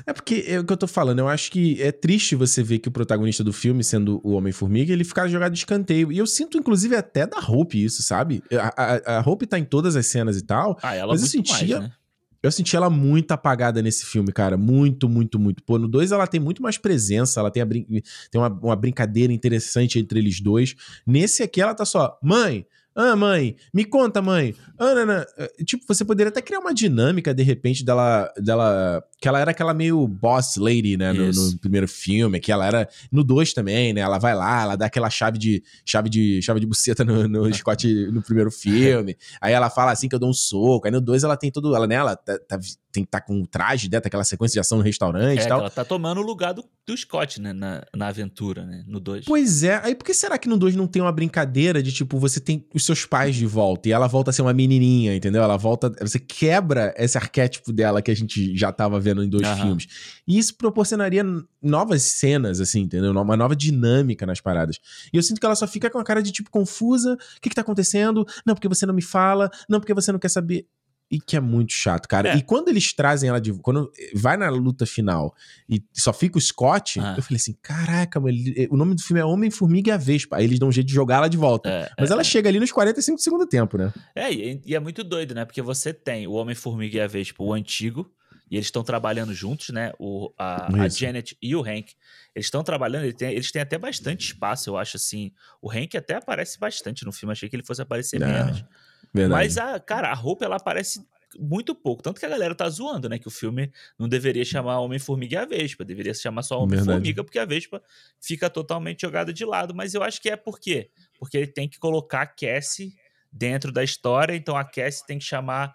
[0.07, 2.79] É porque é o que eu tô falando, eu acho que é triste você ver
[2.79, 6.11] que o protagonista do filme, sendo o Homem-Formiga, ele ficar jogado de escanteio.
[6.11, 8.43] E eu sinto, inclusive, até da Hope isso, sabe?
[8.53, 10.79] A, a, a Hope tá em todas as cenas e tal.
[10.83, 11.79] Ah, ela mas eu sentia.
[11.79, 11.95] Mais, né?
[12.43, 14.59] Eu senti ela muito apagada nesse filme, cara.
[14.59, 15.63] Muito, muito, muito.
[15.63, 17.87] Pô, no 2 ela tem muito mais presença, ela tem, brin
[18.31, 20.75] tem uma, uma brincadeira interessante entre eles dois.
[21.07, 24.55] Nesse aqui ela tá só, mãe, ah, mãe, me conta, mãe.
[24.79, 25.27] Ah, Nana.
[25.65, 28.33] Tipo, você poderia até criar uma dinâmica, de repente, dela.
[28.37, 31.11] dela que ela era aquela meio boss lady, né?
[31.11, 32.87] No, no primeiro filme, que ela era.
[33.11, 34.03] No 2 também, né?
[34.03, 35.63] Ela vai lá, ela dá aquela chave de.
[35.83, 36.43] chave de.
[36.43, 39.17] chave de buceta no, no Scott no primeiro filme.
[39.41, 40.87] Aí ela fala assim que eu dou um soco.
[40.87, 41.75] Aí no 2 ela tem tudo.
[41.75, 41.95] Ela, né?
[41.95, 42.59] Ela tá, tá
[42.95, 45.45] tem que estar tá com um traje dela, aquela sequência de ação no restaurante é,
[45.45, 45.59] e tal.
[45.59, 47.53] Ela tá tomando o lugar do, do Scott, né?
[47.53, 48.85] Na, na aventura, né?
[48.87, 49.25] No 2.
[49.25, 49.81] Pois é.
[49.83, 52.65] Aí por que será que no 2 não tem uma brincadeira de tipo, você tem
[52.73, 55.43] os seus pais de volta e ela volta a ser uma menininha, entendeu?
[55.43, 55.93] Ela volta.
[56.01, 59.57] Você quebra esse arquétipo dela que a gente já tava vendo em dois uhum.
[59.57, 59.87] filmes.
[60.27, 61.25] E isso proporcionaria
[61.63, 63.13] novas cenas, assim, entendeu?
[63.13, 64.79] Uma nova dinâmica nas paradas.
[65.13, 67.15] E eu sinto que ela só fica com a cara de tipo confusa.
[67.15, 68.27] O que que tá acontecendo?
[68.47, 69.51] Não, porque você não me fala.
[69.69, 70.67] Não, porque você não quer saber
[71.11, 72.31] e que é muito chato, cara.
[72.31, 72.37] É.
[72.37, 73.53] E quando eles trazem ela de.
[73.55, 75.35] Quando vai na luta final
[75.69, 77.15] e só fica o Scott, ah.
[77.17, 80.37] eu falei assim: caraca, ele, o nome do filme é Homem-Formiga e a Vespa.
[80.37, 81.69] Aí eles dão um jeito de jogar ela de volta.
[81.69, 82.25] É, Mas é, ela é.
[82.25, 83.93] chega ali nos 45 do segundo tempo, né?
[84.15, 85.45] É, e, e é muito doido, né?
[85.45, 88.11] Porque você tem o Homem-Formiga e a Vespa, o antigo,
[88.51, 89.93] e eles estão trabalhando juntos, né?
[89.99, 91.95] O, a, a, Janet e o Hank.
[92.35, 95.33] Eles estão trabalhando, eles têm, eles têm, até bastante espaço, eu acho assim.
[95.63, 98.27] O Hank até aparece bastante no filme, achei que ele fosse aparecer é.
[98.27, 98.65] menos.
[99.13, 99.41] Verdade.
[99.43, 101.01] Mas, a, cara, a roupa ela aparece
[101.39, 102.03] muito pouco.
[102.03, 103.19] Tanto que a galera tá zoando, né?
[103.19, 107.25] Que o filme não deveria chamar Homem-Formiga e a Vespa, deveria se chamar só Homem-Formiga,
[107.25, 107.83] porque a Vespa
[108.21, 109.75] fica totalmente jogada de lado.
[109.75, 110.91] Mas eu acho que é por quê?
[111.19, 112.95] Porque ele tem que colocar a Cassie
[113.33, 115.75] dentro da história, então a Cassie tem que chamar,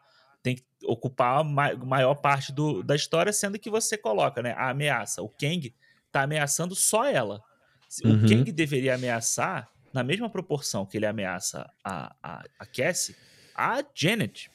[0.85, 4.53] ocupar a maior parte do, da história, sendo que você coloca, né?
[4.57, 5.21] A ameaça.
[5.21, 5.73] O Kang
[6.11, 7.41] tá ameaçando só ela.
[8.03, 8.27] O uhum.
[8.27, 13.15] Kang deveria ameaçar na mesma proporção que ele ameaça a, a, a Cassie,
[13.55, 14.49] a Janet.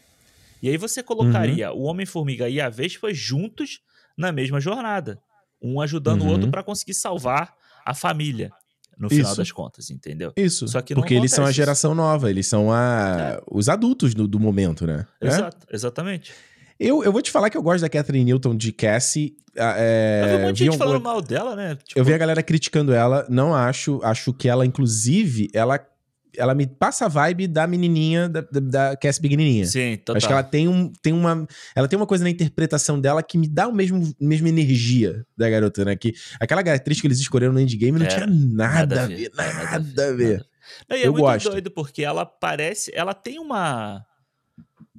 [0.63, 1.79] E aí você colocaria uhum.
[1.79, 3.81] o Homem-Formiga e a Vespa juntos
[4.17, 5.21] na mesma jornada,
[5.61, 6.29] um ajudando uhum.
[6.29, 6.51] o outro uhum.
[6.51, 8.51] para conseguir salvar a família.
[8.99, 9.37] No final Isso.
[9.37, 10.33] das contas, entendeu?
[10.37, 10.67] Isso.
[10.69, 13.39] Só que Porque eles são a geração nova, eles são a...
[13.39, 13.43] É.
[13.51, 15.07] os adultos do, do momento, né?
[15.21, 15.75] Exato, é?
[15.75, 16.33] exatamente.
[16.79, 19.37] Eu, eu vou te falar que eu gosto da Catherine Newton de Cassie.
[19.57, 21.77] É, eu vi um monte de gente falando mal dela, né?
[21.77, 21.99] Tipo...
[21.99, 24.01] Eu vi a galera criticando ela, não acho.
[24.03, 25.79] Acho que ela, inclusive, ela
[26.37, 29.67] ela me passa a vibe da menininha, da, da, da Cass pequenininha.
[29.67, 30.17] Sim, total.
[30.17, 31.47] Acho que ela tem, um, tem uma...
[31.75, 35.49] Ela tem uma coisa na interpretação dela que me dá o mesmo mesma energia da
[35.49, 35.97] garota, né?
[35.97, 39.65] Que aquela atriz que eles escolheram no Endgame não tinha nada, nada a ver, nada,
[39.65, 40.33] nada a ver.
[40.39, 40.47] Nada.
[40.89, 41.51] Não, e é Eu muito gosto.
[41.51, 42.91] doido porque ela parece...
[42.95, 44.05] Ela tem uma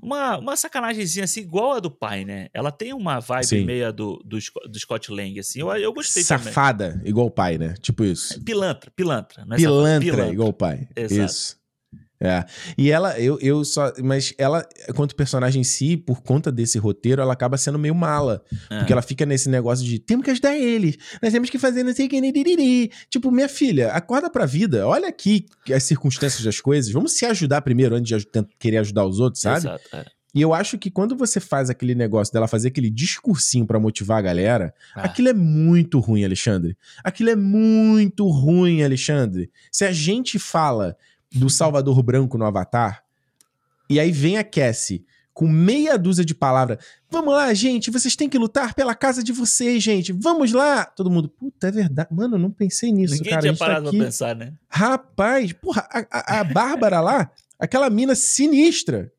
[0.02, 2.48] uma, uma sacanagemzinha assim, igual a do pai, né?
[2.54, 3.66] Ela tem uma vibe Sim.
[3.66, 4.38] meia do, do,
[4.70, 5.62] do, Scott Lang, assim.
[5.62, 7.10] Eu, eu gostei Safada, também.
[7.10, 7.74] igual o pai, né?
[7.80, 8.42] Tipo isso.
[8.44, 9.44] Pilantra, pilantra.
[9.52, 10.88] É pilantra, pilantra, igual o pai.
[10.96, 11.26] Exato.
[11.26, 11.65] Isso.
[12.20, 12.46] É.
[12.78, 13.92] E ela, eu, eu só.
[14.02, 18.44] Mas ela, quanto personagem em si, por conta desse roteiro, ela acaba sendo meio mala.
[18.70, 18.80] É.
[18.80, 21.94] Porque ela fica nesse negócio de temos que ajudar eles, nós temos que fazer não
[21.94, 22.90] sei o que.
[23.10, 27.62] Tipo, minha filha, acorda pra vida, olha aqui as circunstâncias das coisas, vamos se ajudar
[27.62, 29.68] primeiro antes de querer ajudar os outros, sabe?
[29.68, 29.84] Exato.
[29.94, 30.06] É.
[30.36, 34.18] E eu acho que quando você faz aquele negócio dela fazer aquele discursinho para motivar
[34.18, 35.04] a galera, ah.
[35.04, 36.78] aquilo é muito ruim, Alexandre.
[37.02, 39.50] Aquilo é muito ruim, Alexandre.
[39.72, 40.98] Se a gente fala
[41.36, 43.04] do Salvador Branco no Avatar,
[43.90, 45.06] e aí vem a Cassie
[45.36, 46.78] com meia dúzia de palavras.
[47.12, 50.14] Vamos lá, gente, vocês têm que lutar pela casa de vocês, gente.
[50.14, 50.86] Vamos lá.
[50.86, 52.08] Todo mundo, puta, é verdade.
[52.10, 53.42] Mano, eu não pensei nisso, Ninguém cara.
[53.42, 54.54] Ninguém tinha tá parado tá pra pensar, né?
[54.70, 57.30] Rapaz, porra, a, a, a Bárbara lá,
[57.60, 59.12] aquela mina sinistra.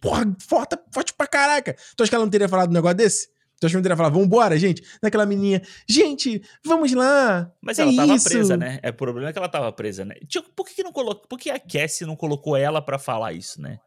[0.00, 1.76] Porra, forte, forte pra caraca.
[1.96, 3.28] Tu acha que ela não teria falado um negócio desse?
[3.62, 4.82] Não teria falado, vambora, gente?
[5.00, 7.52] Daquela menininha, gente, vamos lá.
[7.60, 8.28] Mas é ela tava isso.
[8.28, 8.78] presa, né?
[8.82, 10.14] É, o problema é que ela tava presa, né?
[10.26, 11.26] Tipo, por que, não colocou.
[11.28, 13.78] Por que a Cassie não colocou ela para falar isso, né?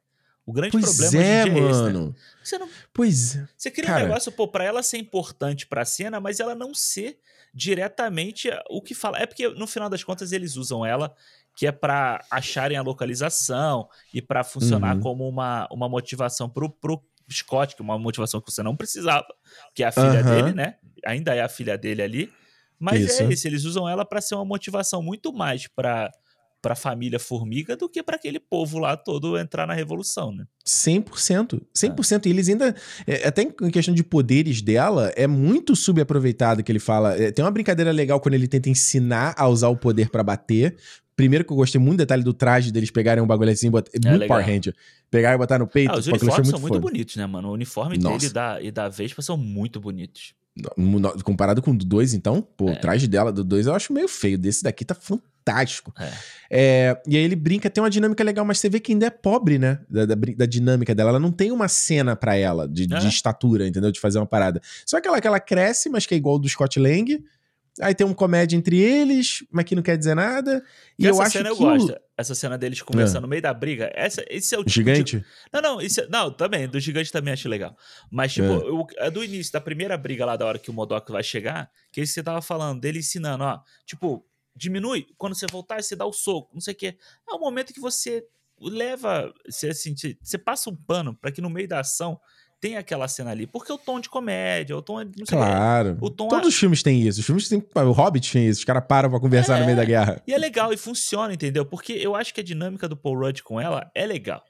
[0.46, 1.70] O grande pois problema é, é mano.
[1.70, 2.14] Esse, né?
[2.44, 2.70] Você não.
[2.94, 3.48] Pois é.
[3.58, 4.04] Você cria Cara...
[4.04, 7.18] um negócio, pô, pra ela ser importante pra cena, mas ela não ser
[7.54, 9.18] diretamente o que fala.
[9.18, 11.16] É porque, no final das contas, eles usam ela
[11.56, 15.02] que é para acharem a localização e para funcionar uhum.
[15.02, 19.26] como uma, uma motivação pro, pro Scott, que é uma motivação que você não precisava,
[19.74, 20.24] que é a filha uhum.
[20.24, 20.76] dele, né?
[21.06, 22.34] Ainda é a filha dele ali.
[22.80, 23.24] Mas é isso.
[23.24, 26.12] é isso, eles usam ela para ser uma motivação muito mais para
[26.66, 30.46] para a família Formiga do que para aquele povo lá todo entrar na revolução, né?
[30.68, 31.62] 100%.
[31.78, 32.26] 100%.
[32.26, 32.28] É.
[32.28, 32.76] E eles ainda.
[33.06, 37.16] É, até em questão de poderes dela, é muito subaproveitado que ele fala.
[37.22, 40.76] É, tem uma brincadeira legal quando ele tenta ensinar a usar o poder para bater.
[41.16, 43.90] Primeiro que eu gostei muito do detalhe do traje deles pegarem um bagulho assim, botar,
[43.94, 44.38] é muito legal.
[44.38, 44.76] Power Ranger.
[45.10, 45.92] Pegar e botar no peito.
[45.92, 47.50] Ah, os uniformes são muito bonitos, né, mano?
[47.50, 48.18] O uniforme Nossa.
[48.18, 50.34] dele e da, e da Vespa são muito bonitos.
[51.24, 52.74] Comparado com o do 2, então, pô, é.
[52.74, 54.38] o traje dela do 2 eu acho meio feio.
[54.38, 55.94] Desse daqui tá fantástico.
[56.00, 56.12] É.
[56.50, 59.10] É, e aí ele brinca, tem uma dinâmica legal, mas você vê que ainda é
[59.10, 59.80] pobre, né?
[59.90, 61.10] Da, da, da dinâmica dela.
[61.10, 63.08] Ela não tem uma cena para ela de, de, é.
[63.08, 63.92] estatura, entendeu?
[63.92, 64.62] De fazer uma parada.
[64.86, 67.24] Só que ela, que ela cresce, mas que é igual do Scott Lang.
[67.82, 70.64] Aí tem um comédia entre eles, mas que não quer dizer nada.
[70.98, 71.96] E, e eu acho cena que eu gosto.
[72.18, 73.22] Essa cena deles conversando é.
[73.22, 73.92] no meio da briga.
[73.94, 75.20] Essa, esse é o tipo Gigante?
[75.20, 75.26] De...
[75.52, 76.08] Não, não, isso é...
[76.08, 76.70] não, também.
[76.70, 77.76] Do gigante também acho legal.
[78.10, 78.56] Mas, tipo, é.
[78.56, 81.70] eu, é do início, da primeira briga lá, da hora que o Modok vai chegar,
[81.92, 83.60] que é isso que você tava falando, dele ensinando, ó.
[83.86, 84.26] Tipo,
[84.56, 85.08] diminui.
[85.18, 86.98] Quando você voltar, você dá o soco, não sei o quê.
[87.30, 88.26] É o momento que você
[88.58, 89.34] leva.
[89.50, 92.18] Você, assim, você passa um pano para que no meio da ação
[92.66, 93.46] tem aquela cena ali.
[93.46, 95.04] Porque o tom de comédia, o tom.
[95.04, 96.00] Não sei claro.
[96.02, 96.50] O tom Todos a...
[96.50, 97.20] os filmes têm isso.
[97.20, 97.64] Os filmes têm.
[97.76, 98.60] O Hobbit tem isso.
[98.60, 100.20] Os caras param pra conversar é, no meio da guerra.
[100.26, 101.64] E é legal e funciona, entendeu?
[101.64, 104.44] Porque eu acho que a dinâmica do Paul Rudd com ela é legal.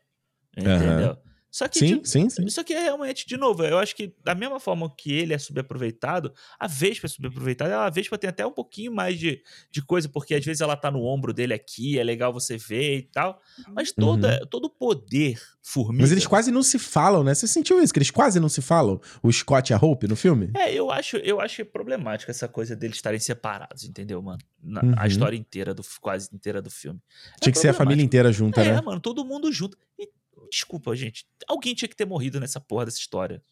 [0.57, 1.09] Entendeu?
[1.09, 1.17] Uhum.
[1.55, 2.49] Só que, sim, de, sim, sim.
[2.49, 5.37] Só que é realmente, de novo, eu acho que da mesma forma que ele é
[5.37, 7.79] subaproveitado, a Vespa é subaproveitada.
[7.79, 9.41] A Vespa tem até um pouquinho mais de,
[9.71, 12.97] de coisa, porque às vezes ela tá no ombro dele aqui, é legal você ver
[12.97, 13.39] e tal.
[13.73, 14.47] Mas toda, uhum.
[14.47, 16.03] todo o poder formiga.
[16.03, 17.33] Mas eles quase não se falam, né?
[17.33, 17.93] Você sentiu isso?
[17.93, 18.99] Que eles quase não se falam?
[19.23, 20.51] O Scott e a Hope no filme?
[20.57, 24.39] É, eu acho, eu acho problemática essa coisa deles estarem separados, entendeu, mano?
[24.61, 24.93] Na, uhum.
[24.97, 26.99] A história inteira, do, quase inteira do filme.
[27.37, 28.79] É Tinha que ser a família inteira junta, é, né?
[28.79, 29.77] É, mano, todo mundo junto.
[29.97, 30.09] E
[30.55, 31.25] Desculpa, gente.
[31.49, 33.43] Alguém tinha que ter morrido nessa porra dessa história.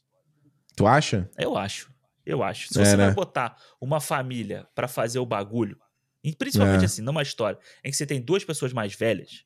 [0.73, 1.29] Tu acha?
[1.37, 1.91] Eu acho.
[2.25, 2.73] Eu acho.
[2.73, 3.07] Se é, você né?
[3.07, 5.77] vai botar uma família para fazer o bagulho,
[6.23, 6.85] e principalmente é.
[6.85, 9.43] assim, numa história em que você tem duas pessoas mais velhas,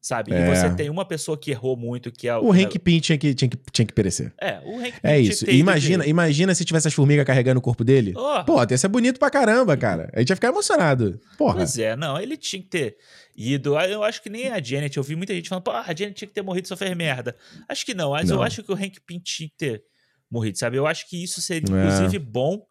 [0.00, 0.32] sabe?
[0.32, 0.40] É.
[0.40, 2.46] E você tem uma pessoa que errou muito, que é o.
[2.46, 4.32] O Hank Pym tinha que, tinha, que, tinha que perecer.
[4.40, 5.48] É, o Hank Pym É isso.
[5.50, 6.10] Imagina, de...
[6.10, 8.14] imagina se tivesse as formigas carregando o corpo dele.
[8.16, 8.44] Oh.
[8.44, 10.10] Pô, ia ser bonito pra caramba, cara.
[10.14, 11.20] A gente ia ficar emocionado.
[11.36, 11.56] Porra.
[11.56, 12.96] Pois é, não, ele tinha que ter
[13.36, 13.76] ido.
[13.76, 16.14] Ah, eu acho que nem a Janet, eu vi muita gente falando, pô, a Janet
[16.14, 17.36] tinha que ter morrido, só fez merda.
[17.68, 18.36] Acho que não, mas não.
[18.36, 19.82] eu acho que o Hank Pym tinha que ter
[20.30, 20.76] morrido, sabe?
[20.76, 21.78] Eu acho que isso seria, é.
[21.78, 22.62] inclusive, bom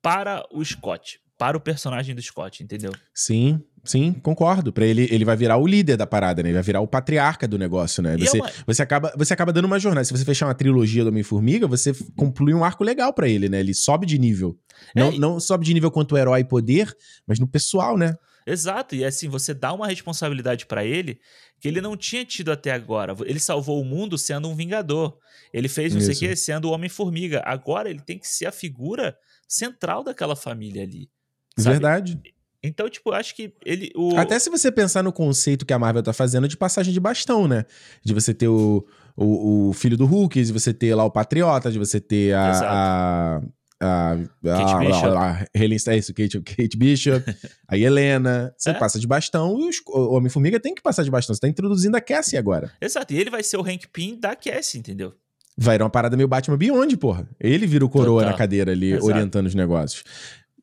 [0.00, 2.92] para o Scott, para o personagem do Scott, entendeu?
[3.14, 4.72] Sim, sim, concordo.
[4.72, 6.48] Para ele, ele vai virar o líder da parada, né?
[6.48, 8.14] Ele vai virar o patriarca do negócio, né?
[8.14, 8.50] É você, é uma...
[8.66, 10.04] você, acaba, você acaba dando uma jornada.
[10.04, 13.60] Se você fechar uma trilogia do Homem-Formiga, você conclui um arco legal para ele, né?
[13.60, 14.58] Ele sobe de nível.
[14.94, 15.18] É, não, e...
[15.18, 16.94] não sobe de nível quanto herói e poder,
[17.26, 18.16] mas no pessoal, né?
[18.46, 21.20] Exato, e assim, você dá uma responsabilidade para ele
[21.60, 23.14] que ele não tinha tido até agora.
[23.24, 25.16] Ele salvou o mundo sendo um vingador.
[25.52, 26.12] Ele fez não Isso.
[26.12, 27.40] sei o quê sendo o Homem-Formiga.
[27.44, 31.08] Agora ele tem que ser a figura central daquela família ali.
[31.56, 31.74] Sabe?
[31.74, 32.20] Verdade.
[32.62, 33.90] Então, tipo, acho que ele.
[33.96, 34.16] O...
[34.16, 37.48] Até se você pensar no conceito que a Marvel tá fazendo de passagem de bastão,
[37.48, 37.64] né?
[38.04, 38.86] De você ter o,
[39.16, 43.40] o, o filho do Hulk, de você ter lá o Patriota, de você ter a.
[43.40, 43.42] a
[43.84, 45.16] a, Kate a, Bishop.
[45.16, 45.46] A,
[45.90, 47.24] é isso, Kate, Kate Bishop,
[47.66, 48.54] a Helena.
[48.56, 48.74] Você é?
[48.74, 51.34] passa de bastão e os, o Homem-Formiga tem que passar de bastão.
[51.34, 52.70] Você tá introduzindo a Cassie agora.
[52.80, 55.12] Exato, e ele vai ser o Hank Pym da Cassie, entendeu?
[55.58, 57.28] Vai dar uma parada meio Batman Beyond, porra.
[57.38, 58.30] Ele vira o coroa Total.
[58.30, 59.06] na cadeira ali, Exato.
[59.06, 60.04] orientando os negócios.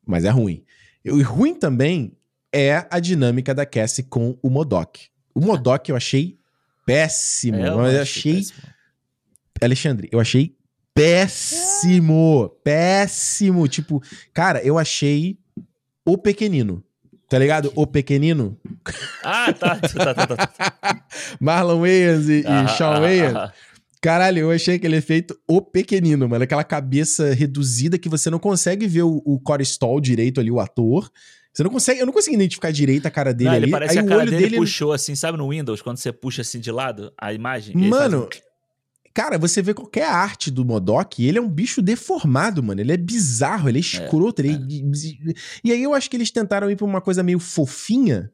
[0.06, 0.64] Mas é ruim.
[1.04, 2.16] E ruim também
[2.52, 5.08] é a dinâmica da Cassie com o Modok.
[5.34, 6.38] O Modok eu achei
[6.84, 7.58] péssimo.
[7.58, 8.34] É, eu, eu achei.
[8.34, 8.62] Péssimo.
[9.62, 10.56] Alexandre, eu achei
[10.94, 12.50] péssimo.
[12.64, 13.68] Péssimo.
[13.68, 14.02] Tipo,
[14.32, 15.38] cara, eu achei
[16.04, 16.82] o pequenino.
[17.28, 17.72] Tá ligado?
[17.76, 18.58] O pequenino.
[19.22, 19.76] Ah, tá.
[19.76, 21.04] tá, tá, tá, tá.
[21.38, 23.36] Marlon Wayans e, ah, e Sean ah, Wayans.
[23.36, 23.52] Ah,
[24.00, 26.42] Caralho, eu achei aquele efeito o pequenino, mano.
[26.42, 30.58] Aquela cabeça reduzida que você não consegue ver o, o Corey Stoll direito ali, o
[30.58, 31.10] ator.
[31.52, 33.64] Você não consegue, eu não consigo identificar direito a cara dele não, ali.
[33.64, 36.12] Ele parece Aí que a cara dele, dele puxou assim, sabe no Windows, quando você
[36.12, 37.76] puxa assim de lado a imagem?
[37.76, 38.28] Mano,
[39.12, 42.80] cara, você vê qualquer arte do Modok, ele é um bicho deformado, mano.
[42.80, 44.40] Ele é bizarro, ele é, é escroto.
[44.40, 45.34] É, ele é.
[45.62, 48.32] E aí eu acho que eles tentaram ir pra uma coisa meio fofinha.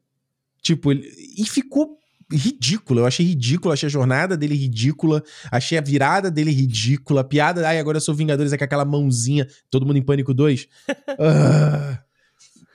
[0.61, 1.11] Tipo, ele...
[1.37, 1.96] e ficou
[2.31, 3.01] ridículo.
[3.01, 7.67] Eu achei ridículo, achei a jornada dele ridícula, achei a virada dele ridícula, a piada,
[7.67, 10.63] ai, agora eu sou Vingadores, é com aquela mãozinha, todo mundo em pânico 2.
[10.63, 10.67] uh,
[11.19, 12.03] ah,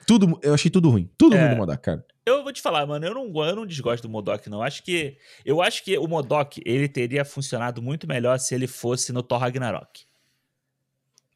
[0.07, 1.09] tudo, eu achei tudo ruim.
[1.17, 2.05] Tudo é, ruim do Modok, cara.
[2.25, 4.61] Eu vou te falar, mano, eu não, eu não desgosto do Modok, não.
[4.61, 5.17] Acho que.
[5.45, 9.39] Eu acho que o Modok ele teria funcionado muito melhor se ele fosse no Thor
[9.39, 10.05] Ragnarok.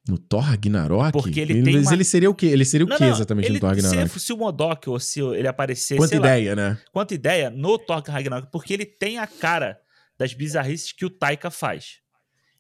[0.08, 1.12] No Thor Ragnarok?
[1.12, 1.94] Porque ele, ele tem Mas uma...
[1.94, 2.48] ele seria o quê?
[2.48, 4.10] Ele seria o não, quê exatamente ele, no Thor Ragnarok?
[4.10, 5.98] Se, se o Modok ou se ele aparecesse...
[5.98, 6.78] Quanta ideia, lá, né?
[6.92, 8.50] Quanta ideia no Thor Ragnarok.
[8.52, 9.80] Porque ele tem a cara
[10.18, 12.00] das bizarrices que o Taika faz.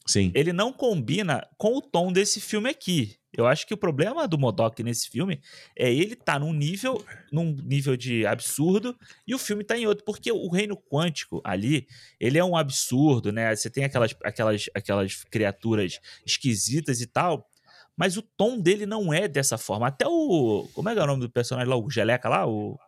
[0.07, 0.31] Sim.
[0.33, 3.17] Ele não combina com o tom desse filme aqui.
[3.33, 5.39] Eu acho que o problema do Modok nesse filme
[5.77, 8.97] é ele tá num nível, num nível de absurdo
[9.27, 11.87] e o filme tá em outro, porque o reino quântico ali,
[12.19, 13.55] ele é um absurdo, né?
[13.55, 17.47] Você tem aquelas, aquelas, aquelas criaturas esquisitas e tal,
[17.95, 19.87] mas o tom dele não é dessa forma.
[19.87, 22.79] Até o, como é que é o nome do personagem lá, o Geleca lá, o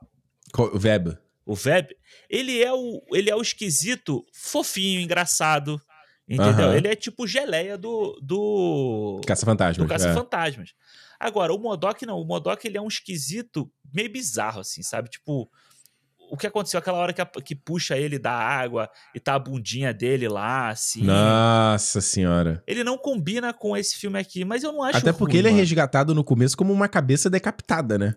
[0.58, 1.16] o Web.
[1.46, 1.96] O Web,
[2.28, 5.80] ele é o ele é o esquisito, fofinho, engraçado,
[6.30, 6.68] Entendeu?
[6.68, 6.74] Uhum.
[6.76, 8.20] Ele é tipo geleia do.
[8.22, 9.78] do Caça-Fantasmas.
[9.78, 10.70] Do Caça-Fantasmas.
[10.70, 11.28] É.
[11.28, 12.20] Agora, o Modok não.
[12.20, 15.10] O Modok ele é um esquisito meio bizarro, assim, sabe?
[15.10, 15.50] Tipo,
[16.30, 19.40] o que aconteceu aquela hora que, a, que puxa ele da água e tá a
[19.40, 21.04] bundinha dele lá, assim.
[21.04, 22.64] Nossa senhora.
[22.68, 25.48] Ele não combina com esse filme aqui, mas eu não acho Até porque ruim, ele
[25.48, 25.60] é mano.
[25.60, 28.16] é resgatado no começo como uma cabeça decapitada, né?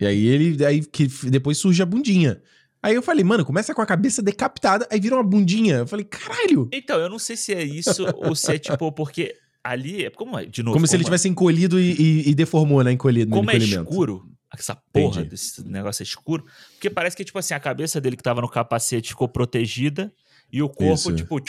[0.00, 0.64] E aí ele.
[0.64, 2.40] Aí que depois surge a bundinha.
[2.82, 5.78] Aí eu falei, mano, começa com a cabeça decapitada, aí vira uma bundinha.
[5.78, 6.68] Eu falei, caralho!
[6.72, 10.38] Então, eu não sei se é isso ou se é tipo, porque ali, é como
[10.38, 10.74] é, de novo.
[10.74, 11.04] Como, como se ele é?
[11.04, 12.92] tivesse encolhido e, e, e, deformou, né?
[12.92, 13.30] Encolhido.
[13.30, 15.30] Como é escuro, essa porra Entendi.
[15.30, 18.48] desse negócio é escuro, porque parece que, tipo assim, a cabeça dele que tava no
[18.48, 20.12] capacete ficou protegida
[20.52, 21.14] e o corpo, isso.
[21.14, 21.40] tipo.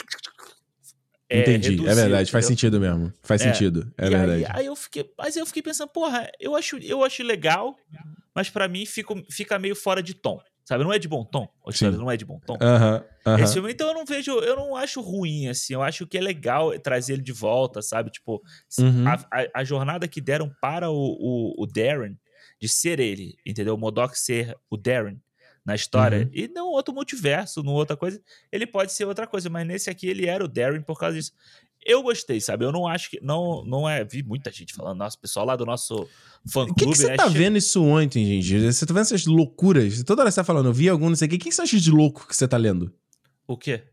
[1.32, 2.32] É Entendi, reduzido, é verdade, entendeu?
[2.32, 3.12] faz sentido mesmo.
[3.22, 3.52] Faz é.
[3.52, 4.44] sentido, é e verdade.
[4.46, 7.76] Aí, aí, eu fiquei, mas eu fiquei pensando, porra, eu acho, eu acho legal,
[8.34, 10.40] mas para mim fica, fica meio fora de tom.
[10.70, 10.84] Sabe?
[10.84, 11.48] Não é de bom tom.
[11.98, 12.52] Não é de bom tom.
[12.52, 15.74] Uhum, Esse filme, então eu não vejo, eu não acho ruim, assim.
[15.74, 18.08] Eu acho que é legal trazer ele de volta, sabe?
[18.08, 18.40] Tipo,
[18.78, 19.04] uhum.
[19.04, 22.16] a, a, a, jornada que deram para o, o, o, Darren
[22.60, 23.74] de ser ele, entendeu?
[23.74, 25.20] O Modok ser o Darren
[25.66, 26.18] na história.
[26.18, 26.30] Uhum.
[26.32, 28.22] E não outro multiverso, não outra coisa.
[28.52, 31.32] Ele pode ser outra coisa, mas nesse aqui ele era o Darren por causa disso.
[31.84, 32.64] Eu gostei, sabe?
[32.64, 33.20] Eu não acho que.
[33.22, 34.04] Não, não é.
[34.04, 36.06] Vi muita gente falando, nossa, pessoal lá do nosso
[36.46, 36.72] fã clube.
[36.72, 37.16] O que, que você né?
[37.16, 38.72] tá vendo isso ontem, gente?
[38.72, 40.02] Você tá vendo essas loucuras?
[40.04, 41.36] Toda hora você tá falando, eu vi algum, não sei o quê.
[41.36, 42.92] O que você acha de louco que você tá lendo?
[43.46, 43.84] O quê?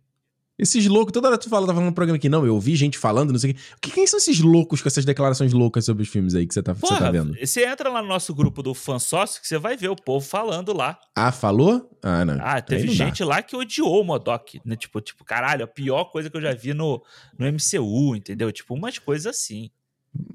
[0.58, 2.98] Esses loucos, toda hora tu fala, tá falando no programa aqui, não, eu ouvi gente
[2.98, 3.60] falando, não sei o quê.
[3.80, 6.64] Que, quem são esses loucos com essas declarações loucas sobre os filmes aí que você
[6.64, 7.36] tá, Porra, você tá vendo?
[7.40, 10.26] Você entra lá no nosso grupo do fã sócio que você vai ver o povo
[10.26, 10.98] falando lá.
[11.16, 11.88] Ah, falou?
[12.02, 12.40] Ah, não.
[12.42, 13.26] Ah, teve gente dá.
[13.28, 14.76] lá que odiou o Modok, né?
[14.76, 17.04] Tipo, tipo, caralho, a pior coisa que eu já vi no,
[17.38, 18.52] no MCU, entendeu?
[18.52, 19.70] Tipo, umas coisas assim.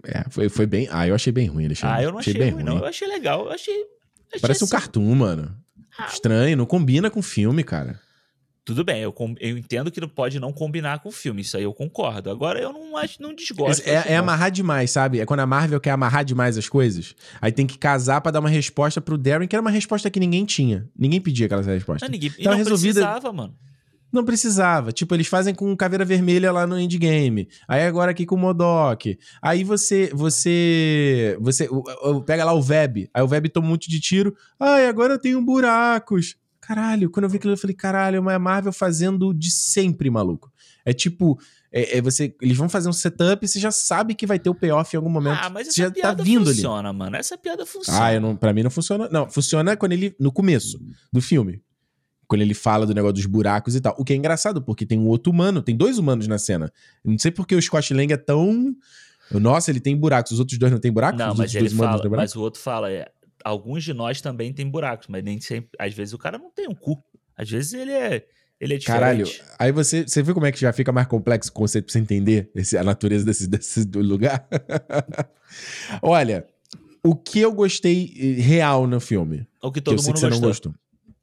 [0.05, 0.87] É, foi, foi bem.
[0.93, 1.97] Ah, eu achei bem ruim, Alexandre.
[1.97, 2.79] Ah, eu não achei, achei bem ruim, ruim, não.
[2.79, 3.47] Eu achei legal.
[3.47, 3.75] Eu achei.
[4.29, 4.73] achei Parece assim.
[4.73, 5.57] um cartoon, mano.
[5.99, 8.01] Ah, Estranho, não combina com filme, cara.
[8.65, 11.65] Tudo bem, eu, eu entendo que não pode não combinar com o filme, isso aí
[11.65, 12.31] eu concordo.
[12.31, 13.89] Agora eu não acho, não desgosto.
[13.89, 15.19] É, é amarrar demais, sabe?
[15.19, 17.17] É quando a Marvel quer amarrar demais as coisas.
[17.41, 20.21] Aí tem que casar para dar uma resposta pro Darren, que era uma resposta que
[20.21, 20.89] ninguém tinha.
[20.97, 22.07] Ninguém pedia aquela resposta.
[22.07, 23.01] Não, ninguém então, não resolvida...
[23.01, 23.57] precisava, mano.
[24.13, 24.93] Não precisava.
[24.93, 27.49] Tipo, eles fazem com caveira vermelha lá no endgame.
[27.67, 29.19] Aí agora aqui com o Modok.
[29.41, 30.11] Aí você.
[30.13, 31.37] Você.
[31.41, 31.67] Você.
[32.27, 33.09] Pega lá o Web.
[33.13, 34.37] Aí o Web toma um monte de tiro.
[34.61, 36.37] Ai, agora eu tenho buracos.
[36.63, 40.51] Caralho, quando eu vi aquilo, eu falei, caralho, é uma Marvel fazendo de sempre, maluco.
[40.85, 41.39] É tipo.
[41.73, 44.49] É, é, você, eles vão fazer um setup e você já sabe que vai ter
[44.49, 45.39] o payoff em algum momento.
[45.43, 46.99] Ah, mas essa já tá piada tá vindo funciona, ali.
[46.99, 47.17] mano.
[47.17, 48.05] Essa piada funciona.
[48.05, 49.09] Ah, eu não, pra mim não funciona.
[49.11, 50.15] Não, funciona quando ele.
[50.21, 50.79] No começo
[51.13, 51.61] do filme
[52.29, 53.95] quando ele fala do negócio dos buracos e tal.
[53.99, 56.73] O que é engraçado, porque tem um outro humano, tem dois humanos na cena.
[57.05, 58.75] Não sei porque o Scott Lang é tão.
[59.33, 61.19] Nossa, ele tem buracos, os outros dois não tem buracos?
[61.19, 63.11] Não, mas ele fala, mas o outro fala, é,
[63.45, 65.71] alguns de nós também tem buracos, mas nem sempre.
[65.79, 67.03] Às vezes o cara não tem um cu.
[67.37, 68.27] Às vezes ele é.
[68.61, 68.85] Ele é diferente.
[68.87, 69.27] Caralho,
[69.59, 71.99] aí você, você viu como é que já fica mais complexo o conceito pra você
[71.99, 74.47] entender esse, a natureza desse, desse lugar?
[76.01, 76.47] Olha,
[77.03, 79.47] o que eu gostei eh, real no filme.
[79.61, 80.31] O que todo que mundo gostou.
[80.31, 80.75] Não gostou.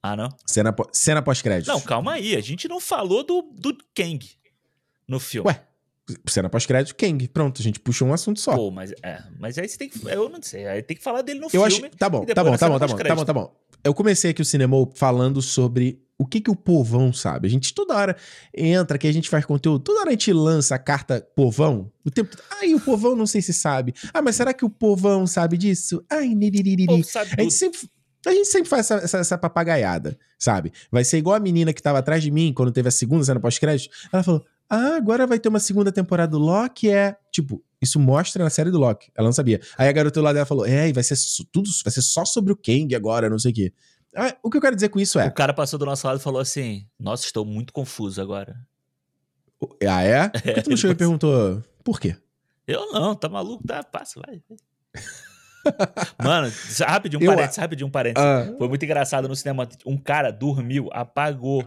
[0.03, 0.29] Ah, não?
[0.45, 1.67] Cena, cena pós-crédito.
[1.67, 2.35] Não, calma aí.
[2.35, 4.19] A gente não falou do, do Kang
[5.07, 5.49] no filme.
[5.49, 5.63] Ué,
[6.27, 7.27] cena pós-crédito, Kang.
[7.27, 8.56] Pronto, a gente puxou um assunto só.
[8.56, 9.99] Pô, mas, é, mas aí você tem que.
[10.07, 10.68] Eu não sei.
[10.68, 11.68] Aí tem que falar dele no eu filme.
[11.68, 13.56] Acho, tá bom, tá bom, tá bom, tá bom, tá bom, tá bom.
[13.84, 17.48] Eu comecei aqui o cinema falando sobre o que que o povão sabe.
[17.48, 18.15] A gente toda hora
[18.53, 21.90] entra, que a gente faz conteúdo, toda hora a gente lança a carta povão.
[22.03, 23.94] O tempo Ai, o povão não sei se sabe.
[24.14, 26.03] Ah, mas será que o povão sabe disso?
[26.10, 27.03] Ai, niririri.
[27.06, 27.80] Sabe a gente sempre
[28.26, 30.73] a gente sempre faz essa, essa, essa, papagaiada, sabe?
[30.91, 33.40] Vai ser igual a menina que tava atrás de mim quando teve a segunda cena
[33.40, 33.95] pós-crédito.
[34.11, 36.89] Ela falou: Ah, agora vai ter uma segunda temporada do Loki.
[36.89, 37.17] É.
[37.31, 39.11] Tipo, isso mostra na série do Loki.
[39.15, 39.59] Ela não sabia.
[39.77, 41.15] Aí a garota do lado dela falou: É, vai ser
[41.51, 43.73] tudo, vai ser só sobre o Kang agora, não sei o quê.
[44.15, 45.27] Ah, o que eu quero dizer com isso é.
[45.27, 48.55] O cara passou do nosso lado e falou assim: Nossa, estou muito confuso agora.
[49.87, 50.29] Ah, é?
[50.29, 52.15] Por que tu não chegou e perguntou por quê?
[52.67, 53.65] Eu não, tá maluco?
[53.65, 54.41] Tá, passa, vai.
[56.23, 56.52] Mano,
[56.86, 58.27] rapidinho, um eu, parênteses, rapidinho, um parênteses.
[58.27, 59.68] Uh, Foi muito engraçado no cinema.
[59.86, 61.65] Um cara dormiu, apagou.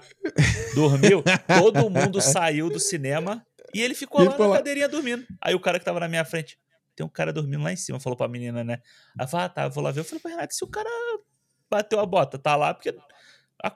[0.74, 1.23] Dormiu,
[1.59, 3.44] todo mundo saiu do cinema
[3.74, 4.56] e ele ficou ele lá na lá.
[4.56, 5.27] cadeirinha dormindo.
[5.40, 6.59] Aí o cara que tava na minha frente,
[6.94, 8.81] tem um cara dormindo lá em cima, falou pra menina, né?
[9.19, 10.01] Ela falou, ah, tá, eu vou lá ver.
[10.01, 10.89] Eu falei pra Renato, se o cara
[11.70, 12.94] bateu a bota, tá lá, porque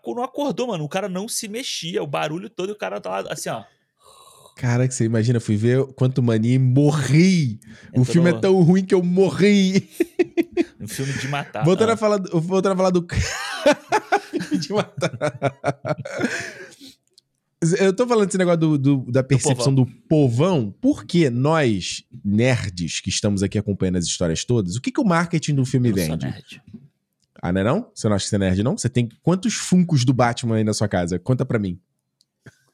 [0.06, 0.84] não acordou, mano.
[0.84, 3.64] O cara não se mexia, o barulho todo, e o cara tá lá, assim, ó.
[4.56, 7.60] Cara, que você imagina, fui ver Quanto Mania e morri.
[7.88, 8.02] Entrou...
[8.02, 9.88] O filme é tão ruim que eu morri.
[10.80, 11.64] Um filme de matar.
[11.64, 13.04] Voltando, a falar, do, voltando a falar do.
[14.58, 15.38] de matar.
[17.78, 19.94] Eu tô falando desse negócio do, do da percepção do povão.
[19.94, 25.00] do povão, porque nós, nerds, que estamos aqui acompanhando as histórias todas, o que, que
[25.00, 26.08] o marketing do filme eu vende?
[26.08, 26.62] Sou nerd.
[27.42, 27.90] Ah, não é não?
[27.94, 28.78] Você não acha que você é nerd, não?
[28.78, 31.18] Você tem quantos funcos do Batman aí na sua casa?
[31.18, 31.80] Conta pra mim.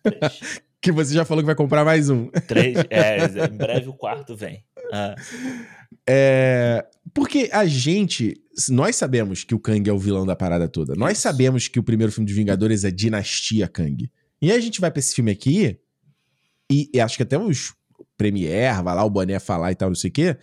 [0.82, 2.26] que você já falou que vai comprar mais um.
[2.48, 4.64] Três, é, em breve o quarto vem.
[4.92, 5.14] Ah.
[6.06, 6.84] É,
[7.14, 8.34] porque a gente,
[8.68, 10.94] nós sabemos que o Kang é o vilão da parada toda.
[10.96, 14.10] Nós sabemos que o primeiro filme de Vingadores é Dinastia Kang.
[14.42, 15.78] E aí a gente vai pra esse filme aqui,
[16.70, 17.74] e, e acho que até os
[18.16, 20.36] Premiere, vai lá o Boné falar e tal, não sei o quê,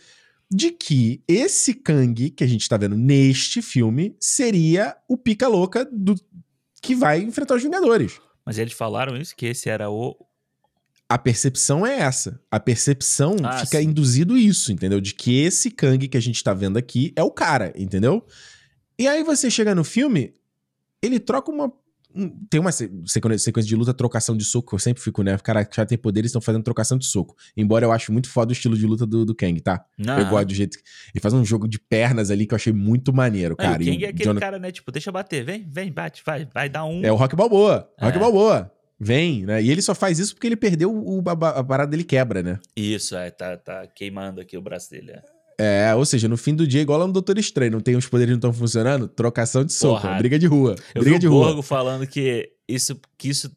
[0.49, 5.87] de que esse Kang que a gente tá vendo neste filme seria o pica louca
[5.91, 6.15] do
[6.81, 8.19] que vai enfrentar os Vingadores.
[8.45, 10.15] Mas eles falaram isso, que esse era o,
[11.09, 12.39] a percepção é essa.
[12.51, 13.87] A percepção ah, fica sim.
[13.87, 15.01] induzido isso, entendeu?
[15.01, 18.23] De que esse Kang que a gente tá vendo aqui é o cara, entendeu?
[18.97, 20.33] E aí você chega no filme,
[21.01, 21.73] ele troca uma.
[22.49, 25.37] Tem uma sequência de luta, trocação de soco, que eu sempre fico, né?
[25.37, 27.35] Cara, já tem poderes, estão fazendo trocação de soco.
[27.55, 29.85] Embora eu acho muito foda o estilo de luta do, do Kang, tá?
[29.97, 30.77] Eu gosto do jeito.
[31.13, 33.81] Ele faz um jogo de pernas ali que eu achei muito maneiro, cara.
[33.81, 34.71] o Kang é aquele cara, né?
[34.71, 37.03] Tipo, deixa eu bater, vem, vem, bate, vai, vai dar um.
[37.03, 37.89] É o Rock Balboa.
[37.99, 38.19] Rock é.
[38.19, 38.78] Balboa.
[38.99, 39.63] Vem, né?
[39.63, 42.59] E ele só faz isso porque ele perdeu o, a, a parada dele quebra, né?
[42.75, 45.13] Isso, é, tá, tá queimando aqui o braço dele.
[45.57, 45.89] É.
[45.89, 48.07] é ou seja, no fim do dia, igual lá no Doutor Estranho, não tem os
[48.07, 50.75] poderes não estão funcionando, trocação de soco, briga de rua.
[50.93, 53.49] Eu briga vi de o Borgo falando que isso, que isso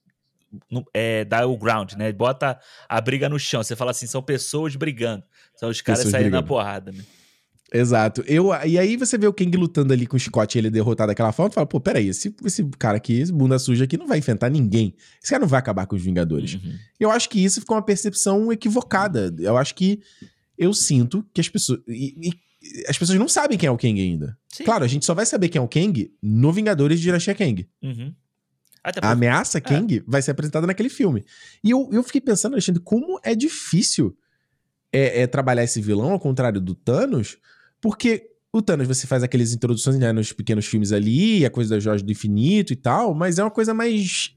[0.95, 2.13] é, dá o ground, né?
[2.13, 2.59] Bota
[2.89, 3.65] a briga no chão.
[3.65, 5.25] Você fala assim, são pessoas brigando.
[5.57, 7.03] São os caras saindo na porrada, né?
[7.73, 8.23] Exato.
[8.27, 11.09] Eu, e aí você vê o Kang lutando ali com o Scott e ele derrotado
[11.09, 14.07] daquela forma, e fala, pô, peraí, esse, esse cara aqui, esse bunda suja aqui, não
[14.07, 14.95] vai enfrentar ninguém.
[15.23, 16.55] Esse cara não vai acabar com os Vingadores.
[16.55, 16.75] Uhum.
[17.01, 19.35] Eu acho que isso ficou uma percepção equivocada.
[19.39, 20.01] Eu acho que
[20.59, 21.81] eu sinto que as pessoas.
[21.89, 22.33] E, e,
[22.87, 24.39] as pessoas não sabem quem é o Kang ainda.
[24.49, 24.65] Sim.
[24.65, 27.69] Claro, a gente só vai saber quem é o Kang no Vingadores de Dinastia Kang.
[27.83, 28.15] Uhum.
[28.85, 29.61] A ameaça é.
[29.61, 30.03] Kang é.
[30.07, 31.25] vai ser apresentada naquele filme.
[31.65, 34.17] E eu, eu fiquei pensando, Alexandre, como é difícil
[34.93, 37.39] é, é trabalhar esse vilão, ao contrário do Thanos,
[37.83, 41.81] porque o Thanos, você faz aquelas introduções né, nos pequenos filmes ali, a coisa da
[41.81, 44.35] Jorge do Infinito e tal, mas é uma coisa mais.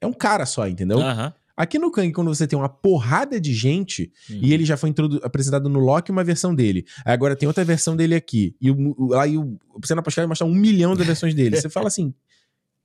[0.00, 0.98] É um cara só, entendeu?
[0.98, 1.32] Uhum.
[1.56, 4.40] Aqui no Kang, quando você tem uma porrada de gente, uhum.
[4.42, 4.92] e ele já foi
[5.22, 9.08] apresentado no Loki uma versão dele, aí agora tem outra versão dele aqui, e o,
[9.10, 11.56] lá e o, você na postagem mostra um milhão de versões dele.
[11.56, 12.12] Você fala assim.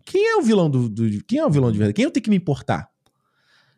[0.05, 1.95] quem é o vilão do, do, Quem é o vilão de verdade?
[1.95, 2.87] Quem eu tenho que me importar?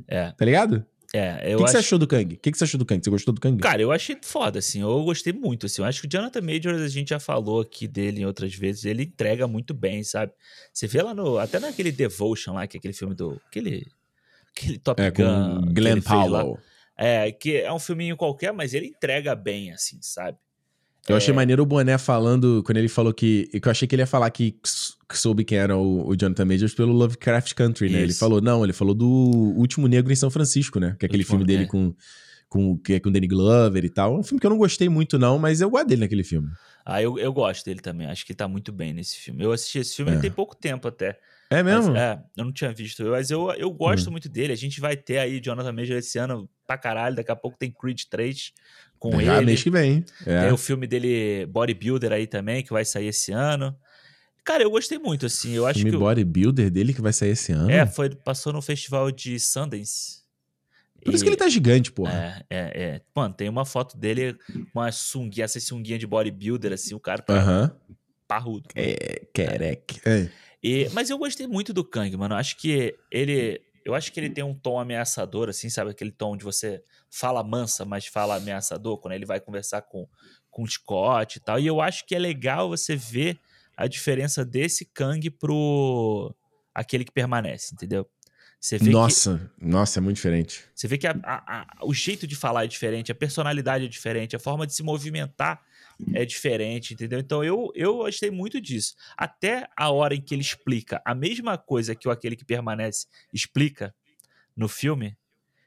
[0.08, 0.32] É.
[0.32, 0.86] Tá ligado?
[1.14, 1.72] É, eu O que, que acho...
[1.72, 2.36] você achou do Kang?
[2.36, 3.04] O que, que você achou do Kang?
[3.04, 3.60] Você gostou do Kang?
[3.60, 4.82] Cara, eu achei foda, assim.
[4.82, 5.82] Eu gostei muito, assim.
[5.82, 8.86] Eu acho que o Jonathan Majors, a gente já falou aqui dele em outras vezes.
[8.86, 10.32] Ele entrega muito bem, sabe?
[10.72, 11.40] Você vê lá no...
[11.40, 13.42] Até naquele Devotion lá, que é aquele filme do...
[13.48, 13.88] Aquele...
[14.56, 15.68] Aquele Top é, Gun.
[15.68, 16.02] que Glenn.
[16.02, 16.60] Powell.
[16.98, 20.38] É, que é um filminho qualquer, mas ele entrega bem, assim, sabe?
[21.10, 21.18] Eu É.
[21.18, 23.50] achei maneiro o Boné falando, quando ele falou que.
[23.52, 26.74] eu achei que ele ia falar que, que soube quem era o, o Jonathan Majors
[26.74, 28.02] pelo Lovecraft Country, né?
[28.02, 28.20] Ele Isso.
[28.20, 30.96] falou, não, ele falou do Último Negro em São Francisco, né?
[31.00, 31.68] Que é aquele Último- filme dele é.
[31.68, 31.94] com,
[32.48, 34.16] com, que é com Danny Glover e tal.
[34.16, 36.48] É um filme que eu não gostei muito, não, mas eu gosto dele naquele filme.
[36.86, 38.08] Ah, eu, eu gosto dele também.
[38.08, 39.44] Acho que ele tá muito bem nesse filme.
[39.44, 40.14] Eu assisti esse filme É.
[40.16, 41.20] ele tem pouco tempo até.
[41.52, 41.96] É Mas, mesmo?
[41.98, 43.04] é, eu não tinha visto.
[43.06, 44.12] Mas eu, eu gosto Hum.
[44.12, 44.54] muito dele.
[44.54, 47.16] A gente vai ter aí Jonathan Majors esse ano pra caralho.
[47.16, 48.52] Daqui a pouco tem Creed 3
[49.00, 49.46] com Já ele.
[49.48, 50.04] mês que vem.
[50.26, 50.42] É.
[50.44, 53.76] Tem o filme dele, Bodybuilder, aí também, que vai sair esse ano.
[54.44, 55.54] Cara, eu gostei muito, assim.
[55.54, 55.98] Eu acho filme que.
[55.98, 57.70] o- bodybuilder dele que vai sair esse ano.
[57.72, 60.20] É, foi, passou no festival de Sundance.
[61.06, 62.44] Por isso que ele tá gigante, porra.
[62.50, 63.02] É, é, é.
[63.16, 64.34] Mano, tem uma foto dele
[64.74, 67.72] com uma sunguinha, essa sunguinha de bodybuilder, assim, o cara tá Aham.
[68.28, 68.68] parrudo.
[68.76, 70.02] É, quereque.
[70.06, 70.28] É.
[70.62, 72.34] E- mas eu gostei muito do Kang, mano.
[72.36, 73.62] Eu acho que ele.
[73.90, 75.92] Eu acho que ele tem um tom ameaçador, assim, sabe?
[75.92, 80.08] Aquele tom onde você fala mansa, mas fala ameaçador, quando ele vai conversar com,
[80.50, 81.60] com o Scott e tal.
[81.60, 83.38] E eu acho que é legal você ver
[83.76, 86.34] a diferença desse Kang pro
[86.74, 88.08] aquele que permanece, entendeu?
[88.60, 90.66] Você vê que Nossa, nossa, é muito diferente.
[90.76, 93.88] você vê que a- a- a- o jeito de falar é diferente, a personalidade é
[93.88, 95.62] diferente, a forma de se movimentar
[96.14, 97.20] é diferente, entendeu?
[97.20, 98.94] Então eu, eu gostei muito disso.
[99.18, 103.06] Até a hora em que ele explica a mesma coisa que o aquele que permanece
[103.34, 103.94] explica
[104.56, 105.16] no filme,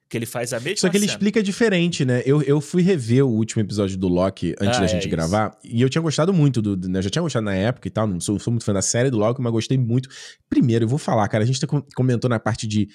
[0.09, 1.16] que ele faz a mesma Só que ele cena.
[1.16, 2.22] explica diferente, né?
[2.26, 5.09] Eu, eu fui rever o último episódio do Loki antes Ah, da é gente isso.
[5.10, 5.59] gravar.
[5.64, 6.76] E eu tinha gostado muito do.
[6.88, 6.98] né?
[6.98, 8.06] Eu já tinha gostado na época e tal.
[8.06, 10.10] Não sou, sou muito fã da série do Loki, mas gostei muito.
[10.50, 11.42] Primeiro, eu vou falar, cara.
[11.44, 12.88] A gente tá com- comentou na parte de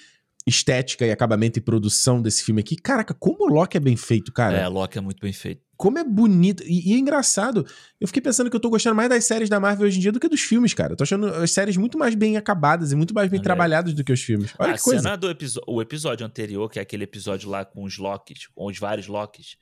[0.48, 2.76] estética e acabamento e produção desse filme aqui.
[2.76, 4.56] Caraca, como o Loki é bem feito, cara.
[4.56, 5.62] É, Loki é muito bem feito.
[5.76, 6.62] Como é bonito.
[6.66, 7.64] E, e é engraçado.
[8.00, 10.10] Eu fiquei pensando que eu tô gostando mais das séries da Marvel hoje em dia
[10.10, 10.92] do que dos filmes, cara.
[10.92, 13.44] Eu tô achando as séries muito mais bem acabadas e muito mais bem aí.
[13.44, 14.52] trabalhadas do que os filmes.
[14.58, 15.02] Olha a que coisa.
[15.02, 15.28] cena do
[15.66, 19.56] o episódio anterior, que é aquele episódio lá com os Locks, com os vários Locks,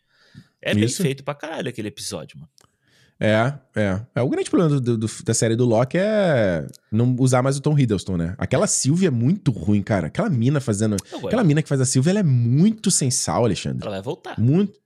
[0.63, 1.03] é bem Isso.
[1.03, 2.51] feito pra caralho aquele episódio, mano.
[3.19, 4.01] É, é.
[4.15, 4.23] é.
[4.23, 7.79] O grande problema do- do- da série do Loki é não usar mais o Tom
[7.79, 8.35] Hiddleston, né?
[8.37, 10.09] Aquela Sylvie é muito ruim, cara.
[10.09, 10.97] Aquela mina fazendo.
[11.27, 13.81] Aquela mina que faz a Sylvie, ela é muito sem sal, Alexandre.
[13.87, 14.39] Ela vai voltar.
[14.39, 14.79] Muito.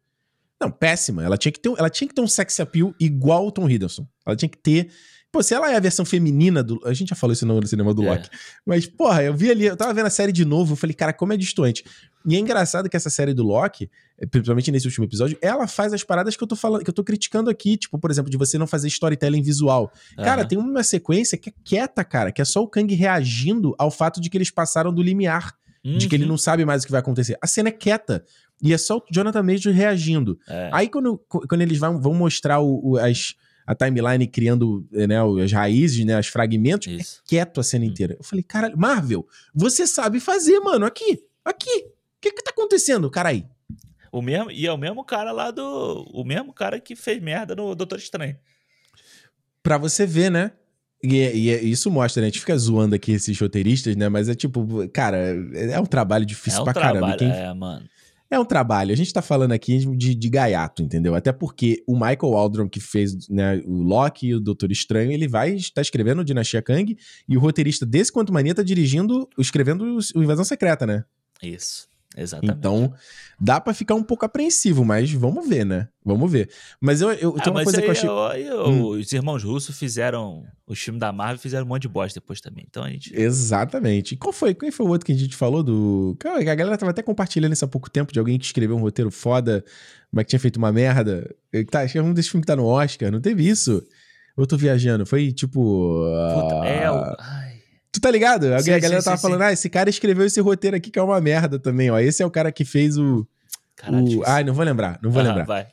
[0.60, 1.24] Não, péssima.
[1.24, 4.06] Ela tinha, que ter, ela tinha que ter um sex appeal igual o Tom Hiddleston.
[4.26, 4.90] Ela tinha que ter.
[5.32, 6.80] Pô, se ela é a versão feminina do.
[6.84, 8.10] A gente já falou isso no cinema do É.
[8.10, 8.28] Loki.
[8.66, 11.12] Mas, porra, eu vi ali, eu tava vendo a série de novo, eu falei, cara,
[11.12, 11.84] como é distoante.
[12.26, 13.88] E é engraçado que essa série do Loki,
[14.18, 16.94] eh, principalmente nesse último episódio, ela faz as paradas que eu tô falando, que eu
[16.94, 19.92] tô criticando aqui, tipo, por exemplo, de você não fazer storytelling visual.
[20.16, 20.48] Cara, Aham.
[20.48, 24.20] tem uma sequência que é quieta, cara, que é só o Kang reagindo ao fato
[24.20, 25.54] de que eles passaram do limiar,
[25.84, 26.30] de que ele Uhum.
[26.30, 27.38] não sabe mais o que vai acontecer.
[27.40, 28.24] A cena é quieta.
[28.62, 30.38] E é só o Jonathan Major reagindo.
[30.46, 30.68] É.
[30.72, 33.34] Aí quando, quando eles vão, vão mostrar o, o- as,
[33.66, 37.22] a timeline criando eh, né, as raízes, né, os fragmentos, Isso.
[37.26, 37.88] quieto a cena Hum.
[37.88, 38.16] inteira.
[38.18, 41.86] Eu falei, cara, Marvel, você sabe fazer, mano, aqui, aqui.
[41.86, 43.46] O que que tá acontecendo, carai?
[44.12, 45.62] O mesmo, e é o mesmo cara lá do.
[46.12, 48.36] O mesmo cara que fez merda no Doutor Estranho.
[49.62, 50.52] Pra você ver, né?
[51.02, 52.26] E, é- e é- isso mostra, né?
[52.26, 54.08] A gente fica zoando aqui esses roteiristas, né?
[54.08, 55.16] Mas é tipo, cara,
[55.54, 56.98] é é um trabalho difícil é um pra caramba.
[56.98, 57.18] trabalho.
[57.18, 57.86] Quem- É, mano.
[58.30, 58.92] É um trabalho.
[58.92, 61.16] A gente tá falando aqui de, de gaiato, entendeu?
[61.16, 65.26] Até porque o Michael Aldron, que fez né, o Loki e o Doutor Estranho, ele
[65.26, 66.96] vai estar escrevendo o Dinastia Kang
[67.28, 71.04] e o roteirista desse Quanto Mania tá dirigindo, escrevendo o Invasão Secreta, né?
[71.42, 71.88] Isso.
[72.16, 72.58] Exatamente.
[72.58, 72.92] Então,
[73.40, 75.88] dá pra ficar um pouco apreensivo, mas vamos ver, né?
[76.04, 76.50] Vamos ver.
[76.80, 78.08] Mas eu, eu Ah, tem uma coisa que eu achei.
[78.08, 78.86] eu- eu- Hum.
[78.88, 80.44] os irmãos russos fizeram.
[80.66, 82.64] Os filmes da Marvel fizeram um monte de bosta depois também.
[82.68, 83.14] Então a gente.
[83.14, 84.14] Exatamente.
[84.14, 84.54] E qual foi?
[84.54, 86.16] Quem foi o outro que a gente falou do.
[86.24, 89.10] A galera tava até compartilhando isso há pouco tempo de alguém que escreveu um roteiro
[89.12, 89.64] foda,
[90.10, 91.32] mas que tinha feito uma merda.
[91.70, 93.12] Tá, acho que é um desses filmes que tá no Oscar.
[93.12, 93.82] Não teve isso?
[94.36, 95.06] Eu tô viajando.
[95.06, 96.04] Foi tipo.
[96.34, 97.14] Puta, é o.
[97.18, 97.49] Ai,
[97.92, 98.44] Tu tá ligado?
[98.46, 100.90] Alguém, Sim, a galera sim, tava sim, falando, ah, esse cara escreveu esse roteiro aqui
[100.90, 101.98] que é uma merda também, ó.
[101.98, 103.26] Esse é o cara que fez o.
[103.76, 104.20] caralho.
[104.20, 104.22] o...
[104.26, 105.44] Ai, não vou lembrar, não vou Aham, lembrar.
[105.46, 105.66] Vai.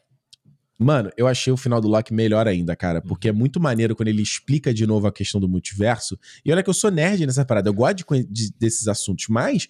[0.79, 4.09] Mano, eu achei o final do Loki melhor ainda, cara, porque é muito maneiro quando
[4.09, 6.17] ele explica de novo a questão do multiverso.
[6.45, 9.67] E olha que eu sou nerd nessa parada, eu gosto de de- desses assuntos, mas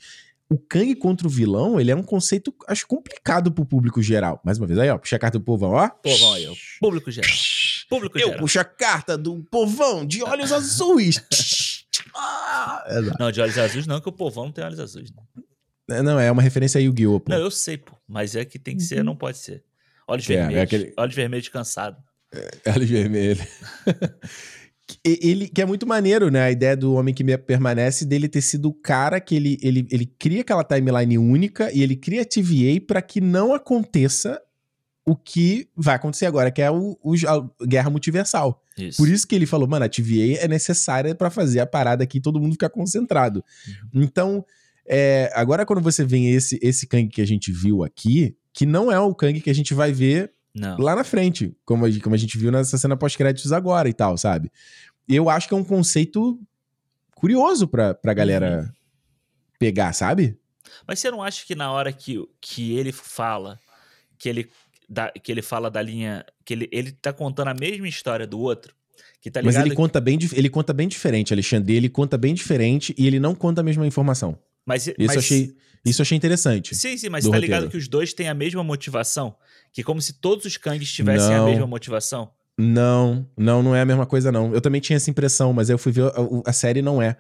[0.49, 4.41] o Kang contra o vilão, ele é um conceito, acho, complicado pro público geral.
[4.43, 5.89] Mais uma vez, aí, ó, puxa a carta do povão, ó.
[5.89, 6.53] Povão aí, ó.
[6.79, 7.31] Público geral.
[7.89, 8.39] Público Eu geral.
[8.41, 11.21] puxo a carta do povão de olhos azuis.
[12.19, 12.83] Ah.
[13.19, 15.11] Não, de olhos azuis não, que o povão não tem olhos azuis.
[15.11, 15.43] Né?
[15.89, 17.19] É, Não, é uma referência a Yu-Gi-Oh!
[17.19, 17.31] pô.
[17.31, 17.93] Não, eu sei, pô.
[18.07, 19.63] Mas é que tem que ser, não pode ser.
[20.07, 20.63] Olhos É, é vermelhos.
[20.63, 21.97] aquele- Olhos vermelhos cansado.
[22.75, 23.39] Olhos vermelhos.
[25.03, 26.43] ele que é muito maneiro, né?
[26.43, 30.05] A ideia do homem que permanece dele ter sido o cara que ele, ele, ele
[30.05, 34.41] cria aquela timeline única e ele cria a TVA para que não aconteça
[35.05, 38.61] o que vai acontecer agora, que é o, o a guerra multiversal.
[38.77, 38.97] Isso.
[38.97, 42.19] Por isso que ele falou, mano, a TVA é necessária para fazer a parada aqui
[42.19, 43.43] e todo mundo ficar concentrado.
[43.93, 44.03] Uhum.
[44.03, 44.45] Então,
[44.85, 48.91] é, agora quando você vê esse, esse Kang que a gente viu aqui, que não
[48.91, 50.77] é o Kang que a gente vai ver não.
[50.77, 54.17] lá na frente, como a, como a gente viu nessa cena pós-créditos agora e tal,
[54.17, 54.51] sabe?
[55.07, 56.39] Eu acho que é um conceito
[57.15, 58.73] curioso pra, pra galera uhum.
[59.59, 60.37] pegar, sabe?
[60.87, 63.59] Mas você não acha que na hora que, que ele fala,
[64.17, 64.49] que ele,
[64.87, 66.25] da, que ele fala da linha.
[66.45, 68.73] que ele, ele tá contando a mesma história do outro?
[69.21, 71.75] Que tá Mas ele conta, bem, ele conta bem diferente, Alexandre.
[71.75, 74.37] Ele conta bem diferente e ele não conta a mesma informação.
[74.65, 75.17] Mas, isso, mas...
[75.17, 75.55] achei,
[75.85, 76.75] isso achei interessante.
[76.75, 77.45] Sim, sim, mas tá roteiro.
[77.45, 79.35] ligado que os dois têm a mesma motivação?
[79.71, 82.29] Que como se todos os Kangs tivessem não, a mesma motivação?
[82.57, 84.53] Não, não, não é a mesma coisa, não.
[84.53, 87.15] Eu também tinha essa impressão, mas eu fui ver a, a série não é.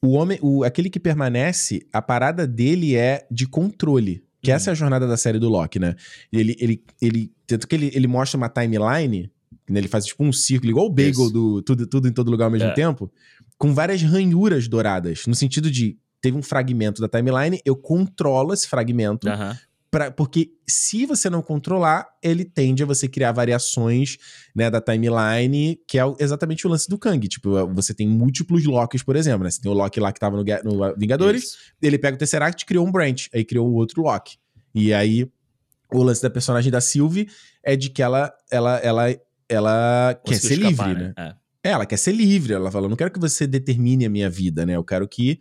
[0.00, 4.24] O homem, o, aquele que permanece, a parada dele é de controle.
[4.42, 4.56] Que uhum.
[4.56, 5.94] essa é a jornada da série do Loki, né?
[6.32, 9.30] Ele, ele, ele, tanto que ele, ele mostra uma timeline,
[9.68, 9.78] né?
[9.78, 11.30] ele faz tipo um círculo, igual o bagel Isso.
[11.30, 12.74] do tudo, tudo em todo lugar ao mesmo é.
[12.74, 13.10] tempo,
[13.56, 18.68] com várias ranhuras douradas, no sentido de teve um fragmento da timeline, eu controlo esse
[18.68, 19.28] fragmento.
[19.28, 19.56] Uhum.
[19.92, 24.16] Pra, porque se você não controlar, ele tende a você criar variações
[24.56, 27.28] né, da timeline, que é exatamente o lance do Kang.
[27.28, 29.44] Tipo, você tem múltiplos Locks, por exemplo.
[29.44, 29.50] Né?
[29.50, 31.58] Você tem o Loki lá que tava no, no Vingadores, Isso.
[31.82, 34.38] ele pega o Tesseract e criou um branch, aí criou o outro Loki.
[34.74, 35.30] E aí,
[35.92, 37.28] o lance da personagem da Sylvie
[37.62, 39.14] é de que ela, ela, ela,
[39.46, 41.14] ela quer ser escapar, livre, né?
[41.18, 41.34] né?
[41.62, 41.70] É.
[41.70, 42.54] Ela quer ser livre.
[42.54, 44.74] Ela fala, não quero que você determine a minha vida, né?
[44.74, 45.38] Eu quero que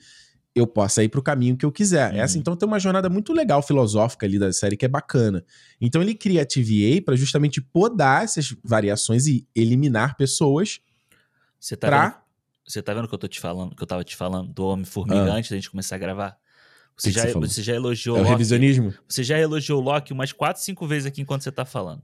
[0.56, 2.14] eu possa ir para o caminho que eu quiser.
[2.14, 2.20] Uhum.
[2.20, 5.44] Essa então tem uma jornada muito legal filosófica ali da série que é bacana.
[5.80, 10.80] Então ele cria a TVA para justamente podar essas variações e eliminar pessoas.
[11.60, 12.08] Você tá pra...
[12.08, 12.22] vendo?
[12.68, 14.86] Você tá vendo que eu tô te falando, que eu tava te falando do homem
[14.86, 15.36] formiga ah.
[15.36, 16.38] antes da gente começar a gravar?
[16.96, 18.94] Você, que já, que você, você, já elogiou é o Loki, revisionismo?
[19.08, 22.02] Você já elogiou o Loki umas 4, 5 vezes aqui enquanto você tá falando.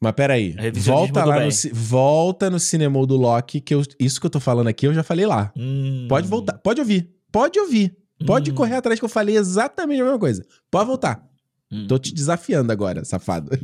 [0.00, 4.30] Mas peraí, volta lá no, volta no cinema do Loki, que eu, isso que eu
[4.30, 5.50] tô falando aqui eu já falei lá.
[5.56, 6.06] Hum.
[6.08, 7.10] Pode voltar, pode ouvir.
[7.34, 7.96] Pode ouvir.
[8.24, 8.54] Pode hum.
[8.54, 10.46] correr atrás que eu falei exatamente a mesma coisa.
[10.70, 11.28] Pode voltar.
[11.70, 11.88] Hum.
[11.88, 13.50] Tô te desafiando agora, safado.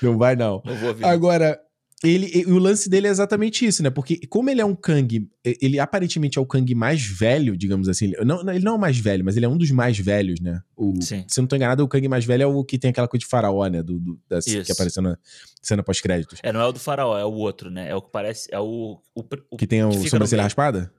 [0.00, 0.62] Não, vai, não.
[0.64, 1.04] Não vou ouvir.
[1.04, 1.60] Agora,
[2.04, 3.90] ele, o lance dele é exatamente isso, né?
[3.90, 8.12] Porque como ele é um Kang, ele aparentemente é o Kang mais velho, digamos assim.
[8.24, 10.60] Não, ele não é o mais velho, mas ele é um dos mais velhos, né?
[10.76, 11.24] O, Sim.
[11.26, 13.22] Se eu não tô enganado, o Kang mais velho é o que tem aquela coisa
[13.22, 13.82] de faraó, né?
[13.82, 15.18] Do, do da, que apareceu na
[15.60, 16.38] cena pós-créditos.
[16.44, 17.88] É, não é o do faraó, é o outro, né?
[17.88, 18.48] É o que parece.
[18.52, 19.00] É o.
[19.12, 20.92] o, o que tem o sobrancelha raspada?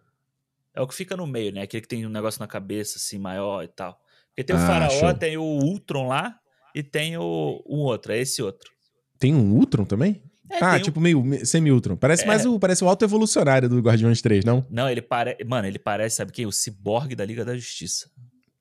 [0.79, 1.63] É o que fica no meio, né?
[1.63, 3.99] Aquele que tem um negócio na cabeça, assim, maior e tal.
[4.29, 5.13] Porque tem o ah, Faraó, show.
[5.13, 6.39] tem o Ultron lá
[6.73, 8.71] e tem o, o outro, é esse outro.
[9.19, 10.23] Tem um Ultron também?
[10.49, 11.03] É, ah, tipo um...
[11.03, 11.97] meio semi-Ultron.
[11.97, 12.27] Parece é...
[12.27, 14.65] mais o, parece o auto-evolucionário do Guardiões 3, não?
[14.69, 15.43] Não, ele parece.
[15.43, 16.45] Mano, ele parece, sabe quem?
[16.45, 18.09] O Cyborg da Liga da Justiça.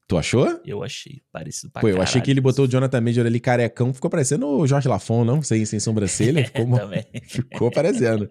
[0.09, 0.61] Tu achou?
[0.65, 1.23] Eu achei.
[1.31, 4.49] Parecido pra Pô, eu achei que ele botou o Jonathan Major ali carecão, ficou parecendo
[4.49, 5.41] o Jorge Lafon, não?
[5.41, 6.45] Sem, sem sobrancelha.
[6.51, 6.67] Ficou,
[7.29, 8.29] ficou parecendo.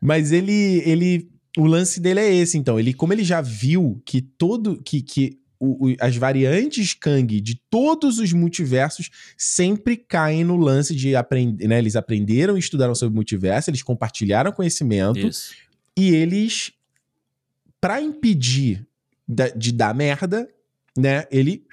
[0.00, 2.78] Mas ele, ele o lance dele é esse, então.
[2.78, 4.80] Ele, como ele já viu que todo.
[4.82, 10.94] que, que o, o, as variantes Kang de todos os multiversos sempre caem no lance
[10.94, 11.78] de aprender, né?
[11.78, 15.52] Eles aprenderam e estudaram sobre multiverso, eles compartilharam conhecimento Isso.
[15.96, 16.72] e eles,
[17.80, 18.86] para impedir
[19.56, 20.48] de dar merda,
[20.96, 21.24] né?
[21.30, 21.64] Ele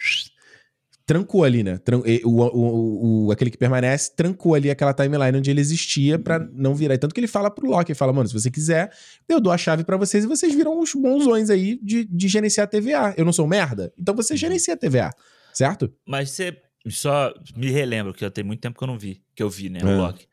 [1.05, 1.79] trancou ali, né?
[2.23, 6.73] O, o, o, aquele que permanece trancou ali aquela timeline onde ele existia para não
[6.73, 6.97] virar.
[6.97, 8.91] Tanto que ele fala pro Loki, fala, mano, se você quiser,
[9.29, 12.65] eu dou a chave para vocês e vocês viram uns bonzões aí de, de gerenciar
[12.65, 13.13] a TVA.
[13.17, 13.93] Eu não sou merda?
[13.99, 14.37] Então você uhum.
[14.37, 15.11] gerencia a TVA,
[15.53, 15.93] certo?
[16.07, 16.57] Mas você
[16.89, 19.69] só me relembro, que já tem muito tempo que eu não vi, que eu vi,
[19.69, 19.95] né, o é.
[19.95, 20.27] Loki.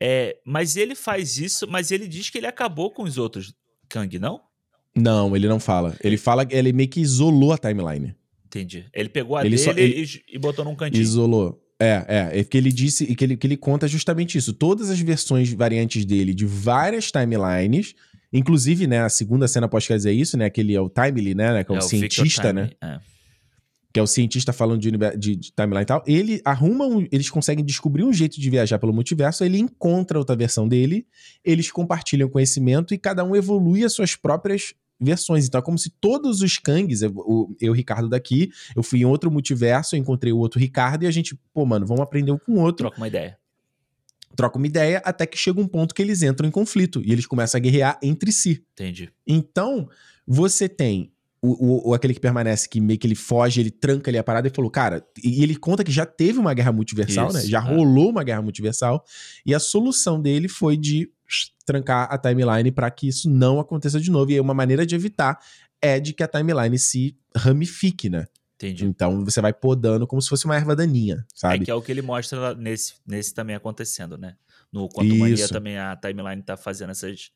[0.00, 3.54] É, mas ele faz isso, mas ele diz que ele acabou com os outros
[3.88, 4.40] Kang, não?
[4.94, 5.94] Não, ele não fala.
[6.02, 8.14] Ele fala ele meio que isolou a timeline.
[8.46, 8.86] Entendi.
[8.94, 11.02] Ele pegou a ele dele só, ele e, botou num cantinho.
[11.02, 11.60] Isolou.
[11.78, 12.40] É, é.
[12.40, 14.52] É que ele disse e que ele, que ele conta justamente isso.
[14.52, 17.94] Todas as versões variantes dele de várias timelines.
[18.32, 20.46] Inclusive, né, a segunda cena pós dizer isso, né?
[20.46, 21.52] Aquele é o Timely, né?
[21.52, 22.70] né que é, é o cientista, né?
[22.82, 22.98] É.
[23.92, 26.04] Que é o cientista falando de, de, de, timeline e tal.
[26.06, 29.44] Ele arruma um, Eles conseguem descobrir um jeito de viajar pelo multiverso.
[29.44, 31.06] Ele encontra outra versão dele.
[31.44, 35.46] Eles compartilham conhecimento e cada um evolui as suas próprias versões.
[35.46, 39.30] Então é como se todos os Kangs, eu, eu Ricardo daqui, eu fui em outro
[39.30, 42.52] multiverso, eu encontrei o outro Ricardo e a gente, pô, mano, vamos aprender um com
[42.52, 42.84] o outro.
[42.84, 43.38] Troca uma ideia.
[44.34, 47.26] Troca uma ideia até que chega um ponto que eles entram em conflito e eles
[47.26, 48.62] começam a guerrear entre si.
[48.74, 49.10] Entendi.
[49.26, 49.88] Então,
[50.26, 51.12] você tem
[51.48, 54.48] o, o, aquele que permanece, que meio que ele foge, ele tranca ali a parada
[54.48, 57.38] e falou, cara, e ele conta que já teve uma guerra multiversal, né?
[57.38, 57.50] Isso, né?
[57.50, 57.74] Já é.
[57.74, 59.04] rolou uma guerra multiversal,
[59.44, 61.10] e a solução dele foi de
[61.64, 64.30] trancar a timeline para que isso não aconteça de novo.
[64.30, 65.38] E aí uma maneira de evitar
[65.82, 68.26] é de que a timeline se ramifique, né?
[68.56, 68.86] Entendi.
[68.86, 71.56] Então você vai podando como se fosse uma erva daninha, sabe?
[71.56, 74.36] É que é o que ele mostra nesse, nesse também acontecendo, né?
[74.72, 77.30] No Quanto Mania também a timeline tá fazendo essas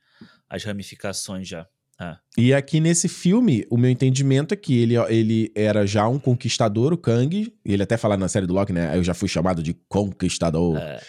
[0.49, 1.67] as ramificações já.
[2.01, 2.19] Ah.
[2.37, 6.95] E aqui nesse filme, o meu entendimento é que ele, ele era já um conquistador,
[6.95, 7.53] o Kang.
[7.63, 8.97] Ele até fala na série do Loki, né?
[8.97, 10.79] Eu já fui chamado de conquistador.
[10.79, 11.01] É.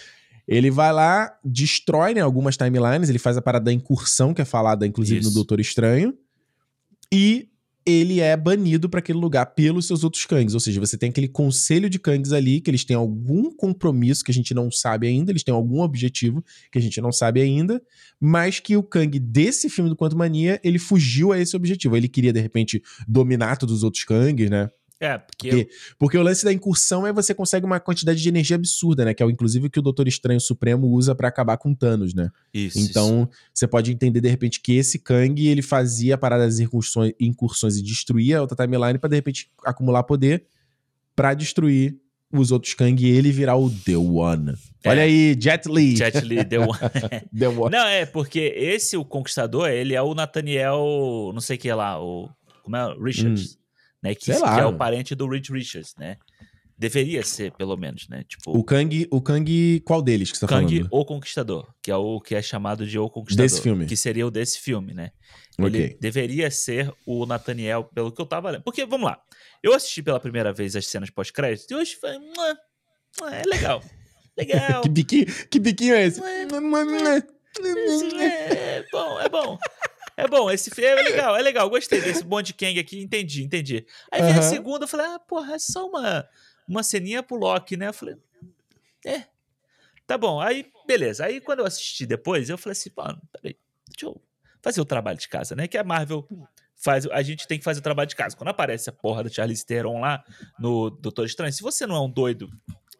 [0.45, 4.45] Ele vai lá, destrói né, algumas timelines, ele faz a parada da incursão, que é
[4.45, 5.29] falada inclusive Isso.
[5.29, 6.13] no Doutor Estranho.
[7.09, 7.47] E
[7.85, 10.53] ele é banido para aquele lugar pelos seus outros Kangs.
[10.53, 14.31] Ou seja, você tem aquele conselho de Kangs ali, que eles têm algum compromisso que
[14.31, 17.81] a gente não sabe ainda, eles têm algum objetivo que a gente não sabe ainda,
[18.19, 21.97] mas que o Kang desse filme do Quanto Mania, ele fugiu a esse objetivo.
[21.97, 24.69] Ele queria, de repente, dominar todos os outros Kangs, né?
[25.01, 25.49] É, porque...
[25.49, 29.15] Porque, porque, o lance da incursão é você consegue uma quantidade de energia absurda, né?
[29.15, 32.29] Que é o, inclusive que o Doutor Estranho Supremo usa para acabar com Thanos, né?
[32.53, 32.79] Isso.
[32.79, 33.41] Então, isso.
[33.51, 38.37] você pode entender de repente que esse Kang ele fazia paradas incursões, incursões e destruía
[38.37, 40.45] a outra timeline para de repente acumular poder
[41.15, 41.97] para destruir
[42.31, 44.53] os outros Kang e ele virar o The One.
[44.83, 44.89] É.
[44.89, 45.95] Olha aí, Jet Li.
[45.95, 46.79] Jet Li, The One.
[47.37, 47.71] The One.
[47.71, 51.99] Não, é porque esse, o Conquistador, ele é o Nathaniel, não sei o que lá,
[51.99, 52.29] o.
[52.63, 52.95] Como é?
[53.03, 53.55] Richards.
[53.55, 53.60] Hum
[54.01, 54.15] né?
[54.15, 56.17] Que, que é o parente do Reed Richards, né?
[56.77, 58.23] Deveria ser, pelo menos, né?
[58.27, 60.89] Tipo, o Kang, o Kang, qual deles que você tá Kang, falando?
[60.91, 63.45] o Conquistador, que é o que é chamado de o Conquistador.
[63.45, 63.85] Desse filme.
[63.85, 65.11] Que seria o desse filme, né?
[65.59, 65.97] Ele okay.
[66.01, 68.63] deveria ser o Nathaniel, pelo que eu tava lendo.
[68.63, 69.21] Porque, vamos lá,
[69.61, 72.11] eu assisti pela primeira vez as cenas pós-crédito e hoje foi...
[73.31, 73.83] É legal.
[74.37, 74.81] Legal.
[74.81, 76.21] que, biquinho, que biquinho é esse?
[78.17, 79.57] É, é bom, é bom.
[80.17, 81.69] É bom, esse filme é legal, é legal.
[81.69, 83.85] Gostei desse Bond Kang aqui, entendi, entendi.
[84.11, 84.39] Aí uhum.
[84.39, 86.27] a segunda, eu falei, ah, porra, é só uma,
[86.67, 87.87] uma ceninha pro Loki, né?
[87.87, 88.15] Eu falei,
[89.05, 89.25] é.
[90.05, 91.25] Tá bom, aí, beleza.
[91.25, 93.57] Aí quando eu assisti depois, eu falei assim, pô, peraí,
[93.87, 94.21] deixa eu
[94.61, 95.67] fazer o trabalho de casa, né?
[95.67, 96.27] Que a Marvel
[96.75, 98.35] faz, a gente tem que fazer o trabalho de casa.
[98.35, 100.23] Quando aparece a porra do Charlize Theron lá
[100.59, 102.49] no Doutor Estranho, se você não é um doido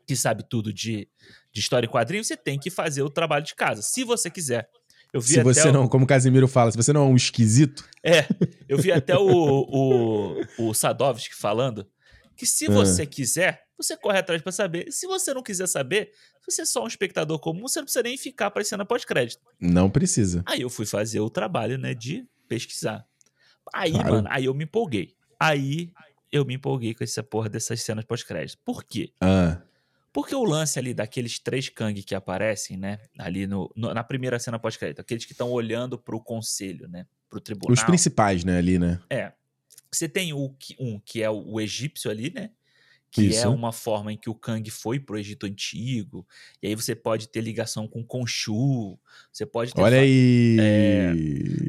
[0.08, 1.08] que sabe tudo de,
[1.52, 4.70] de história e quadrinho, você tem que fazer o trabalho de casa, se você quiser.
[5.14, 5.74] Eu vi se você o...
[5.74, 7.86] não, como o Casimiro fala, se você não é um esquisito.
[8.04, 8.26] É,
[8.68, 11.88] eu vi até o, o, o Sadovski falando
[12.36, 12.72] que se ah.
[12.72, 14.92] você quiser, você corre atrás para saber.
[14.92, 16.12] Se você não quiser saber,
[16.48, 19.42] você é só um espectador comum, você não precisa nem ficar aparecendo pós-crédito.
[19.60, 20.44] Não precisa.
[20.46, 23.06] Aí eu fui fazer o trabalho, né, de pesquisar.
[23.74, 24.12] Aí, claro.
[24.12, 25.14] mano, aí eu me empolguei.
[25.40, 25.92] Aí
[26.32, 28.60] eu me empolguei com essa porra dessas cenas pós-crédito.
[28.64, 29.12] Por quê?
[29.22, 29.62] Ah.
[30.14, 33.00] Porque o lance ali daqueles três Kang que aparecem, né?
[33.18, 37.06] Ali no, no na primeira cena pós-crédito, aqueles que estão olhando pro conselho, né?
[37.30, 37.74] Pro tribunal.
[37.74, 38.58] Os principais, né?
[38.58, 39.00] Ali, né?
[39.10, 39.32] É.
[39.92, 42.52] Você tem o, um que é o, o egípcio ali, né?
[43.12, 43.46] que é Isso.
[43.46, 46.26] é uma forma em que o Kang foi pro Egito Antigo,
[46.64, 48.98] e aí você pode ter ligação com Khonshu,
[49.32, 49.82] você pode ter...
[49.82, 50.56] Olha aí!
[50.58, 51.14] É,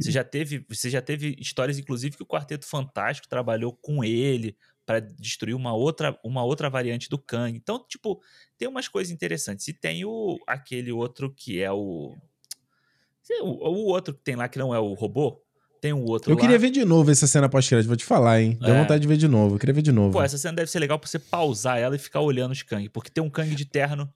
[0.01, 4.57] você, já teve, você já teve histórias, inclusive, que o Quarteto Fantástico trabalhou com ele
[4.85, 7.57] para destruir uma outra, uma outra variante do Kang.
[7.57, 8.21] Então, tipo,
[8.59, 9.69] tem umas coisas interessantes.
[9.69, 12.15] E tem o, aquele outro que é o...
[13.41, 15.41] O, o outro que tem lá que não é o robô,
[15.83, 16.41] tem um outro Eu lá.
[16.41, 18.57] queria ver de novo essa cena pós-crédito, vou te falar, hein?
[18.61, 18.81] Deu é.
[18.81, 19.57] vontade de ver de novo.
[19.57, 20.13] Eu queria ver de novo.
[20.13, 22.89] Pô, essa cena deve ser legal pra você pausar ela e ficar olhando os Kang,
[22.89, 24.09] porque tem um Kang de terno.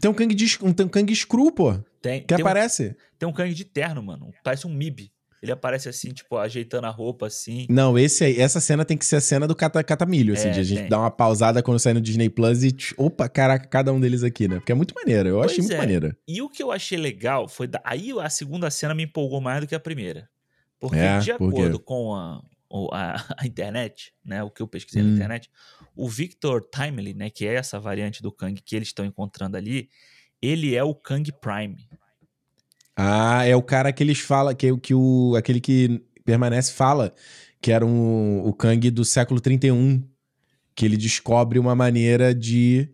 [0.00, 1.78] Tem um Kang de um, tem um Kang Screw, pô.
[2.00, 2.20] Tem.
[2.20, 2.88] Que tem aparece.
[2.88, 4.32] Um, tem um Kang de terno, mano.
[4.42, 5.12] Parece um MIB.
[5.42, 7.66] Ele aparece assim, tipo, ajeitando a roupa, assim.
[7.68, 10.52] Não, esse aí, essa cena tem que ser a cena do cata, catamilho, assim, é,
[10.52, 10.88] de a gente tem.
[10.88, 14.48] dar uma pausada quando sai no Disney Plus e, opa, caraca, cada um deles aqui,
[14.48, 14.56] né?
[14.56, 15.78] Porque é muito maneiro, eu pois achei muito é.
[15.78, 16.16] maneiro.
[16.26, 17.66] E o que eu achei legal foi.
[17.66, 17.80] Da...
[17.84, 20.28] Aí a segunda cena me empolgou mais do que a primeira.
[20.78, 22.42] Porque, é, de acordo com a,
[22.92, 25.08] a, a, internet, né, o que eu pesquisei hum.
[25.08, 25.50] na internet,
[25.94, 29.88] o Victor Timely, né, que é essa variante do Kang que eles estão encontrando ali,
[30.40, 31.76] ele é o Kang Prime.
[32.96, 37.14] Ah, é o cara que eles falam, que, que o, aquele que permanece fala,
[37.60, 40.02] que era um, o Kang do século 31,
[40.74, 42.88] que ele descobre uma maneira de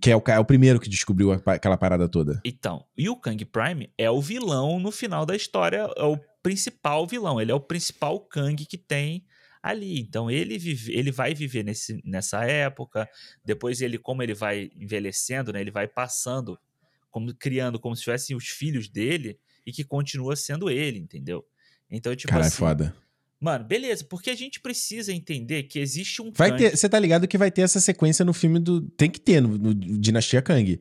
[0.00, 2.40] que é o, é o primeiro que descobriu aquela parada toda.
[2.44, 7.06] Então, e o Kang Prime é o vilão no final da história, é o principal
[7.06, 9.24] vilão, ele é o principal Kang que tem
[9.62, 10.00] ali.
[10.00, 13.08] Então ele vive, ele vai viver nesse, nessa época.
[13.44, 16.58] Depois ele, como ele vai envelhecendo, né, ele vai passando,
[17.12, 21.44] como criando como se tivessem os filhos dele e que continua sendo ele, entendeu?
[21.88, 22.96] Então tipo Cara, assim, é foda.
[23.38, 26.62] Mano, beleza, porque a gente precisa entender que existe um vai Kang...
[26.62, 29.40] ter, você tá ligado que vai ter essa sequência no filme do tem que ter
[29.40, 30.80] no, no Dinastia Kang.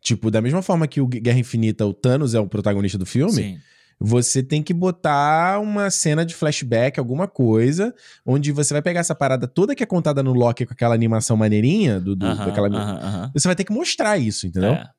[0.00, 3.32] Tipo, da mesma forma que o Guerra Infinita, o Thanos é o protagonista do filme,
[3.32, 3.58] Sim
[4.02, 7.94] você tem que botar uma cena de flashback, alguma coisa,
[8.26, 11.36] onde você vai pegar essa parada toda que é contada no Loki com aquela animação
[11.36, 12.68] maneirinha, do, do uh -huh, daquela...
[12.68, 13.32] Uh -huh, uh -huh.
[13.32, 14.72] você vai ter que mostrar isso, entendeu?
[14.72, 14.90] É.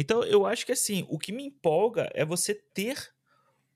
[0.00, 2.96] Então, eu acho que assim, o que me empolga é você ter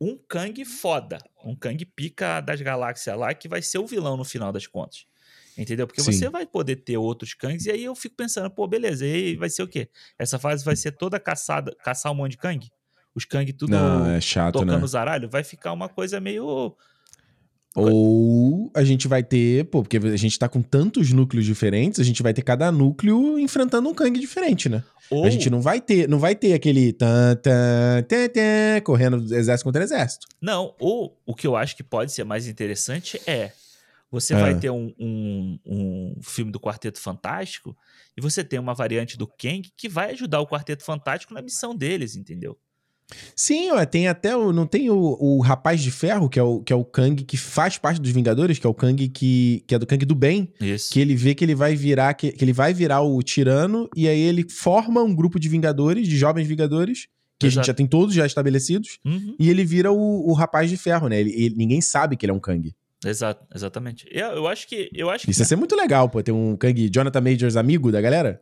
[0.00, 4.24] um Kang foda, um Kang pica das galáxias lá, que vai ser o vilão no
[4.24, 5.04] final das contas.
[5.56, 5.86] Entendeu?
[5.86, 6.12] Porque Sim.
[6.12, 9.50] você vai poder ter outros Kangs, e aí eu fico pensando, pô, beleza, e vai
[9.50, 9.90] ser o quê?
[10.18, 12.66] Essa fase vai ser toda caçada, caçar um monte de Kang?
[13.14, 14.86] Os Kang tudo Não, é chato, tocando né?
[14.86, 15.28] zaralho?
[15.28, 16.74] Vai ficar uma coisa meio.
[17.74, 22.04] Ou a gente vai ter, pô, porque a gente tá com tantos núcleos diferentes, a
[22.04, 24.84] gente vai ter cada núcleo enfrentando um Kang diferente, né?
[25.10, 25.24] Ou...
[25.24, 29.64] A gente não vai ter, não vai ter aquele tan, tan, tan, tan, correndo exército
[29.64, 30.26] contra exército.
[30.40, 33.50] Não, ou o que eu acho que pode ser mais interessante é
[34.10, 34.40] você é.
[34.40, 37.76] vai ter um, um, um, filme do Quarteto Fantástico
[38.16, 41.74] e você tem uma variante do Kang que vai ajudar o Quarteto Fantástico na missão
[41.74, 42.56] deles, entendeu?
[43.36, 44.52] Sim, ó, tem até o.
[44.52, 47.36] Não tem o, o Rapaz de Ferro, que é o, que é o Kang que
[47.36, 50.52] faz parte dos Vingadores, que é o Kang que, que é do Kang do bem.
[50.60, 50.92] Isso.
[50.92, 54.08] Que ele vê que ele vai virar, que, que ele vai virar o tirano, e
[54.08, 57.08] aí ele forma um grupo de Vingadores, de jovens Vingadores,
[57.38, 57.60] que Exato.
[57.60, 59.36] a gente já tem todos já estabelecidos, uhum.
[59.38, 61.20] e ele vira o, o Rapaz de Ferro, né?
[61.20, 62.74] Ele, ele, ninguém sabe que ele é um Kang.
[63.04, 64.08] Exato, exatamente.
[64.10, 64.88] Eu, eu acho que.
[64.94, 65.42] Eu acho Isso que...
[65.42, 68.40] ia ser muito legal, pô, ter um Kang Jonathan Majors amigo da galera.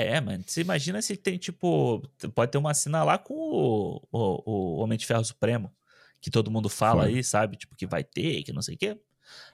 [0.00, 0.44] É, mano.
[0.46, 2.00] Você imagina se tem, tipo.
[2.32, 5.74] Pode ter uma cena lá com o, o, o Homem de Ferro Supremo.
[6.20, 7.56] Que todo mundo fala aí, sabe?
[7.56, 8.96] Tipo, que vai ter, que não sei o quê.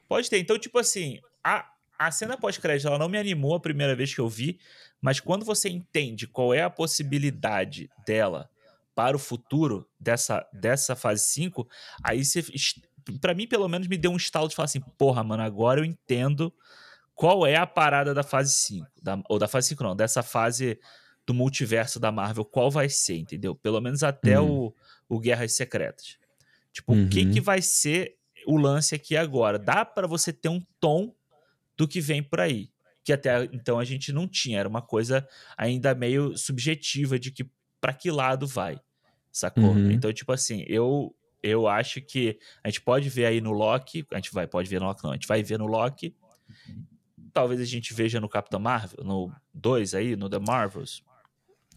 [0.06, 0.38] Pode ter.
[0.38, 1.66] Então, tipo assim, a,
[1.98, 4.58] a cena pós-crédito, ela não me animou a primeira vez que eu vi.
[5.00, 8.50] Mas quando você entende qual é a possibilidade dela
[8.94, 11.66] para o futuro dessa, dessa fase 5,
[12.02, 12.44] aí você
[13.18, 15.86] para mim, pelo menos, me deu um estalo de falar assim: porra, mano, agora eu
[15.86, 16.52] entendo
[17.14, 18.86] qual é a parada da fase 5.
[19.02, 20.78] Da, ou da fase 5, não, dessa fase
[21.26, 23.54] do multiverso da Marvel, qual vai ser, entendeu?
[23.54, 24.66] Pelo menos até uhum.
[25.08, 26.18] o, o Guerras Secretas.
[26.72, 27.06] Tipo, uhum.
[27.06, 27.44] o que, que uhum.
[27.44, 28.16] vai ser
[28.46, 29.58] o lance aqui agora?
[29.58, 31.14] Dá para você ter um tom
[31.76, 32.70] do que vem por aí.
[33.02, 34.58] Que até então a gente não tinha.
[34.58, 35.26] Era uma coisa
[35.56, 37.48] ainda meio subjetiva de que
[37.80, 38.80] para que lado vai.
[39.30, 39.64] Sacou?
[39.64, 39.90] Uhum.
[39.90, 44.16] Então, tipo assim, eu eu acho que a gente pode ver aí no Loki, a
[44.16, 46.16] gente vai, pode ver no Loki não, a gente vai ver no Loki,
[47.35, 51.02] talvez a gente veja no Capitão Marvel, no 2 aí, no The Marvels.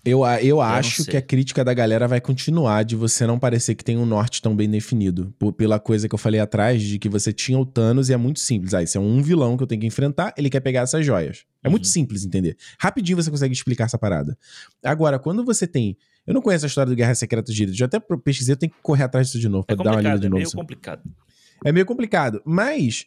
[0.05, 3.75] Eu, eu, eu acho que a crítica da galera vai continuar de você não parecer
[3.75, 5.33] que tem um norte tão bem definido.
[5.37, 8.17] Por, pela coisa que eu falei atrás, de que você tinha o Thanos e é
[8.17, 8.73] muito simples.
[8.73, 11.43] Ah, esse é um vilão que eu tenho que enfrentar, ele quer pegar essas joias.
[11.61, 11.71] É uhum.
[11.71, 12.55] muito simples entender.
[12.79, 14.37] Rapidinho você consegue explicar essa parada.
[14.81, 15.97] Agora, quando você tem
[16.27, 18.81] eu não conheço a história do Guerra Secreta de Já até pesquisei, eu tenho que
[18.81, 20.41] correr atrás disso de novo, pra é dar uma lida de novo.
[20.41, 21.03] É meio complicado.
[21.63, 22.41] É meio complicado.
[22.45, 23.05] Mas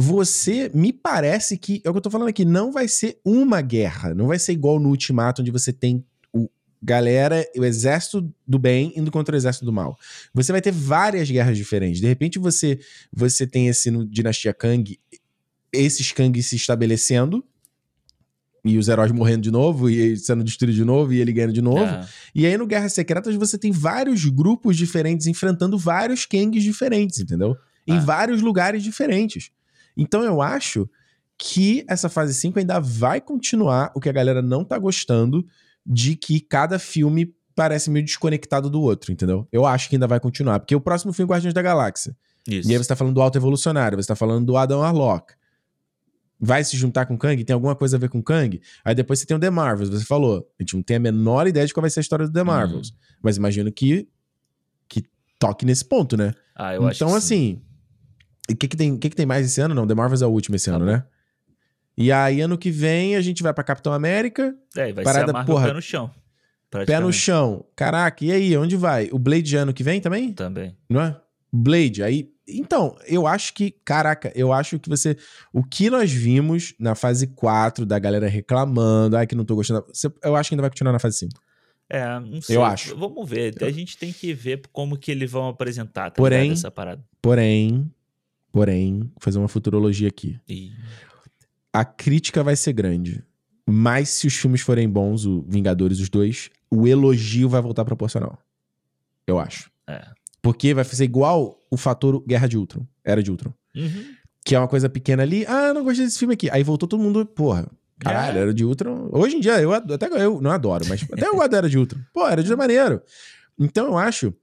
[0.00, 3.60] você, me parece que, é o que eu tô falando aqui, não vai ser uma
[3.60, 4.14] guerra.
[4.14, 6.02] Não vai ser igual no Ultimato, onde você tem
[6.32, 6.48] o
[6.82, 9.98] galera, o exército do bem indo contra o exército do mal.
[10.32, 12.00] Você vai ter várias guerras diferentes.
[12.00, 12.80] De repente você,
[13.12, 14.98] você tem esse no Dinastia Kang,
[15.70, 17.44] esses Kang se estabelecendo,
[18.64, 21.60] e os heróis morrendo de novo, e sendo destruído de novo, e ele ganhando de
[21.60, 21.84] novo.
[21.84, 22.08] É.
[22.34, 27.54] E aí no Guerras Secretas você tem vários grupos diferentes enfrentando vários Kangs diferentes, entendeu?
[27.86, 27.92] É.
[27.92, 29.50] Em vários lugares diferentes.
[29.96, 30.88] Então eu acho
[31.38, 35.46] que essa fase 5 ainda vai continuar o que a galera não tá gostando
[35.86, 39.48] de que cada filme parece meio desconectado do outro, entendeu?
[39.50, 42.16] Eu acho que ainda vai continuar, porque o próximo filme é Guardiões da Galáxia.
[42.46, 42.68] Isso.
[42.68, 45.34] E aí você tá falando do Alto Evolucionário, você tá falando do Adam Warlock
[46.40, 47.44] vai se juntar com Kang?
[47.44, 48.60] Tem alguma coisa a ver com Kang?
[48.82, 50.48] Aí depois você tem o The Marvels, você falou.
[50.58, 52.42] A gente não tem a menor ideia de qual vai ser a história do The
[52.42, 52.88] Marvels.
[52.88, 52.96] Uhum.
[53.22, 54.08] Mas imagino que,
[54.88, 55.04] que
[55.38, 56.32] toque nesse ponto, né?
[56.56, 57.60] Ah, eu então, assim.
[58.48, 59.74] O que, que, tem, que, que tem mais esse ano?
[59.74, 60.92] Não, The Marvels é o último esse tá ano, bom.
[60.92, 61.04] né?
[61.96, 64.54] E aí, ano que vem, a gente vai pra Capitão América.
[64.76, 66.10] É, vai parada, ser a Marvel porra, pé no chão.
[66.86, 67.64] Pé no chão.
[67.76, 69.08] Caraca, e aí, onde vai?
[69.12, 70.32] O Blade ano que vem também?
[70.32, 70.76] Também.
[70.88, 71.20] Não é?
[71.52, 75.16] Blade, aí então, eu acho que, caraca, eu acho que você.
[75.52, 79.84] O que nós vimos na fase 4 da galera reclamando, ai, que não tô gostando.
[80.22, 81.40] Eu acho que ainda vai continuar na fase 5.
[81.88, 82.56] É, não sei.
[82.56, 82.96] Eu acho.
[82.96, 83.54] Vamos ver.
[83.62, 87.04] A gente tem que ver como que eles vão apresentar tá porém, essa parada.
[87.20, 87.90] Porém,
[88.52, 90.38] porém, vou fazer uma futurologia aqui.
[90.48, 90.72] E...
[91.72, 93.24] A crítica vai ser grande.
[93.68, 98.38] Mas se os filmes forem bons, o Vingadores, os dois, o elogio vai voltar proporcional.
[99.26, 99.70] Eu acho.
[99.86, 100.04] É.
[100.42, 102.86] Porque vai ser igual o fator Guerra de Ultron.
[103.04, 103.52] Era de Ultron.
[103.76, 104.14] Uhum.
[104.44, 105.44] Que é uma coisa pequena ali.
[105.46, 106.50] Ah, não gostei desse filme aqui.
[106.50, 107.68] Aí voltou todo mundo, porra.
[108.00, 108.42] Caralho, é.
[108.42, 109.10] era de Ultron.
[109.12, 111.78] Hoje em dia, eu até eu não adoro, mas até eu gosto da Era de
[111.78, 112.00] Ultron.
[112.12, 113.02] Pô, era de maneiro.
[113.58, 114.34] Então eu acho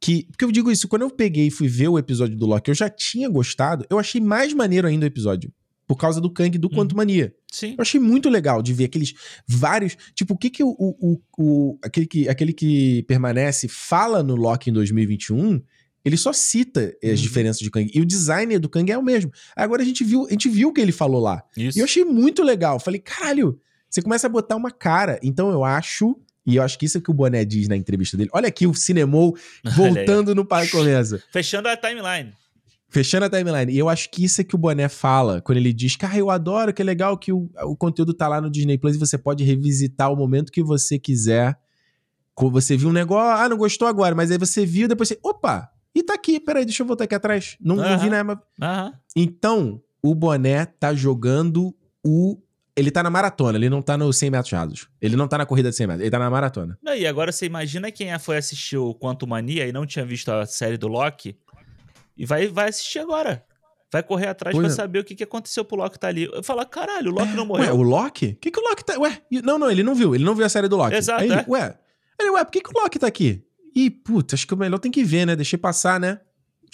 [0.00, 0.24] que.
[0.30, 2.74] Porque eu digo isso, quando eu peguei e fui ver o episódio do Loki, eu
[2.74, 5.52] já tinha gostado, eu achei mais maneiro ainda o episódio.
[5.86, 7.32] por causa do Kang do Quanto Mania.
[7.50, 7.74] Sim.
[7.78, 9.14] Eu achei muito legal de ver aqueles
[9.46, 9.96] vários.
[10.14, 10.74] Tipo, o que que o.
[10.78, 15.62] o, o aquele, que, aquele que permanece fala no Loki em 2021.
[16.04, 17.16] Ele só cita as uhum.
[17.16, 17.90] diferenças de Kang.
[17.92, 19.32] E o design do Kang é o mesmo.
[19.56, 21.42] Agora a gente viu, a gente viu o que ele falou lá.
[21.56, 21.76] Isso.
[21.76, 22.78] E eu achei muito legal.
[22.78, 23.58] Falei, caralho,
[23.90, 25.18] você começa a botar uma cara.
[25.20, 26.16] Então eu acho
[26.46, 28.30] e eu acho que isso é que o Boné diz na entrevista dele.
[28.32, 29.36] Olha aqui o Cinemol
[29.74, 31.20] voltando no Pai Começa.
[31.32, 32.32] Fechando a timeline.
[32.88, 33.72] Fechando a timeline.
[33.72, 36.30] E eu acho que isso é que o Boné fala quando ele diz: Cara, eu
[36.30, 39.18] adoro, que é legal que o, o conteúdo tá lá no Disney Plus e você
[39.18, 41.58] pode revisitar o momento que você quiser.
[42.38, 45.18] Você viu um negócio, ah, não gostou agora, mas aí você viu, depois você.
[45.22, 45.70] Opa!
[45.94, 47.56] E tá aqui, peraí, deixa eu voltar aqui atrás.
[47.58, 48.38] Não, não vi nada.
[49.16, 51.74] Então, o Boné tá jogando
[52.04, 52.38] o
[52.76, 54.88] ele tá na maratona, ele não tá nos 100 metros rasos.
[55.00, 56.78] Ele não tá na corrida de 100 metros, ele tá na maratona.
[56.82, 60.30] Não, e agora você imagina quem foi assistir o Quanto Mania e não tinha visto
[60.30, 61.38] a série do Loki
[62.16, 63.42] e vai, vai assistir agora.
[63.90, 64.76] Vai correr atrás pois pra é.
[64.76, 66.28] saber o que, que aconteceu pro Loki tá ali.
[66.42, 67.66] Falar, caralho, o Loki não morreu.
[67.66, 68.26] Ué, o Loki?
[68.26, 68.98] O que, que o Loki tá.
[68.98, 70.14] Ué, não, não, ele não viu.
[70.14, 70.96] Ele não viu a série do Loki.
[70.96, 71.22] Exato.
[71.22, 71.44] Aí ele, é.
[71.48, 71.78] Ué,
[72.20, 73.42] ele, ué, por que, que o Loki tá aqui?
[73.74, 75.36] Ih, puta, acho que o melhor tem que ver, né?
[75.36, 76.20] Deixei passar, né?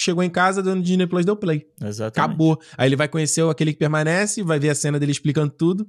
[0.02, 1.64] Chegou em casa, dando Disney Plus, deu play.
[1.80, 2.18] Exatamente.
[2.18, 2.60] Acabou.
[2.76, 5.88] Aí ele vai conhecer aquele que permanece, vai ver a cena dele explicando tudo.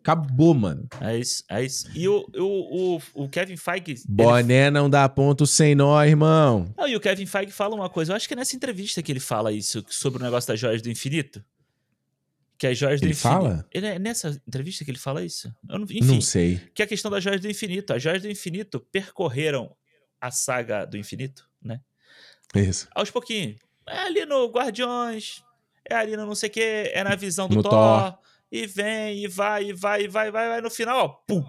[0.00, 0.88] Acabou, mano.
[1.00, 1.88] É isso, é isso.
[1.94, 4.02] E o, o, o, o Kevin Feige.
[4.08, 4.70] Boné ele...
[4.70, 6.72] não dá ponto sem nó, irmão.
[6.76, 8.12] Não, e o Kevin Feige fala uma coisa.
[8.12, 10.82] Eu acho que é nessa entrevista que ele fala isso, sobre o negócio das joias
[10.82, 11.44] do infinito.
[12.58, 13.42] Que as joias do ele infinito.
[13.42, 13.66] Fala?
[13.72, 15.54] Ele é nessa entrevista que ele fala isso?
[15.68, 16.60] Eu não, enfim, não sei.
[16.74, 17.92] Que é a questão das joias do infinito.
[17.92, 19.72] As joias do infinito percorreram
[20.20, 21.80] a saga do infinito, né?
[22.54, 22.88] Isso.
[22.94, 23.56] Aos pouquinhos.
[23.88, 25.42] É ali no Guardiões,
[25.88, 27.70] é ali no não sei o que, é na visão do no Thor.
[27.70, 28.18] Thor
[28.50, 30.60] e vem, e vai, e vai, e vai, vai, vai.
[30.60, 31.44] No final, ó, pum.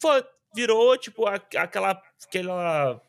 [0.00, 0.24] Foi,
[0.54, 3.00] virou, tipo, aquela, aquela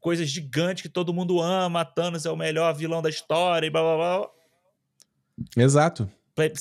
[0.00, 1.84] coisa gigante que todo mundo ama.
[1.84, 4.30] Thanos é o melhor vilão da história e blá blá blá.
[5.56, 6.10] Exato.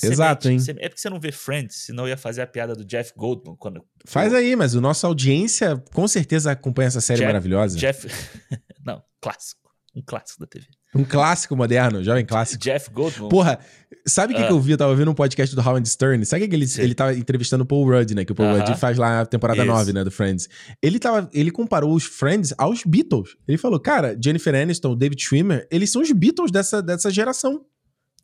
[0.03, 0.57] Exato, hein?
[0.78, 3.56] é porque você não vê Friends, senão eu ia fazer a piada do Jeff Goldman.
[3.56, 3.84] Quando...
[4.06, 7.78] Faz aí, mas a nossa audiência com certeza acompanha essa série Jeff, maravilhosa.
[7.80, 8.07] Jeff.
[8.86, 9.62] não, clássico.
[9.95, 10.65] Um clássico da TV.
[10.95, 12.64] Um clássico moderno, jovem clássico.
[12.64, 13.30] Jeff Goldman.
[13.30, 13.60] Porra,
[14.07, 14.48] sabe o que, uh.
[14.48, 14.72] que eu vi?
[14.72, 16.26] Eu tava vendo um podcast do Howard Stern.
[16.26, 18.26] Sabe que ele, ele tava entrevistando o Paul Rudd, né?
[18.26, 18.68] Que o Paul uh -huh.
[18.68, 20.03] Rudd faz lá a temporada 9, né?
[20.03, 20.49] Do Friends.
[20.82, 23.36] Ele, tava, ele comparou os Friends aos Beatles.
[23.48, 27.64] Ele falou, cara, Jennifer Aniston, David Schwimmer, eles são os Beatles dessa, dessa geração.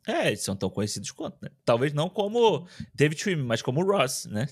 [0.07, 1.49] É, eles são tão conhecidos quanto, né?
[1.63, 4.47] Talvez não como David Schwimmer, mas como Ross, né?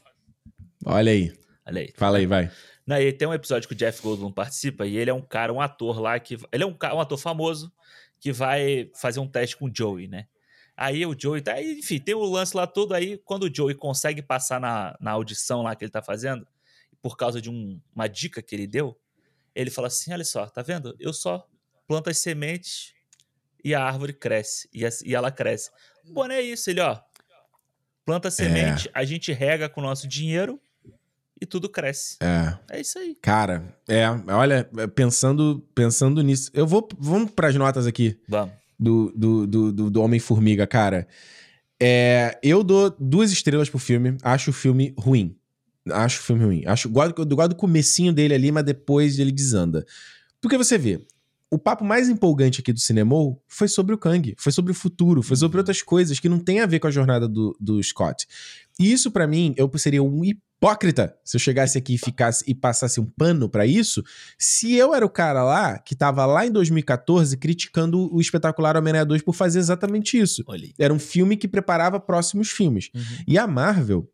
[0.85, 1.33] Olha aí.
[1.65, 1.93] Olha aí.
[1.95, 2.51] Fala aí, vai.
[2.87, 5.51] Não, e tem um episódio que o Jeff Goldblum participa e ele é um cara,
[5.51, 6.37] um ator lá que.
[6.53, 7.69] Ele é um, um ator famoso
[8.17, 10.25] que vai fazer um teste com o Joey, né?
[10.75, 11.61] Aí o Joey tá.
[11.61, 12.93] Enfim, tem o lance lá todo.
[12.93, 16.47] Aí, quando o Joey consegue passar na, na audição lá que ele tá fazendo,
[17.01, 18.97] por causa de um, uma dica que ele deu,
[19.53, 20.95] ele fala assim: olha só, tá vendo?
[20.97, 21.45] Eu só
[21.85, 22.93] planto as sementes
[23.63, 24.69] e a árvore cresce.
[24.73, 25.71] E, a, e ela cresce.
[26.05, 27.01] Bom, é isso, ele, ó.
[28.05, 28.91] Planta semente, é.
[28.93, 30.61] a gente rega com o nosso dinheiro
[31.41, 32.17] e tudo cresce.
[32.21, 32.57] É.
[32.69, 33.15] É isso aí.
[33.21, 36.51] Cara, é, olha, pensando, pensando nisso.
[36.53, 36.87] Eu vou.
[36.99, 38.19] Vamos para as notas aqui.
[38.27, 38.53] Vamos.
[38.79, 41.07] Do, do, do, do, do Homem-Formiga, cara.
[41.79, 44.17] É, eu dou duas estrelas pro filme.
[44.21, 45.35] Acho o filme ruim.
[45.91, 46.63] Acho o filme ruim.
[46.65, 49.85] Acho, gosto, gosto do comecinho dele ali, mas depois ele desanda.
[50.41, 51.01] Porque você vê,
[51.49, 53.15] o papo mais empolgante aqui do cinema
[53.47, 56.59] foi sobre o Kang, foi sobre o futuro, foi sobre outras coisas que não tem
[56.59, 58.27] a ver com a jornada do, do Scott.
[58.79, 60.23] E isso, para mim, eu seria um
[60.57, 64.03] hipócrita se eu chegasse aqui e ficasse e passasse um pano para isso,
[64.37, 69.05] se eu era o cara lá que tava lá em 2014 criticando o espetacular Homem-Aranha
[69.05, 70.43] 2 por fazer exatamente isso.
[70.47, 70.73] Olhei.
[70.77, 72.89] Era um filme que preparava próximos filmes.
[72.93, 73.01] Uhum.
[73.27, 74.09] E a Marvel,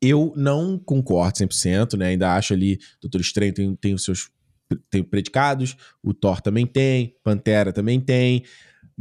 [0.00, 2.08] eu não concordo 100%, né?
[2.08, 4.30] Ainda acho ali Doutor Estranho tem, tem os seus
[4.90, 8.44] tem predicados, o Thor também tem, Pantera também tem.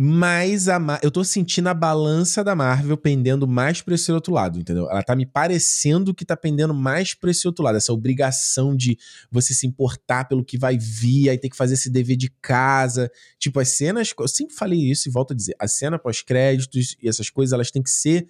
[0.03, 4.57] Mas a eu tô sentindo a balança da Marvel pendendo mais pra esse outro lado,
[4.57, 4.89] entendeu?
[4.89, 7.77] Ela tá me parecendo que tá pendendo mais pra esse outro lado.
[7.77, 8.97] Essa obrigação de
[9.29, 13.11] você se importar pelo que vai vir, aí ter que fazer esse dever de casa.
[13.37, 14.11] Tipo, as cenas.
[14.19, 17.69] Eu sempre falei isso e volto a dizer: a cena pós-créditos e essas coisas, elas
[17.69, 18.25] têm que ser.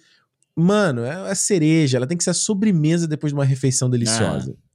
[0.54, 4.54] Mano, é a cereja, ela tem que ser a sobremesa depois de uma refeição deliciosa.
[4.54, 4.71] Ah.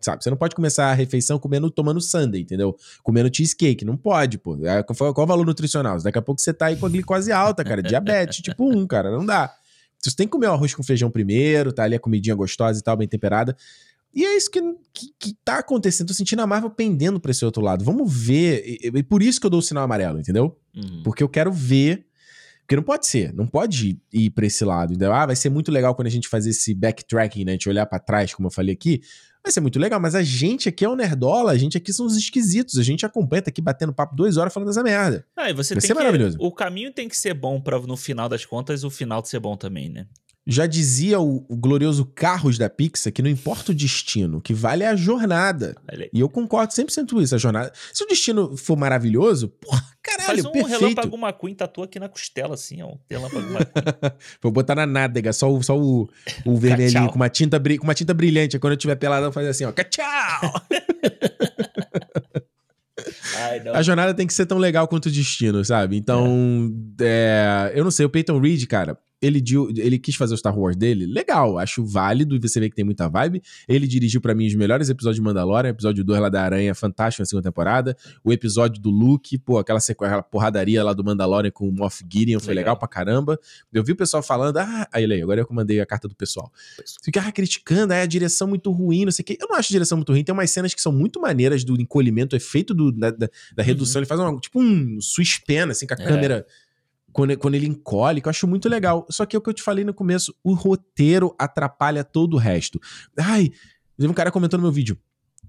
[0.00, 0.22] Sabe?
[0.22, 2.76] Você não pode começar a refeição comendo, tomando sundae, entendeu?
[3.02, 3.84] Comendo cheesecake.
[3.84, 4.56] Não pode, pô.
[4.64, 6.00] É, qual, qual o valor nutricional?
[6.00, 7.82] Daqui a pouco você tá aí com a glicose alta, cara.
[7.84, 9.10] Diabetes, tipo 1, cara.
[9.10, 9.54] Não dá.
[10.02, 12.82] Você tem que comer o arroz com feijão primeiro, tá ali a comidinha gostosa e
[12.82, 13.56] tal, bem temperada.
[14.14, 14.62] E é isso que,
[14.94, 16.08] que, que tá acontecendo.
[16.08, 17.84] Tô sentindo a Marvel pendendo pra esse outro lado.
[17.84, 18.62] Vamos ver.
[18.64, 20.58] E, e por isso que eu dou o sinal amarelo, entendeu?
[20.74, 21.02] Uhum.
[21.04, 22.06] Porque eu quero ver.
[22.60, 24.92] Porque não pode ser, não pode ir pra esse lado.
[25.12, 27.52] Ah, vai ser muito legal quando a gente fazer esse backtracking, né?
[27.52, 29.02] A gente olhar para trás, como eu falei aqui.
[29.46, 30.00] Vai ser muito legal.
[30.00, 32.78] Mas a gente aqui é o Nerdola, a gente aqui são os esquisitos.
[32.78, 35.24] A gente acompanha, tá aqui batendo papo duas horas falando dessa merda.
[35.36, 36.36] Ah, e você vai tem ser que, maravilhoso.
[36.40, 39.56] O caminho tem que ser bom para no final das contas, o final ser bom
[39.56, 40.06] também, né?
[40.46, 44.84] Já dizia o, o, glorioso Carros da Pixar que não importa o destino, que vale
[44.84, 45.74] a jornada.
[46.12, 47.72] E eu concordo 100% com isso, a jornada.
[47.92, 50.80] Se o destino for maravilhoso, porra, caralho, Faz um perfeito.
[50.80, 52.94] relâmpago McQueen tatua aqui na costela, assim, ó.
[53.10, 54.12] Relâmpago McQueen.
[54.40, 56.08] Vou botar na nádega, só o, só o,
[56.44, 58.58] o vermelhinho, com uma, tinta, com uma tinta brilhante.
[58.60, 59.72] Quando eu tiver pelado, eu fazer assim, ó.
[59.72, 60.06] Tchau!
[63.72, 65.96] A jornada tem que ser tão legal quanto o destino, sabe?
[65.96, 67.72] Então, é.
[67.72, 69.42] É, eu não sei, o Peyton Reed, cara, ele,
[69.76, 72.84] ele quis fazer o Star Wars dele, legal, acho válido, e você vê que tem
[72.84, 73.42] muita vibe.
[73.68, 77.22] Ele dirigiu para mim os melhores episódios de Mandalorian, episódio 2 lá da Aranha, fantástico
[77.22, 77.96] na segunda temporada.
[78.22, 82.40] O episódio do Luke, pô, aquela, aquela porradaria lá do Mandalorian com o Moff Gideon,
[82.40, 82.74] foi legal.
[82.74, 83.38] legal pra caramba.
[83.72, 86.52] Eu vi o pessoal falando, ah, aí, aí agora eu mandei a carta do pessoal.
[87.02, 89.36] Ficava criticando, é a direção muito ruim, não sei o quê.
[89.40, 91.80] Eu não acho a direção muito ruim, tem umas cenas que são muito maneiras do
[91.80, 94.00] encolhimento, o efeito do, da, da, da redução, uhum.
[94.00, 94.98] ele faz uma, tipo um
[95.46, 96.06] pen, assim, com a é.
[96.06, 96.46] câmera
[97.16, 99.06] quando, quando ele encolhe, que eu acho muito legal.
[99.08, 102.36] Só que é o que eu te falei no começo, o roteiro atrapalha todo o
[102.36, 102.78] resto.
[103.18, 103.50] Ai,
[103.98, 104.98] um cara comentou no meu vídeo.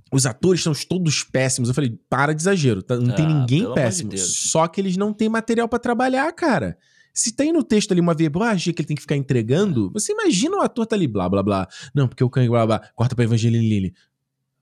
[0.10, 1.68] Os atores estão todos péssimos.
[1.68, 2.82] Eu falei, para de exagero.
[2.82, 2.96] Tá?
[2.96, 4.12] Não ah, tem ninguém péssimo.
[4.12, 6.78] De só que eles não têm material para trabalhar, cara.
[7.14, 10.56] Se tem no texto ali uma vibragem que ele tem que ficar entregando, você imagina
[10.56, 11.68] o ator tá ali, blá, blá, blá.
[11.94, 13.94] Não, porque o Kang, blá, blá, corta pra Evangeline Lilly.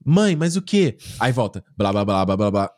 [0.04, 0.98] Mãe, mas o quê?
[1.20, 2.72] Aí volta, blá, blá, blá, blá, blá, blá.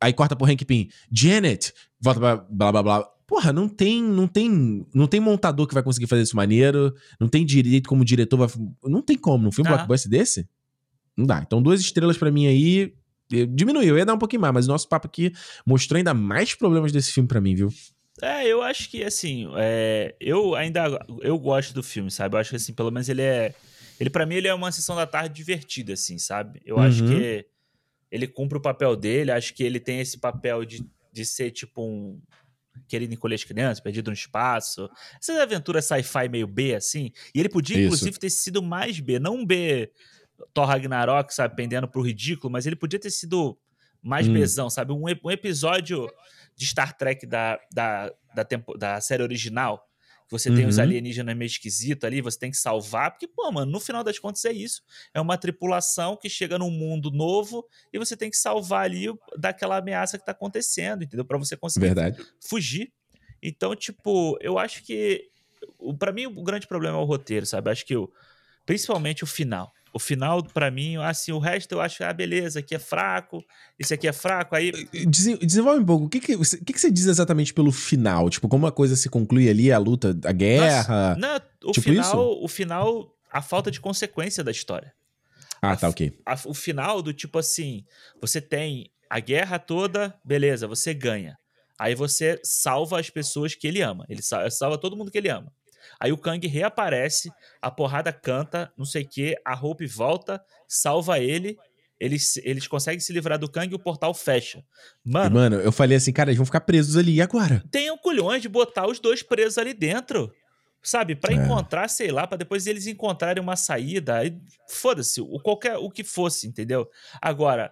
[0.00, 0.88] Aí corta pro Hank Pym.
[1.12, 3.08] Janet, volta pra blá, blá, blá.
[3.26, 7.28] Porra, não tem, não tem, não tem montador que vai conseguir fazer isso maneiro, não
[7.28, 8.48] tem direito como diretor vai,
[8.82, 9.76] não tem como, num filme ah.
[9.76, 10.48] blockbuster desse?
[11.16, 11.40] Não dá.
[11.40, 12.92] Então duas estrelas para mim aí,
[13.50, 15.32] diminuiu, eu ia dar um pouquinho mais, mas o nosso papo aqui
[15.64, 17.72] mostrou ainda mais problemas desse filme para mim, viu?
[18.20, 22.34] É, eu acho que assim, é, eu ainda eu gosto do filme, sabe?
[22.34, 23.54] Eu acho que assim, pelo menos ele é
[24.00, 26.60] ele para mim ele é uma sessão da tarde divertida assim, sabe?
[26.64, 26.82] Eu uhum.
[26.82, 27.46] acho que
[28.10, 31.82] ele cumpre o papel dele, acho que ele tem esse papel de, de ser tipo
[31.82, 32.20] um
[32.88, 34.90] querendo encolher as crianças, perdido no espaço.
[35.20, 37.12] Essas aventuras sci-fi meio B, assim.
[37.34, 37.86] E ele podia, Isso.
[37.86, 39.18] inclusive, ter sido mais B.
[39.18, 39.90] Não um B
[40.52, 43.58] Thor Ragnarok, sabe, pendendo pro ridículo, mas ele podia ter sido
[44.02, 44.70] mais hum.
[44.70, 44.92] Sabe?
[44.92, 46.10] Um, um, episódio
[46.56, 49.86] de Star Trek da, da, da, tempo, da série original
[50.30, 50.56] você uhum.
[50.56, 50.84] tem os uhum.
[50.84, 54.44] alienígenas meio esquisitos ali, você tem que salvar, porque, pô, mano, no final das contas
[54.44, 54.82] é isso.
[55.12, 59.78] É uma tripulação que chega num mundo novo e você tem que salvar ali daquela
[59.78, 61.24] ameaça que tá acontecendo, entendeu?
[61.24, 62.24] Para você conseguir Verdade.
[62.40, 62.92] fugir.
[63.42, 65.28] Então, tipo, eu acho que.
[65.98, 67.68] para mim, o grande problema é o roteiro, sabe?
[67.68, 68.10] Eu acho que o,
[68.64, 69.72] principalmente o final.
[69.92, 73.44] O final, para mim, assim, o resto eu acho, ah, beleza, aqui é fraco,
[73.78, 74.72] esse aqui é fraco, aí...
[75.06, 78.30] Desenvolve um pouco, o que que, o que que você diz exatamente pelo final?
[78.30, 81.16] Tipo, como a coisa se conclui ali, a luta, a guerra?
[81.16, 82.44] Nossa, não, o tipo final, isso?
[82.44, 84.92] o final, a falta de consequência da história.
[85.60, 86.16] Ah, a, tá, ok.
[86.24, 87.84] A, o final do tipo assim,
[88.20, 91.36] você tem a guerra toda, beleza, você ganha.
[91.78, 94.04] Aí você salva as pessoas que ele ama.
[94.08, 95.50] Ele salva todo mundo que ele ama.
[95.98, 97.30] Aí o Kang reaparece,
[97.60, 101.56] a porrada canta, não sei o que, a Hope volta, salva ele,
[102.00, 104.64] eles, eles conseguem se livrar do Kang e o portal fecha.
[105.04, 107.62] Mano, mano, eu falei assim, cara, eles vão ficar presos ali, e agora?
[107.70, 110.32] Tenham culhões de botar os dois presos ali dentro.
[110.82, 111.36] Sabe, para é.
[111.36, 114.34] encontrar, sei lá, para depois eles encontrarem uma saída, aí
[114.66, 116.88] foda-se, o qualquer o que fosse, entendeu?
[117.20, 117.70] Agora,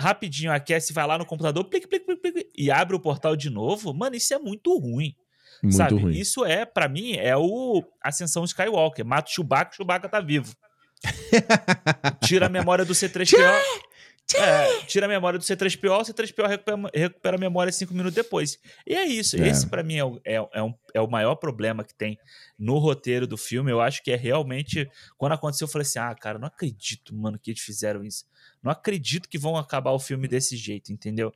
[0.00, 3.50] rapidinho aquece, vai lá no computador, plic, plic, plic, plic, e abre o portal de
[3.50, 3.92] novo.
[3.92, 5.14] Mano, isso é muito ruim.
[5.64, 5.94] Muito sabe?
[5.94, 6.16] ruim.
[6.16, 9.04] Isso é, para mim, é o Ascensão Skywalker.
[9.04, 10.54] Mata o Chewbacca, Chewbacca tá vivo.
[12.24, 13.36] Tira a memória do C3PO.
[14.36, 18.58] É, tira a memória do C3PO, o C3PO recupera, recupera a memória cinco minutos depois.
[18.86, 19.36] E é isso.
[19.36, 19.48] É.
[19.48, 22.18] Esse, para mim, é o, é, é, um, é o maior problema que tem
[22.58, 23.70] no roteiro do filme.
[23.70, 24.90] Eu acho que é realmente.
[25.18, 28.24] Quando aconteceu, eu falei assim: ah, cara, não acredito, mano, que eles fizeram isso.
[28.62, 31.32] Não acredito que vão acabar o filme desse jeito, entendeu?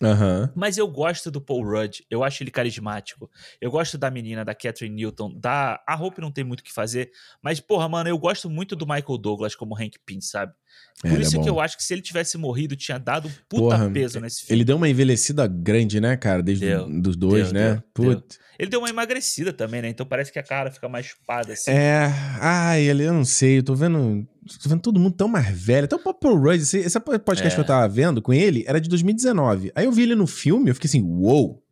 [0.00, 0.48] Uhum.
[0.54, 3.30] Mas eu gosto do Paul Rudd, eu acho ele carismático.
[3.60, 5.82] Eu gosto da menina, da Catherine Newton, da.
[5.86, 7.10] A Hope não tem muito o que fazer.
[7.42, 10.52] Mas, porra, mano, eu gosto muito do Michael Douglas como Hank Pym, sabe?
[11.00, 13.32] Por é isso é que eu acho que se ele tivesse morrido, tinha dado um
[13.48, 14.58] puta porra, peso nesse filme.
[14.58, 16.42] Ele deu uma envelhecida grande, né, cara?
[16.42, 17.82] Desde deu, dos dois, deu, né?
[17.96, 18.24] Deu, deu.
[18.58, 19.88] Ele deu uma emagrecida também, né?
[19.88, 21.70] Então parece que a cara fica mais chupada, assim.
[21.70, 22.08] É.
[22.40, 23.58] Ai, ele, eu não sei.
[23.58, 24.26] Eu tô vendo.
[24.62, 25.84] Tô vendo todo mundo tão mais velho.
[25.84, 27.54] Até o Paul Rudd, esse, esse podcast é.
[27.54, 29.72] que eu tava vendo com ele era de 2019.
[29.74, 31.48] Aí eu vi ele no filme, eu fiquei assim, uou!
[31.48, 31.62] Wow,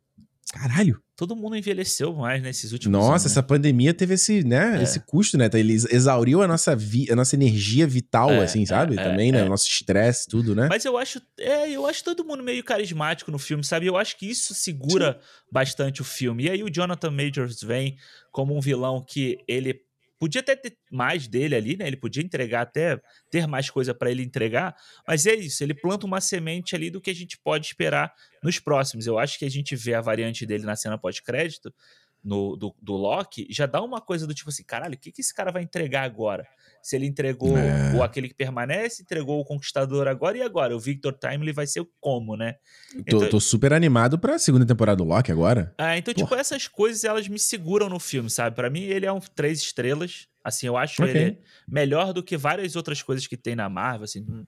[0.52, 1.02] caralho!
[1.26, 3.22] todo mundo envelheceu mais nesses últimos Nossa, anos.
[3.22, 3.46] Nossa, essa né?
[3.46, 4.82] pandemia teve esse, né, é.
[4.82, 5.48] esse custo, né?
[5.54, 8.98] Ele exauriu a nossa, vi, a nossa energia vital, é, assim, sabe?
[8.98, 9.40] É, Também, né?
[9.40, 9.44] É.
[9.44, 10.66] O nosso estresse, tudo, né?
[10.68, 13.86] Mas eu acho, é, eu acho todo mundo meio carismático no filme, sabe?
[13.86, 15.26] Eu acho que isso segura Sim.
[15.52, 16.44] bastante o filme.
[16.44, 17.96] E aí o Jonathan Majors vem
[18.32, 19.80] como um vilão que ele
[20.22, 21.84] podia até ter mais dele ali, né?
[21.84, 22.96] Ele podia entregar até
[23.28, 24.72] ter mais coisa para ele entregar,
[25.04, 28.60] mas é isso, ele planta uma semente ali do que a gente pode esperar nos
[28.60, 29.08] próximos.
[29.08, 31.74] Eu acho que a gente vê a variante dele na cena pós-crédito
[32.22, 35.20] no, do, do Loki, já dá uma coisa do tipo assim, caralho, o que, que
[35.20, 36.46] esse cara vai entregar agora?
[36.80, 37.94] Se ele entregou é.
[37.94, 40.74] o aquele que permanece, entregou o Conquistador agora e agora?
[40.76, 42.56] O Victor Timely vai ser o como, né?
[42.92, 45.74] Tô, então, tô super animado pra segunda temporada do Loki agora.
[45.78, 46.26] Ah, então, Porra.
[46.26, 48.54] tipo, essas coisas elas me seguram no filme, sabe?
[48.54, 50.28] Para mim, ele é um três estrelas.
[50.44, 51.16] Assim, eu acho okay.
[51.16, 51.38] ele
[51.68, 54.44] melhor do que várias outras coisas que tem na Marvel, assim, um,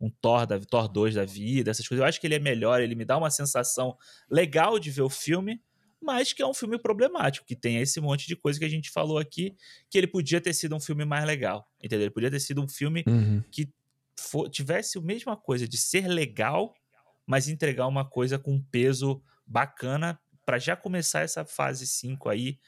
[0.00, 2.02] um Thor, da, Thor 2 da vida, essas coisas.
[2.02, 3.96] Eu acho que ele é melhor, ele me dá uma sensação
[4.28, 5.60] legal de ver o filme
[6.00, 8.90] mas que é um filme problemático, que tem esse monte de coisa que a gente
[8.90, 9.56] falou aqui,
[9.90, 12.06] que ele podia ter sido um filme mais legal, entendeu?
[12.06, 13.42] Ele podia ter sido um filme uhum.
[13.50, 13.72] que
[14.18, 16.74] for, tivesse a mesma coisa de ser legal,
[17.26, 22.58] mas entregar uma coisa com peso bacana para já começar essa fase 5 aí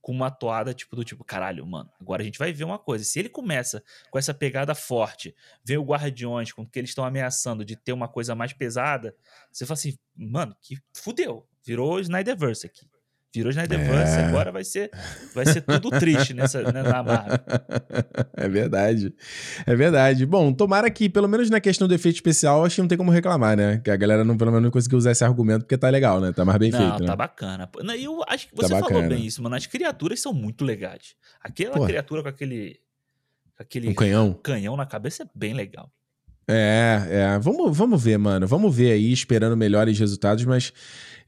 [0.00, 3.04] com uma toada tipo do tipo, caralho, mano, agora a gente vai ver uma coisa.
[3.04, 7.64] Se ele começa com essa pegada forte, vê o Guardiões com que eles estão ameaçando
[7.64, 9.14] de ter uma coisa mais pesada,
[9.52, 11.46] você fala assim, mano, que fudeu.
[11.64, 12.86] Virou Snyderverse aqui.
[13.32, 14.24] Virou Snyderverse, é.
[14.24, 14.90] agora vai ser,
[15.32, 17.38] vai ser tudo triste nessa, né, na Marvel.
[18.36, 19.14] É verdade.
[19.66, 20.24] É verdade.
[20.24, 23.10] Bom, tomara que, pelo menos na questão do efeito especial, acho que não tem como
[23.10, 23.80] reclamar, né?
[23.84, 26.32] Que a galera não, pelo menos não conseguiu usar esse argumento porque tá legal, né?
[26.32, 27.00] Tá mais bem não, feito.
[27.00, 27.16] Não, tá né?
[27.16, 27.68] bacana.
[27.96, 29.54] E eu acho que tá você tá falou bem isso, mano.
[29.54, 31.14] As criaturas são muito legais.
[31.42, 32.80] Aquela criatura com aquele.
[33.56, 34.32] Com aquele um canhão.
[34.42, 35.92] canhão na cabeça é bem legal.
[36.48, 37.38] É, é.
[37.38, 38.46] Vamos, vamos ver, mano.
[38.46, 40.72] Vamos ver aí, esperando melhores resultados, mas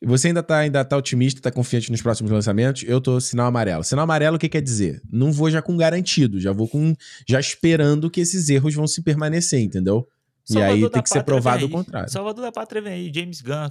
[0.05, 2.85] você ainda tá, ainda tá otimista, tá confiante nos próximos lançamentos?
[2.87, 3.85] Eu tô sinal amarelo.
[3.85, 5.01] Sinal amarelo, o que quer dizer?
[5.11, 6.95] Não vou já com garantido, já vou com.
[7.29, 10.07] já esperando que esses erros vão se permanecer, entendeu?
[10.45, 12.11] Salvador e aí tem que ser provado o contrário.
[12.11, 13.69] Salvador da Pátria vem aí, James Gunn,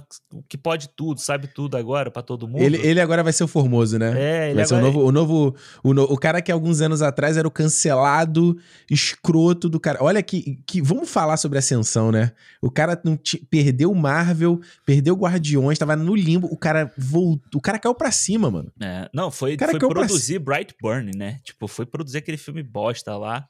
[0.48, 2.62] que pode tudo, sabe tudo agora para todo mundo.
[2.62, 4.14] Ele, ele agora vai ser o Formoso, né?
[4.16, 5.54] É, ele vai ser o novo, o novo
[5.84, 8.56] o, o cara que alguns anos atrás era o cancelado,
[8.90, 9.98] escroto do cara.
[10.00, 12.32] Olha que, que vamos falar sobre ascensão, né?
[12.62, 13.18] O cara não
[13.50, 17.94] perdeu o Marvel, perdeu o Guardiões, tava no limbo, o cara voltou, o cara caiu
[17.94, 18.72] para cima, mano.
[18.80, 21.38] É, não, foi, foi produzir Bright Burn, né?
[21.44, 23.46] Tipo, foi produzir aquele filme bosta lá.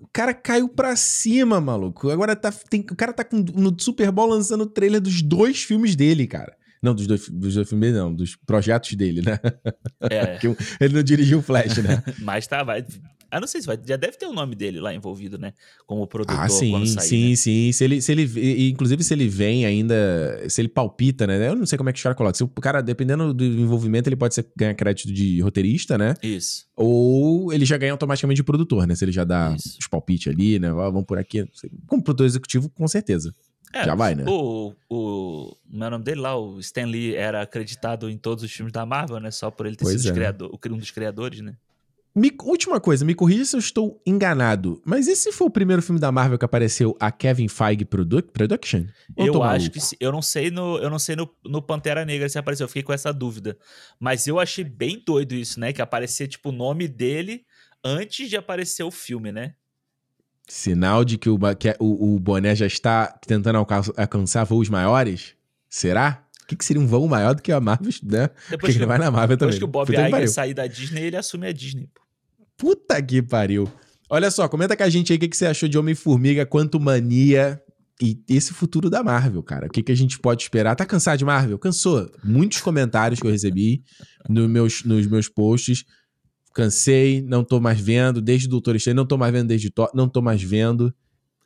[0.00, 2.10] O cara caiu para cima, maluco.
[2.10, 5.62] Agora tá tem, o cara tá com, no Super Bowl lançando o trailer dos dois
[5.62, 6.56] filmes dele, cara.
[6.82, 9.38] Não, dos dois, dos dois filmes não, dos projetos dele, né?
[10.10, 10.38] É.
[10.80, 12.02] ele não dirigiu o Flash, né?
[12.20, 12.84] Mas tá, vai.
[13.30, 13.78] Ah, não sei se vai.
[13.84, 15.52] Já deve ter o nome dele lá envolvido, né?
[15.86, 17.36] Como produtor ah, sim, quando sair, sim, né?
[17.36, 17.72] sim.
[17.72, 20.48] Se ele, se ele, inclusive, se ele vem ainda.
[20.48, 21.48] Se ele palpita, né?
[21.48, 22.34] Eu não sei como é que os caras colocam.
[22.36, 26.14] Se o cara, dependendo do envolvimento, ele pode ser, ganhar crédito de roteirista, né?
[26.22, 26.66] Isso.
[26.76, 28.94] Ou ele já ganha automaticamente de produtor, né?
[28.94, 29.76] Se ele já dá Isso.
[29.80, 30.70] os palpites ali, né?
[30.70, 31.44] vamos por aqui.
[31.86, 33.34] Como produtor executivo, com certeza.
[33.72, 34.24] É, já vai, né?
[34.26, 38.72] O, o, meu nome dele lá, o Stan Lee, era acreditado em todos os filmes
[38.72, 39.30] da Marvel, né?
[39.30, 40.14] Só por ele ter pois sido é.
[40.14, 41.56] criador, um dos criadores, né?
[42.16, 46.00] Me, última coisa, me corrija se eu estou enganado, mas esse foi o primeiro filme
[46.00, 48.86] da Marvel que apareceu a Kevin Feige Produ Production?
[49.14, 52.38] eu acho que eu não sei no eu não sei no, no Pantera Negra se
[52.38, 53.58] apareceu, eu fiquei com essa dúvida.
[54.00, 57.44] Mas eu achei bem doido isso, né, que aparecia tipo o nome dele
[57.84, 59.54] antes de aparecer o filme, né?
[60.48, 65.34] Sinal de que o, que o, o boné já está tentando alcançar voos maiores?
[65.68, 66.24] Será?
[66.42, 68.28] O que, que, seria um voo maior do que a Marvel, né?
[68.28, 69.54] Depois Porque que, ele vai na Marvel também.
[69.54, 72.05] Depois que o Bob Iger sair da Disney, ele assume a Disney, pô.
[72.56, 73.70] Puta que pariu.
[74.08, 76.78] Olha só, comenta com a gente aí o que, que você achou de Homem-Formiga, quanto
[76.78, 77.60] mania
[78.00, 79.66] e esse futuro da Marvel, cara.
[79.66, 80.76] O que, que a gente pode esperar?
[80.76, 81.58] Tá cansado de Marvel?
[81.58, 82.10] Cansou.
[82.22, 83.82] Muitos comentários que eu recebi
[84.28, 85.84] no meus, nos meus posts
[86.56, 90.08] Cansei, não tô mais vendo, desde Doutor Estranho, não tô mais vendo desde Thor, não
[90.08, 90.90] tô mais vendo.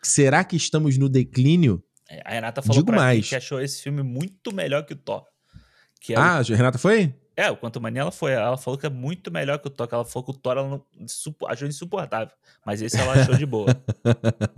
[0.01, 1.83] Será que estamos no declínio?
[2.09, 3.29] É, a Renata falou Digo mais.
[3.29, 5.25] que achou esse filme muito melhor que o Thor.
[6.09, 6.53] É ah, o...
[6.53, 7.13] a Renata foi?
[7.41, 8.33] É, o Quanto Mania ela foi.
[8.33, 9.89] Ela falou que é muito melhor que o Thor.
[9.91, 10.85] Ela falou que o Thor ela não,
[11.49, 12.35] achou insuportável.
[12.67, 13.75] Mas esse ela achou de boa.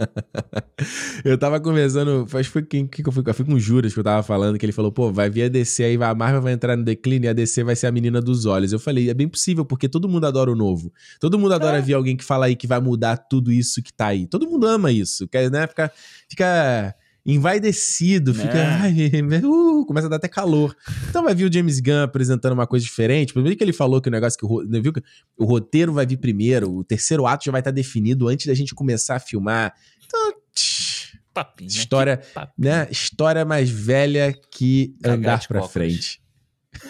[1.24, 2.26] eu tava conversando.
[2.34, 3.22] Acho que foi quem que eu fui?
[3.24, 5.44] Eu fui com o Juras que eu tava falando, que ele falou, pô, vai vir
[5.44, 7.92] a DC aí, a Marvel vai entrar no declínio e a DC vai ser a
[7.92, 8.72] menina dos olhos.
[8.72, 10.92] Eu falei, é bem possível, porque todo mundo adora o novo.
[11.20, 11.80] Todo mundo adora é.
[11.80, 14.26] ver alguém que fala aí que vai mudar tudo isso que tá aí.
[14.26, 15.28] Todo mundo ama isso.
[15.28, 15.68] Quer, né?
[15.68, 15.92] Fica.
[16.28, 18.58] fica envaidecido, fica.
[18.58, 18.66] É.
[18.66, 19.10] Ai,
[19.44, 20.76] uh, começa a dar até calor.
[21.08, 23.32] Então vai vir o James Gunn apresentando uma coisa diferente.
[23.32, 25.02] Primeiro que ele falou que o negócio que o, né, viu que
[25.36, 28.74] o roteiro vai vir primeiro, o terceiro ato já vai estar definido antes da gente
[28.74, 29.72] começar a filmar.
[30.04, 30.32] Então.
[30.54, 32.20] Tch, papinha, história,
[32.58, 32.86] né?
[32.90, 36.21] História mais velha que Cagar andar pra frente.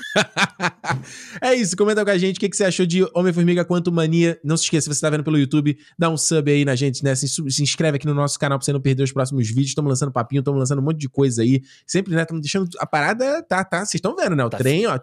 [1.40, 4.38] é isso, comenta com a gente o que, que você achou de Homem-Formiga Quanto Mania.
[4.44, 7.02] Não se esqueça, se você tá vendo pelo YouTube, dá um sub aí na gente,
[7.04, 7.14] né?
[7.14, 9.68] Se, se inscreve aqui no nosso canal pra você não perder os próximos vídeos.
[9.68, 11.62] Estamos lançando papinho, estamos lançando um monte de coisa aí.
[11.86, 12.22] Sempre, né?
[12.22, 13.78] Estamos deixando a parada, tá, tá.
[13.78, 14.44] Vocês estão vendo, né?
[14.44, 14.98] O tá trem, ó.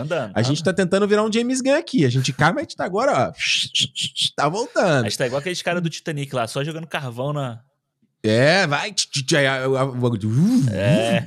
[0.00, 0.32] Andando.
[0.34, 2.04] A gente tá tentando virar um James Gunn aqui.
[2.04, 3.32] A gente cai, mas a gente tá agora, ó.
[4.36, 5.04] Tá voltando.
[5.04, 7.60] A gente tá igual aqueles caras do Titanic lá, só jogando carvão na,
[8.22, 8.92] é, vai.
[10.70, 11.24] É.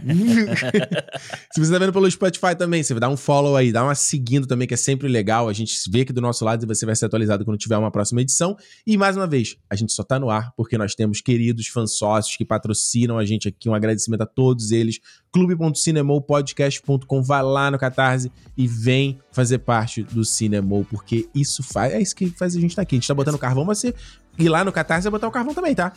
[1.51, 4.45] Se você tá vendo pelo Spotify também, você dar um follow aí, dá uma seguindo
[4.45, 5.49] também, que é sempre legal.
[5.49, 7.89] A gente vê aqui do nosso lado e você vai ser atualizado quando tiver uma
[7.89, 8.55] próxima edição.
[8.85, 11.97] E mais uma vez, a gente só tá no ar porque nós temos queridos fãs
[11.97, 13.67] sócios que patrocinam a gente aqui.
[13.67, 14.99] Um agradecimento a todos eles.
[15.31, 21.91] clube.cinemopodcast.com, vai lá no Catarse e vem fazer parte do Cinemol, porque isso faz.
[21.93, 22.95] É isso que faz a gente estar tá aqui.
[22.95, 23.95] A gente tá botando carvão, mas você
[24.38, 25.93] e lá no Catarse é botar o carvão também, tá?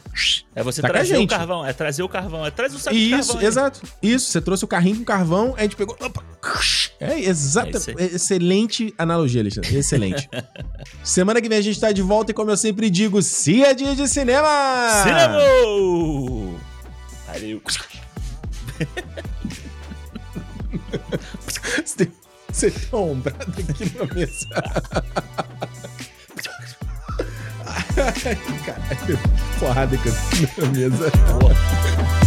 [0.55, 3.05] É você tá trazer o carvão, é trazer o carvão, é trazer o saco Isso,
[3.05, 3.37] de carvão.
[3.37, 3.81] Isso, exato.
[4.03, 5.97] Isso, você trouxe o carrinho com carvão, a gente pegou.
[6.01, 6.23] Opa,
[7.01, 7.79] é exato.
[7.99, 9.75] É excelente analogia, Alexandre.
[9.77, 10.29] Excelente.
[11.03, 13.73] Semana que vem a gente tá de volta e, como eu sempre digo, se é
[13.73, 14.49] dia de cinema!
[15.03, 15.39] Cinema!
[17.27, 17.63] Valeu.
[22.53, 24.47] Você tá ombrado aqui na mesa.
[28.67, 29.19] Caralho,
[29.59, 30.15] porrada que eu
[30.59, 32.26] na mesa.